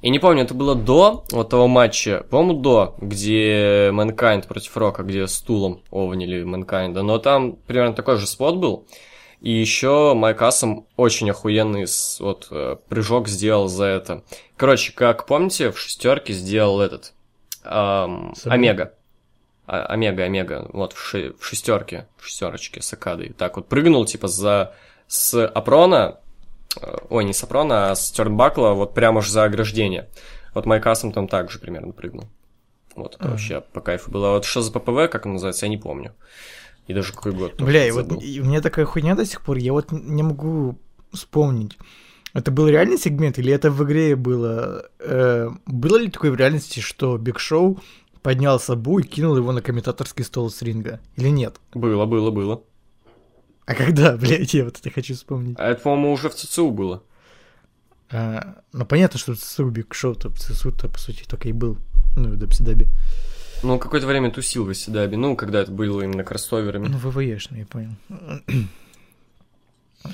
Я 0.00 0.10
не 0.10 0.18
помню, 0.18 0.44
это 0.44 0.54
было 0.54 0.74
до 0.74 1.24
вот 1.30 1.50
того 1.50 1.68
матча, 1.68 2.26
по-моему, 2.30 2.60
до, 2.60 2.94
где 3.00 3.90
Мэнкайнд 3.92 4.46
против 4.46 4.76
Рока, 4.76 5.02
где 5.02 5.26
стулом 5.26 5.82
овнили 5.90 6.42
Мэнкайнда, 6.42 7.02
но 7.02 7.18
там 7.18 7.56
примерно 7.66 7.94
такой 7.94 8.16
же 8.16 8.26
спот 8.26 8.56
был. 8.56 8.86
И 9.40 9.50
еще 9.50 10.14
Майк 10.14 10.40
Асом 10.42 10.86
очень 10.96 11.30
охуенный 11.30 11.86
вот, 12.20 12.48
э, 12.50 12.76
прыжок 12.88 13.28
сделал 13.28 13.68
за 13.68 13.84
это. 13.84 14.24
Короче, 14.56 14.92
как 14.92 15.26
помните, 15.26 15.70
в 15.70 15.78
шестерке 15.78 16.32
сделал 16.34 16.80
этот 16.80 17.14
Сабу? 17.64 18.34
Омега. 18.54 18.94
А- 19.66 19.86
Омега, 19.86 20.24
Омега, 20.24 20.68
вот 20.72 20.92
в, 20.92 20.98
ше- 21.00 21.34
в 21.38 21.44
шестерке, 21.44 22.06
в 22.18 22.26
шестерочке 22.26 22.82
с 22.82 22.92
Акадой. 22.92 23.30
Так 23.36 23.56
вот 23.56 23.68
прыгнул, 23.68 24.04
типа, 24.04 24.28
за 24.28 24.74
с 25.06 25.46
Апрона, 25.46 26.18
э, 26.80 26.96
ой, 27.08 27.24
не 27.24 27.32
с 27.32 27.42
Апрона, 27.42 27.90
а 27.90 27.94
с 27.94 28.10
Тернбакла, 28.10 28.70
вот 28.74 28.94
прямо 28.94 29.22
же 29.22 29.30
за 29.30 29.44
ограждение. 29.44 30.08
Вот 30.54 30.66
Майк 30.66 30.86
Асом 30.86 31.12
там 31.12 31.28
также 31.28 31.58
примерно 31.58 31.92
прыгнул. 31.92 32.26
Вот, 32.94 33.14
это 33.16 33.24
Ага. 33.24 33.30
вообще 33.32 33.60
по 33.60 33.80
кайфу 33.80 34.10
было. 34.10 34.30
Вот 34.30 34.44
что 34.44 34.60
за 34.62 34.70
ППВ, 34.70 35.10
как 35.10 35.26
он 35.26 35.32
называется, 35.32 35.66
я 35.66 35.70
не 35.70 35.78
помню. 35.78 36.14
И 36.86 36.92
даже 36.94 37.12
какой 37.12 37.32
год. 37.32 37.60
Бля, 37.60 37.86
и 37.86 37.90
вот 37.90 38.22
и 38.22 38.40
у 38.40 38.44
меня 38.44 38.60
такая 38.60 38.84
хуйня 38.84 39.14
до 39.14 39.24
сих 39.24 39.40
пор, 39.40 39.56
я 39.56 39.72
вот 39.72 39.90
не 39.90 40.22
могу 40.22 40.78
вспомнить. 41.12 41.76
Это 42.34 42.50
был 42.50 42.68
реальный 42.68 42.98
сегмент 42.98 43.38
или 43.38 43.52
это 43.52 43.70
в 43.70 43.82
игре 43.84 44.16
было? 44.16 44.90
Э, 44.98 45.50
было 45.66 45.96
ли 45.98 46.10
такое 46.10 46.32
в 46.32 46.34
реальности, 46.34 46.80
что 46.80 47.16
Биг 47.16 47.38
Шоу 47.38 47.80
поднял 48.22 48.58
Сабу 48.58 48.98
и 48.98 49.04
кинул 49.04 49.36
его 49.36 49.52
на 49.52 49.62
комментаторский 49.62 50.24
стол 50.24 50.50
с 50.50 50.60
ринга? 50.60 51.00
Или 51.14 51.28
нет? 51.28 51.60
Было, 51.74 52.06
было, 52.06 52.32
было. 52.32 52.62
А 53.66 53.74
когда, 53.74 54.16
блядь, 54.16 54.52
я 54.52 54.64
вот 54.64 54.78
это 54.80 54.90
хочу 54.90 55.14
вспомнить. 55.14 55.56
А 55.60 55.68
это, 55.68 55.82
по-моему, 55.82 56.12
уже 56.12 56.28
в 56.28 56.34
ЦЦУ 56.34 56.72
было. 56.72 57.04
А, 58.10 58.56
ну, 58.72 58.84
понятно, 58.84 59.18
что 59.18 59.34
в 59.34 59.38
ЦСУ 59.38 59.70
Биг 59.70 59.94
Шоу-то, 59.94 60.28
в 60.28 60.38
ЦСУ-то, 60.38 60.88
по 60.88 60.98
сути, 60.98 61.22
только 61.22 61.48
и 61.48 61.52
был. 61.52 61.78
Ну, 62.16 62.30
в 62.30 62.36
Дабсидабе. 62.36 62.88
Ну, 63.62 63.78
какое-то 63.78 64.08
время 64.08 64.32
тусил 64.32 64.64
в 64.64 64.72
Исидабе. 64.72 65.16
Ну, 65.16 65.36
когда 65.36 65.60
это 65.60 65.70
было 65.70 66.02
именно 66.02 66.24
кроссоверами. 66.24 66.88
Ну, 66.88 66.98
ВВЕшный, 66.98 67.60
я 67.60 67.66
понял. 67.66 67.92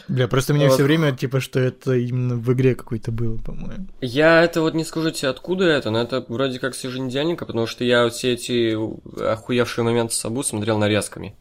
Бля, 0.08 0.28
просто 0.28 0.54
мне 0.54 0.66
Вот. 0.66 0.74
все 0.74 0.84
время, 0.84 1.12
типа, 1.12 1.40
что 1.40 1.58
это 1.60 1.94
именно 1.94 2.36
в 2.36 2.52
игре 2.52 2.74
какой-то 2.74 3.10
было, 3.12 3.36
по-моему. 3.38 3.86
Я 4.00 4.42
это 4.42 4.60
вот 4.60 4.74
не 4.74 4.84
скажу 4.84 5.10
тебе, 5.10 5.28
откуда 5.28 5.64
это, 5.64 5.90
но 5.90 6.00
это 6.00 6.24
вроде 6.28 6.58
как 6.58 6.74
с 6.74 6.84
еженедельника, 6.84 7.46
потому 7.46 7.66
что 7.66 7.84
я 7.84 8.04
вот 8.04 8.14
все 8.14 8.32
эти 8.32 8.76
охуевшие 9.22 9.84
моменты 9.84 10.14
с 10.14 10.24
Абу 10.24 10.42
смотрел 10.42 10.78
нарезками. 10.78 11.34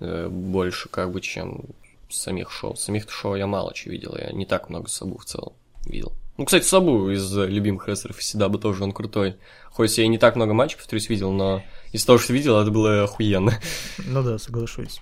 Э, 0.00 0.28
Больше, 0.28 0.88
как 0.88 1.12
бы, 1.12 1.20
чем 1.20 1.66
самих 2.10 2.50
шоу. 2.50 2.76
Самих 2.76 3.10
шоу 3.10 3.34
я 3.36 3.46
мало 3.46 3.74
чего 3.74 3.92
видел, 3.92 4.16
я 4.18 4.32
не 4.32 4.46
так 4.46 4.70
много 4.70 4.88
Сабу 4.88 5.18
в 5.18 5.24
целом 5.24 5.52
видел. 5.84 6.12
Ну, 6.36 6.44
кстати, 6.44 6.64
Сабу 6.64 7.10
из 7.10 7.36
любимых 7.36 7.88
рестлеров 7.88 8.20
Исидаба 8.20 8.58
тоже, 8.58 8.84
он 8.84 8.92
крутой. 8.92 9.36
Хоть 9.70 9.98
я 9.98 10.04
и 10.04 10.08
не 10.08 10.18
так 10.18 10.36
много 10.36 10.54
матчей, 10.54 10.76
повторюсь, 10.78 11.08
видел, 11.08 11.32
но 11.32 11.62
из 11.92 12.04
того, 12.04 12.18
что 12.18 12.32
видел, 12.32 12.60
это 12.60 12.70
было 12.70 13.02
охуенно. 13.02 13.58
Ну 14.06 14.22
да, 14.22 14.38
соглашусь. 14.38 15.00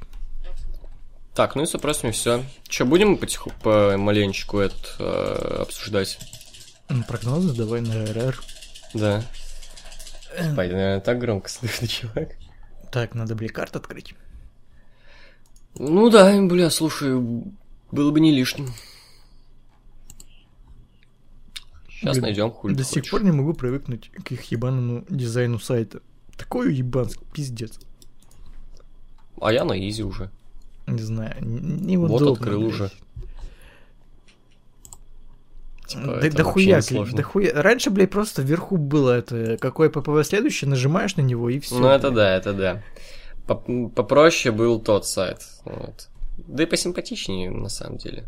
Так, 1.36 1.54
ну 1.54 1.62
и 1.62 1.66
с 1.66 1.74
вопросами 1.74 2.12
все. 2.12 2.42
Че, 2.66 2.86
будем 2.86 3.18
потиху, 3.18 3.52
помаленечку 3.62 4.58
это 4.58 4.74
э, 4.98 5.62
обсуждать? 5.62 6.18
М, 6.88 7.02
Прогнозы 7.02 7.54
давай 7.54 7.82
на 7.82 8.06
РР. 8.06 8.40
Да. 8.94 9.22
Пойди, 10.56 10.72
наверное, 10.72 11.00
так 11.00 11.18
громко 11.18 11.50
слышно, 11.50 11.86
чувак. 11.86 12.30
Так, 12.90 13.14
надо, 13.14 13.34
бля, 13.34 13.48
карт 13.50 13.76
открыть. 13.76 14.14
Ну 15.74 16.08
да, 16.08 16.40
бля, 16.40 16.70
слушай, 16.70 17.14
было 17.92 18.10
бы 18.10 18.20
не 18.20 18.32
лишним. 18.32 18.72
Сейчас 21.90 22.12
Блин, 22.12 22.22
найдем 22.22 22.50
хуй. 22.50 22.74
До 22.74 22.82
сих 22.82 23.10
пор 23.10 23.24
не 23.24 23.30
могу 23.30 23.52
привыкнуть 23.52 24.10
к 24.24 24.32
их 24.32 24.42
ебаному 24.44 25.04
дизайну 25.10 25.58
сайта. 25.58 26.00
Такой 26.38 26.74
ебанский 26.74 27.26
пиздец. 27.34 27.78
А 29.38 29.52
я 29.52 29.64
на 29.66 29.78
изи 29.78 30.02
уже. 30.02 30.30
Не 30.86 31.02
знаю, 31.02 31.34
неудобно. 31.40 32.32
открыл 32.32 32.60
блядь. 32.60 32.72
уже. 32.72 32.90
Типа, 35.86 36.18
Да, 36.20 36.30
да 36.30 36.42
хуя, 36.42 36.80
да 37.12 37.22
хуя. 37.22 37.52
Раньше, 37.62 37.90
блядь, 37.90 38.10
просто 38.10 38.42
вверху 38.42 38.76
было 38.76 39.12
это, 39.18 39.56
какой 39.60 39.88
ППВ 39.88 40.24
следующий, 40.24 40.66
нажимаешь 40.66 41.14
на 41.16 41.20
него 41.22 41.48
и 41.48 41.60
все. 41.60 41.78
Ну, 41.78 41.86
это 41.88 42.10
да, 42.10 42.34
это 42.36 42.52
да. 42.52 42.82
Поп- 43.46 43.94
Попроще 43.94 44.52
был 44.52 44.80
тот 44.80 45.06
сайт. 45.06 45.46
Вот. 45.64 46.08
Да 46.36 46.64
и 46.64 46.66
посимпатичнее, 46.66 47.50
на 47.50 47.68
самом 47.68 47.98
деле. 47.98 48.24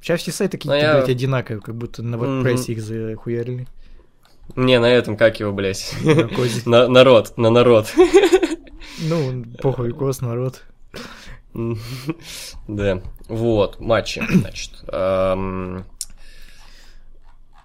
Сейчас 0.00 0.20
все 0.22 0.32
сайты 0.32 0.56
какие-то, 0.56 0.78
я- 0.78 0.94
блядь, 0.94 1.10
одинаковые, 1.10 1.60
как 1.60 1.74
будто 1.74 2.02
на. 2.02 2.16
WordPress 2.16 2.66
их 2.68 2.80
захуярили. 2.82 3.66
Не, 4.56 4.78
на 4.78 4.86
этом, 4.90 5.16
как 5.18 5.40
его, 5.40 5.52
блядь? 5.52 5.94
На. 6.04 6.24
На 6.66 6.88
народ, 6.88 7.36
на 7.36 7.50
народ. 7.50 7.92
Ну, 9.00 9.44
похуй, 9.60 9.92
кос, 9.92 10.20
народ. 10.22 10.62
Да. 12.66 13.00
Вот, 13.28 13.80
матчи, 13.80 14.22
значит. 14.28 14.72
Эм, 14.88 15.84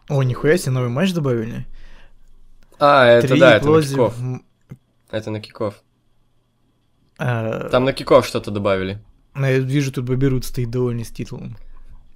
О, 0.10 0.24
нихуя 0.24 0.58
себе, 0.58 0.72
новый 0.74 0.90
матч 0.90 1.12
добавили. 1.14 1.66
А, 2.80 3.06
это 3.06 3.38
да, 3.38 3.56
это 3.58 3.68
на 3.70 3.82
kickoff. 3.82 4.16
Это 5.12 5.32
на 5.32 5.42
kickoff. 5.42 5.84
а, 7.18 7.68
Там 7.70 7.84
на 7.86 7.94
kickoff 7.94 8.26
что-то 8.28 8.52
добавили. 8.52 9.00
ну, 9.34 9.46
Я 9.48 9.58
вижу, 9.60 9.92
тут 9.92 10.06
Бобби 10.06 10.31
Руд 10.31 10.46
стоит 10.46 10.70
довольный 10.70 11.04
с 11.04 11.10
титулом. 11.10 11.58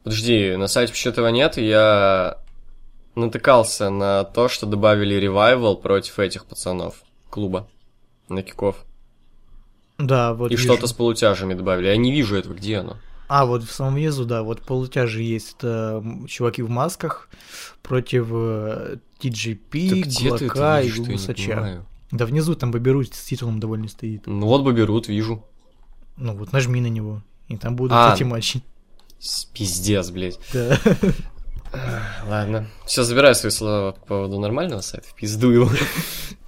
Подожди, 0.03 0.55
на 0.55 0.67
сайте 0.67 0.93
почему 0.93 1.11
этого 1.13 1.27
нет, 1.29 1.57
я 1.57 2.37
натыкался 3.15 3.89
на 3.89 4.23
то, 4.25 4.47
что 4.47 4.65
добавили 4.65 5.15
Revival 5.15 5.77
против 5.77 6.19
этих 6.19 6.45
пацанов 6.45 7.03
клуба 7.29 7.67
на 8.29 8.43
kickoff. 8.43 8.75
Да, 10.05 10.33
вот 10.33 10.51
и 10.51 10.57
что-то 10.57 10.87
с 10.87 10.93
полутяжами 10.93 11.53
добавили. 11.53 11.87
Я 11.87 11.97
не 11.97 12.11
вижу 12.11 12.35
этого, 12.35 12.53
где 12.53 12.77
оно. 12.77 12.97
А, 13.27 13.45
вот 13.45 13.63
в 13.63 13.71
самом 13.71 13.95
низу, 13.97 14.25
да, 14.25 14.43
вот 14.43 14.61
полутяжи 14.61 15.21
есть. 15.21 15.55
Это 15.57 16.03
чуваки 16.27 16.61
в 16.61 16.69
масках 16.69 17.29
против 17.81 18.27
э, 18.31 18.97
TGP, 19.19 20.03
Так 20.03 20.13
ты 20.13 20.27
это 20.27 20.45
Глока 20.45 20.81
и 20.81 20.91
Гусача. 20.91 21.85
Да 22.11 22.25
внизу 22.25 22.53
там 22.55 22.71
Баберут 22.71 23.13
с 23.13 23.23
титулом 23.23 23.59
довольно 23.59 23.87
стоит. 23.87 24.27
Ну 24.27 24.45
вот 24.45 24.63
Баберут, 24.63 25.07
вижу. 25.07 25.43
Ну 26.17 26.35
вот 26.35 26.51
нажми 26.51 26.79
на 26.79 26.87
него, 26.87 27.23
и 27.47 27.57
там 27.57 27.75
будут 27.75 27.93
А. 27.93 28.13
эти 28.13 28.23
матчи. 28.23 28.61
Пиздец, 29.53 30.11
блядь. 30.11 30.37
Да. 30.53 30.77
Ладно. 32.27 32.67
Все, 32.85 33.03
забираю 33.03 33.33
свои 33.33 33.51
слова 33.51 33.93
по 33.93 34.05
поводу 34.05 34.39
нормального 34.39 34.81
сайта. 34.81 35.07
Пизду 35.15 35.49
его. 35.49 35.69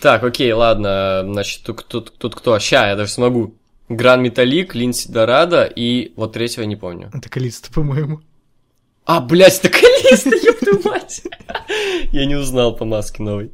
Так, 0.00 0.22
окей, 0.22 0.52
ладно. 0.52 1.22
Значит, 1.24 1.62
тут, 1.62 1.84
тут, 1.86 2.12
тут 2.16 2.34
кто? 2.34 2.58
Ща, 2.58 2.88
я 2.88 2.96
даже 2.96 3.10
смогу. 3.10 3.54
Гран 3.88 4.22
Металлик, 4.22 4.74
Линси 4.74 5.10
Дорадо 5.10 5.64
и 5.64 6.12
вот 6.14 6.34
третьего 6.34 6.62
я 6.62 6.68
не 6.68 6.76
помню. 6.76 7.10
Это 7.12 7.28
количество, 7.28 7.72
по-моему. 7.72 8.20
А, 9.06 9.20
блядь, 9.20 9.58
это 9.64 9.70
Калиста, 9.70 10.28
ёб 10.46 10.58
твою 10.58 10.82
мать! 10.84 11.22
Я 12.12 12.26
не 12.26 12.34
узнал 12.34 12.76
по 12.76 12.84
маске 12.84 13.22
новой. 13.22 13.52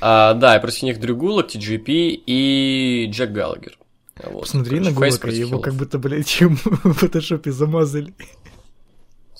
А, 0.00 0.32
да, 0.32 0.56
и 0.56 0.60
против 0.60 0.82
них 0.84 0.98
Дрю 0.98 1.14
Гулак, 1.16 1.54
TGP 1.54 2.22
и 2.26 3.06
Джек 3.12 3.30
Галлагер. 3.30 3.78
Вот. 4.24 4.42
Посмотри 4.42 4.80
на 4.80 4.92
Гулака, 4.92 5.28
его 5.28 5.58
как 5.58 5.74
будто, 5.74 5.98
блядь, 5.98 6.26
чем 6.26 6.56
в 6.64 6.94
фотошопе 6.94 7.52
замазали. 7.52 8.14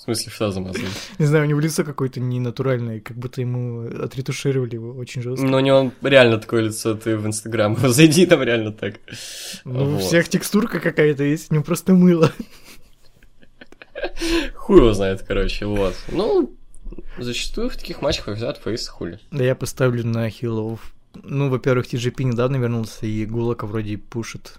В 0.07 0.09
смысле, 0.09 0.31
что 0.31 0.51
замазали? 0.51 0.87
Не 1.19 1.25
знаю, 1.25 1.43
у 1.43 1.47
него 1.49 1.59
лицо 1.59 1.83
какое-то 1.83 2.21
ненатуральное, 2.21 3.01
как 3.01 3.17
будто 3.17 3.41
ему 3.41 3.87
отретушировали 4.05 4.75
его 4.75 4.93
очень 4.93 5.21
жестко. 5.21 5.45
Ну, 5.45 5.57
у 5.57 5.59
него 5.59 5.91
реально 6.01 6.37
такое 6.37 6.61
лицо, 6.61 6.95
ты 6.95 7.17
в 7.17 7.27
Инстаграм 7.27 7.75
зайди, 7.89 8.25
там 8.25 8.41
реально 8.41 8.71
так. 8.71 9.01
Ну, 9.65 9.83
у 9.83 9.85
вот. 9.95 10.01
всех 10.03 10.29
текстурка 10.29 10.79
какая-то 10.79 11.25
есть, 11.25 11.51
у 11.51 11.55
него 11.55 11.65
просто 11.65 11.93
мыло. 11.93 12.31
Хуй 14.55 14.77
его 14.77 14.93
знает, 14.93 15.25
короче, 15.27 15.65
вот. 15.65 15.93
Ну, 16.07 16.55
зачастую 17.17 17.69
в 17.69 17.75
таких 17.75 18.01
матчах 18.01 18.27
побеждают 18.27 18.59
фейсы 18.59 18.89
хули. 18.89 19.19
Да 19.31 19.43
я 19.43 19.55
поставлю 19.55 20.05
на 20.05 20.29
хилов. 20.29 20.93
Ну, 21.15 21.49
во-первых, 21.49 21.85
TGP 21.93 22.23
недавно 22.23 22.55
вернулся, 22.55 23.05
и 23.05 23.25
Гулака 23.25 23.67
вроде 23.67 23.97
пушит. 23.97 24.53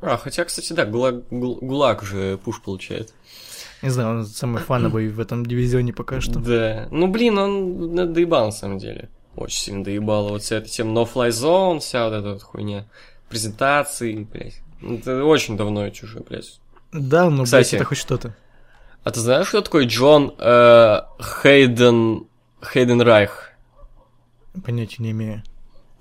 А, 0.00 0.16
хотя, 0.18 0.44
кстати, 0.44 0.72
да, 0.72 0.84
Гулаг, 0.84 1.24
Гул- 1.30 1.58
Гулаг 1.60 2.02
уже 2.02 2.38
пуш 2.38 2.62
получает. 2.62 3.12
Не 3.82 3.90
знаю, 3.90 4.18
он 4.18 4.26
самый 4.26 4.62
фановый 4.62 5.08
в 5.08 5.20
этом 5.20 5.44
дивизионе 5.44 5.92
пока 5.92 6.20
что. 6.20 6.38
Да. 6.38 6.88
Ну, 6.90 7.08
блин, 7.08 7.38
он 7.38 8.12
доебал, 8.12 8.46
на 8.46 8.52
самом 8.52 8.78
деле. 8.78 9.10
Очень 9.36 9.58
сильно 9.58 9.84
доебал. 9.84 10.30
Вот 10.30 10.42
вся 10.42 10.56
эта 10.56 10.68
тема 10.68 10.98
no-fly 11.00 11.28
zone, 11.28 11.80
вся 11.80 12.08
вот 12.08 12.14
эта 12.14 12.32
вот 12.32 12.42
хуйня. 12.42 12.86
Презентации, 13.28 14.26
блядь. 14.30 14.60
Ну, 14.80 14.96
Это 14.96 15.24
очень 15.24 15.56
давно 15.56 15.86
это 15.86 16.04
уже, 16.04 16.20
блядь. 16.20 16.58
Да, 16.92 17.24
но, 17.28 17.36
блядь, 17.38 17.46
Кстати. 17.46 17.76
это 17.76 17.84
хоть 17.84 17.98
что-то. 17.98 18.34
А 19.04 19.10
ты 19.10 19.20
знаешь, 19.20 19.48
кто 19.48 19.60
такой 19.60 19.86
Джон 19.86 20.34
э, 20.38 21.00
Хейден... 21.42 22.26
Хейден 22.64 23.00
Райх? 23.00 23.52
Понятия 24.64 25.02
не 25.02 25.10
имею. 25.10 25.42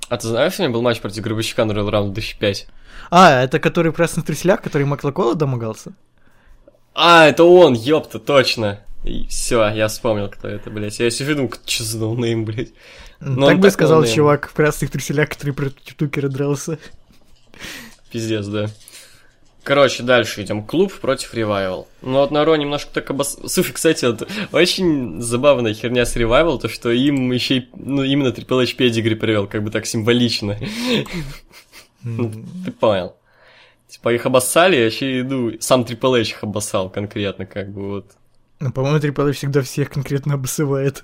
А 0.09 0.17
ты 0.17 0.27
знаешь, 0.27 0.57
у 0.57 0.61
меня 0.61 0.71
был 0.71 0.81
матч 0.81 1.01
против 1.01 1.23
Гробовщика 1.23 1.65
на 1.65 1.73
Royal 1.73 1.89
Round 1.91 2.13
2005? 2.13 2.67
А, 3.11 3.43
это 3.43 3.59
который 3.59 3.91
в 3.91 3.95
красных 3.95 4.25
труселях, 4.25 4.61
который 4.61 4.85
Маклакола 4.85 5.35
домогался? 5.35 5.93
А, 6.95 7.27
это 7.27 7.43
он, 7.43 7.73
ёпта, 7.73 8.19
точно. 8.19 8.79
Все, 9.29 9.67
я 9.67 9.87
вспомнил, 9.89 10.29
кто 10.29 10.47
это, 10.47 10.69
блядь. 10.71 10.99
Я 10.99 11.11
себе 11.11 11.35
думаю, 11.35 11.51
что 11.65 11.83
за 11.83 11.99
no 11.99 12.12
name, 12.12 12.45
блядь. 12.45 12.69
Ну, 13.19 13.47
так 13.47 13.59
бы 13.59 13.69
сказал 13.69 13.99
no 13.99 14.04
name. 14.04 14.15
чувак 14.15 14.49
в 14.49 14.53
красных 14.53 14.91
труселях, 14.91 15.29
который 15.29 15.51
против 15.51 15.93
Тукера 15.95 16.29
дрался. 16.29 16.79
Пиздец, 18.11 18.47
да. 18.47 18.69
Короче, 19.63 20.03
дальше 20.03 20.43
идем. 20.43 20.63
Клуб 20.63 20.93
против 20.93 21.33
Revival. 21.33 21.87
Ну 22.01 22.13
вот 22.19 22.31
на 22.31 22.45
Raw 22.45 22.55
немножко 22.55 22.93
так 22.93 23.09
обос... 23.09 23.39
Слушай, 23.47 23.73
кстати, 23.73 24.05
вот 24.05 24.27
очень 24.51 25.21
забавная 25.21 25.73
херня 25.73 26.05
с 26.05 26.15
Revival, 26.15 26.59
то 26.59 26.69
что 26.69 26.91
им 26.91 27.31
еще 27.31 27.57
и, 27.57 27.69
ну, 27.75 28.03
именно 28.03 28.27
Triple 28.27 28.63
H 28.63 28.75
Pedigree 28.75 29.15
привел, 29.15 29.47
как 29.47 29.63
бы 29.63 29.71
так 29.71 29.85
символично. 29.85 30.57
Ну, 32.03 32.31
ты 32.63 32.71
понял. 32.71 33.15
Типа 33.87 34.13
их 34.13 34.25
обоссали, 34.25 34.75
я 34.75 34.85
еще 34.87 35.21
иду, 35.21 35.53
сам 35.59 35.81
Triple 35.81 36.21
H 36.21 36.31
их 36.31 36.43
обоссал 36.43 36.89
конкретно, 36.89 37.45
как 37.45 37.71
бы 37.71 37.87
вот. 37.87 38.11
Ну, 38.59 38.71
по-моему, 38.71 38.99
Трипл 38.99 39.27
Эйч 39.27 39.37
всегда 39.37 39.61
всех 39.61 39.89
конкретно 39.89 40.35
обосывает. 40.35 41.03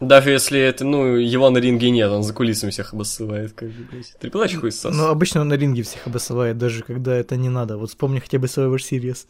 Даже 0.00 0.30
если 0.30 0.58
это, 0.60 0.84
ну, 0.84 1.16
его 1.16 1.50
на 1.50 1.58
ринге 1.58 1.90
нет, 1.90 2.10
он 2.10 2.22
за 2.22 2.32
кулисами 2.32 2.70
всех 2.70 2.94
обоссывает, 2.94 3.52
как 3.52 3.68
бы, 3.68 3.84
блядь. 3.90 4.16
Triple 4.20 4.44
H 4.44 4.56
хуй 4.60 4.72
сос. 4.72 4.94
Но 4.94 5.08
обычно 5.08 5.42
он 5.42 5.48
на 5.48 5.54
ринге 5.54 5.82
всех 5.82 6.06
обосывает, 6.06 6.56
даже 6.56 6.82
когда 6.82 7.14
это 7.16 7.36
не 7.36 7.48
надо. 7.50 7.76
Вот 7.76 7.90
вспомни 7.90 8.18
хотя 8.18 8.38
бы 8.38 8.46
Survivor 8.46 8.76
Series. 8.76 9.26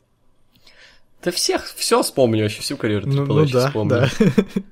Да 1.24 1.30
всех, 1.32 1.66
все 1.66 2.02
вспомню, 2.02 2.44
вообще 2.44 2.60
всю 2.62 2.76
карьеру 2.76 3.06
Ну, 3.06 3.24
Triple 3.24 3.26
ну 3.26 3.42
H 3.42 3.52
да, 3.52 3.66
вспомню. 3.66 3.90
да. 3.90 4.10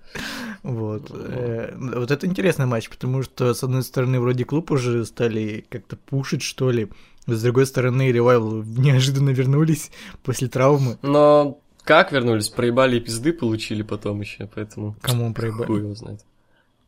Вот. 0.63 1.11
э, 1.15 1.75
Вот 1.77 2.11
это 2.11 2.27
интересный 2.27 2.67
матч, 2.67 2.89
потому 2.91 3.23
что, 3.23 3.55
с 3.55 3.63
одной 3.63 3.83
стороны, 3.83 4.21
вроде 4.21 4.45
клуб 4.45 4.71
уже 4.71 5.05
стали 5.05 5.65
как-то 5.69 5.97
пушить, 5.97 6.43
что 6.43 6.71
ли. 6.71 6.89
С 7.29 7.43
другой 7.43 7.67
стороны, 7.67 8.11
ревайвал 8.11 8.63
неожиданно 8.65 9.31
вернулись 9.31 9.91
после 10.23 10.49
травмы. 10.49 10.99
Но 11.03 11.61
как 11.85 12.11
вернулись? 12.13 12.49
Проебали 12.49 12.97
и 12.97 13.01
пизды 13.01 13.33
получили 13.33 13.83
потом 13.83 14.21
еще, 14.21 14.49
поэтому... 14.53 14.97
Кому 15.03 15.27
он 15.27 15.35
Хуй 15.35 15.35
проебали? 15.35 15.79
его 15.85 15.95
знает. 15.95 16.21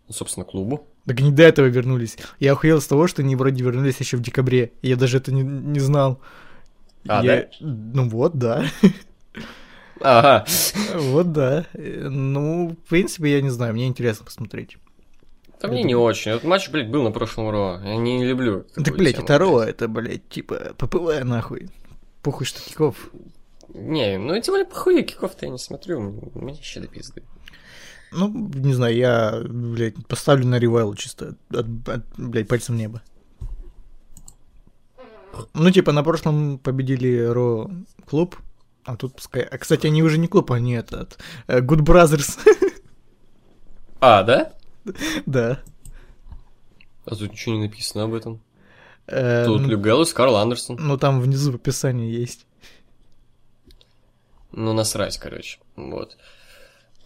Ну, 0.09 0.15
собственно, 0.15 0.45
клубу. 0.45 0.87
Так 1.07 1.21
не 1.21 1.31
до 1.31 1.43
этого 1.45 1.67
вернулись. 1.67 2.17
Я 2.39 2.53
охуел 2.53 2.81
с 2.81 2.87
того, 2.87 3.07
что 3.07 3.23
они 3.23 3.37
вроде 3.37 3.63
вернулись 3.63 4.01
еще 4.01 4.17
в 4.17 4.23
декабре. 4.23 4.73
Я 4.83 4.97
даже 4.97 5.19
это 5.19 5.33
не, 5.33 5.43
не 5.43 5.79
знал. 5.79 6.21
А, 7.09 7.25
Я- 7.25 7.49
Ну 7.61 8.09
вот, 8.09 8.35
да. 8.35 8.65
Ага. 10.01 10.47
Вот 10.95 11.33
да. 11.33 11.67
Э, 11.75 12.09
Ну, 12.09 12.71
в 12.85 12.89
принципе, 12.89 13.33
я 13.33 13.43
не 13.43 13.51
знаю, 13.51 13.75
мне 13.75 13.87
интересно 13.87 14.25
посмотреть. 14.25 14.79
Да 15.61 15.69
мне 15.69 15.83
не 15.83 15.95
очень. 15.95 16.33
Этот 16.33 16.45
матч, 16.45 16.71
блядь, 16.71 16.89
был 16.89 17.03
на 17.03 17.11
прошлом 17.11 17.51
Ро. 17.51 17.81
Я 17.85 17.97
не 17.97 18.25
люблю. 18.25 18.65
Так, 18.75 18.97
блядь, 18.97 19.17
тему, 19.17 19.25
это 19.25 19.39
Ро, 19.39 19.61
это, 19.61 19.89
блядь, 19.89 20.29
типа, 20.29 20.75
ППВ 20.79 21.23
нахуй. 21.25 21.69
Похуй, 22.23 22.47
что 22.47 22.61
киков. 22.61 23.11
Не, 23.69 24.19
ну 24.19 24.35
и 24.35 24.41
тем 24.41 24.55
более 24.55 24.67
похуй, 24.67 25.03
киков-то 25.03 25.47
я 25.47 25.53
не 25.53 25.59
смотрю. 25.59 26.01
Мне 26.35 26.55
еще 26.55 26.81
до 26.81 26.89
пизды. 26.89 27.23
Ну, 28.13 28.29
не 28.55 28.73
знаю, 28.73 28.97
я, 28.97 29.41
блядь, 29.45 30.07
поставлю 30.09 30.47
на 30.47 30.59
ревайл 30.59 30.95
чисто 30.95 31.37
от, 31.51 31.67
от, 31.89 32.05
блядь, 32.17 32.49
пальцем 32.49 32.77
неба. 32.77 33.03
Ну, 35.55 35.71
типа, 35.71 35.93
на 35.93 36.03
прошлом 36.03 36.59
победили 36.59 37.23
Ро 37.23 37.71
клуб, 38.07 38.37
а 38.85 38.97
тут 38.97 39.15
пускай... 39.15 39.43
А, 39.43 39.59
кстати, 39.59 39.87
они 39.87 40.03
уже 40.03 40.19
не 40.19 40.27
клуб, 40.27 40.51
они 40.51 40.73
этот... 40.75 41.19
э, 41.47 41.61
Good 41.61 41.81
Brothers. 41.81 42.39
А, 44.03 44.23
да? 44.23 44.55
да. 45.27 45.61
А 47.07 47.15
тут 47.15 47.33
ничего 47.33 47.55
не 47.57 47.63
написано 47.63 48.05
об 48.05 48.15
этом. 48.15 48.41
Э, 49.07 49.45
Тут 49.47 49.63
ну, 49.63 49.69
Люк 49.69 49.81
Гэллус, 49.81 50.13
Карл 50.13 50.37
Андерсон. 50.37 50.77
ну, 50.79 50.97
там 50.97 51.21
внизу 51.21 51.51
в 51.53 51.57
описании 51.57 52.13
есть. 52.13 52.47
Ну, 54.53 54.73
насрать, 54.73 55.19
короче. 55.19 55.59
Вот. 55.77 56.17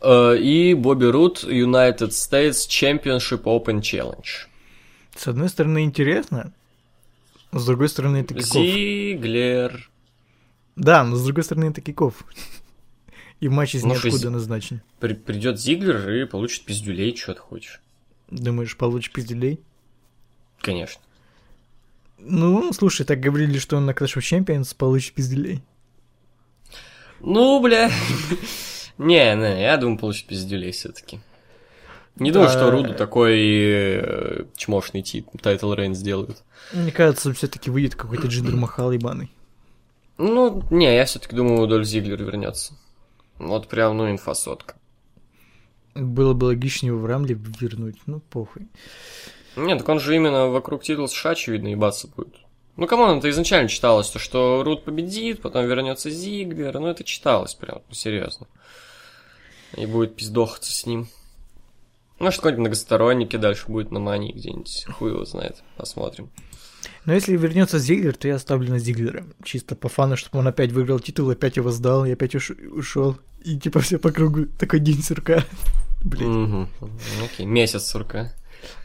Э, 0.03 0.37
И 0.37 0.75
Бобби 0.75 1.07
Рут 1.07 1.45
United 1.45 2.09
States 2.11 2.69
Championship 2.69 3.43
Open 3.45 3.81
Challenge. 3.81 4.49
С 5.17 5.29
одной 5.29 5.49
стороны, 5.49 5.85
интересно, 5.85 6.53
с 7.53 7.65
другой 7.65 7.89
стороны, 7.89 8.19
это. 8.19 8.39
Зиглер. 8.41 9.89
Да, 10.77 11.05
но 11.05 11.17
с 11.17 11.25
другой 11.25 11.45
стороны, 11.45 11.67
это 11.67 11.81
kickoff. 11.81 12.25
И 13.45 13.49
матч 13.51 13.75
из 13.75 13.83
Ну, 13.83 13.91
ниоткуда 13.91 14.17
зи- 14.17 14.29
назначен. 14.31 14.81
При- 15.01 15.13
придет 15.13 15.61
Зиглер 15.61 16.09
и 16.11 16.25
получит 16.25 16.65
пиздюлей, 16.65 17.15
что 17.15 17.35
ты 17.35 17.41
хочешь. 17.41 17.83
Думаешь, 18.31 18.75
получит 18.75 19.13
пиздюлей? 19.13 19.61
Конечно. 20.63 21.03
Ну, 22.19 22.73
слушай, 22.73 23.05
так 23.05 23.21
говорили, 23.21 23.59
что 23.59 23.77
он 23.77 23.85
на 23.85 23.91
Clash 23.91 24.17
of 24.17 24.21
Champions 24.23 24.75
получит 24.75 25.13
пиздюлей. 25.13 25.63
Ну, 27.21 27.61
бля. 27.61 27.91
Не, 28.97 29.35
не, 29.35 29.61
я 29.61 29.77
думаю, 29.77 29.99
получит 29.99 30.27
пиздюлей 30.27 30.71
все-таки. 30.71 31.21
Не 32.17 32.31
думаю, 32.31 32.49
что. 32.49 32.71
Руду 32.71 32.95
такой 32.95 33.37
э, 33.43 34.45
чмошный 34.57 35.03
тип 35.03 35.29
title 35.43 35.75
reign 35.75 35.95
сделают. 35.95 36.43
Мне 36.73 36.93
кажется, 36.93 37.31
все-таки 37.35 37.71
выйдет 37.71 37.95
какой-то 37.95 38.27
Джиндер 38.29 38.57
Махал 38.57 38.91
ебаный. 38.93 39.31
Ну, 40.17 40.63
не, 40.71 40.95
я 40.95 41.05
все-таки 41.05 41.37
думаю, 41.37 41.67
Дольф 41.67 41.87
Зиглер 41.87 42.23
вернется. 42.23 42.73
Вот 43.39 43.69
прям, 43.69 43.97
ну, 43.97 44.11
инфа 44.11 44.35
сотка. 44.35 44.77
Было 45.95 46.35
бы 46.35 46.45
логичнее 46.47 46.91
его 46.91 47.01
в 47.01 47.07
Рамбле 47.07 47.37
вернуть, 47.61 47.99
ну 48.07 48.21
похуй. 48.21 48.69
Нет, 49.57 49.79
так 49.79 49.89
он 49.89 50.01
же 50.01 50.17
именно 50.17 50.49
вокруг 50.49 50.83
титула 50.83 51.07
США, 51.07 51.33
очевидно, 51.33 51.69
ебаться 51.69 52.09
будет. 52.09 52.35
Ну, 52.77 52.89
come 52.89 53.06
on, 53.06 53.19
это 53.19 53.31
изначально 53.31 53.69
читалось, 53.69 54.11
то, 54.11 54.19
что 54.19 54.65
Руд 54.65 54.85
победит, 54.85 55.41
потом 55.41 55.67
вернется 55.67 56.11
Зиглер, 56.11 56.77
ну, 56.81 56.89
это 56.89 57.05
читалось 57.05 57.55
прям, 57.55 57.83
ну, 57.89 57.95
серьезно. 57.95 58.49
И 59.77 59.87
будет 59.87 60.17
пиздохаться 60.17 60.73
с 60.73 60.85
ним. 60.85 61.07
Может, 62.19 62.41
какой-нибудь 62.41 62.61
многосторонники 62.61 63.37
дальше 63.37 63.67
будет 63.69 63.93
на 63.93 64.01
мании 64.01 64.33
где-нибудь, 64.33 64.87
хуй 64.93 65.13
его 65.13 65.25
знает, 65.25 65.63
посмотрим. 65.77 66.31
Но 67.05 67.13
если 67.13 67.37
вернется 67.37 67.79
Зиглер, 67.79 68.17
то 68.17 68.29
я 68.29 68.37
оставлю 68.37 68.71
на 68.71 68.79
Зиглера. 68.79 69.25
Чисто 69.45 69.75
по 69.77 69.89
фану, 69.89 70.17
чтобы 70.17 70.39
он 70.39 70.49
опять 70.49 70.73
выиграл 70.73 71.01
титул, 71.01 71.31
опять 71.31 71.57
его 71.57 71.71
сдал, 71.71 72.07
и 72.07 72.13
опять 72.13 72.35
уш- 72.35 72.57
ушел. 72.73 73.19
И 73.45 73.59
типа 73.59 73.81
все 73.81 73.99
по 73.99 74.11
кругу. 74.11 74.47
Такой 74.59 74.81
день 74.81 75.03
сурка. 75.03 75.45
Блин. 76.03 76.69
Угу. 76.81 76.91
Окей, 77.25 77.47
месяц 77.47 77.85
сурка. 77.85 78.33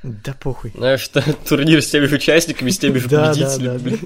Да 0.03 0.35
похуй. 0.39 0.73
Знаешь, 0.75 0.99
что 1.01 1.23
турнир 1.47 1.81
с 1.81 1.89
теми 1.89 2.05
же 2.05 2.15
участниками, 2.15 2.69
с 2.69 2.77
теми 2.77 2.97
же 2.97 3.07
победителями. 3.09 3.99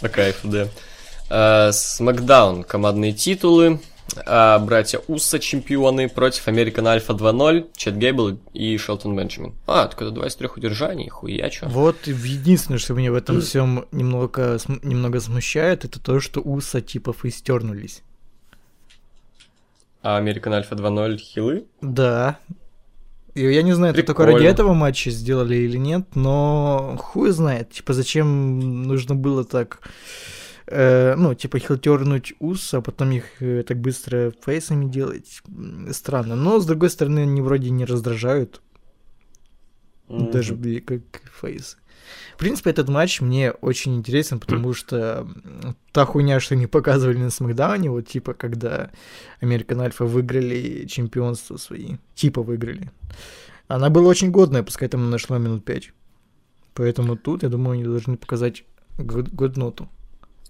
По 0.00 0.08
кайфу, 0.08 0.48
да. 0.48 0.68
А, 1.28 1.72
Смакдаун, 1.72 2.62
командные 2.64 3.12
титулы. 3.12 3.80
А, 4.26 4.58
Братья 4.58 5.00
Уса 5.08 5.38
чемпионы 5.38 6.08
против 6.08 6.46
American 6.48 6.84
Alpha 6.84 7.16
2.0, 7.16 7.70
Чет 7.76 7.96
Гейбл 7.96 8.38
и 8.52 8.76
Шелтон 8.76 9.16
Бенджамин. 9.16 9.54
А, 9.66 9.86
два 9.88 10.26
из 10.26 10.36
трех 10.36 10.56
удержаний, 10.56 11.08
хуя 11.08 11.48
чё. 11.50 11.68
Вот 11.68 12.06
единственное, 12.06 12.78
что 12.78 12.94
меня 12.94 13.12
в 13.12 13.14
этом 13.14 13.40
всем 13.40 13.86
немного, 13.92 14.58
немного 14.82 15.20
смущает, 15.20 15.84
это 15.84 16.00
то, 16.00 16.20
что 16.20 16.40
Уса 16.40 16.80
типа 16.80 17.12
фейстернулись. 17.12 18.02
А 20.02 20.20
American 20.20 20.52
Alpha 20.52 20.72
2.0 20.72 21.16
хилы? 21.16 21.64
Да. 21.80 22.38
И 23.34 23.40
я 23.40 23.62
не 23.62 23.72
знаю, 23.72 23.94
это 23.94 24.02
только 24.02 24.26
ради 24.26 24.44
этого 24.44 24.74
матча 24.74 25.10
сделали 25.10 25.54
или 25.54 25.78
нет, 25.78 26.14
но 26.14 26.96
хуй 26.98 27.30
знает. 27.30 27.70
Типа, 27.70 27.94
зачем 27.94 28.82
нужно 28.82 29.14
было 29.14 29.44
так, 29.44 29.80
э, 30.72 31.14
ну, 31.16 31.34
типа, 31.34 31.58
хилтернуть 31.58 32.34
ус, 32.40 32.74
а 32.74 32.80
потом 32.80 33.10
их 33.12 33.24
э, 33.40 33.62
так 33.62 33.78
быстро 33.80 34.32
фейсами 34.44 34.86
делать. 34.90 35.42
Странно. 35.90 36.36
Но, 36.36 36.58
с 36.60 36.66
другой 36.66 36.90
стороны, 36.90 37.20
они 37.20 37.40
вроде 37.42 37.70
не 37.70 37.84
раздражают, 37.84 38.60
даже 40.08 40.54
Мгм. 40.54 40.62
бли- 40.62 40.80
как 40.80 41.02
фейсы. 41.40 41.76
В 42.34 42.38
принципе, 42.38 42.70
этот 42.70 42.88
матч 42.88 43.20
мне 43.20 43.52
очень 43.52 43.96
интересен, 43.96 44.40
потому 44.40 44.72
что 44.74 45.26
та 45.92 46.04
хуйня, 46.04 46.40
что 46.40 46.54
они 46.54 46.66
показывали 46.66 47.18
на 47.18 47.30
Смакдауне, 47.30 47.90
вот 47.90 48.08
типа, 48.08 48.34
когда 48.34 48.90
Американ 49.40 49.80
Альфа 49.80 50.04
выиграли 50.04 50.86
чемпионство 50.86 51.56
свои, 51.56 51.96
типа 52.14 52.42
выиграли, 52.42 52.90
она 53.68 53.88
была 53.90 54.08
очень 54.08 54.30
годная, 54.30 54.62
пускай 54.62 54.88
там 54.88 55.06
она 55.06 55.18
шла 55.18 55.38
минут 55.38 55.64
пять. 55.64 55.92
Поэтому 56.74 57.16
тут, 57.16 57.42
я 57.42 57.48
думаю, 57.48 57.74
они 57.74 57.84
должны 57.84 58.16
показать 58.16 58.64
год- 58.98 59.28
годноту. 59.32 59.88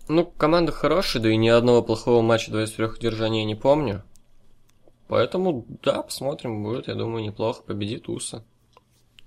Ну, 0.09 0.25
команда 0.25 0.73
хорошая, 0.73 1.23
да 1.23 1.31
и 1.31 1.37
ни 1.37 1.49
одного 1.49 1.83
плохого 1.83 2.23
матча 2.23 2.51
23 2.51 2.87
удержаний 2.87 3.41
я 3.41 3.45
не 3.45 3.55
помню. 3.55 4.03
Поэтому, 5.09 5.67
да, 5.83 6.03
посмотрим, 6.03 6.63
будет, 6.63 6.89
я 6.89 6.95
думаю, 6.95 7.25
неплохо, 7.25 7.63
победит 7.63 8.09
Уса. 8.09 8.45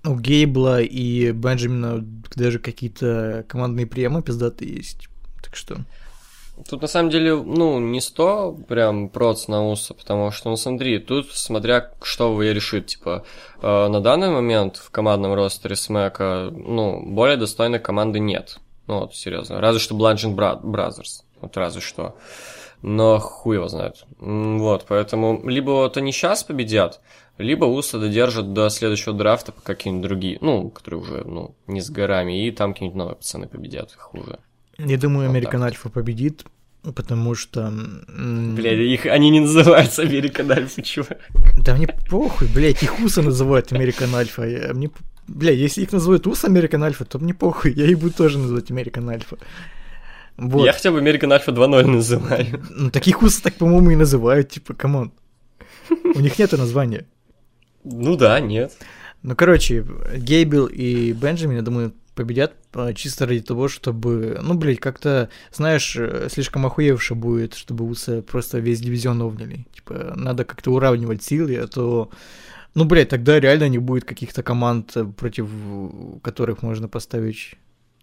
У 0.04 0.16
Гейбла 0.16 0.82
и 0.82 1.32
Бенджамина 1.32 2.04
даже 2.34 2.58
какие-то 2.58 3.44
командные 3.48 3.86
приемы 3.86 4.22
пиздатые 4.22 4.74
есть. 4.74 5.08
Так 5.42 5.56
что... 5.56 5.76
Тут 6.68 6.80
на 6.80 6.88
самом 6.88 7.10
деле, 7.10 7.36
ну, 7.36 7.78
не 7.78 8.00
100 8.00 8.64
прям 8.66 9.10
проц 9.10 9.46
на 9.46 9.68
Уса, 9.68 9.92
потому 9.92 10.30
что, 10.30 10.48
ну 10.48 10.56
смотри, 10.56 10.98
тут 10.98 11.30
смотря 11.32 11.90
что 12.02 12.32
вы 12.32 12.52
решит, 12.52 12.86
типа, 12.86 13.24
э, 13.60 13.88
на 13.88 14.00
данный 14.00 14.30
момент 14.30 14.76
в 14.78 14.90
командном 14.90 15.34
ростере 15.34 15.76
Смэка, 15.76 16.50
ну, 16.50 17.02
более 17.04 17.36
достойной 17.36 17.78
команды 17.78 18.20
нет. 18.20 18.58
Ну, 18.86 19.00
вот, 19.00 19.14
серьезно. 19.14 19.60
Разве 19.60 19.80
что 19.80 19.94
Bra- 19.96 20.60
Brothers. 20.62 21.22
Вот 21.40 21.56
разве 21.56 21.80
что. 21.80 22.16
Но 22.82 23.18
хуй 23.18 23.56
его 23.56 23.68
знает. 23.68 24.04
Вот, 24.18 24.84
поэтому 24.88 25.46
либо 25.48 25.70
вот 25.70 25.96
они 25.96 26.12
сейчас 26.12 26.44
победят, 26.44 27.00
либо 27.38 27.64
Уса 27.64 27.98
додержат 27.98 28.52
до 28.52 28.68
следующего 28.68 29.14
драфта 29.14 29.52
по 29.52 29.60
какие-нибудь 29.60 30.06
другие, 30.08 30.38
ну, 30.40 30.70
которые 30.70 31.00
уже, 31.00 31.24
ну, 31.24 31.56
не 31.66 31.80
с 31.80 31.90
горами, 31.90 32.46
и 32.46 32.50
там 32.52 32.72
какие-нибудь 32.74 32.98
новые 32.98 33.16
пацаны 33.16 33.48
победят 33.48 33.92
их 33.92 34.14
уже. 34.14 34.38
Я 34.78 34.98
думаю, 34.98 35.28
Вот 35.28 35.34
Американ 35.34 35.60
так. 35.62 35.70
Альфа 35.70 35.88
победит, 35.88 36.44
потому 36.94 37.34
что... 37.34 37.62
м, 37.62 38.54
Бля, 38.54 38.72
их, 38.72 39.06
они 39.06 39.30
не 39.30 39.40
называются 39.40 40.02
American 40.02 40.50
Alpha, 40.52 40.82
чувак. 40.82 41.18
Да 41.58 41.74
мне 41.74 41.88
похуй, 42.08 42.46
блядь, 42.54 42.82
их 42.82 43.00
Уса 43.00 43.22
называют 43.22 43.72
American 43.72 44.14
Alpha. 44.14 44.44
Я- 44.44 44.72
Мне, 44.74 44.90
бля, 45.28 45.52
если 45.52 45.82
их 45.82 45.92
называют 45.92 46.26
Усо 46.26 46.44
American 46.44 46.82
Alpha, 46.82 47.04
то 47.04 47.18
мне 47.18 47.34
похуй, 47.34 47.72
я 47.72 47.86
их 47.86 47.98
буду 47.98 48.12
тоже 48.12 48.38
называть 48.38 48.70
American 48.70 49.08
Alpha. 49.08 49.38
Вот. 50.36 50.64
Я 50.64 50.72
хотя 50.72 50.90
бы 50.90 51.00
American 51.00 51.30
Alpha 51.30 51.54
2.0 51.54 51.86
называю. 51.86 52.62
Ну, 52.70 52.90
таких 52.90 53.22
Уса 53.22 53.42
так, 53.42 53.54
по-моему, 53.54 53.90
и 53.90 53.96
называют, 53.96 54.50
типа, 54.50 54.74
come 54.74 54.96
on. 54.96 55.12
У 55.88 56.20
них 56.20 56.38
нету 56.38 56.58
названия. 56.58 57.06
Ну 57.84 58.16
да, 58.16 58.38
нет. 58.40 58.72
Ну, 59.22 59.34
короче, 59.34 59.86
Гейбл 60.14 60.66
и 60.66 61.12
Бенджамин, 61.12 61.56
я 61.56 61.62
думаю, 61.62 61.92
победят 62.14 62.54
а, 62.74 62.92
чисто 62.92 63.26
ради 63.26 63.40
того, 63.40 63.68
чтобы, 63.68 64.38
ну, 64.42 64.54
блядь, 64.54 64.80
как-то, 64.80 65.30
знаешь, 65.52 65.96
э, 65.96 66.28
слишком 66.30 66.66
охуевше 66.66 67.14
будет, 67.14 67.54
чтобы 67.54 67.84
Уса 67.84 68.22
просто 68.22 68.58
весь 68.58 68.80
дивизион 68.80 69.22
обняли. 69.22 69.66
Типа, 69.72 70.12
надо 70.16 70.44
как-то 70.44 70.72
уравнивать 70.72 71.22
силы, 71.22 71.56
а 71.56 71.66
то, 71.66 72.10
ну, 72.76 72.84
блядь, 72.84 73.08
тогда 73.08 73.40
реально 73.40 73.70
не 73.70 73.78
будет 73.78 74.04
каких-то 74.04 74.42
команд, 74.42 74.94
э, 74.98 75.04
против 75.06 75.48
которых 76.22 76.62
можно 76.62 76.88
поставить, 76.88 77.54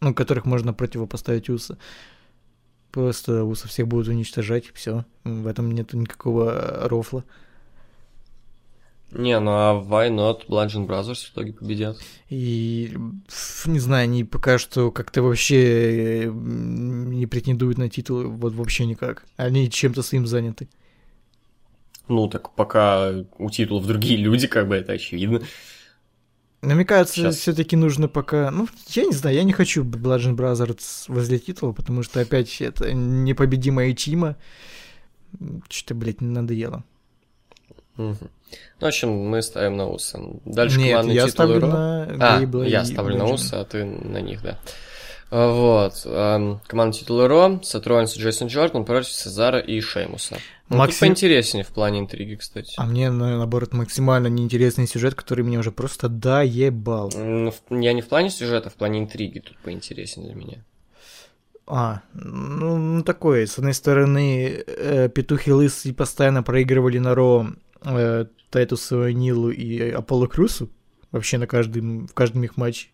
ну, 0.02 0.16
которых 0.16 0.46
можно 0.46 0.74
противопоставить 0.74 1.48
Уса. 1.48 1.78
Просто 2.92 3.44
Уса 3.44 3.68
всех 3.68 3.88
будут 3.88 4.08
уничтожать, 4.08 4.66
все. 4.74 5.06
В 5.24 5.46
этом 5.46 5.72
нет 5.72 5.94
никакого 5.94 6.50
э, 6.50 6.88
рофла. 6.88 7.24
Не, 9.12 9.40
ну 9.40 9.52
а 9.52 9.80
why 9.80 10.10
not 10.10 10.48
Bludgeon 10.48 10.88
Brothers 10.88 11.28
в 11.28 11.34
итоге 11.34 11.54
победят? 11.54 11.98
И 12.30 12.98
не 13.68 13.80
знаю, 13.80 14.06
они 14.06 14.24
пока 14.24 14.58
что 14.58 14.90
как-то 14.90 15.22
вообще 15.22 16.24
э, 16.24 16.32
не 16.34 17.28
претендуют 17.28 17.78
на 17.78 17.90
титул, 17.90 18.24
вот 18.24 18.54
вообще 18.54 18.88
никак. 18.88 19.24
Они 19.38 19.70
чем-то 19.70 20.02
своим 20.02 20.26
заняты. 20.26 20.68
Ну, 22.08 22.28
так 22.28 22.52
пока 22.52 23.12
у 23.38 23.50
титулов 23.50 23.88
другие 23.88 24.18
люди, 24.18 24.48
как 24.48 24.68
бы 24.68 24.76
это 24.76 24.94
очевидно. 24.94 25.42
Но 26.62 26.76
мне 26.76 26.86
кажется, 26.86 27.22
Щас. 27.22 27.38
все-таки 27.38 27.76
нужно 27.76 28.08
пока. 28.08 28.50
Ну, 28.50 28.68
я 28.90 29.04
не 29.04 29.12
знаю, 29.12 29.36
я 29.36 29.44
не 29.44 29.52
хочу 29.52 29.84
Bludgeon 29.84 30.36
Brothers 30.36 31.06
возле 31.08 31.38
титула, 31.40 31.74
потому 31.74 32.04
что 32.04 32.22
опять 32.22 32.62
это 32.62 32.94
непобедимая 32.94 33.94
Тима. 33.94 34.38
Что-то, 35.70 35.96
блядь, 35.96 36.22
надоело. 36.22 36.84
Мгм. 37.98 38.18
Ну, 38.80 38.86
в 38.86 38.88
общем, 38.88 39.10
мы 39.10 39.42
ставим 39.42 39.78
на 39.78 39.88
Уса. 39.88 40.20
Дальше 40.46 40.80
Нет, 40.80 40.92
командные 40.92 41.16
я 41.16 41.28
титулы 41.28 41.32
ставлю 41.32 41.60
Ро. 41.60 41.68
на 41.68 42.04
А, 42.38 42.66
я 42.66 42.86
ставлю 42.86 43.18
на 43.18 43.24
Бенджамина. 43.24 43.34
Уса, 43.34 43.60
а 43.62 43.66
ты 43.66 43.84
на 43.86 44.22
них, 44.22 44.42
да. 44.42 44.60
А, 45.36 45.52
Вот. 45.52 46.02
эм, 46.06 46.60
Команда 46.68 46.96
титула 46.96 47.28
Ро, 47.28 47.60
сотрудница 47.64 48.20
Джейсон 48.20 48.50
Джордан 48.50 48.86
против 48.86 49.10
Сезара 49.12 49.58
и 49.60 49.82
Шеймуса. 49.82 50.36
Ну, 50.70 50.76
тут 50.76 50.78
Максим- 50.78 51.00
поинтереснее 51.08 51.64
в 51.64 51.70
плане 51.70 52.00
интриги, 52.02 52.36
кстати. 52.36 52.76
А 52.78 52.86
мне, 52.86 53.10
на- 53.10 53.38
наоборот, 53.38 53.74
максимально 53.74 54.28
неинтересный 54.28 54.86
сюжет, 54.88 55.16
который 55.16 55.44
меня 55.44 55.58
уже 55.60 55.72
просто 55.72 56.08
доебал. 56.08 57.12
Ну, 57.16 57.52
Я 57.72 57.94
не 57.94 58.04
в 58.04 58.08
плане 58.08 58.30
сюжета, 58.30 58.70
в 58.70 58.76
плане 58.76 59.00
интриги 59.00 59.40
тут 59.40 59.58
поинтереснее 59.58 60.28
для 60.34 60.36
меня. 60.36 60.64
А, 61.66 62.02
ну, 62.14 62.78
ну, 62.78 63.04
такое. 63.04 63.48
С 63.48 63.58
одной 63.58 63.74
стороны, 63.74 64.64
э, 64.68 65.10
петухи 65.10 65.52
лысые 65.52 65.96
постоянно 65.96 66.44
проигрывали 66.44 67.00
на 67.00 67.16
Ро 67.16 67.48
э, 67.86 68.26
Тайтусу 68.52 69.08
Нилу 69.10 69.50
и 69.50 69.90
Аполло 69.90 70.28
Крусу 70.28 70.70
вообще 71.12 71.38
на 71.40 71.48
каждом, 71.48 72.08
в 72.08 72.14
каждом 72.14 72.44
их 72.44 72.56
матче. 72.58 72.90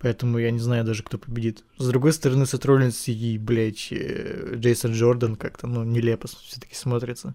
Поэтому 0.00 0.38
я 0.38 0.50
не 0.50 0.58
знаю 0.58 0.84
даже, 0.84 1.02
кто 1.02 1.18
победит. 1.18 1.62
С 1.76 1.86
другой 1.86 2.14
стороны, 2.14 2.46
Роллинс 2.50 3.06
и, 3.08 3.36
блядь, 3.36 3.88
э, 3.90 4.54
Джейсон 4.54 4.92
Джордан 4.92 5.36
как-то, 5.36 5.66
ну, 5.66 5.84
нелепо 5.84 6.26
все-таки 6.26 6.74
смотрится. 6.74 7.34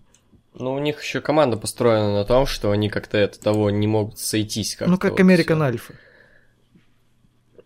Ну, 0.56 0.74
у 0.74 0.80
них 0.80 1.02
еще 1.04 1.22
команда 1.22 1.58
построена 1.58 2.14
на 2.14 2.26
том, 2.26 2.48
что 2.48 2.72
они 2.72 2.90
как-то 2.90 3.18
это 3.18 3.40
того 3.40 3.70
не 3.70 3.88
могут 3.88 4.18
сойтись. 4.18 4.76
Как 4.76 4.88
ну, 4.88 4.98
как 4.98 5.20
American 5.20 5.60
Alpha. 5.60 5.94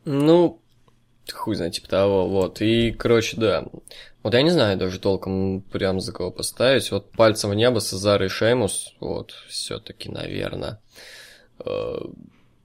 Ну, 0.03 0.59
хуй 1.31 1.55
знает, 1.55 1.73
типа 1.73 1.87
того, 1.87 2.27
вот. 2.27 2.61
И, 2.61 2.91
короче, 2.91 3.37
да. 3.37 3.67
Вот 4.21 4.33
я 4.33 4.41
не 4.41 4.49
знаю 4.49 4.77
даже 4.77 4.99
толком 4.99 5.61
прям 5.61 6.01
за 6.01 6.11
кого 6.11 6.29
поставить. 6.29 6.91
Вот 6.91 7.11
пальцем 7.11 7.51
в 7.51 7.55
небо 7.55 7.79
Сезар 7.79 8.21
и 8.23 8.27
Шеймус, 8.27 8.95
вот, 8.99 9.31
все 9.47 9.79
таки 9.79 10.09
наверное. 10.09 10.81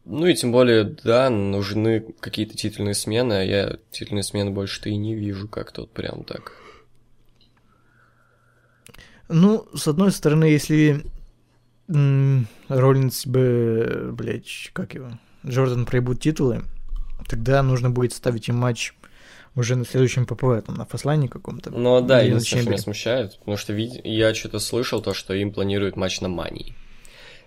Ну 0.05 0.27
и 0.27 0.35
тем 0.35 0.53
более, 0.53 0.85
да, 0.85 1.31
нужны 1.31 2.01
какие-то 2.21 2.55
титульные 2.57 2.95
смены, 2.95 3.35
а 3.35 3.43
я 3.43 3.79
титульные 3.91 4.23
смены 4.23 4.51
больше-то 4.51 4.91
и 4.91 4.97
не 4.97 5.15
вижу 5.15 5.49
как-то 5.49 5.83
вот 5.83 5.93
прям 5.93 6.25
так. 6.25 6.53
Ну, 9.29 9.67
с 9.75 9.89
одной 9.89 10.13
стороны, 10.13 10.45
если 10.45 11.05
Роллинс 11.89 13.27
бы, 13.27 14.11
блядь, 14.13 14.71
как 14.75 14.95
его, 14.95 15.19
Джордан 15.47 15.87
проебут 15.87 16.21
титулы, 16.21 16.65
тогда 17.27 17.63
нужно 17.63 17.89
будет 17.89 18.13
ставить 18.13 18.49
им 18.49 18.57
матч 18.57 18.93
уже 19.55 19.77
на 19.77 19.87
следующем 19.87 20.27
ППВ, 20.27 20.67
там, 20.67 20.75
на 20.75 20.85
фаслане 20.85 21.29
каком-то. 21.29 21.71
Ну 21.71 22.01
да, 22.03 22.21
единственное, 22.21 22.63
что 22.63 22.71
меня 22.71 22.79
смущает, 22.79 23.39
потому 23.39 23.57
что 23.57 23.73
я 23.73 24.35
что-то 24.35 24.59
слышал, 24.59 25.01
то, 25.01 25.15
что 25.15 25.33
им 25.33 25.53
планируют 25.53 25.97
матч 25.97 26.21
на 26.21 26.29
Мании 26.29 26.75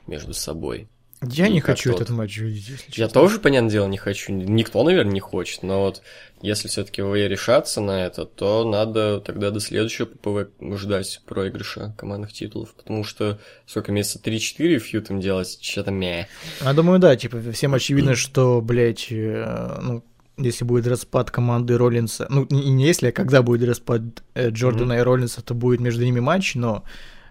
между 0.08 0.34
собой. 0.34 0.88
Я 1.22 1.50
не 1.50 1.62
хочу 1.62 1.92
этот 1.92 2.10
матч 2.10 2.38
видеть, 2.38 2.70
если 2.70 2.92
честно. 2.92 3.02
Я 3.02 3.08
тоже, 3.08 3.40
понятное 3.40 3.72
дело, 3.72 3.88
не 3.88 3.98
хочу. 3.98 4.32
Никто, 4.32 4.84
наверное, 4.84 5.14
не 5.14 5.20
хочет. 5.20 5.64
Но 5.64 5.82
вот 5.82 6.04
если 6.42 6.68
все-таки 6.68 7.02
ВВЕ 7.02 7.28
решаться 7.28 7.82
на 7.82 8.06
это, 8.06 8.26
то 8.26 8.64
надо 8.64 9.20
тогда 9.22 9.50
до 9.50 9.60
следующего 9.60 10.06
ППВ 10.06 10.52
ждать 10.78 11.22
проигрыша 11.26 11.96
командных 11.98 12.34
титулов. 12.34 12.76
Потому 12.76 13.04
что 13.04 13.40
сколько 13.66 13.92
месяца 13.92 14.20
3-4 14.24 14.78
фьют 14.78 15.10
им 15.10 15.20
делать, 15.20 15.58
что-то 15.60 15.90
мя. 15.90 16.28
А 16.62 16.74
думаю, 16.74 17.00
да, 17.00 17.16
типа, 17.16 17.42
всем 17.52 17.74
очевидно, 17.74 18.14
что, 18.14 18.62
блядь, 18.62 19.08
э, 19.10 19.80
ну, 19.82 20.04
если 20.38 20.66
будет 20.66 20.86
распад 20.86 21.32
команды 21.32 21.78
Роллинса, 21.78 22.28
ну, 22.30 22.46
не 22.52 22.86
если, 22.86 23.08
а 23.08 23.12
когда 23.12 23.42
будет 23.42 23.68
распад 23.68 24.02
э, 24.36 24.52
Джордана 24.52 24.94
mm-hmm. 24.94 25.00
и 25.00 25.04
Роллинса, 25.04 25.42
то 25.42 25.56
будет 25.56 25.80
между 25.80 26.04
ними 26.04 26.20
матч, 26.20 26.54
но 26.54 26.84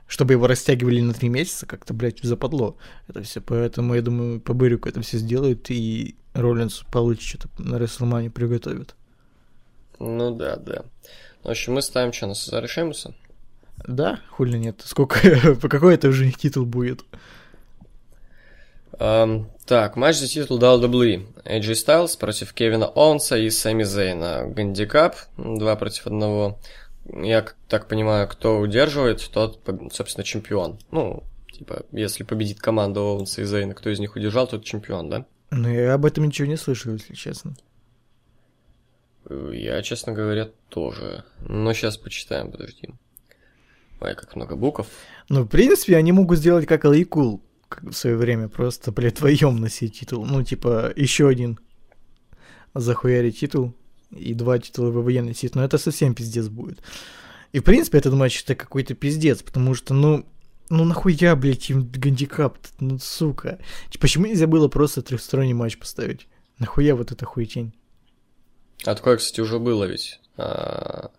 чтобы 0.06 0.34
его 0.34 0.46
растягивали 0.46 1.00
на 1.00 1.12
три 1.12 1.28
месяца, 1.28 1.66
как-то, 1.66 1.92
блядь, 1.94 2.20
западло 2.22 2.76
это 3.08 3.22
все. 3.22 3.40
Поэтому, 3.40 3.94
я 3.94 4.02
думаю, 4.02 4.40
по 4.40 4.54
Бырику 4.54 4.88
это 4.88 5.00
все 5.02 5.18
сделают, 5.18 5.70
и 5.70 6.16
Роллинс 6.34 6.84
получит 6.90 7.22
что-то 7.22 7.48
на 7.58 7.78
Рестлмане 7.78 8.30
приготовит. 8.30 8.94
Ну 9.98 10.34
да, 10.34 10.56
да. 10.56 10.84
В 11.42 11.48
общем, 11.48 11.74
мы 11.74 11.82
ставим 11.82 12.12
что, 12.12 12.26
на 12.26 12.34
Сезара 12.34 12.66
Шемуса? 12.66 13.14
Да, 13.86 14.20
хули 14.30 14.56
нет. 14.58 14.82
Сколько, 14.84 15.56
по 15.60 15.68
какой 15.68 15.94
это 15.94 16.08
уже 16.08 16.30
титул 16.30 16.64
будет? 16.64 17.04
Um, 18.98 19.46
так, 19.66 19.96
матч 19.96 20.16
за 20.16 20.26
титул 20.26 20.58
WWE. 20.58 21.26
AJ 21.44 21.72
Styles 21.72 22.18
против 22.18 22.52
Кевина 22.54 22.86
Оуэнса 22.86 23.36
и 23.36 23.50
Сами 23.50 23.82
Зейна. 23.82 24.46
Гандикап, 24.46 25.16
два 25.36 25.76
против 25.76 26.06
одного 26.06 26.58
я 27.12 27.46
так 27.68 27.88
понимаю, 27.88 28.28
кто 28.28 28.58
удерживает, 28.58 29.28
тот, 29.32 29.60
собственно, 29.92 30.24
чемпион. 30.24 30.78
Ну, 30.90 31.24
типа, 31.52 31.84
если 31.92 32.24
победит 32.24 32.60
команда 32.60 33.00
Оуэнса 33.00 33.42
и 33.42 33.44
Зейна, 33.44 33.74
кто 33.74 33.90
из 33.90 33.98
них 33.98 34.16
удержал, 34.16 34.46
тот 34.46 34.64
чемпион, 34.64 35.10
да? 35.10 35.26
Ну, 35.50 35.68
я 35.68 35.94
об 35.94 36.04
этом 36.04 36.24
ничего 36.24 36.48
не 36.48 36.56
слышал, 36.56 36.92
если 36.92 37.14
честно. 37.14 37.56
Я, 39.28 39.82
честно 39.82 40.12
говоря, 40.12 40.50
тоже. 40.68 41.24
Но 41.40 41.72
сейчас 41.72 41.96
почитаем, 41.96 42.50
подожди. 42.50 42.90
Ой, 44.00 44.14
как 44.14 44.36
много 44.36 44.56
букв. 44.56 44.86
Ну, 45.28 45.42
в 45.42 45.48
принципе, 45.48 45.96
они 45.96 46.12
могут 46.12 46.38
сделать 46.38 46.66
как 46.66 46.84
Алай 46.84 47.04
Кул 47.04 47.42
в 47.70 47.92
свое 47.92 48.16
время, 48.16 48.48
просто, 48.48 48.92
блядь, 48.92 49.16
твоем 49.16 49.56
носить 49.56 49.98
титул. 49.98 50.24
Ну, 50.24 50.42
типа, 50.42 50.92
еще 50.94 51.28
один 51.28 51.58
захуярить 52.74 53.40
титул, 53.40 53.74
и 54.10 54.34
два 54.34 54.58
титула 54.58 54.90
ВВЕ 54.90 55.22
носить, 55.22 55.54
но 55.54 55.64
это 55.64 55.78
совсем 55.78 56.14
пиздец 56.14 56.48
будет. 56.48 56.80
И, 57.52 57.60
в 57.60 57.64
принципе, 57.64 57.98
этот 57.98 58.14
матч 58.14 58.42
это 58.42 58.54
какой-то 58.54 58.94
пиздец, 58.94 59.42
потому 59.42 59.74
что, 59.74 59.94
ну, 59.94 60.26
ну 60.68 60.84
нахуя, 60.84 61.36
блядь, 61.36 61.70
им 61.70 61.88
гандикап, 61.88 62.58
ну, 62.80 62.98
сука. 62.98 63.58
Почему 64.00 64.26
нельзя 64.26 64.46
было 64.46 64.68
просто 64.68 65.02
трехсторонний 65.02 65.54
матч 65.54 65.78
поставить? 65.78 66.26
Нахуя 66.58 66.94
вот 66.94 67.12
эта 67.12 67.24
хуетень? 67.24 67.72
А 68.84 68.94
такое, 68.94 69.16
кстати, 69.16 69.40
уже 69.40 69.58
было 69.58 69.84
ведь. 69.84 70.20
А, 70.36 71.10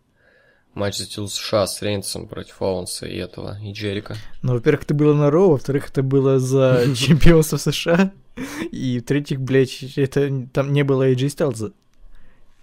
матч 0.73 0.97
за 0.97 1.05
титул 1.07 1.27
США 1.27 1.65
с 1.65 1.81
Рейнсом 1.81 2.27
против 2.27 2.61
Оуэнса 2.61 3.07
и 3.07 3.17
этого, 3.17 3.57
и 3.61 3.71
Джерика. 3.71 4.15
Ну, 4.41 4.53
во-первых, 4.53 4.83
это 4.83 4.93
было 4.93 5.13
на 5.13 5.31
Роу, 5.31 5.51
во-вторых, 5.51 5.89
это 5.89 6.03
было 6.03 6.39
за 6.39 6.85
чемпионство 6.95 7.57
США, 7.57 8.11
и 8.71 8.99
в-третьих, 8.99 9.41
блядь, 9.41 9.83
это 9.97 10.47
там 10.53 10.71
не 10.71 10.83
было 10.83 11.09
AJ 11.09 11.29
Стайлза 11.29 11.73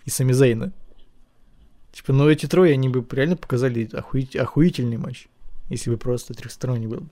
и 0.04 0.10
Сами 0.10 0.32
Зейна. 0.32 0.72
Типа, 1.92 2.12
ну 2.12 2.28
эти 2.28 2.46
трое, 2.46 2.72
они 2.72 2.88
бы 2.88 3.06
реально 3.10 3.36
показали 3.36 3.88
охуить, 3.92 4.34
охуительный 4.34 4.96
матч, 4.96 5.28
если 5.68 5.90
бы 5.90 5.96
просто 5.96 6.34
трехсторонний 6.34 6.88
был. 6.88 7.06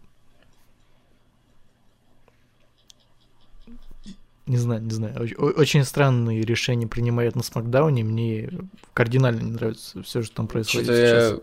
Не 4.46 4.56
знаю, 4.56 4.82
не 4.82 4.90
знаю. 4.90 5.16
Очень 5.38 5.84
странные 5.84 6.42
решения 6.42 6.88
принимают 6.88 7.36
на 7.36 7.44
Смакдауне. 7.44 8.02
Мне 8.02 8.50
кардинально 8.92 9.40
не 9.40 9.52
нравится 9.52 10.02
все, 10.02 10.22
что 10.22 10.34
там 10.34 10.48
происходит 10.48 10.86
что 10.86 10.96
сейчас. 10.96 11.32
Я... 11.32 11.40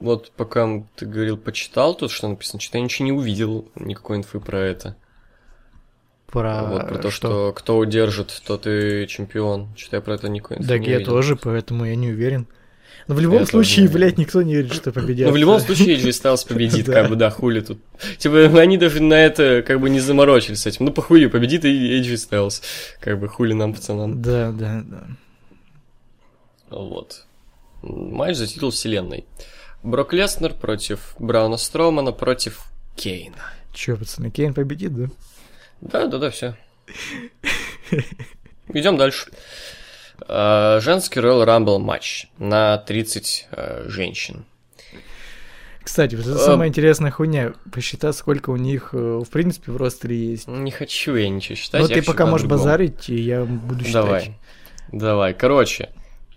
Вот 0.00 0.32
пока 0.32 0.84
ты 0.96 1.06
говорил, 1.06 1.36
почитал 1.36 1.94
тут, 1.94 2.10
что 2.10 2.28
написано, 2.28 2.60
что-то 2.60 2.78
я 2.78 2.84
ничего 2.84 3.06
не 3.06 3.12
увидел, 3.12 3.68
никакой 3.76 4.16
инфы 4.18 4.40
про 4.40 4.58
это. 4.58 4.96
Про, 6.30 6.64
вот, 6.64 6.88
про 6.88 6.98
то, 6.98 7.10
что? 7.10 7.28
что 7.28 7.52
кто 7.54 7.78
удержит, 7.78 8.42
тот 8.46 8.66
и 8.66 9.06
чемпион. 9.08 9.68
Что-то 9.76 9.96
я 9.96 10.02
про 10.02 10.14
это 10.14 10.28
никакой 10.28 10.58
Да, 10.60 10.74
я 10.74 10.98
видел. 10.98 11.06
тоже, 11.06 11.36
поэтому 11.36 11.86
я 11.86 11.96
не 11.96 12.10
уверен. 12.10 12.46
Но 13.06 13.14
в 13.14 13.20
любом 13.20 13.40
я 13.40 13.46
случае, 13.46 13.86
тоже... 13.86 13.98
блядь, 13.98 14.18
никто 14.18 14.42
не 14.42 14.54
верит, 14.54 14.74
что 14.74 14.92
победит. 14.92 15.26
Ну, 15.26 15.32
в 15.32 15.36
любом 15.36 15.60
случае, 15.60 15.96
AJ 15.96 16.08
Styles 16.10 16.46
победит, 16.46 16.86
как 16.86 17.08
бы, 17.08 17.16
да, 17.16 17.30
хули 17.30 17.60
тут. 17.60 17.78
Типа, 18.18 18.44
они 18.60 18.76
даже 18.76 19.02
на 19.02 19.14
это, 19.14 19.62
как 19.66 19.80
бы, 19.80 19.88
не 19.88 20.00
заморочились 20.00 20.60
с 20.60 20.66
этим. 20.66 20.84
Ну, 20.84 20.92
похуй, 20.92 21.26
победит 21.30 21.64
и 21.64 22.00
AJ 22.00 22.12
Styles. 22.14 22.62
Как 23.00 23.18
бы, 23.18 23.28
хули 23.28 23.54
нам, 23.54 23.72
пацанам. 23.72 24.20
Да, 24.20 24.52
да, 24.52 24.82
да. 24.84 25.06
Вот. 26.68 27.24
Матч 27.80 28.36
за 28.36 28.46
титул 28.46 28.70
вселенной. 28.70 29.24
Брок 29.82 30.12
Леснер 30.12 30.52
против 30.52 31.14
Брауна 31.18 31.56
Стромана 31.56 32.12
против 32.12 32.64
Кейна. 32.94 33.36
Че, 33.72 33.96
пацаны, 33.96 34.30
Кейн 34.30 34.52
победит, 34.52 34.94
да? 34.94 35.08
Да, 35.80 36.06
да, 36.06 36.18
да, 36.18 36.30
все. 36.30 36.56
Идем 38.72 38.96
дальше. 38.96 39.30
А, 40.26 40.80
женский 40.80 41.20
Royal 41.20 41.46
Rumble 41.46 41.78
матч 41.78 42.26
на 42.38 42.78
30 42.78 43.48
а, 43.50 43.84
женщин. 43.88 44.44
Кстати, 45.82 46.16
вот 46.16 46.26
это 46.26 46.36
а... 46.36 46.38
самая 46.38 46.68
интересная 46.68 47.10
хуйня. 47.10 47.54
Посчитать, 47.72 48.14
сколько 48.14 48.50
у 48.50 48.56
них, 48.56 48.90
э, 48.92 48.96
в 49.24 49.30
принципе, 49.30 49.72
в 49.72 49.78
roster 49.78 50.24
е 50.24 50.32
есть. 50.32 50.46
Не 50.46 50.70
хочу 50.70 51.14
я 51.14 51.30
ничего 51.30 51.54
считать. 51.54 51.80
Ну, 51.80 51.88
ты 51.88 52.02
пока 52.02 52.26
можешь 52.26 52.46
базарить, 52.46 53.08
и 53.08 53.18
я 53.18 53.44
буду 53.44 53.86
считать. 53.86 54.04
Давай. 54.04 54.38
Давай. 54.92 55.34
Короче, 55.34 55.88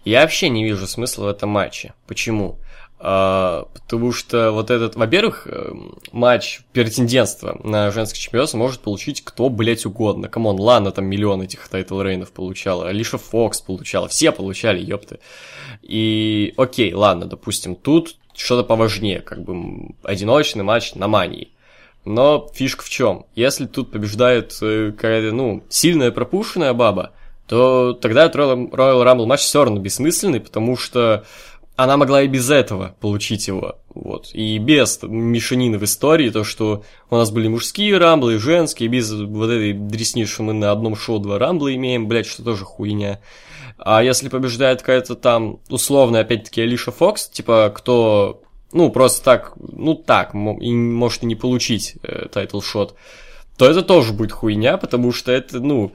я 0.06 0.22
вообще 0.22 0.48
не 0.48 0.64
вижу 0.64 0.88
смысла 0.88 1.26
в 1.26 1.28
этом 1.28 1.50
матче. 1.50 1.94
Почему? 2.08 2.60
А, 3.04 3.66
потому 3.74 4.12
что 4.12 4.52
вот 4.52 4.70
этот, 4.70 4.96
во-первых, 4.96 5.48
э, 5.50 5.74
матч 6.12 6.60
претендентства 6.72 7.60
на 7.64 7.90
женский 7.90 8.20
чемпионство 8.20 8.60
может 8.60 8.82
получить 8.82 9.24
кто, 9.24 9.50
блять, 9.50 9.88
угодно. 9.88 10.28
Come 10.28 10.46
on, 10.46 10.60
Лана 10.60 10.92
там 10.92 11.06
миллион 11.06 11.42
этих 11.42 11.68
title 11.68 12.00
reign 12.00 12.23
ов 12.23 12.32
получала, 12.32 12.90
Алиша 12.90 13.18
Фокс 13.18 13.62
получала, 13.62 14.08
все 14.08 14.32
получали, 14.32 14.80
ёпты. 14.86 15.18
И 15.82 16.54
окей, 16.58 16.94
ладно, 16.94 17.26
допустим, 17.26 17.76
тут 17.76 18.18
что-то 18.36 18.64
поважнее, 18.64 19.22
как 19.22 19.44
бы 19.44 19.96
одиночный 20.04 20.64
матч 20.64 20.94
на 20.94 21.08
мании. 21.08 21.50
Но 22.06 22.52
фишка 22.54 22.84
в 22.84 22.90
чем? 22.90 23.26
Если 23.34 23.66
тут 23.66 23.92
побеждает 23.92 24.56
э, 24.62 24.92
какая-то, 24.92 25.36
ну, 25.36 25.64
сильная 25.70 26.12
пропущенная 26.12 26.74
баба, 26.74 27.14
то 27.48 27.94
тогда 27.94 28.28
Royal 28.28 28.70
Rumble 28.72 29.26
матч 29.26 29.42
все 29.42 29.64
равно 29.64 29.82
бессмысленный, 29.82 30.40
потому 30.40 30.78
что 30.78 31.26
она 31.76 31.98
могла 31.98 32.22
и 32.22 32.28
без 32.28 32.50
этого 32.50 32.96
получить 33.00 33.48
его. 33.48 33.80
Вот. 33.94 34.30
И 34.34 34.58
без 34.58 35.00
мешанины 35.04 35.78
в 35.78 35.84
истории, 35.84 36.30
то, 36.30 36.44
что 36.44 36.84
у 37.10 37.16
нас 37.16 37.32
были 37.32 37.48
мужские 37.48 37.98
рамблы 37.98 38.38
женские, 38.38 38.90
без 38.90 39.12
вот 39.12 39.50
этой 39.50 39.74
дресни, 39.74 40.26
что 40.26 40.44
мы 40.44 40.54
на 40.54 40.72
одном 40.72 40.96
шоу 40.96 41.20
два 41.20 41.40
рамбла 41.40 41.74
имеем, 41.76 42.08
блядь, 42.08 42.28
что 42.28 42.44
тоже 42.44 42.66
хуйня. 42.66 43.20
А 43.78 44.04
если 44.04 44.30
побеждает 44.30 44.82
какая-то 44.82 45.16
там 45.16 45.60
условная, 45.70 46.22
опять-таки, 46.22 46.62
Алиша 46.62 46.92
Фокс, 46.92 47.30
типа, 47.30 47.74
кто 47.76 48.44
ну, 48.74 48.90
просто 48.92 49.24
так, 49.24 49.54
ну, 49.58 49.96
так, 49.96 50.34
и 50.34 50.72
может 50.72 51.24
и 51.24 51.26
не 51.26 51.36
получить 51.36 51.96
title 52.04 52.50
shot, 52.50 52.96
то 53.58 53.70
это 53.70 53.82
тоже 53.82 54.14
будет 54.14 54.32
хуйня, 54.32 54.78
потому 54.78 55.12
что 55.12 55.32
это, 55.32 55.60
ну, 55.60 55.92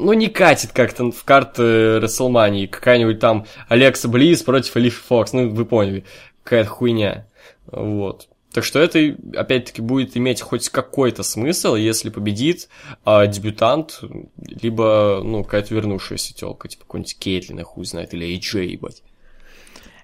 ну, 0.00 0.12
не 0.14 0.28
катит 0.28 0.72
как-то 0.72 1.10
в 1.10 1.24
карты 1.24 2.00
Рестлмании. 2.00 2.66
Какая-нибудь 2.66 3.20
там 3.20 3.46
Алекса 3.68 4.08
Близ 4.08 4.42
против 4.42 4.76
Алиши 4.76 5.00
Фокс, 5.00 5.32
ну, 5.32 5.50
вы 5.50 5.64
поняли, 5.64 6.04
какая-то 6.42 6.70
хуйня. 6.70 7.26
Вот. 7.66 8.28
Так 8.52 8.64
что 8.64 8.80
это, 8.80 9.16
опять-таки, 9.36 9.80
будет 9.80 10.16
иметь 10.16 10.40
хоть 10.40 10.68
какой-то 10.68 11.22
смысл, 11.22 11.76
если 11.76 12.10
победит 12.10 12.68
а, 13.04 13.26
дебютант, 13.26 14.00
либо, 14.38 15.20
ну, 15.22 15.44
какая-то 15.44 15.72
вернувшаяся 15.72 16.34
телка, 16.34 16.66
типа 16.66 16.82
какой-нибудь 16.82 17.16
Кейтлин, 17.16 17.62
хуй 17.62 17.84
знает, 17.84 18.12
или 18.12 18.36
AJ, 18.36 18.64
ебать. 18.64 19.04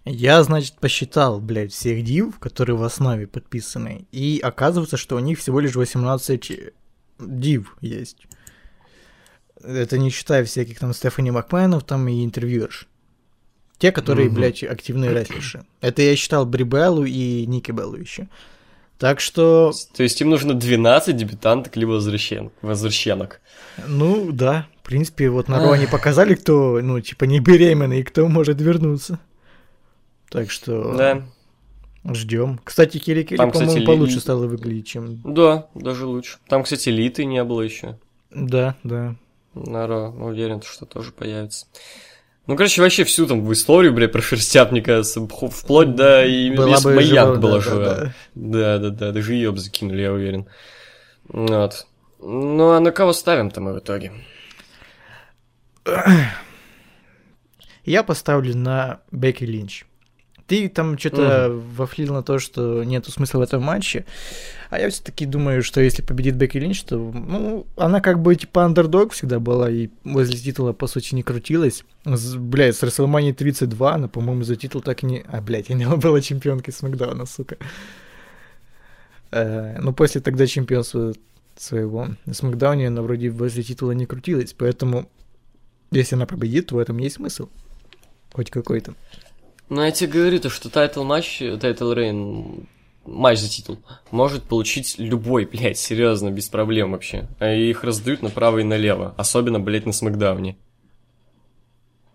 Я, 0.05 0.40
значит, 0.44 0.78
посчитал, 0.78 1.40
блядь, 1.40 1.73
всех 1.73 2.05
див, 2.05 2.39
которые 2.39 2.77
в 2.77 2.85
основе 2.85 3.27
подписаны, 3.27 4.06
и 4.12 4.39
оказывается, 4.40 4.97
что 4.97 5.16
у 5.16 5.18
них 5.18 5.40
всего 5.40 5.59
лишь 5.59 5.74
18 5.74 6.73
див 7.18 7.77
есть. 7.81 8.28
Это 9.62 9.99
не 9.99 10.11
считая 10.11 10.45
всяких 10.45 10.78
там 10.78 10.93
Стефани 10.93 11.31
Макменов 11.31 11.85
там 11.85 12.07
и 12.09 12.24
интервьюерш. 12.24 12.87
Те, 13.78 13.93
которые, 13.93 14.27
Мгм. 14.28 14.37
блядь, 14.37 14.62
активные 14.62 15.12
рестлерши. 15.12 15.65
Это 15.81 16.03
я 16.03 16.16
считал 16.16 16.47
Бри 16.47 16.65
Беллу 16.65 17.05
и 17.05 17.45
Ники 17.47 17.73
Беллу 17.73 17.97
еще. 17.97 18.28
Так 18.99 19.20
что, 19.20 19.73
То 19.95 20.03
есть 20.03 20.19
им 20.23 20.31
нужно 20.31 20.55
12 20.55 21.15
дебютанток, 21.16 21.77
либо 21.77 21.91
возвращен... 21.91 22.51
возвращенок. 22.62 23.41
ну 23.87 24.33
да, 24.33 24.66
в 24.83 24.87
принципе, 24.87 25.28
вот 25.28 25.49
на 25.49 25.59
Ро 25.62 25.73
они 25.73 25.87
показали, 25.87 26.35
кто, 26.35 26.81
ну, 26.83 26.99
типа, 27.03 27.24
не 27.24 27.41
беременный 27.41 28.01
и 28.01 28.05
кто 28.05 28.27
может 28.28 28.59
вернуться. 28.59 29.19
Так 30.31 30.51
что 30.51 30.95
Да, 30.97 31.23
ждем. 32.15 32.59
Кстати, 32.65 32.97
Кири 32.99 33.24
кстати, 33.24 33.39
по-моему, 33.53 33.77
Ли- 33.77 33.85
получше 33.87 34.20
стало 34.20 34.47
выглядеть, 34.47 34.87
чем... 34.87 35.20
да, 35.23 35.66
даже 35.74 36.07
лучше. 36.07 36.39
Там, 36.49 36.62
кстати, 36.62 36.89
Литы 36.89 37.27
не 37.27 37.45
было 37.45 37.61
еще. 37.61 37.99
Да, 38.31 38.77
да. 38.83 39.15
Наро, 39.57 40.11
уверен, 40.11 40.61
что 40.61 40.85
тоже 40.85 41.12
появится. 41.12 41.66
Ну, 42.47 42.57
короче, 42.57 42.83
вообще 42.83 43.05
всю 43.05 43.27
там 43.27 43.45
в 43.45 43.53
историю, 43.53 43.93
бля, 43.93 44.07
проферстят, 44.07 44.70
мне 44.70 44.83
кажется, 44.83 45.27
вплоть 45.27 45.97
до 45.97 46.24
и 46.24 46.55
Была 46.55 46.81
бы 46.81 46.95
Майянг 46.95 47.37
жива, 47.37 47.41
была 47.41 47.55
да, 47.55 47.61
жива. 47.61 47.85
да, 47.85 47.95
да. 47.95 48.12
Да, 48.35 48.78
да, 48.78 48.91
да, 48.91 49.12
даже 49.12 49.35
ее 49.35 49.51
бы 49.51 49.59
закинули, 49.59 50.03
я 50.03 50.12
уверен. 50.12 50.47
Вот. 51.28 51.87
Ну, 52.20 52.70
а 52.70 52.81
на 52.81 52.93
кого 52.93 53.12
ставим-то 53.12 53.61
мы 53.61 53.73
в 53.73 53.78
итоге? 53.78 54.12
Я 57.85 58.03
поставлю 58.03 58.55
на 58.57 59.01
Бекки 59.11 59.45
Линч. 59.45 59.85
Ты 60.47 60.68
там 60.68 60.97
что-то 60.97 61.51
вафлил 61.51 62.14
на 62.14 62.23
то, 62.23 62.39
что 62.39 62.85
нету 62.85 63.10
смысла 63.10 63.40
в 63.40 63.43
этом 63.43 63.62
матче. 63.62 64.05
А 64.70 64.78
я 64.78 64.90
все-таки 64.90 65.27
думаю, 65.27 65.62
что 65.62 65.81
если 65.81 66.02
победит 66.02 66.36
Бекки 66.36 66.59
Линч, 66.59 66.82
то, 66.82 66.97
ну, 66.97 67.66
она 67.77 68.01
как 68.01 68.20
бы 68.20 68.35
типа 68.36 68.64
андердог 68.64 69.12
всегда 69.12 69.40
была 69.40 69.68
и 69.68 69.89
возле 70.05 70.39
титула, 70.39 70.73
по 70.73 70.86
сути, 70.86 71.14
не 71.16 71.24
крутилась. 71.24 71.85
С, 72.05 72.36
блядь, 72.36 72.77
с 72.77 72.82
WrestleMania 72.82 73.32
32 73.32 73.94
она, 73.94 74.09
по-моему, 74.09 74.44
за 74.44 74.55
титул 74.55 74.82
так 74.82 75.02
и 75.02 75.06
не... 75.06 75.24
А, 75.27 75.40
блядь, 75.40 75.70
она 75.70 75.97
была 75.97 76.20
чемпионкой 76.20 76.73
Смакдауна, 76.73 77.27
сука. 77.27 77.56
Э, 79.32 79.78
ну, 79.81 79.93
после 79.93 80.20
тогда 80.20 80.47
чемпионства 80.47 81.12
своего 81.56 82.09
на 82.24 82.35
SmackDown 82.35 82.83
е 82.83 82.89
она 82.89 83.02
вроде 83.02 83.31
возле 83.31 83.62
титула 83.62 83.93
не 83.93 84.06
крутилась, 84.06 84.55
поэтому 84.56 85.09
если 85.90 86.14
она 86.14 86.27
победит, 86.27 86.66
то 86.68 86.77
в 86.77 86.78
этом 86.78 86.98
есть 86.98 87.16
смысл. 87.16 87.48
Хоть 88.32 88.51
какой-то. 88.51 88.94
Ну, 89.69 89.83
я 89.83 89.91
тебе 89.91 90.13
говорю, 90.13 90.41
то, 90.41 90.49
что 90.49 90.71
title 90.70 91.03
матч, 91.03 91.43
title 91.61 91.93
reign, 91.93 92.69
матч 93.05 93.39
за 93.39 93.49
титул, 93.49 93.79
может 94.11 94.45
получить 94.45 94.97
любой, 94.99 95.45
блядь, 95.45 95.79
серьезно, 95.79 96.31
без 96.31 96.49
проблем 96.49 96.93
вообще. 96.93 97.27
А 97.41 97.53
их 97.53 97.83
раздают 97.83 98.23
направо 98.23 98.59
и 98.59 98.65
налево, 98.65 99.15
особенно, 99.17 99.59
блядь, 99.59 99.87
на 99.87 99.93
SmackDown 99.93 100.45
е. 100.45 100.57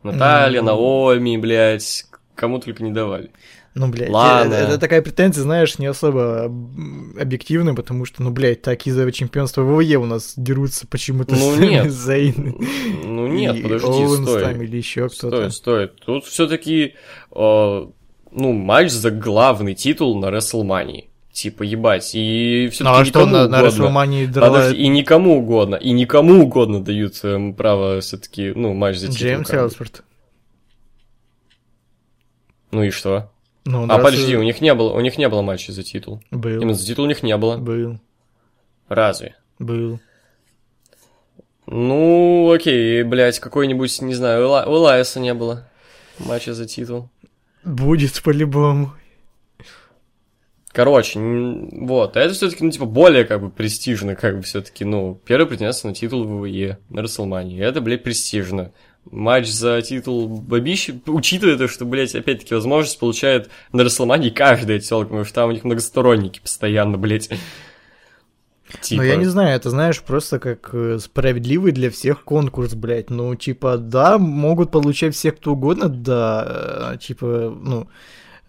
Наталья, 0.04 0.62
Ну. 0.62 0.68
Наоми, 0.68 1.38
блядь, 1.38 2.06
кому 2.36 2.60
только 2.60 2.84
не 2.84 2.92
давали. 2.92 3.32
Ну, 3.74 3.88
блядь, 3.88 4.10
Ладно. 4.10 4.54
Это, 4.54 4.64
это 4.72 4.78
такая 4.80 5.02
претензия, 5.02 5.44
знаешь, 5.44 5.80
не 5.80 5.86
особо 5.86 6.46
объективная, 7.20 7.74
потому 7.74 8.04
что, 8.04 8.22
ну, 8.22 8.30
блядь, 8.30 8.62
так 8.62 8.86
из-за 8.86 9.10
чемпионства 9.14 9.62
ВВЕ 9.62 9.96
у 9.98 10.06
нас 10.06 10.34
дерутся 10.36 10.88
почему-то 10.88 11.36
Ну, 11.36 11.56
с- 11.56 11.58
нет. 11.60 11.90
Зейн 11.92 12.56
Ну 13.06 13.28
нет, 13.28 13.56
и 13.56 13.62
подожди, 13.64 13.88
Оуэнс 13.88 14.28
стой. 14.28 14.42
там 14.44 14.62
или 14.62 14.76
еще 14.76 15.08
кто-то. 15.08 15.50
Стоит, 15.50 15.54
стоит. 15.54 15.96
Тут 16.02 16.26
все-таки, 16.26 16.96
ну, 17.34 17.94
матч 18.32 18.92
за 18.92 19.10
главный 19.12 19.74
титул 19.74 20.20
на 20.20 20.26
WrestleMania. 20.26 21.06
Типа, 21.32 21.64
ебать, 21.64 22.12
и 22.14 22.68
все-таки 22.74 22.94
Ну, 22.94 23.00
а 23.00 23.06
что 23.06 23.20
никому 23.22 23.32
на, 23.38 23.48
на 23.48 23.60
угодно. 23.62 23.84
WrestleMania 23.86 24.28
драла 24.28 24.58
Подожди, 24.58 24.84
и 24.84 24.88
никому 24.90 25.38
угодно, 25.38 25.76
и 25.76 25.92
никому 25.94 26.44
угодно 26.44 26.84
дают 26.84 27.18
эм, 27.24 27.54
право 27.54 28.02
все-таки, 28.02 28.52
ну, 28.54 28.74
матч 28.74 28.98
за 28.98 29.08
титул. 29.08 29.18
Джеймс. 29.22 29.50
Элсворт? 29.50 30.04
Ну 32.72 32.84
и 32.84 32.90
что? 32.90 33.32
Ну, 33.66 33.84
а 33.86 33.88
раз- 33.98 34.04
подожди, 34.04 34.36
у 34.36 34.44
них 34.44 34.60
не 34.62 34.74
было, 34.74 34.92
у 34.94 35.00
них 35.02 35.18
не 35.18 35.30
было 35.30 35.42
матча 35.42 35.72
за 35.72 35.84
титул. 35.84 36.22
Был, 36.32 36.62
Именно 36.62 36.74
за 36.74 36.86
титул 36.86 37.06
у 37.06 37.08
них 37.08 37.22
не 37.24 37.36
было. 37.38 37.58
был, 37.58 38.00
Разве? 38.90 39.36
был. 39.60 40.00
Ну, 41.68 42.52
окей, 42.52 43.04
блядь, 43.04 43.40
какой-нибудь, 43.40 44.02
не 44.02 44.14
знаю, 44.14 44.46
у 44.50 44.76
Элайса 44.76 45.20
не 45.20 45.34
было 45.34 45.68
матча 46.20 46.54
за 46.54 46.66
титул. 46.66 47.10
Будет 47.64 48.22
по-любому. 48.24 48.94
Короче, 50.74 51.20
вот, 51.20 52.16
а 52.16 52.20
это 52.22 52.34
все-таки, 52.34 52.64
ну, 52.64 52.72
типа, 52.72 52.86
более, 52.86 53.26
как 53.26 53.42
бы, 53.42 53.50
престижно, 53.50 54.16
как 54.16 54.38
бы, 54.38 54.42
все-таки, 54.42 54.86
ну, 54.86 55.20
первый 55.26 55.46
претендент 55.46 55.84
на 55.84 55.94
титул 55.94 56.24
ВВЕ 56.24 56.80
на 56.90 57.02
Расселмане. 57.02 57.60
Это, 57.60 57.82
блядь, 57.82 58.04
престижно. 58.04 58.72
Матч 59.10 59.48
за 59.50 59.82
титул 59.82 60.28
Бабищи, 60.28 61.02
учитывая 61.08 61.58
то, 61.58 61.68
что, 61.68 61.86
блядь, 61.86 62.16
опять-таки, 62.16 62.54
возможность 62.54 63.00
получает 63.00 63.50
на 63.74 63.84
Расселмане 63.84 64.30
каждая 64.30 64.80
телка, 64.80 65.08
потому 65.08 65.26
что 65.26 65.34
там 65.34 65.50
у 65.50 65.54
них 65.54 65.64
многосторонники 65.64 66.40
постоянно, 66.40 66.98
блядь. 66.98 67.30
Типа, 68.80 69.02
Ну, 69.02 69.08
я 69.08 69.16
не 69.18 69.26
знаю, 69.26 69.56
это, 69.56 69.70
знаешь, 69.70 70.02
просто 70.02 70.40
как 70.40 70.70
э, 70.74 70.98
справедливый 71.00 71.72
для 71.72 71.90
всех 71.90 72.24
конкурс, 72.24 72.74
блядь. 72.74 73.10
Ну, 73.10 73.36
типа, 73.36 73.78
да, 73.78 74.18
могут 74.18 74.72
получать 74.72 75.14
все 75.14 75.32
кто 75.32 75.54
угодно, 75.54 75.90
да, 75.90 76.94
э, 76.94 76.98
типа, 76.98 77.54
ну, 77.60 77.88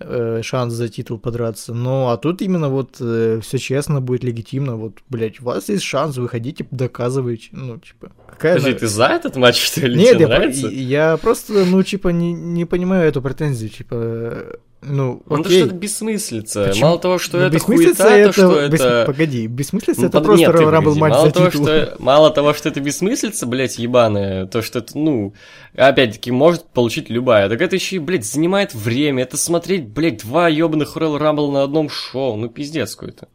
э, 0.04 0.42
шанс 0.42 0.74
за 0.74 0.88
титул 0.88 1.18
подраться. 1.18 1.74
Ну, 1.74 2.08
а 2.08 2.16
тут 2.16 2.42
именно 2.42 2.68
вот 2.68 2.96
все 2.96 3.58
честно 3.58 4.00
будет, 4.00 4.24
легитимно. 4.24 4.76
Вот, 4.76 4.98
блядь, 5.08 5.40
у 5.40 5.44
вас 5.44 5.68
есть 5.68 5.82
шанс, 5.84 6.16
выходите, 6.16 6.66
доказывайте. 6.70 7.48
Ну, 7.52 7.78
типа, 7.78 8.12
какая... 8.28 8.54
Подожди, 8.54 8.72
на- 8.72 8.78
ты 8.78 8.86
за 8.86 9.06
этот 9.06 9.36
матч, 9.36 9.62
что 9.62 9.86
ли? 9.86 9.96
Нет, 9.96 10.20
я, 10.20 10.68
я 10.68 11.16
просто, 11.16 11.64
ну, 11.64 11.82
типа, 11.82 12.08
не, 12.08 12.32
не 12.32 12.64
понимаю 12.64 13.08
эту 13.08 13.22
претензию, 13.22 13.70
типа, 13.70 14.58
ну, 14.82 15.22
Ну, 15.26 15.36
это 15.36 15.48
окей. 15.48 15.60
что-то 15.60 15.74
бессмыслица. 15.76 16.64
Почему? 16.68 16.86
Мало 16.86 16.98
того, 16.98 17.18
что 17.18 17.38
Ну, 17.38 17.44
это 17.44 17.58
хуета, 17.58 17.94
то 17.96 18.08
это, 18.08 18.32
что 18.32 18.68
бес- 18.68 18.80
это... 18.80 19.04
Погоди, 19.06 19.46
бессмыслица 19.46 20.00
Ну, 20.00 20.06
это 20.08 20.18
под- 20.18 20.24
просто 20.26 20.40
нет, 20.46 20.52
погоди. 20.52 21.00
матч 21.00 21.10
мало 21.12 21.26
за 21.26 21.32
того, 21.32 21.46
титул. 21.50 21.64
Что, 21.66 21.96
мало 21.98 22.30
того, 22.30 22.52
что 22.54 22.68
это 22.68 22.80
бессмыслица, 22.80 23.46
блядь, 23.46 23.78
ебаная, 23.78 24.46
то, 24.46 24.60
что 24.62 24.80
это, 24.80 24.98
ну, 24.98 25.34
опять-таки, 25.76 26.30
может 26.30 26.64
получить 26.64 27.08
любая, 27.10 27.48
так 27.48 27.60
это 27.60 27.76
еще 27.76 27.96
и, 27.96 27.98
блядь, 28.00 28.24
занимает 28.26 28.74
время, 28.74 29.22
это 29.22 29.36
смотреть, 29.36 29.88
блядь, 29.88 30.18
два 30.22 30.48
ебаных 30.48 30.96
Royal 30.96 31.18
Rumble 31.18 31.50
на 31.52 31.62
одном 31.62 31.88
шоу, 31.88 32.36
ну, 32.36 32.48
пиздец 32.48 32.94
какой-то. 32.96 33.28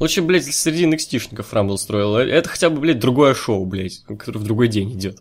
Лучше, 0.00 0.22
блядь, 0.22 0.44
среди 0.44 0.84
NXT-шников 0.86 1.46
Rumble 1.52 1.76
строил, 1.76 2.16
это 2.16 2.48
хотя 2.48 2.70
бы, 2.70 2.80
блядь, 2.80 2.98
другое 2.98 3.34
шоу, 3.34 3.64
блядь, 3.66 4.04
которое 4.06 4.38
в 4.38 4.44
другой 4.44 4.68
день 4.68 4.92
идет. 4.92 5.18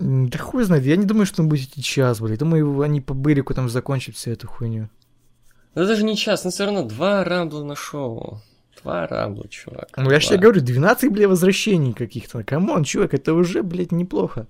Да 0.00 0.38
хуй 0.38 0.64
знает, 0.64 0.84
я 0.84 0.96
не 0.96 1.04
думаю, 1.04 1.26
что 1.26 1.42
он 1.42 1.48
будет 1.50 1.68
идти 1.68 1.82
час, 1.82 2.20
блядь. 2.20 2.38
Думаю, 2.38 2.80
они 2.80 3.02
по 3.02 3.12
Бырику 3.12 3.52
там 3.52 3.68
закончат 3.68 4.14
всю 4.14 4.30
эту 4.30 4.48
хуйню. 4.48 4.88
Это 5.74 5.86
даже 5.86 6.04
не 6.04 6.16
час, 6.16 6.42
но 6.44 6.50
все 6.50 6.64
равно 6.64 6.84
два 6.84 7.22
Рамбла 7.22 7.62
на 7.64 7.76
шоу. 7.76 8.40
Два 8.82 9.06
Рамбла, 9.06 9.46
чувак. 9.48 9.90
Ну, 9.98 10.10
я 10.10 10.18
же 10.18 10.26
Два. 10.28 10.36
тебе 10.36 10.42
говорю, 10.42 10.60
12, 10.62 11.12
блядь, 11.12 11.28
возвращений 11.28 11.92
каких-то. 11.92 12.42
Come 12.44 12.67
on, 12.67 12.84
чувак, 12.84 13.12
это 13.12 13.34
уже, 13.34 13.62
блядь, 13.62 13.92
неплохо. 13.92 14.46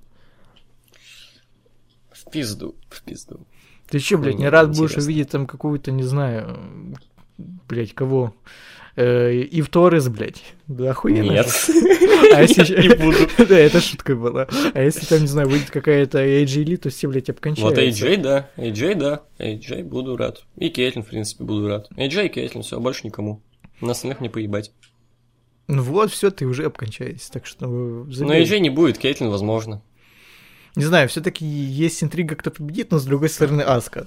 В 2.13 2.31
пизду, 2.31 2.77
в 2.89 3.03
пизду. 3.03 3.41
Ты 3.89 3.99
че, 3.99 4.17
блядь, 4.19 4.35
не 4.35 4.45
Хуйня 4.45 4.51
рад 4.51 4.69
будешь 4.69 4.91
интересная. 4.93 5.05
увидеть 5.05 5.31
там 5.31 5.47
какую-то, 5.49 5.91
не 5.91 6.05
знаю, 6.05 6.97
блядь, 7.39 7.93
кого? 7.93 8.35
Ив 8.97 9.69
Торрес, 9.69 10.09
блядь. 10.09 10.43
Да 10.67 10.91
охуенно. 10.91 11.31
Нет. 11.31 11.47
А 12.35 12.43
если... 12.43 12.89
Не 12.89 12.95
буду. 12.97 13.19
Да, 13.49 13.59
это 13.59 13.81
шутка 13.81 14.15
была. 14.15 14.49
А 14.75 14.83
если 14.83 15.07
там, 15.07 15.21
не 15.21 15.27
знаю, 15.27 15.49
выйдет 15.49 15.71
какая-то 15.71 16.19
AJ 16.25 16.77
то 16.79 16.91
все, 16.91 17.09
блядь, 17.09 17.31
обкончаются. 17.31 17.81
Вот 17.81 17.89
AJ, 17.89 18.17
да. 18.19 18.51
AJ, 18.57 18.95
да. 18.97 19.23
AJ 19.39 19.85
буду 19.85 20.17
рад. 20.17 20.45
И 20.57 20.69
Кейтлин, 20.69 21.05
в 21.05 21.09
принципе, 21.09 21.45
буду 21.45 21.69
рад. 21.69 21.89
AJ 21.97 22.27
и 22.27 22.29
Кейтлин, 22.29 22.63
все, 22.63 22.81
больше 22.81 23.07
никому. 23.07 23.43
На 23.81 23.93
остальных 23.93 24.21
не 24.21 24.29
поебать. 24.29 24.73
Ну 25.69 25.83
вот, 25.83 26.11
все, 26.11 26.31
ты 26.31 26.47
уже 26.47 26.65
обкончаешься, 26.65 27.33
так 27.33 27.47
что... 27.47 27.67
э, 27.67 27.69
Но 27.69 28.13
забей. 28.13 28.43
AJ 28.45 28.59
не 28.59 28.71
будет, 28.71 28.99
Кейтлин, 28.99 29.31
возможно. 29.31 29.83
Не 30.77 30.85
знаю, 30.85 31.09
все-таки 31.09 31.45
есть 31.45 32.03
интрига, 32.03 32.37
кто 32.37 32.51
победит, 32.51 32.91
но 32.91 32.99
с 32.99 33.05
другой 33.05 33.29
стороны 33.29 33.63
Аска. 33.63 34.07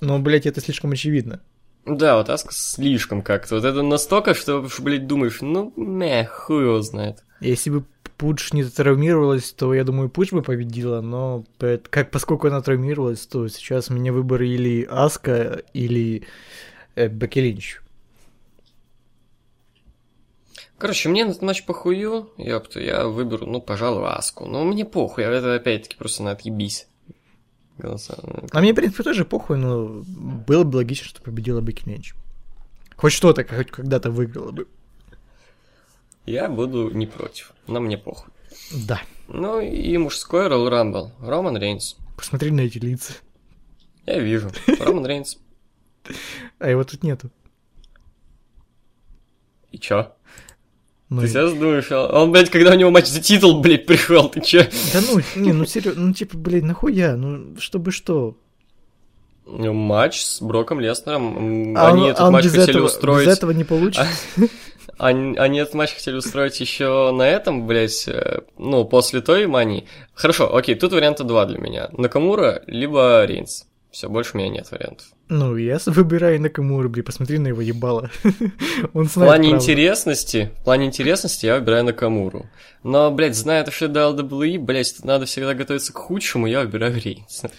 Но, 0.00 0.18
блядь, 0.18 0.46
это 0.46 0.60
слишком 0.60 0.92
очевидно. 0.92 1.40
Да, 1.84 2.16
вот 2.16 2.28
Аска 2.28 2.52
слишком 2.52 3.22
как-то. 3.22 3.56
Вот 3.56 3.64
это 3.64 3.82
настолько, 3.82 4.34
что, 4.34 4.66
блядь, 4.78 5.06
думаешь, 5.06 5.40
ну, 5.40 5.72
мeh, 5.76 6.24
хуй 6.26 6.62
его 6.62 6.80
знает. 6.80 7.24
Если 7.40 7.70
бы 7.70 7.84
Пудж 8.16 8.50
не 8.52 8.62
травмировалась, 8.62 9.52
то, 9.52 9.74
я 9.74 9.82
думаю, 9.82 10.08
Пудж 10.08 10.30
бы 10.30 10.42
победила, 10.42 11.00
но 11.00 11.44
как 11.90 12.12
поскольку 12.12 12.46
она 12.46 12.62
травмировалась, 12.62 13.26
то 13.26 13.48
сейчас 13.48 13.90
у 13.90 13.94
меня 13.94 14.12
выбор 14.12 14.42
или 14.42 14.86
Аска, 14.88 15.62
или 15.72 16.24
э, 16.94 17.08
Бекки 17.08 17.40
Линч. 17.40 17.80
Короче, 20.78 21.08
мне 21.08 21.22
этот 21.22 21.42
матч 21.42 21.64
похую, 21.64 22.30
ёпта, 22.36 22.80
я 22.80 23.06
выберу, 23.06 23.46
ну, 23.46 23.60
пожалуй, 23.60 24.08
Аску. 24.08 24.46
Но 24.46 24.64
мне 24.64 24.84
похуй, 24.84 25.24
это 25.24 25.56
опять-таки 25.56 25.96
просто 25.96 26.22
на 26.22 26.32
отъебись. 26.32 26.86
Голоса. 27.78 28.18
А 28.50 28.60
мне, 28.60 28.72
в 28.72 28.76
принципе, 28.76 29.02
тоже 29.02 29.24
похуй, 29.24 29.58
но 29.58 30.02
было 30.04 30.64
бы 30.64 30.76
логично, 30.76 31.06
что 31.06 31.22
победила 31.22 31.60
Бекки 31.60 31.88
Линч. 31.88 32.14
Хоть 32.96 33.12
что-то, 33.12 33.44
хоть 33.44 33.70
когда-то 33.70 34.10
выиграла 34.10 34.52
бы. 34.52 34.68
Я 36.26 36.48
буду 36.48 36.90
не 36.90 37.06
против, 37.06 37.52
но 37.66 37.80
мне 37.80 37.98
похуй. 37.98 38.32
Да. 38.86 39.00
Ну 39.28 39.60
и 39.60 39.96
мужской 39.96 40.46
Royal 40.46 40.70
Rumble. 40.70 41.10
Роман 41.20 41.56
Рейнс. 41.56 41.96
Посмотри 42.16 42.50
на 42.50 42.60
эти 42.60 42.78
лица. 42.78 43.14
Я 44.06 44.20
вижу. 44.20 44.50
Роман 44.78 45.06
Рейнс. 45.06 45.38
А 46.58 46.68
его 46.68 46.84
тут 46.84 47.02
нету. 47.02 47.30
И 49.70 49.78
чё? 49.78 50.14
Ну, 51.14 51.20
Ты 51.20 51.26
и- 51.26 51.30
сейчас 51.30 51.52
думаешь, 51.52 51.88
а 51.90 52.22
он, 52.22 52.32
блядь, 52.32 52.48
когда 52.48 52.70
у 52.70 52.74
него 52.74 52.90
матч 52.90 53.06
за 53.06 53.20
титул, 53.20 53.60
блядь, 53.60 53.84
пришел, 53.84 54.30
ты 54.30 54.40
чё? 54.40 54.62
Да 54.94 55.00
ну, 55.12 55.20
не, 55.36 55.52
ну 55.52 55.66
серьезно, 55.66 56.06
ну 56.06 56.14
типа, 56.14 56.38
блядь, 56.38 56.62
нахуя? 56.62 57.16
Ну, 57.16 57.54
чтобы 57.58 57.90
что? 57.92 58.36
Ну, 59.44 59.72
Матч 59.74 60.22
с 60.22 60.40
Броком 60.40 60.80
Леснером. 60.80 61.36
М, 61.72 61.76
А 61.76 61.88
Они 61.88 62.02
он- 62.04 62.08
этот 62.08 62.20
а 62.20 62.26
он 62.28 62.32
матч 62.32 62.44
хотели 62.46 62.70
этого, 62.70 62.86
устроить. 62.86 63.26
Без 63.26 63.36
этого 63.36 63.50
не 63.50 63.64
получится. 63.64 64.06
Они, 64.98 65.36
они 65.36 65.58
этот 65.58 65.74
матч 65.74 65.94
хотели 65.94 66.14
устроить 66.16 66.60
еще 66.60 67.10
на 67.12 67.26
этом, 67.26 67.66
блядь, 67.66 68.06
э, 68.06 68.40
ну, 68.56 68.84
после 68.84 69.20
той 69.20 69.46
мании. 69.46 69.86
Хорошо, 70.14 70.54
окей, 70.54 70.76
тут 70.76 70.92
варианта 70.92 71.24
два 71.24 71.44
для 71.44 71.58
меня. 71.58 71.88
Накамура, 71.92 72.62
либо 72.66 73.24
Рейнс. 73.24 73.66
Все, 73.90 74.08
больше 74.08 74.32
у 74.34 74.38
меня 74.38 74.48
нет 74.48 74.70
вариантов. 74.70 75.06
Ну, 75.34 75.56
я 75.56 75.78
выбираю 75.86 76.38
Накамуру, 76.42 76.90
блин, 76.90 77.06
посмотри 77.06 77.38
на 77.38 77.48
его 77.48 77.62
ебало. 77.62 78.10
Он 78.92 79.08
В 79.08 79.14
плане 79.14 79.48
правду. 79.48 79.64
интересности, 79.64 80.50
в 80.60 80.64
плане 80.64 80.84
интересности 80.86 81.46
я 81.46 81.58
выбираю 81.58 81.84
Накамуру. 81.84 82.44
Но, 82.82 83.10
блядь, 83.10 83.34
зная 83.34 83.64
то, 83.64 83.70
что 83.70 83.86
это 83.86 84.00
WWE, 84.00 84.58
блядь, 84.58 85.02
надо 85.04 85.24
всегда 85.24 85.54
готовиться 85.54 85.90
к 85.94 85.96
худшему, 85.96 86.46
я 86.46 86.60
выбираю 86.60 87.00
Рейнса. 87.00 87.50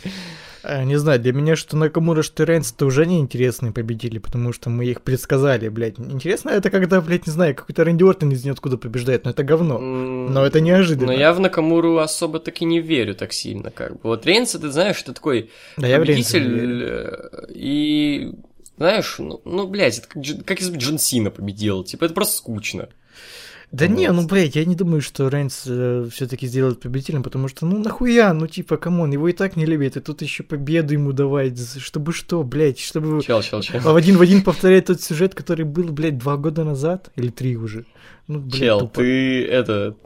А, 0.64 0.84
Не 0.84 0.98
знаю, 0.98 1.20
для 1.20 1.34
меня 1.34 1.56
что 1.56 1.76
Накамура, 1.76 2.22
что 2.22 2.44
Рейнс, 2.46 2.72
это 2.72 2.86
уже 2.86 3.06
не 3.06 3.20
интересные 3.20 3.72
победители, 3.72 4.18
потому 4.20 4.54
что 4.54 4.70
мы 4.70 4.86
их 4.86 5.02
предсказали, 5.02 5.68
блядь. 5.70 6.00
Интересно 6.00 6.52
это 6.52 6.70
когда, 6.70 7.02
блядь, 7.02 7.28
не 7.28 7.34
знаю, 7.34 7.56
какой-то 7.56 7.84
Рэнди 7.84 8.04
Ортон 8.04 8.32
из 8.32 8.46
ниоткуда 8.46 8.78
побеждает, 8.78 9.26
но 9.26 9.32
это 9.32 9.44
говно. 9.44 9.78
Но 9.80 10.46
это 10.46 10.62
неожиданно. 10.62 11.12
Но 11.12 11.14
я 11.14 11.34
в 11.34 11.40
Накамуру 11.40 11.98
особо 11.98 12.40
таки 12.40 12.66
не 12.66 12.80
верю 12.80 13.14
так 13.14 13.34
сильно, 13.34 13.72
как 13.72 13.94
бы. 13.94 14.00
Вот 14.04 14.26
Рейнса, 14.26 14.58
ты 14.60 14.72
знаешь, 14.72 15.02
это 15.02 15.14
такой 15.14 15.52
Да 15.78 15.88
победитель, 15.98 16.84
э, 16.84 17.48
и 17.54 18.34
знаешь, 18.78 19.16
ну, 19.20 19.42
ну, 19.46 19.68
блядь, 19.68 20.00
это 20.00 20.08
как, 20.08 20.24
как 20.46 20.60
если 20.60 20.74
бы 20.74 20.78
Джон 20.78 20.98
Сина 20.98 21.30
победил, 21.30 21.84
типа, 21.84 22.06
это 22.06 22.14
просто 22.14 22.38
скучно. 22.38 22.90
Да 23.74 23.88
не, 23.88 24.08
Вот. 24.08 24.22
ну, 24.22 24.28
блядь, 24.28 24.56
я 24.56 24.66
не 24.66 24.76
думаю, 24.76 25.02
что 25.02 25.28
Рейнс 25.28 25.62
все-таки 26.14 26.46
сделает 26.46 26.80
победителем, 26.80 27.24
потому 27.24 27.48
что, 27.48 27.66
ну, 27.66 27.80
нахуя, 27.80 28.32
ну, 28.32 28.46
типа, 28.46 28.78
камон, 28.78 29.12
его 29.12 29.28
и 29.28 29.34
так 29.34 29.56
не 29.56 29.66
любят, 29.66 29.98
и 29.98 30.00
тут 30.00 30.22
еще 30.22 30.44
победу 30.44 30.94
ему 30.94 31.12
давать, 31.12 31.60
чтобы 31.82 32.14
что, 32.14 32.44
блядь, 32.44 32.80
чтобы 32.80 33.24
Чел, 33.24 33.42
чел, 33.42 33.62
чел. 33.62 33.80
в 33.80 33.96
один 33.96 34.18
в 34.18 34.22
один 34.22 34.44
повторять 34.44 34.86
тот 34.86 35.02
сюжет, 35.02 35.34
который 35.34 35.66
был, 35.66 35.92
блядь, 35.92 36.20
два 36.20 36.38
года 36.38 36.64
назад, 36.64 37.10
или 37.16 37.30
три 37.30 37.58
уже. 37.58 37.86
Ну, 38.28 38.40
блядь, 38.40 38.60
Чел, 38.60 38.80
тупо. 38.82 39.02
ты 39.02 39.46
это... 39.46 39.96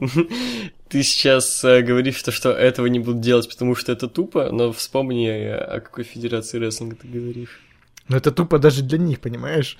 Ты 0.88 1.02
сейчас 1.02 1.62
э, 1.64 1.82
говоришь, 1.82 2.16
что, 2.16 2.32
что 2.32 2.50
этого 2.50 2.86
не 2.86 2.98
будут 2.98 3.20
делать, 3.20 3.46
потому 3.46 3.74
что 3.74 3.92
это 3.92 4.08
тупо, 4.08 4.50
но 4.50 4.72
вспомни, 4.72 5.28
э, 5.28 5.54
о 5.54 5.80
какой 5.80 6.04
федерации 6.04 6.58
рестлинга 6.58 6.96
ты 6.96 7.06
говоришь. 7.06 7.60
Ну, 8.08 8.16
это 8.16 8.32
тупо 8.32 8.58
даже 8.58 8.82
для 8.82 8.96
них, 8.96 9.20
понимаешь? 9.20 9.76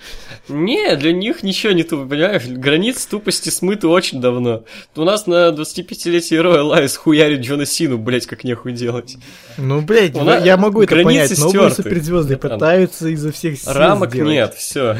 Не, 0.49 0.95
для 0.95 1.11
них 1.11 1.41
ничего 1.41 1.73
не 1.73 1.81
тупо, 1.83 2.07
понимаешь? 2.07 2.45
Границ 2.45 3.03
тупости 3.07 3.49
смыты 3.49 3.87
очень 3.87 4.21
давно. 4.21 4.65
У 4.95 5.03
нас 5.03 5.25
на 5.25 5.49
25-летие 5.49 6.41
Royal 6.41 6.71
Alliance 6.71 6.95
хуярит 6.95 7.39
Джона 7.41 7.65
Сину, 7.65 7.97
блядь, 7.97 8.27
как 8.27 8.43
нехуй 8.43 8.73
делать. 8.73 9.17
Ну, 9.57 9.81
блядь, 9.81 10.15
У 10.15 10.23
нас 10.23 10.45
я 10.45 10.57
могу 10.57 10.83
это 10.83 10.93
границы 10.93 11.35
понять, 11.35 11.39
новые 11.39 11.71
стёрты. 11.71 11.83
суперзвезды 11.83 12.37
пытаются 12.37 13.07
изо 13.09 13.31
всех 13.31 13.59
сил 13.59 13.73
Рамок 13.73 14.11
сделать. 14.11 14.31
нет, 14.31 14.53
все. 14.53 14.95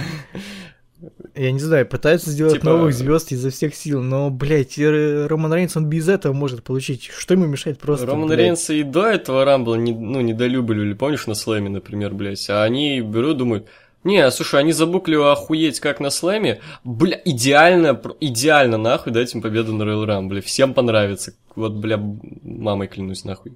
Я 1.39 1.53
не 1.53 1.59
знаю, 1.59 1.85
пытаются 1.85 2.31
сделать 2.31 2.55
Типа- 2.55 2.65
новых 2.65 2.93
звезд 2.93 3.31
изо 3.31 3.49
всех 3.49 3.73
сил, 3.73 4.01
но, 4.01 4.29
блядь, 4.29 4.77
Р- 4.77 5.25
Роман 5.29 5.53
Рейнс, 5.53 5.77
он 5.77 5.85
без 5.85 6.09
этого 6.09 6.33
может 6.33 6.63
получить. 6.63 7.09
Что 7.17 7.33
ему 7.33 7.45
мешает 7.45 7.79
просто, 7.79 8.05
Роман 8.07 8.27
блядь, 8.27 8.39
Рейнса 8.39 8.73
и 8.73 8.83
до 8.83 9.07
этого 9.07 9.45
Рамбла 9.45 9.75
не, 9.75 9.93
ну, 9.93 10.19
недолюбливали, 10.19 10.93
помнишь, 10.93 11.27
на 11.27 11.35
слэме, 11.35 11.69
например, 11.69 12.13
блядь, 12.13 12.49
а 12.49 12.63
они 12.63 12.99
берут, 12.99 13.37
думают, 13.37 13.67
не, 14.03 14.29
слушай, 14.31 14.59
они 14.59 14.73
забукли 14.73 15.15
охуеть 15.15 15.79
как 15.79 16.01
на 16.01 16.09
слэме, 16.09 16.59
бля, 16.83 17.17
идеально, 17.23 18.01
идеально, 18.19 18.77
нахуй, 18.77 19.13
дать 19.13 19.33
им 19.33 19.41
победу 19.41 19.73
на 19.73 19.83
Royal 19.83 20.05
Rumble, 20.05 20.41
всем 20.41 20.73
понравится, 20.73 21.33
вот, 21.55 21.71
бля, 21.71 21.97
мамой 22.43 22.89
клянусь, 22.89 23.23
нахуй. 23.23 23.53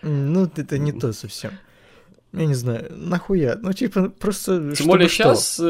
Ну, 0.00 0.50
это 0.56 0.78
не 0.78 0.92
то 0.92 1.12
совсем. 1.12 1.50
Я 2.32 2.44
не 2.46 2.54
знаю, 2.54 2.86
нахуя? 2.90 3.56
Ну, 3.60 3.72
типа, 3.72 4.10
просто... 4.10 4.74
Тем 4.74 4.88
более 4.88 5.08
что? 5.08 5.34
сейчас 5.34 5.60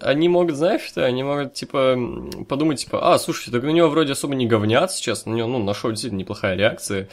они 0.00 0.28
могут, 0.28 0.56
знаешь 0.56 0.82
что, 0.82 1.04
они 1.04 1.22
могут, 1.22 1.54
типа, 1.54 1.98
подумать, 2.48 2.80
типа, 2.80 3.12
а, 3.14 3.18
слушайте, 3.18 3.50
так 3.50 3.62
на 3.62 3.70
него 3.70 3.88
вроде 3.88 4.12
особо 4.12 4.34
не 4.34 4.46
говнят 4.46 4.90
сейчас, 4.92 5.26
на 5.26 5.34
него, 5.34 5.48
ну, 5.48 5.62
на 5.62 5.74
шоу 5.74 5.90
действительно 5.90 6.20
неплохая 6.20 6.56
реакция, 6.56 7.08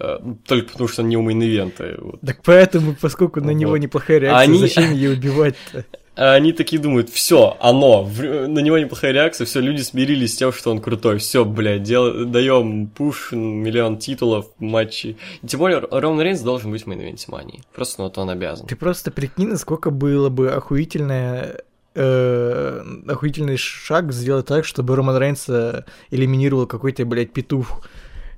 э, 0.00 0.18
только 0.46 0.72
потому 0.72 0.88
что 0.88 1.02
он 1.02 1.08
не 1.08 1.16
у 1.16 1.22
main 1.22 1.50
event 1.50 1.86
а, 1.86 2.00
вот. 2.00 2.20
Так 2.22 2.42
поэтому, 2.42 2.96
поскольку 3.00 3.40
на 3.40 3.52
Вот. 3.52 3.52
него 3.52 3.76
неплохая 3.76 4.18
реакция, 4.18 4.42
Они- 4.42 4.58
зачем 4.58 4.92
ее 4.92 5.10
убивать-то? 5.12 5.84
А 6.18 6.32
они 6.34 6.52
такие 6.52 6.82
думают, 6.82 7.10
все, 7.10 7.56
оно, 7.60 8.04
на 8.04 8.58
него 8.58 8.76
неплохая 8.76 9.12
реакция, 9.12 9.44
все, 9.44 9.60
люди 9.60 9.82
смирились 9.82 10.34
с 10.34 10.36
тем, 10.36 10.52
что 10.52 10.72
он 10.72 10.80
крутой, 10.80 11.18
все, 11.18 11.44
блядь, 11.44 11.84
дел, 11.84 12.26
даем 12.26 12.88
push, 12.88 13.30
миллион 13.30 13.98
титулов, 13.98 14.46
матчи. 14.58 15.16
И 15.42 15.46
тем 15.46 15.60
более 15.60 15.78
Роман 15.78 16.20
Рейнс 16.20 16.40
должен 16.40 16.72
быть 16.72 16.82
в 16.82 16.88
main 16.88 17.03
event 17.03 17.22
е 17.22 17.26
мании, 17.28 17.62
просто 17.72 18.02
ну, 18.02 18.08
вот 18.08 18.18
он 18.18 18.30
обязан. 18.30 18.66
Ты 18.66 18.74
просто 18.74 19.12
прикинь, 19.12 19.46
насколько 19.46 19.90
было 19.92 20.28
бы 20.28 20.50
охуительное 20.50 21.62
э, 21.94 22.82
охуительный 23.06 23.56
шаг 23.56 24.12
сделать 24.12 24.46
так, 24.46 24.64
чтобы 24.64 24.96
Роман 24.96 25.18
Рейнса 25.18 25.84
элиминировал 26.10 26.66
какой-то, 26.66 27.04
блядь, 27.04 27.32
петух. 27.32 27.86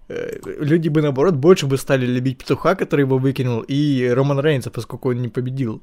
Э, 0.09 0.39
Люди 0.45 0.91
бы, 0.91 1.01
наоборот, 1.01 1.35
больше 1.35 1.65
бы 1.65 1.79
стали 1.79 2.05
любить 2.05 2.37
петуха, 2.37 2.75
который 2.75 3.07
его 3.07 3.17
выкинул, 3.17 3.65
и 3.67 4.07
Роман 4.07 4.41
Рейнса, 4.41 4.71
поскольку 4.71 5.09
он 5.09 5.23
не 5.23 5.29
победил. 5.29 5.81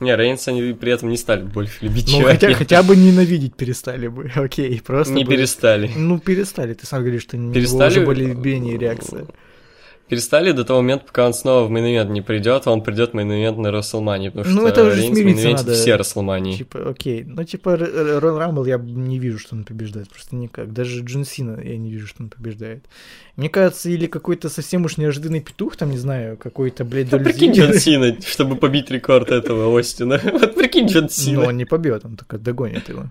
Не, 0.00 0.14
Рейнс 0.14 0.46
они 0.48 0.72
при 0.74 0.92
этом 0.92 1.08
не 1.08 1.16
стали 1.16 1.42
больше 1.42 1.78
любить 1.84 2.08
Ну, 2.12 2.24
хотя, 2.24 2.52
хотя 2.54 2.82
бы 2.84 2.94
ненавидеть 2.94 3.54
перестали 3.56 4.06
бы, 4.08 4.30
окей, 4.34 4.80
просто 4.80 5.12
Не 5.14 5.24
бы- 5.24 5.32
перестали. 5.32 5.90
Ну, 5.96 6.18
перестали, 6.20 6.74
ты 6.74 6.86
сам 6.86 7.00
говоришь, 7.00 7.22
что 7.22 7.36
Перестали? 7.36 7.90
уже 7.90 8.06
были 8.06 8.32
беднее 8.34 8.78
реакция. 8.78 9.26
Перестали 10.08 10.52
до 10.52 10.64
того 10.64 10.80
момента, 10.80 11.04
пока 11.06 11.26
он 11.26 11.34
снова 11.34 11.66
в 11.66 11.70
main 11.70 12.12
не 12.12 12.22
придет, 12.22 12.62
а 12.66 12.72
он 12.72 12.82
придет 12.82 13.10
в 13.10 13.14
main 13.14 13.60
на 13.60 13.70
WrestleMania-и, 13.70 14.30
потому 14.30 14.46
Ну, 14.54 14.60
что 14.60 14.68
это 14.68 14.84
уже 14.84 15.02
смириться 15.02 15.50
надо. 15.50 15.72
все 15.74 15.96
WrestleMania-и. 15.96 16.56
Типа, 16.56 16.88
окей. 16.90 17.24
Ну, 17.24 17.44
типа, 17.44 17.76
Royal 17.76 18.38
Rumble 18.38 18.64
я 18.64 18.78
не 18.78 19.18
вижу, 19.18 19.38
что 19.38 19.54
он 19.56 19.64
побеждает. 19.64 20.08
Просто 20.08 20.36
никак. 20.36 20.72
Даже 20.72 21.02
Джон 21.02 21.24
Сина 21.24 21.60
я 21.62 21.76
не 21.76 21.90
вижу, 21.90 22.06
что 22.06 22.22
он 22.22 22.30
побеждает. 22.30 22.84
Мне 23.36 23.48
кажется, 23.48 23.90
или 23.90 24.06
какой-то 24.06 24.48
совсем 24.48 24.84
уж 24.84 24.96
неожиданный 24.96 25.40
петух, 25.40 25.76
там, 25.76 25.90
не 25.90 25.98
знаю, 25.98 26.36
какой-то, 26.36 26.84
блядь, 26.84 27.10
Да 27.10 27.18
прикинь. 27.18 27.52
Джон 27.52 27.74
Сина, 27.74 28.16
чтобы 28.26 28.56
побить 28.56 28.90
рекорд 28.90 29.30
этого 29.30 29.78
Остина. 29.78 30.20
Вот 30.32 30.54
прикинь 30.54 30.86
Джон 30.86 31.04
Но 31.04 31.08
Сина. 31.08 31.46
он 31.48 31.56
не 31.56 31.64
побьет, 31.64 32.04
он 32.04 32.16
только 32.16 32.38
догонит 32.38 32.88
его. 32.88 33.06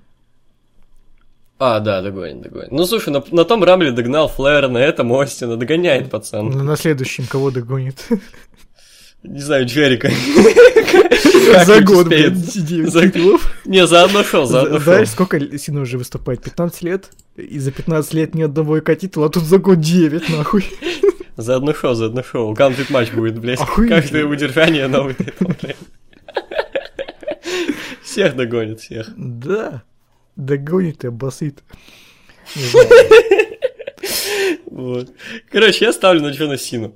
А, 1.59 1.79
да, 1.79 2.01
догонит, 2.01 2.41
догонит. 2.41 2.71
Ну, 2.71 2.85
слушай, 2.85 3.09
на, 3.09 3.23
на 3.31 3.43
том 3.43 3.63
Рамбле 3.63 3.91
догнал 3.91 4.27
Флэр, 4.27 4.67
на 4.69 4.77
этом 4.77 5.11
Остина, 5.13 5.57
догоняет 5.57 6.09
пацан. 6.11 6.49
На 6.49 6.75
следующем 6.77 7.25
кого 7.25 7.49
догонит? 7.51 8.05
Не 9.23 9.39
знаю, 9.39 9.65
Джерика. 9.65 10.11
За 11.65 11.81
год, 11.81 12.05
успеет? 12.05 12.33
блядь, 12.33 12.65
9 12.65 12.91
За- 12.91 13.01
титулов. 13.09 13.51
Не, 13.65 13.87
за 13.87 14.03
одно 14.03 14.23
шоу, 14.23 14.45
за 14.45 14.61
одно 14.61 14.75
шоу. 14.79 14.83
Знаешь, 14.83 15.09
сколько 15.09 15.57
Сина 15.57 15.81
уже 15.81 15.97
выступает? 15.97 16.43
15 16.43 16.81
лет? 16.83 17.09
И 17.35 17.57
за 17.57 17.71
15 17.71 18.13
лет 18.13 18.35
ни 18.35 18.43
одного 18.43 18.77
IC 18.79 18.95
титула, 18.97 19.25
а 19.25 19.29
тут 19.29 19.43
за 19.43 19.57
год 19.57 19.79
9, 19.79 20.29
нахуй. 20.29 20.65
За 21.37 21.55
одно 21.55 21.73
шоу, 21.73 21.93
за 21.95 22.07
одно 22.07 22.21
шоу. 22.23 22.53
Gauntlet 22.53 22.89
матч 22.89 23.11
будет, 23.11 23.39
блядь. 23.39 23.59
Каждое 23.59 24.25
удержание 24.25 24.87
новый 24.87 25.13
титул, 25.15 25.51
блядь. 25.61 25.77
Всех 28.03 28.35
догонит, 28.35 28.79
всех. 28.79 29.09
Да. 29.15 29.83
Догонит 30.37 31.03
и 31.03 31.07
обоссыт. 31.07 31.63
Вот. 34.67 35.11
Короче, 35.51 35.85
я 35.85 35.91
ставлю 35.91 36.21
на 36.21 36.29
Джона 36.29 36.57
Сину. 36.57 36.95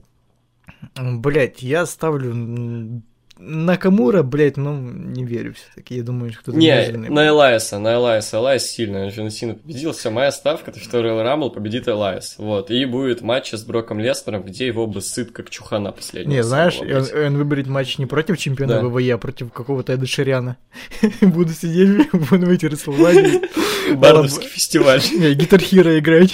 Блять, 0.95 1.61
я 1.63 1.85
ставлю 1.85 3.01
Накамура, 3.43 4.21
блядь, 4.21 4.55
ну, 4.55 4.77
не 4.79 5.25
верю 5.25 5.55
все-таки. 5.55 5.95
Я 5.95 6.03
думаю, 6.03 6.31
что 6.31 6.41
кто-то 6.43 6.57
Не, 6.59 6.67
неожиданный 6.67 7.09
на 7.09 7.27
Элайса, 7.27 7.79
на 7.79 7.95
Элайса. 7.95 8.37
Элайс 8.37 8.63
сильно, 8.65 9.07
Джон 9.09 9.31
Сина 9.31 9.55
победил. 9.55 9.93
Все, 9.93 10.11
моя 10.11 10.31
ставка, 10.31 10.71
то 10.71 10.79
что 10.79 10.99
Royal 10.99 11.23
Rumble 11.23 11.49
победит 11.49 11.87
Элайс. 11.87 12.35
Вот, 12.37 12.69
и 12.69 12.85
будет 12.85 13.21
матч 13.21 13.51
с 13.53 13.63
Броком 13.63 13.99
Леснером, 13.99 14.43
где 14.43 14.67
его 14.67 14.85
бы 14.85 15.01
сыт 15.01 15.31
как 15.31 15.49
чухана 15.49 15.91
последнего. 15.91 16.33
Не, 16.35 16.43
знаешь, 16.43 16.79
он, 16.79 17.25
он 17.25 17.37
выберет 17.37 17.67
матч 17.67 17.97
не 17.97 18.05
против 18.05 18.37
чемпиона 18.37 18.81
Да. 18.81 18.87
ВВЕ, 18.87 19.15
а 19.15 19.17
против 19.17 19.51
какого-то 19.51 19.93
Эда 19.93 20.05
Ширяна. 20.05 20.57
Буду 21.21 21.51
сидеть, 21.53 22.11
буду 22.29 22.45
выйти 22.45 22.67
Расселмании. 22.67 23.41
Бардовский 23.95 24.47
фестиваль. 24.47 25.01
Гитар 25.33 25.59
Хиро 25.59 25.97
играть. 25.97 26.33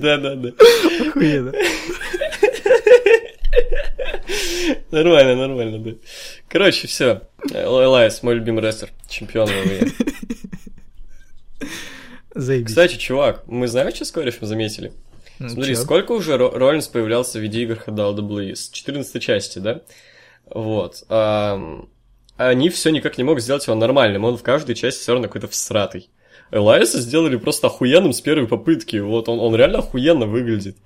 Да-да-да. 0.00 0.50
Охуенно. 1.08 1.52
Нормально, 4.90 5.36
нормально, 5.36 5.78
да. 5.78 5.90
Короче, 6.48 6.86
все. 6.86 7.22
Элайс, 7.52 8.22
мой 8.22 8.34
любимый 8.34 8.62
рестлер, 8.62 8.90
чемпион 9.08 9.48
ВВЕ. 9.48 9.88
Заебись. 12.34 12.68
Кстати, 12.68 12.96
чувак, 12.96 13.44
мы 13.46 13.68
знаем, 13.68 13.94
что 13.94 14.04
с 14.04 14.10
корешем 14.10 14.46
заметили? 14.46 14.92
Ну, 15.38 15.48
Смотри, 15.50 15.74
чё? 15.74 15.82
сколько 15.82 16.12
уже 16.12 16.36
Ро- 16.36 16.56
Роллинс 16.56 16.88
появлялся 16.88 17.38
в 17.38 17.42
видеоиграх 17.42 17.88
от 17.88 17.94
WWE? 17.94 18.54
С 18.54 18.70
14 18.70 19.22
части, 19.22 19.58
да? 19.58 19.82
Вот. 20.46 21.04
Они 21.08 22.70
все 22.70 22.90
никак 22.90 23.18
не 23.18 23.24
могут 23.24 23.42
сделать 23.42 23.66
его 23.66 23.76
нормальным, 23.76 24.24
он 24.24 24.36
в 24.36 24.42
каждой 24.42 24.74
части 24.74 25.00
все 25.02 25.12
равно 25.12 25.28
какой-то 25.28 25.48
всратый. 25.48 26.10
Элайса 26.50 27.00
сделали 27.00 27.36
просто 27.36 27.66
охуенным 27.66 28.12
с 28.12 28.20
первой 28.20 28.46
попытки. 28.46 28.96
Вот 28.96 29.28
он, 29.28 29.40
он 29.40 29.54
реально 29.56 29.78
охуенно 29.78 30.26
выглядит. 30.26 30.76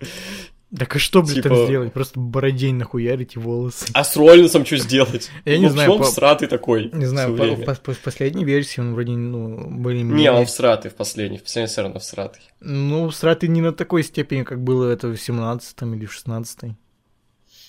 Так 0.77 0.97
а 0.97 0.99
что, 0.99 1.23
блядь, 1.23 1.43
там 1.43 1.53
типа- 1.53 1.67
сделать? 1.67 1.93
Просто 1.93 2.19
бородень 2.19 2.75
нахуярить 2.75 3.37
и 3.37 3.39
волосы. 3.39 3.87
А 3.93 4.03
с 4.03 4.17
Роллинсом 4.17 4.67
что 4.67 4.79
сделать? 4.79 5.31
Я 5.45 5.59
не 5.59 5.67
Ну, 5.67 5.71
знаю, 5.71 5.93
Он 5.93 6.03
всратый 6.03 6.49
такой. 6.49 6.91
Не 6.93 7.07
знаю, 7.07 7.37
в 7.37 7.99
последней 8.03 8.45
версии 8.45 8.81
он 8.81 8.95
вроде, 8.95 9.13
ну, 9.13 9.71
были... 9.71 10.03
Не, 10.03 10.31
он 10.33 10.45
всратый 10.47 10.91
в 10.91 10.95
последней. 10.95 11.39
В 11.39 11.43
последней 11.45 11.69
все 11.69 11.83
равно 11.83 12.01
всратый. 12.01 12.43
Ну, 12.61 13.11
страты 13.13 13.47
не 13.47 13.61
на 13.61 13.73
такой 13.73 14.03
степени, 14.03 14.43
как 14.43 14.61
было 14.61 14.91
это 14.91 15.09
в 15.09 15.17
17 15.17 15.83
или 15.83 16.07
в 16.07 16.13
16 16.13 16.73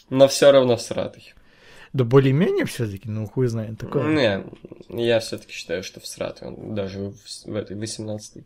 Но 0.09 0.27
все 0.27 0.51
равно 0.51 0.75
всратый. 0.75 1.33
Да 1.93 2.03
более-менее 2.03 2.65
все 2.65 2.85
таки 2.85 3.09
ну, 3.09 3.27
хуй 3.27 3.47
знает. 3.47 3.77
Такое. 3.79 4.43
Не, 4.89 5.03
я 5.05 5.19
все-таки 5.19 5.53
считаю, 5.53 5.83
что 5.83 5.99
всратый. 5.99 6.47
Он 6.47 6.75
даже 6.75 6.99
в, 6.99 7.15
в 7.45 7.55
этой 7.55 7.75
18 7.77 8.43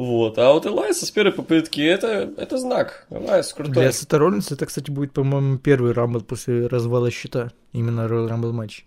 Вот. 0.00 0.38
А 0.38 0.54
вот 0.54 0.64
Элайса 0.64 1.04
с 1.04 1.10
первой 1.10 1.30
попытки 1.30 1.82
это, 1.82 2.32
это 2.38 2.56
знак. 2.56 3.04
Элайс 3.10 3.52
крутой. 3.52 3.74
Для 3.74 3.92
Сета 3.92 4.16
Роллинса 4.16 4.54
это, 4.54 4.64
кстати, 4.64 4.90
будет, 4.90 5.12
по-моему, 5.12 5.58
первый 5.58 5.92
рамбл 5.92 6.22
после 6.22 6.68
развала 6.68 7.10
счета. 7.10 7.50
Именно 7.72 8.06
Royal 8.06 8.30
Rumble 8.30 8.52
матч. 8.52 8.86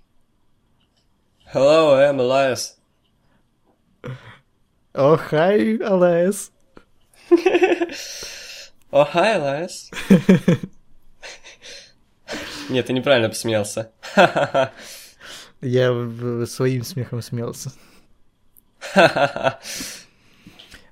Hello, 1.53 1.93
I'm 1.93 2.17
Elias. 2.17 2.77
О, 4.95 5.15
хай, 5.17 5.77
АЛС. 5.77 6.51
О, 8.89 9.07
hi, 9.13 9.37
Elias. 9.37 9.91
Нет, 12.69 12.87
ты 12.87 12.93
неправильно 12.93 13.29
посмеялся. 13.29 13.91
Я 15.61 15.93
своим 16.47 16.83
смехом 16.83 17.21
смеялся. 17.21 17.71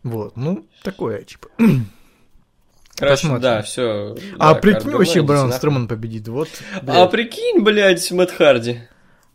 Вот, 0.04 0.36
ну, 0.38 0.66
такое, 0.84 1.22
типа. 1.24 1.50
Короче, 1.58 3.16
Посмотрим. 3.24 3.42
да, 3.42 3.62
все. 3.64 4.16
а 4.38 4.54
прикинь, 4.56 4.92
вообще 4.92 5.22
Браун 5.24 5.52
Строман 5.54 5.88
победит, 5.88 6.28
вот. 6.28 6.50
А 6.76 6.82
блядь. 6.82 7.12
прикинь, 7.12 7.62
блядь, 7.64 8.12
Мэтт 8.12 8.32
Харди. 8.32 8.80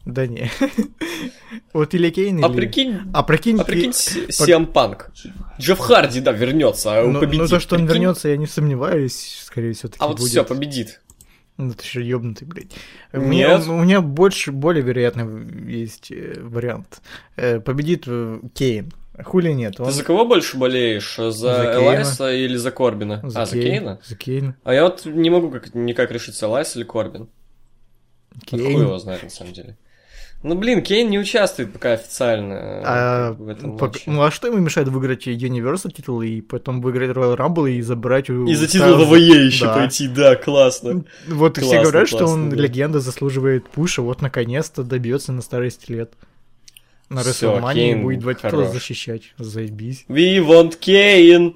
Да 0.04 0.26
не. 0.26 0.50
Вот 1.72 1.92
или 1.94 2.10
Кейн, 2.10 2.44
А 2.44 2.48
или... 2.48 2.54
прикинь, 2.56 3.00
А 3.12 3.22
прикинь, 3.24 3.58
а 3.60 3.64
прикинь, 3.64 3.90
Ки- 3.92 4.30
Сиам 4.30 4.66
Панк. 4.66 5.10
Джефф 5.58 5.78
Харди, 5.80 6.20
да, 6.20 6.30
вернется, 6.32 6.96
а 7.00 7.04
Ну, 7.06 7.18
победит. 7.18 7.40
ну, 7.42 7.48
то, 7.48 7.58
что 7.58 7.74
он 7.76 7.86
вернется, 7.86 8.28
я 8.28 8.36
не 8.36 8.46
сомневаюсь, 8.46 9.42
скорее 9.44 9.72
всего, 9.72 9.88
таки 9.88 10.04
А 10.04 10.06
вот 10.08 10.18
будет. 10.18 10.30
все, 10.30 10.44
победит. 10.44 11.00
Ну, 11.56 11.72
ты 11.72 11.84
что, 11.84 12.00
ёбнутый, 12.00 12.46
блядь. 12.46 12.70
У 13.12 13.18
Нет. 13.20 13.28
меня, 13.28 13.58
у 13.72 13.82
меня 13.82 14.00
больше, 14.00 14.52
более 14.52 14.84
вероятный 14.84 15.72
есть 15.72 16.12
э, 16.12 16.34
вариант. 16.40 17.00
Э, 17.36 17.58
победит 17.60 18.04
э, 18.06 18.40
Кейн. 18.54 18.92
Хули 19.24 19.52
нет. 19.52 19.80
Он 19.80 19.86
Ты 19.86 19.92
за 19.92 20.04
кого 20.04 20.24
больше 20.26 20.56
болеешь? 20.58 21.16
За, 21.16 21.30
За. 21.30 21.72
Элайса 21.74 22.32
или 22.32 22.56
за 22.56 22.70
Корбина? 22.70 23.20
за 23.24 23.42
а, 23.42 23.46
за 23.46 23.56
Кейн- 23.56 23.62
Кейна? 23.62 23.98
За 24.04 24.14
Кейна. 24.16 24.56
А 24.64 24.74
я 24.74 24.84
вот 24.84 25.04
не 25.06 25.30
могу 25.30 25.50
как 25.50 25.74
никак 25.74 26.10
решиться, 26.10 26.46
Элайс 26.46 26.76
или 26.76 26.84
Корбин. 26.84 27.28
Вот 28.34 28.50
хуй 28.50 28.58
Кейн. 28.58 28.80
его 28.82 28.98
знает, 28.98 29.22
на 29.22 29.30
самом 29.30 29.52
деле. 29.54 29.76
Ну, 30.42 30.54
блин, 30.54 30.82
Кейн 30.82 31.08
не 31.08 31.18
участвует 31.18 31.72
пока 31.72 31.92
официально 31.94 32.52
э, 32.52 32.82
А, 32.84 33.32
в 33.32 33.48
этом 33.48 33.76
пок- 33.78 34.02
ну 34.04 34.22
а 34.22 34.30
что 34.30 34.46
ему 34.48 34.58
мешает 34.58 34.86
выиграть 34.88 35.26
Universal 35.26 35.90
титул 35.90 36.20
и 36.20 36.42
потом 36.42 36.82
выиграть 36.82 37.10
Royal 37.16 37.36
Rumble 37.36 37.70
и 37.70 37.80
забрать 37.80 38.28
у 38.28 38.44
И 38.46 38.54
за 38.54 38.68
титул 38.68 38.96
ВВЕ 39.06 39.46
еще 39.46 39.64
Да. 39.64 39.74
пойти, 39.76 40.06
да, 40.08 40.36
классно. 40.36 41.04
Вот 41.26 41.56
и 41.56 41.62
все 41.62 41.70
Классно, 41.70 41.90
говорят, 41.90 42.08
что 42.08 42.18
классно, 42.18 42.34
он 42.34 42.50
да. 42.50 42.56
легенда, 42.56 43.00
заслуживает 43.00 43.66
пуша, 43.70 44.02
вот 44.02 44.20
наконец-то 44.20 44.82
добьется 44.82 45.32
на 45.32 45.40
старости 45.40 45.90
лет. 45.90 46.12
На 47.08 47.22
Рестлмании 47.22 47.94
будет 47.94 48.20
два 48.20 48.34
титула 48.34 48.68
защищать. 48.68 49.34
Заебись. 49.38 50.04
We 50.08 50.38
want 50.38 50.78
Кейн! 50.78 51.54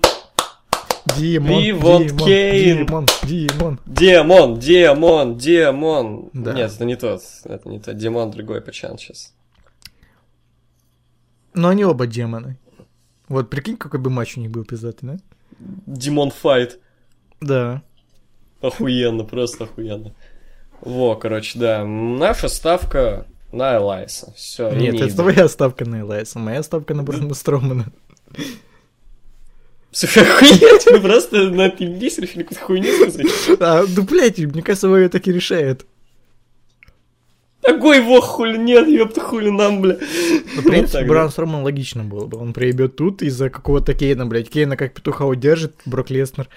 Димон, 1.16 1.62
We 1.62 1.70
want 1.70 2.09
Димон, 2.09 2.27
Кейн. 2.27 2.86
Димон, 2.86 3.06
Димон. 3.24 3.81
Демон, 3.86 4.59
демон, 4.59 5.39
демон. 5.39 6.31
Да. 6.35 6.52
Нет, 6.52 6.72
это 6.72 6.85
не 6.85 6.97
тот, 6.97 7.22
это 7.44 7.68
не 7.68 7.81
тот. 7.81 7.97
Демон 7.97 8.31
другой 8.31 8.60
пачан 8.60 8.98
сейчас. 8.98 9.35
Но 11.55 11.68
они 11.68 11.85
оба 11.85 12.06
демоны. 12.06 12.59
Вот 13.28 13.51
прикинь, 13.51 13.77
какой 13.77 13.98
бы 13.98 14.10
матч 14.10 14.36
у 14.36 14.40
них 14.40 14.51
был 14.51 14.64
пиздатый, 14.64 15.09
да? 15.09 15.16
Демон 15.86 16.31
файт. 16.31 16.78
Да. 17.40 17.82
Охуенно, 18.60 19.24
просто 19.24 19.64
охуенно. 19.64 20.14
Во, 20.81 21.16
короче, 21.16 21.59
да. 21.59 21.85
Наша 21.85 22.48
ставка 22.48 23.27
на 23.52 23.77
Элайса. 23.77 24.32
Все, 24.36 24.70
Нет, 24.70 25.01
это 25.01 25.16
твоя 25.16 25.48
ставка 25.48 25.85
на 25.85 26.01
Элайса, 26.01 26.39
моя 26.39 26.62
ставка 26.62 26.94
на 26.94 27.02
Брона 27.02 27.35
Стромана. 27.35 27.86
Охуеть, 29.93 30.86
вы 30.86 31.01
просто 31.01 31.51
на 31.51 31.68
пиздец 31.68 32.18
решили 32.18 32.44
какую-то 32.44 32.64
хуйню 32.64 32.94
сказать. 32.94 33.27
А, 33.60 33.85
ну, 33.89 34.02
блядь, 34.02 34.39
мне 34.39 34.62
кажется, 34.62 34.86
его 34.86 35.09
так 35.09 35.27
и 35.27 35.32
решает. 35.32 35.85
Какой 37.62 37.99
его 37.99 38.20
хули 38.23 38.57
нет, 38.57 38.89
ёпта 38.89 39.20
хули 39.20 39.51
нам, 39.51 39.81
бля. 39.82 39.99
Ну, 40.57 40.62
в 40.62 40.65
принципе, 40.65 40.99
так, 41.01 41.07
Брон 41.07 41.31
Строман 41.31 41.62
логично 41.62 42.05
было 42.05 42.27
бы. 42.27 42.39
Он 42.39 42.53
проебет 42.55 42.97
тут 42.97 43.20
из-за 43.23 43.51
какого-то 43.51 43.93
Кейна, 43.95 44.24
блядь. 44.27 44.49
Кейна 44.49 44.77
как 44.77 44.95
петуха 44.95 45.27
удержит, 45.27 45.74
Брок 45.85 46.09
Леснер. 46.11 46.49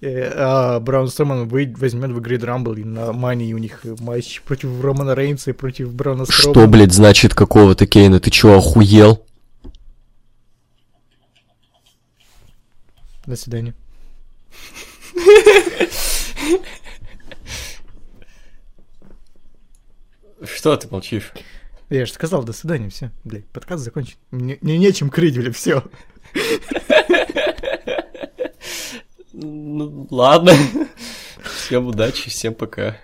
Э, 0.00 0.32
А 0.34 0.80
Браун 0.80 1.08
Строман 1.08 1.46
вы- 1.48 1.72
возьмет 1.78 2.10
в 2.10 2.20
Грид 2.20 2.42
Рамбл 2.42 2.72
и 2.74 2.82
на 2.84 3.12
Мани 3.12 3.54
у 3.54 3.58
них 3.58 3.84
матч 4.00 4.40
против 4.42 4.68
Романа 4.82 5.14
Рейнса 5.14 5.50
и 5.50 5.52
против 5.52 5.92
Брауна 5.94 6.24
Стромана. 6.26 6.66
блядь, 6.66 6.92
значит 6.92 7.34
какого-то 7.34 7.86
Кейна? 7.86 8.18
Ты 8.18 8.30
чё, 8.30 8.56
охуел? 8.58 9.24
До 13.26 13.36
свидания. 13.36 13.74
Что 20.44 20.76
ты 20.76 20.88
молчишь? 20.88 21.32
Я 21.90 22.04
же 22.06 22.12
сказал, 22.12 22.42
до 22.44 22.52
свидания, 22.52 22.90
все. 22.90 23.10
Блядь, 23.24 23.46
подкаст 23.48 23.82
закончен. 23.82 24.16
Мне, 24.30 24.58
нечем 24.60 25.10
крыть, 25.10 25.36
блядь, 25.36 25.56
все. 25.56 25.82
Ну, 29.40 30.08
ладно. 30.10 30.52
Всем 31.44 31.86
удачи, 31.86 32.28
всем 32.28 32.54
пока. 32.54 32.96